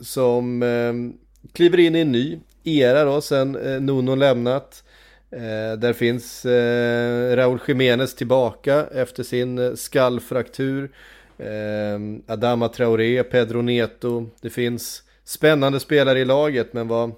som 0.00 0.62
eh, 0.62 0.92
kliver 1.52 1.80
in 1.80 1.96
i 1.96 2.00
en 2.00 2.12
ny 2.12 2.38
era 2.64 3.04
då 3.04 3.20
sen 3.20 3.56
eh, 3.56 3.80
Nuno 3.80 4.14
lämnat. 4.14 4.84
Eh, 5.32 5.78
där 5.78 5.92
finns 5.92 6.44
eh, 6.44 7.36
Raúl 7.36 7.60
Jiménez 7.68 8.14
tillbaka 8.14 8.86
efter 8.94 9.22
sin 9.22 9.58
eh, 9.58 9.74
skallfraktur. 9.74 10.90
Eh, 11.38 11.98
Adama 12.26 12.68
Traoré, 12.68 13.22
Pedro 13.22 13.62
Neto. 13.62 14.28
Det 14.40 14.50
finns 14.50 15.02
spännande 15.24 15.80
spelare 15.80 16.20
i 16.20 16.24
laget 16.24 16.72
men 16.72 16.88
vad, 16.88 17.12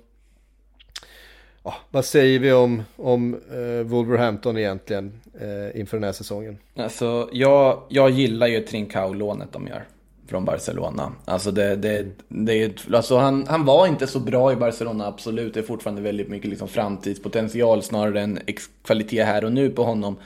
ja, 1.62 1.74
vad 1.90 2.04
säger 2.04 2.38
vi 2.38 2.52
om, 2.52 2.82
om 2.96 3.34
eh, 3.34 3.86
Wolverhampton 3.86 4.58
egentligen 4.58 5.20
eh, 5.40 5.80
inför 5.80 5.96
den 5.96 6.04
här 6.04 6.12
säsongen? 6.12 6.58
Alltså, 6.76 7.28
jag, 7.32 7.82
jag 7.88 8.10
gillar 8.10 8.46
ju 8.46 8.60
Trincao-lånet 8.60 9.52
de 9.52 9.66
gör 9.66 9.84
från 10.26 10.44
Barcelona. 10.44 11.12
Alltså, 11.24 11.50
det, 11.50 11.76
det, 11.76 12.06
det, 12.28 12.86
alltså 12.92 13.16
han, 13.16 13.46
han 13.46 13.64
var 13.64 13.86
inte 13.86 14.06
så 14.06 14.20
bra 14.20 14.52
i 14.52 14.56
Barcelona, 14.56 15.06
absolut. 15.06 15.54
Det 15.54 15.60
är 15.60 15.64
fortfarande 15.64 16.02
väldigt 16.02 16.28
mycket 16.28 16.50
liksom 16.50 16.68
framtidspotential 16.68 17.82
snarare 17.82 18.20
än 18.20 18.38
kvalitet 18.84 19.22
här 19.22 19.44
och 19.44 19.52
nu 19.52 19.70
på 19.70 19.84
honom. 19.84 20.16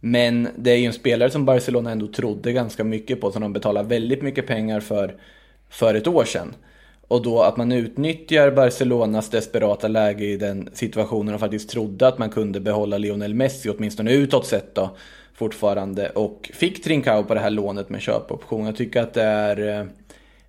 Men 0.00 0.48
det 0.56 0.70
är 0.70 0.76
ju 0.76 0.86
en 0.86 0.92
spelare 0.92 1.30
som 1.30 1.44
Barcelona 1.44 1.90
ändå 1.90 2.06
trodde 2.06 2.52
ganska 2.52 2.84
mycket 2.84 3.20
på, 3.20 3.32
som 3.32 3.42
de 3.42 3.52
betalade 3.52 3.88
väldigt 3.88 4.22
mycket 4.22 4.46
pengar 4.46 4.80
för, 4.80 5.14
för 5.68 5.94
ett 5.94 6.06
år 6.06 6.24
sedan. 6.24 6.54
Och 7.08 7.22
då 7.22 7.42
att 7.42 7.56
man 7.56 7.72
utnyttjar 7.72 8.50
Barcelonas 8.50 9.30
desperata 9.30 9.88
läge 9.88 10.24
i 10.24 10.36
den 10.36 10.68
situationen 10.72 11.34
och 11.34 11.40
faktiskt 11.40 11.70
trodde 11.70 12.08
att 12.08 12.18
man 12.18 12.30
kunde 12.30 12.60
behålla 12.60 12.98
Lionel 12.98 13.34
Messi, 13.34 13.70
åtminstone 13.70 14.12
utåt 14.12 14.46
sett 14.46 14.74
då 14.74 14.96
fortfarande 15.36 16.08
och 16.10 16.50
fick 16.54 16.84
Trincao 16.84 17.24
på 17.24 17.34
det 17.34 17.40
här 17.40 17.50
lånet 17.50 17.88
med 17.88 18.00
köpoption. 18.00 18.66
Jag 18.66 18.76
tycker 18.76 19.02
att 19.02 19.14
det 19.14 19.22
är 19.22 19.80
eh, 19.80 19.86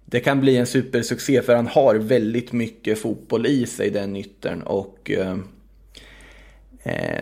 det 0.05 0.19
kan 0.19 0.41
bli 0.41 0.57
en 0.57 0.65
supersuccé 0.65 1.41
för 1.41 1.55
han 1.55 1.67
har 1.67 1.95
väldigt 1.95 2.51
mycket 2.51 2.99
fotboll 2.99 3.45
i 3.45 3.65
sig 3.65 3.89
den 3.89 4.15
yttern 4.15 4.61
och 4.61 5.11
eh, 5.11 5.37
eh, 6.83 7.21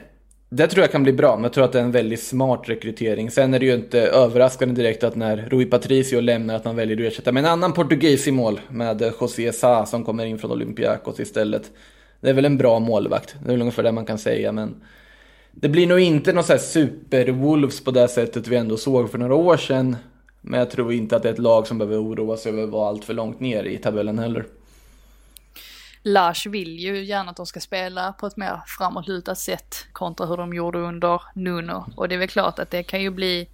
det 0.50 0.68
tror 0.68 0.84
jag 0.84 0.92
kan 0.92 1.04
bli 1.04 1.14
bra, 1.14 1.36
men 1.36 1.44
jag 1.44 1.54
tror 1.54 1.66
att 1.66 1.72
det 1.72 1.80
är 1.80 1.84
en 1.84 1.92
väldigt 1.92 2.24
smart 2.24 2.62
rekrytering. 2.66 3.32
Sen 3.32 3.54
är 3.54 3.60
det 3.60 3.66
ju 3.66 3.74
inte 3.74 4.00
överraskande 4.00 4.76
direkt 4.76 5.04
att 5.04 5.16
när 5.16 5.38
Rui 5.38 5.66
Patricio 5.66 6.20
lämnar 6.20 6.56
att 6.56 6.66
man 6.66 6.76
väljer 6.76 6.98
att 6.98 7.14
ersätta 7.14 7.32
med 7.32 7.46
en 7.46 7.52
annan 7.52 7.74
portugis 7.74 8.28
i 8.28 8.32
mål 8.32 8.60
med 8.70 9.14
José 9.22 9.54
Sa 9.54 9.86
som 9.86 10.04
kommer 10.04 10.26
in 10.26 10.40
från 10.40 10.52
Olympiakos 10.52 11.20
istället. 11.20 11.72
Det 12.22 12.30
är 12.30 12.34
väl 12.34 12.46
en 12.46 12.58
bra 12.58 12.80
målvakt, 12.80 13.36
det 13.44 13.50
är 13.50 13.52
väl 13.52 13.62
ungefär 13.62 13.84
det 13.84 13.92
man 13.92 14.06
kan 14.06 14.18
säga, 14.18 14.52
men 14.52 14.84
det 15.56 15.70
blir 15.70 15.88
nog 15.88 16.00
inte 16.00 16.34
någon 16.34 16.44
sån 16.44 16.54
här 16.54 16.64
super-Wolves 16.64 17.84
på 17.84 17.92
det 17.92 18.08
sättet 18.08 18.48
vi 18.48 18.56
ändå 18.56 18.78
såg 18.78 19.12
för 19.12 19.18
några 19.18 19.36
år 19.36 19.58
sedan. 19.58 19.98
Men 20.42 20.60
jag 20.60 20.72
tror 20.72 20.94
inte 20.94 21.16
att 21.16 21.24
det 21.24 21.30
är 21.30 21.34
ett 21.34 21.40
lag 21.40 21.68
som 21.68 21.78
behöver 21.78 22.04
oroa 22.04 22.38
sig 22.38 22.52
över 22.52 22.64
att 22.64 22.70
vara 22.70 22.90
allt 22.90 23.06
för 23.06 23.14
långt 23.14 23.40
ner 23.40 23.64
i 23.64 23.78
tabellen 23.78 24.20
heller. 24.20 24.46
Lars 26.04 26.46
vill 26.46 26.80
ju 26.80 27.04
gärna 27.04 27.32
att 27.32 27.38
de 27.38 27.46
ska 27.46 27.60
spela 27.60 28.14
på 28.14 28.28
ett 28.28 28.38
mer 28.38 28.62
framåtlutat 28.78 29.38
sätt 29.38 29.86
kontra 29.92 30.26
hur 30.26 30.38
de 30.38 30.54
gjorde 30.54 30.80
under 30.80 31.22
Nuno. 31.36 31.86
Och 31.96 32.10
det 32.10 32.16
är 32.16 32.20
väl 32.20 32.28
klart 32.28 32.60
att 32.60 32.72
det 32.72 32.84
kan 32.84 33.02
ju 33.02 33.10
bli 33.10 33.48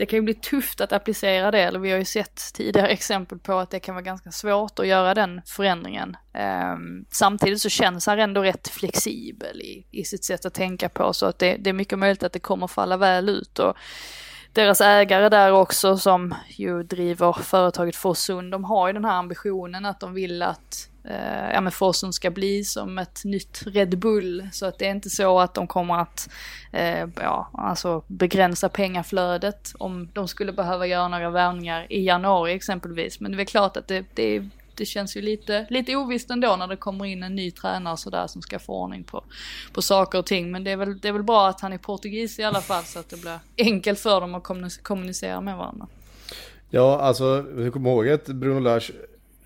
det 0.00 0.06
kan 0.06 0.16
ju 0.16 0.22
bli 0.22 0.34
tufft 0.34 0.80
att 0.80 0.92
applicera 0.92 1.50
det, 1.50 1.60
eller 1.60 1.78
vi 1.78 1.90
har 1.90 1.98
ju 1.98 2.04
sett 2.04 2.52
tidigare 2.54 2.88
exempel 2.88 3.38
på 3.38 3.58
att 3.58 3.70
det 3.70 3.80
kan 3.80 3.94
vara 3.94 4.02
ganska 4.02 4.30
svårt 4.30 4.78
att 4.78 4.86
göra 4.86 5.14
den 5.14 5.40
förändringen. 5.46 6.16
Ehm, 6.32 7.04
samtidigt 7.10 7.60
så 7.60 7.68
känns 7.68 8.06
han 8.06 8.18
ändå 8.18 8.42
rätt 8.42 8.68
flexibel 8.68 9.60
i, 9.60 9.86
i 9.90 10.04
sitt 10.04 10.24
sätt 10.24 10.46
att 10.46 10.54
tänka 10.54 10.88
på, 10.88 11.12
så 11.12 11.26
att 11.26 11.38
det, 11.38 11.56
det 11.56 11.70
är 11.70 11.74
mycket 11.74 11.98
möjligt 11.98 12.22
att 12.22 12.32
det 12.32 12.38
kommer 12.38 12.66
falla 12.66 12.96
väl 12.96 13.28
ut. 13.28 13.58
Och, 13.58 13.76
deras 14.52 14.80
ägare 14.80 15.28
där 15.28 15.52
också 15.52 15.96
som 15.96 16.34
ju 16.48 16.82
driver 16.82 17.32
företaget 17.32 17.96
Forsund, 17.96 18.52
de 18.52 18.64
har 18.64 18.86
ju 18.86 18.92
den 18.92 19.04
här 19.04 19.18
ambitionen 19.18 19.86
att 19.86 20.00
de 20.00 20.14
vill 20.14 20.42
att 20.42 20.88
eh, 21.04 21.50
ja, 21.54 21.60
men 21.60 21.72
Forsund 21.72 22.14
ska 22.14 22.30
bli 22.30 22.64
som 22.64 22.98
ett 22.98 23.24
nytt 23.24 23.62
Red 23.66 23.98
Bull. 23.98 24.48
Så 24.52 24.66
att 24.66 24.78
det 24.78 24.86
är 24.86 24.90
inte 24.90 25.10
så 25.10 25.40
att 25.40 25.54
de 25.54 25.66
kommer 25.66 25.98
att 25.98 26.28
eh, 26.72 27.06
ja, 27.16 27.50
alltså 27.52 28.02
begränsa 28.06 28.68
pengaflödet 28.68 29.72
om 29.78 30.08
de 30.12 30.28
skulle 30.28 30.52
behöva 30.52 30.86
göra 30.86 31.08
några 31.08 31.30
värvningar 31.30 31.86
i 31.92 32.04
januari 32.04 32.52
exempelvis. 32.52 33.20
Men 33.20 33.30
det 33.30 33.34
är 33.34 33.36
väl 33.36 33.46
klart 33.46 33.76
att 33.76 33.88
det, 33.88 34.04
det, 34.14 34.48
det 34.74 34.84
känns 34.84 35.16
ju 35.16 35.22
lite, 35.22 35.66
lite 35.70 35.96
ovisst 35.96 36.30
ändå 36.30 36.56
när 36.56 36.66
det 36.66 36.76
kommer 36.76 37.04
in 37.04 37.22
en 37.22 37.34
ny 37.34 37.50
tränare 37.50 37.96
sådär 37.96 38.26
som 38.26 38.42
ska 38.42 38.58
få 38.58 38.82
ordning 38.82 39.04
på, 39.04 39.24
på 39.72 39.82
saker 39.82 40.18
och 40.18 40.26
ting. 40.26 40.50
Men 40.50 40.64
det 40.64 40.70
är, 40.70 40.76
väl, 40.76 40.98
det 40.98 41.08
är 41.08 41.12
väl 41.12 41.22
bra 41.22 41.48
att 41.48 41.60
han 41.60 41.72
är 41.72 41.78
portugis 41.78 42.38
i 42.38 42.42
alla 42.42 42.60
fall 42.60 42.84
så 42.84 42.98
att 42.98 43.08
det 43.08 43.20
blir 43.20 43.38
enkelt 43.58 43.98
för 43.98 44.20
dem 44.20 44.34
att 44.34 44.44
kommunicera 44.82 45.40
med 45.40 45.56
varandra. 45.56 45.86
Ja, 46.70 47.00
alltså, 47.00 47.46
vi 47.54 47.70
kommer 47.70 47.90
ihåg 47.90 48.08
att 48.08 48.26
Bruno 48.26 48.60
Lars 48.60 48.90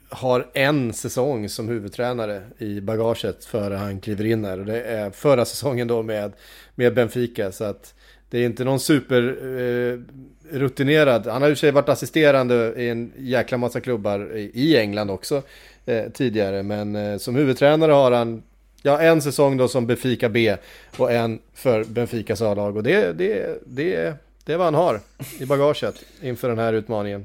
har 0.08 0.50
en 0.54 0.92
säsong 0.92 1.48
som 1.48 1.68
huvudtränare 1.68 2.42
i 2.58 2.80
bagaget 2.80 3.44
före 3.44 3.74
han 3.74 4.00
kliver 4.00 4.24
in 4.24 4.44
här. 4.44 4.60
Och 4.60 4.66
det 4.66 4.82
är 4.82 5.10
förra 5.10 5.44
säsongen 5.44 5.88
då 5.88 6.02
med, 6.02 6.32
med 6.74 6.94
Benfica. 6.94 7.52
Så 7.52 7.64
att 7.64 7.94
det 8.30 8.38
är 8.38 8.46
inte 8.46 8.64
någon 8.64 8.80
super 8.80 9.22
eh, 9.58 10.00
rutinerad. 10.50 11.26
Han 11.26 11.42
har 11.42 11.48
i 11.48 11.52
och 11.52 11.56
för 11.56 11.60
sig 11.60 11.70
varit 11.70 11.88
assisterande 11.88 12.74
i 12.76 12.88
en 12.88 13.12
jäkla 13.16 13.58
massa 13.58 13.80
klubbar 13.80 14.36
i, 14.36 14.76
England 14.76 15.10
också 15.10 15.42
eh, 15.86 16.04
tidigare. 16.12 16.62
Men 16.62 16.96
eh, 16.96 17.18
som 17.18 17.34
huvudtränare 17.34 17.92
har 17.92 18.12
han 18.12 18.42
ja, 18.82 19.00
en 19.00 19.22
säsong 19.22 19.56
då 19.56 19.68
som 19.68 19.86
Benfica 19.86 20.28
B 20.28 20.56
och 20.96 21.12
en 21.12 21.38
för 21.54 21.84
Benficas 21.84 22.42
A-lag. 22.42 22.76
Och 22.76 22.82
det, 22.82 23.12
det, 23.12 23.58
det, 23.66 24.14
det 24.44 24.52
är 24.52 24.56
vad 24.56 24.66
han 24.66 24.74
har 24.74 25.00
i 25.38 25.46
bagaget 25.46 26.04
inför 26.22 26.48
den 26.48 26.58
här 26.58 26.72
utmaningen. 26.72 27.24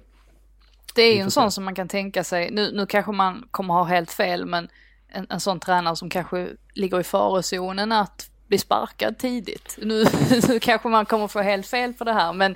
Det 0.95 1.01
är 1.01 1.15
ju 1.15 1.19
en 1.19 1.31
sån 1.31 1.51
som 1.51 1.63
man 1.63 1.75
kan 1.75 1.87
tänka 1.87 2.23
sig, 2.23 2.51
nu, 2.51 2.71
nu 2.71 2.85
kanske 2.85 3.11
man 3.11 3.47
kommer 3.51 3.73
ha 3.73 3.83
helt 3.83 4.11
fel, 4.11 4.45
men 4.45 4.69
en, 5.09 5.27
en 5.29 5.39
sån 5.39 5.59
tränare 5.59 5.95
som 5.95 6.09
kanske 6.09 6.47
ligger 6.73 6.99
i 6.99 7.03
farozonen 7.03 7.91
att 7.91 8.29
bli 8.47 8.57
sparkad 8.57 9.17
tidigt. 9.17 9.77
Nu, 9.81 10.05
nu 10.47 10.59
kanske 10.59 10.87
man 10.87 11.05
kommer 11.05 11.27
få 11.27 11.39
helt 11.41 11.67
fel 11.67 11.93
på 11.93 12.03
det 12.03 12.13
här, 12.13 12.33
men 12.33 12.55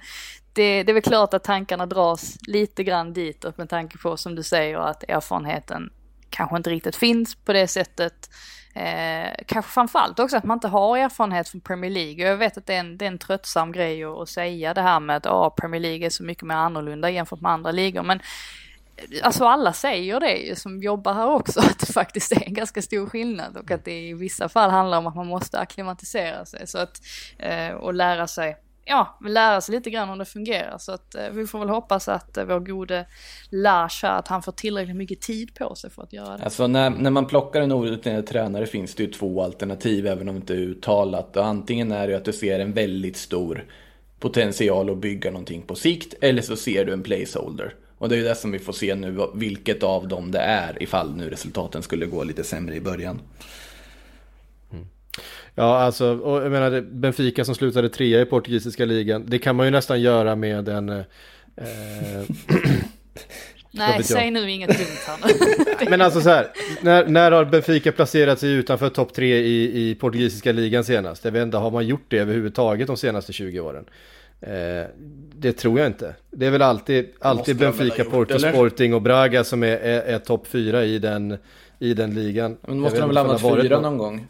det, 0.54 0.84
det 0.84 0.92
är 0.92 0.94
väl 0.94 1.04
klart 1.04 1.34
att 1.34 1.44
tankarna 1.44 1.86
dras 1.86 2.38
lite 2.48 2.84
grann 2.84 3.14
ditåt 3.14 3.58
med 3.58 3.70
tanke 3.70 3.98
på, 3.98 4.18
som 4.18 4.36
du 4.36 4.44
säger, 4.44 4.78
att 4.78 5.04
erfarenheten 5.04 5.90
kanske 6.30 6.58
inte 6.58 6.70
riktigt 6.70 6.96
finns 6.96 7.36
på 7.36 7.54
det 7.54 7.68
sättet. 7.68 8.30
Eh, 8.76 9.32
kanske 9.48 9.72
framförallt 9.72 10.20
också 10.20 10.38
att 10.38 10.44
man 10.44 10.58
inte 10.58 10.68
har 10.68 10.98
erfarenhet 10.98 11.50
från 11.50 11.62
Premier 11.62 11.92
League. 11.92 12.28
Jag 12.28 12.38
vet 12.38 12.58
att 12.58 12.66
det 12.66 12.74
är 12.74 12.80
en, 12.80 12.98
det 12.98 13.06
är 13.06 13.08
en 13.08 13.18
tröttsam 13.18 13.72
grej 13.72 14.04
att, 14.04 14.18
att 14.18 14.30
säga 14.30 14.74
det 14.74 14.82
här 14.82 15.00
med 15.00 15.18
att 15.18 15.26
ah, 15.26 15.50
Premier 15.50 15.82
League 15.82 16.06
är 16.06 16.10
så 16.10 16.24
mycket 16.24 16.44
mer 16.44 16.56
annorlunda 16.56 17.10
jämfört 17.10 17.42
med 17.42 17.52
andra 17.52 17.72
ligor. 17.72 18.04
Men 18.04 18.20
eh, 18.96 19.26
alltså 19.26 19.46
alla 19.46 19.74
säger 19.74 20.20
det 20.20 20.38
ju 20.38 20.56
som 20.56 20.82
jobbar 20.82 21.14
här 21.14 21.28
också, 21.28 21.60
att 21.70 21.80
det 21.80 21.94
faktiskt 21.94 22.32
är 22.32 22.44
en 22.48 22.54
ganska 22.54 22.82
stor 22.82 23.10
skillnad 23.10 23.58
och 23.58 23.72
att 23.72 23.86
det 23.86 24.08
i 24.08 24.14
vissa 24.14 24.50
fall 24.50 24.70
handlar 24.70 24.98
om 24.98 25.08
att 25.08 25.16
man 25.16 25.28
måste 25.28 25.60
acklimatisera 25.60 26.46
sig 26.46 26.68
så 26.68 26.78
att, 26.78 27.02
eh, 27.38 27.70
och 27.70 27.94
lära 27.94 28.28
sig 28.28 28.58
ja, 28.86 29.18
lära 29.28 29.62
sig 29.62 29.76
lite 29.76 29.90
grann 29.90 30.10
om 30.10 30.18
det 30.18 30.26
fungerar. 30.26 30.78
Så 30.78 30.92
att 30.92 31.16
eh, 31.16 31.30
vi 31.32 31.48
får 31.48 31.60
väl 31.60 31.70
hoppas 31.70 32.08
att 32.08 32.38
eh, 32.38 32.46
vår 32.46 32.60
gode 32.60 33.06
Lars 33.50 34.04
att 34.04 34.28
han 34.28 34.44
får 34.44 34.52
tillräckligt 34.52 34.96
mycket 34.96 35.22
tid 35.22 35.56
på 35.56 35.76
sig 35.76 35.90
för 35.90 36.04
att 36.04 36.14
göra 36.14 36.38
det. 36.38 36.44
Alltså 36.44 36.68
när, 36.68 36.90
när 36.90 37.12
man 37.12 37.26
plockar 37.26 37.62
en 37.62 37.72
orutinerad 37.72 38.28
tränare 38.28 38.66
finns 38.66 38.96
det 38.96 39.04
ju 39.04 39.12
två 39.12 39.44
alternativ 39.44 40.08
även 40.08 40.30
om 40.30 40.36
det 40.36 40.40
inte 40.40 40.54
är 40.54 40.58
uttalat. 40.58 41.38
Och 41.38 41.46
antingen 41.46 41.92
är 41.92 42.08
det 42.08 42.16
att 42.16 42.26
du 42.26 42.34
ser 42.34 42.60
en 42.60 42.74
väldigt 42.74 43.18
stor 43.18 43.66
potential 44.20 44.90
att 44.90 44.98
bygga 44.98 45.32
någonting 45.32 45.62
på 45.62 45.76
sikt 45.76 46.14
eller 46.22 46.42
så 46.42 46.56
ser 46.56 46.86
du 46.86 46.94
en 46.94 47.04
placeholder. 47.04 47.76
Och 47.98 48.10
det 48.10 48.16
är 48.16 48.18
ju 48.18 48.24
det 48.24 48.36
som 48.36 48.52
vi 48.52 48.60
får 48.60 48.74
se 48.74 48.96
nu, 48.96 49.20
vilket 49.34 49.84
av 49.84 50.08
dem 50.08 50.32
det 50.32 50.40
är 50.40 50.84
ifall 50.84 51.16
nu 51.16 51.30
resultaten 51.30 51.84
skulle 51.84 52.06
gå 52.06 52.24
lite 52.24 52.44
sämre 52.44 52.76
i 52.76 52.82
början. 52.82 53.22
Ja, 55.56 55.78
alltså, 55.78 56.18
och 56.18 56.44
jag 56.44 56.52
menar 56.52 56.82
Benfica 56.82 57.46
som 57.46 57.56
slutade 57.56 57.90
trea 57.90 58.22
i 58.22 58.26
portugisiska 58.26 58.86
ligan. 58.86 59.26
Det 59.28 59.40
kan 59.40 59.56
man 59.56 59.66
ju 59.66 59.72
nästan 59.72 60.02
göra 60.02 60.36
med 60.36 60.70
en... 60.70 60.90
Eh, 60.90 61.06
Nej, 63.72 64.04
säg 64.04 64.32
nu 64.32 64.52
inget 64.52 64.70
dumt 64.70 64.88
här 65.08 65.18
nu. 65.28 65.90
Men 65.90 66.02
alltså 66.02 66.22
så 66.22 66.30
här, 66.30 66.48
när, 66.82 67.08
när 67.08 67.32
har 67.32 67.46
Benfica 67.46 67.92
placerat 67.92 68.40
sig 68.40 68.52
utanför 68.52 68.90
topp 68.90 69.14
tre 69.14 69.38
i, 69.38 69.90
i 69.90 69.96
portugisiska 69.96 70.52
ligan 70.52 70.84
senast? 70.84 71.26
Jag 71.26 71.32
vet 71.32 71.44
inte, 71.44 71.58
har 71.58 71.72
man 71.72 71.88
gjort 71.88 72.06
det 72.08 72.18
överhuvudtaget 72.18 72.88
de 72.88 72.98
senaste 72.98 73.34
20 73.34 73.60
åren? 73.60 73.86
Eh, 74.42 74.88
det 75.36 75.54
tror 75.54 75.80
jag 75.80 75.88
inte. 75.88 76.16
Det 76.32 76.46
är 76.46 76.52
väl 76.52 76.62
alltid, 76.62 77.10
alltid 77.20 77.58
Benfica, 77.58 78.04
Porto, 78.04 78.34
eller? 78.34 78.52
Sporting 78.52 78.94
och 78.94 79.02
Braga 79.02 79.44
som 79.44 79.64
är, 79.64 79.78
är, 79.78 80.02
är 80.02 80.20
topp 80.20 80.48
fyra 80.48 80.84
i 80.84 81.00
den, 81.00 81.38
i 81.80 81.94
den 81.94 82.14
ligan. 82.14 82.58
Men 82.62 82.80
måste 82.80 83.00
de 83.00 83.10
väl 83.10 83.18
ha 83.18 83.38
varit 83.38 83.64
fyra 83.64 83.80
någon 83.80 83.98
gång? 83.98 84.28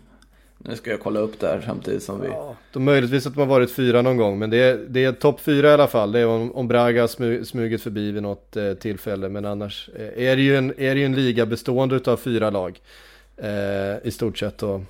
Nu 0.65 0.76
ska 0.76 0.91
jag 0.91 0.99
kolla 0.99 1.19
upp 1.19 1.40
där 1.40 1.64
samtidigt 1.65 2.03
som 2.03 2.22
vi... 2.22 2.27
Ja, 2.27 2.56
de 2.72 2.84
möjligtvis 2.84 3.27
att 3.27 3.34
de 3.34 3.40
har 3.40 3.48
varit 3.48 3.72
fyra 3.72 4.02
någon 4.02 4.18
gång, 4.18 4.40
men 4.40 4.49
det 4.49 4.57
är, 4.57 4.77
det 4.88 5.03
är 5.03 5.11
topp 5.11 5.41
fyra 5.41 5.69
i 5.69 5.73
alla 5.73 5.88
fall. 5.88 6.11
Det 6.11 6.19
är 6.19 6.27
om, 6.27 6.52
om 6.56 6.68
Braga 6.68 7.07
smug, 7.07 7.48
smugit 7.48 7.81
förbi 7.84 8.11
vid 8.11 8.23
något 8.23 8.56
eh, 8.56 8.73
tillfälle, 8.73 9.30
men 9.30 9.45
annars 9.45 9.90
eh, 9.95 10.27
är 10.27 10.35
det 10.35 10.41
ju 10.41 10.57
en, 10.57 10.73
är 10.77 10.94
det 10.95 10.99
ju 10.99 11.06
en 11.06 11.15
liga 11.15 11.45
bestående 11.45 12.11
av 12.11 12.18
fyra 12.18 12.49
lag 12.49 12.81
eh, 13.38 14.07
i 14.07 14.11
stort 14.11 14.38
sett. 14.38 14.64
Och 14.64 14.81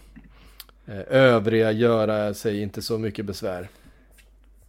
eh, 0.85 1.01
övriga 1.09 1.71
göra 1.71 2.33
sig 2.33 2.61
inte 2.61 2.81
så 2.81 2.97
mycket 2.97 3.25
besvär. 3.25 3.69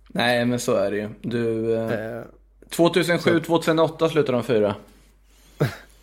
Nej, 0.08 0.44
men 0.44 0.60
så 0.60 0.74
är 0.74 0.90
det 0.90 0.96
ju. 0.96 1.08
Du, 1.22 1.74
eh, 1.74 2.22
2007-2008 2.70 4.02
eh, 4.02 4.08
slutade 4.08 4.38
de 4.38 4.44
fyra. 4.44 4.74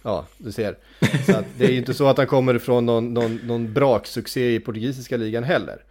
Ja, 0.04 0.26
du 0.38 0.52
ser. 0.52 0.78
Så 1.26 1.44
det 1.58 1.66
är 1.66 1.70
ju 1.70 1.78
inte 1.78 1.94
så 1.94 2.08
att 2.08 2.18
han 2.18 2.28
kommer 2.28 2.56
ifrån 2.56 2.86
någon, 2.86 3.14
någon, 3.14 3.36
någon 3.36 3.74
braksuccé 3.74 4.56
i 4.56 4.60
portugisiska 4.60 5.18
ligan 5.18 5.44
heller. 5.44 5.84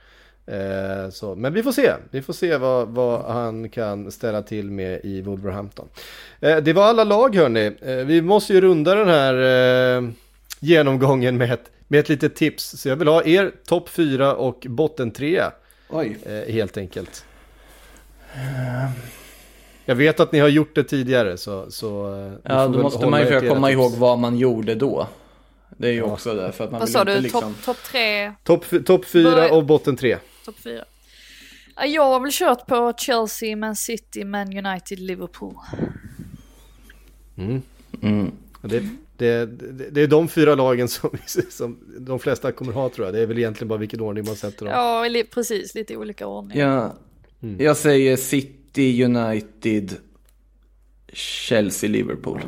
Eh, 0.46 1.10
så, 1.10 1.34
men 1.34 1.54
vi 1.54 1.62
får 1.62 1.72
se. 1.72 1.92
Vi 2.10 2.22
får 2.22 2.32
se 2.32 2.56
vad, 2.56 2.88
vad 2.88 3.32
han 3.34 3.68
kan 3.68 4.10
ställa 4.10 4.42
till 4.42 4.70
med 4.70 5.00
i 5.04 5.20
Wolverhampton. 5.20 5.88
Eh, 6.40 6.56
det 6.56 6.72
var 6.72 6.84
alla 6.84 7.04
lag 7.04 7.36
hörni. 7.36 7.72
Eh, 7.80 7.94
vi 7.94 8.22
måste 8.22 8.52
ju 8.52 8.60
runda 8.60 8.94
den 8.94 9.08
här 9.08 9.34
eh, 9.96 10.10
genomgången 10.60 11.36
med 11.36 11.52
ett, 11.52 11.70
med 11.88 12.00
ett 12.00 12.08
litet 12.08 12.34
tips. 12.34 12.80
Så 12.80 12.88
jag 12.88 12.96
vill 12.96 13.08
ha 13.08 13.24
er 13.24 13.52
topp 13.66 13.88
4 13.88 14.34
och 14.34 14.66
botten 14.68 15.10
3. 15.10 15.42
Oj. 15.88 16.16
Eh, 16.26 16.52
helt 16.54 16.76
enkelt. 16.76 17.24
Jag 19.90 19.96
vet 19.96 20.20
att 20.20 20.32
ni 20.32 20.38
har 20.38 20.48
gjort 20.48 20.74
det 20.74 20.84
tidigare 20.84 21.36
så... 21.36 21.70
så 21.70 22.14
eh, 22.14 22.32
ja, 22.42 22.68
då 22.68 22.82
måste 22.82 23.06
man 23.06 23.20
ju 23.20 23.26
försöka 23.26 23.48
komma 23.48 23.70
ihåg 23.70 23.92
vad 23.92 24.18
man 24.18 24.38
gjorde 24.38 24.74
då. 24.74 25.08
Det 25.76 25.88
är 25.88 25.92
ju 25.92 25.98
ja. 25.98 26.04
också 26.04 26.34
det. 26.34 26.52
För 26.52 26.64
att 26.64 26.70
man 26.70 26.80
vad 26.80 26.88
sa 26.88 27.04
du? 27.04 27.20
Liksom... 27.20 27.40
Topp 27.40 27.64
top 27.64 27.76
tre? 27.76 28.32
Topp 28.44 28.64
top 28.86 29.04
fyra 29.04 29.52
och 29.52 29.64
botten 29.64 29.96
tre. 29.96 30.16
Topp 30.44 30.58
fyra. 30.58 30.84
Jag 31.86 32.04
har 32.04 32.20
väl 32.20 32.30
kört 32.32 32.66
på 32.66 32.92
Chelsea, 32.96 33.56
Man 33.56 33.76
City, 33.76 34.24
Man 34.24 34.66
United, 34.66 34.98
Liverpool. 34.98 35.54
Mm. 37.38 37.62
Mm. 38.02 38.32
Det, 38.62 38.82
det, 39.16 39.46
det, 39.46 39.90
det, 39.90 40.02
är 40.02 40.06
de 40.06 40.28
fyra 40.28 40.54
lagen 40.54 40.88
som, 40.88 41.10
som 41.50 41.78
de 41.98 42.18
flesta 42.18 42.52
kommer 42.52 42.72
ha 42.72 42.88
tror 42.88 43.06
jag. 43.06 43.14
Det 43.14 43.20
är 43.20 43.26
väl 43.26 43.38
egentligen 43.38 43.68
bara 43.68 43.78
vilken 43.78 44.00
ordning 44.00 44.24
man 44.26 44.36
sätter 44.36 44.66
dem. 44.66 44.74
Ja, 44.74 45.22
precis. 45.34 45.74
Lite 45.74 45.96
olika 45.96 46.26
ordning. 46.26 46.58
Ja. 46.58 46.94
Mm. 47.42 47.60
Jag 47.60 47.76
säger 47.76 48.16
City. 48.16 48.59
City, 48.70 49.04
United, 49.04 49.96
Chelsea, 51.12 51.90
Liverpool. 51.90 52.40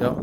Ja. 0.00 0.16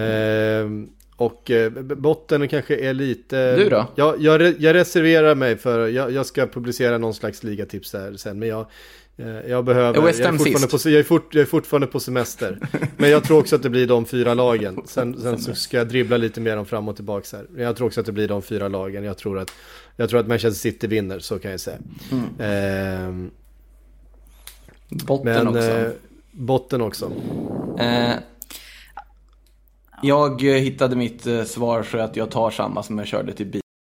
Eh, 0.00 0.70
och 1.16 1.50
eh, 1.50 1.70
botten 1.82 2.48
kanske 2.48 2.76
är 2.76 2.94
lite... 2.94 3.56
Du 3.56 3.68
då? 3.68 3.86
Jag, 3.94 4.20
jag, 4.20 4.60
jag 4.60 4.74
reserverar 4.74 5.34
mig 5.34 5.56
för, 5.56 5.88
jag, 5.88 6.12
jag, 6.12 6.26
ska 6.26 6.46
publicera 6.46 6.98
någon 6.98 7.14
slags 7.14 7.44
ligatips 7.44 7.90
där 7.90 8.16
sen, 8.16 8.38
men 8.38 8.48
jag, 8.48 8.66
jag 9.48 9.64
behöver... 9.64 9.98
Jag, 9.98 10.08
är 10.08 10.32
fortfarande 10.32 10.68
på, 10.68 10.88
jag, 10.88 10.98
är 10.98 11.02
fort, 11.02 11.34
jag 11.34 11.42
är 11.42 11.46
fortfarande 11.46 11.86
på 11.86 12.00
semester. 12.00 12.58
men 12.96 13.10
jag 13.10 13.24
tror 13.24 13.38
också 13.38 13.56
att 13.56 13.62
det 13.62 13.70
blir 13.70 13.86
de 13.86 14.06
fyra 14.06 14.34
lagen. 14.34 14.80
Sen, 14.86 15.20
sen 15.20 15.38
så 15.38 15.54
ska 15.54 15.76
jag 15.76 15.88
dribbla 15.88 16.16
lite 16.16 16.40
mer 16.40 16.56
om 16.56 16.66
fram 16.66 16.88
och 16.88 16.96
tillbaka 16.96 17.36
här. 17.36 17.62
Jag 17.62 17.76
tror 17.76 17.86
också 17.86 18.00
att 18.00 18.06
det 18.06 18.12
blir 18.12 18.28
de 18.28 18.42
fyra 18.42 18.68
lagen. 18.68 19.04
Jag 19.04 19.18
tror 19.18 19.38
att 19.38 19.52
jag 19.96 20.10
tror 20.10 20.20
att 20.20 20.26
Manchester 20.26 20.70
City 20.70 20.86
vinner, 20.86 21.18
så 21.18 21.38
kan 21.38 21.50
jag 21.50 21.60
säga. 21.60 21.78
Mm. 22.12 22.24
Eh, 22.38 23.30
botten 24.88 25.34
men, 25.34 25.48
också. 25.48 25.70
Eh, 25.70 25.90
botten 26.32 26.80
också. 26.80 27.12
Eh, 27.78 28.12
jag 30.02 30.42
hittade 30.42 30.96
mitt 30.96 31.26
eh, 31.26 31.44
svar 31.44 31.82
för 31.82 31.98
att 31.98 32.16
jag 32.16 32.30
tar 32.30 32.50
samma 32.50 32.82
som 32.82 32.98
jag 32.98 33.06
körde 33.06 33.32
till 33.32 33.46
bil. 33.46 33.60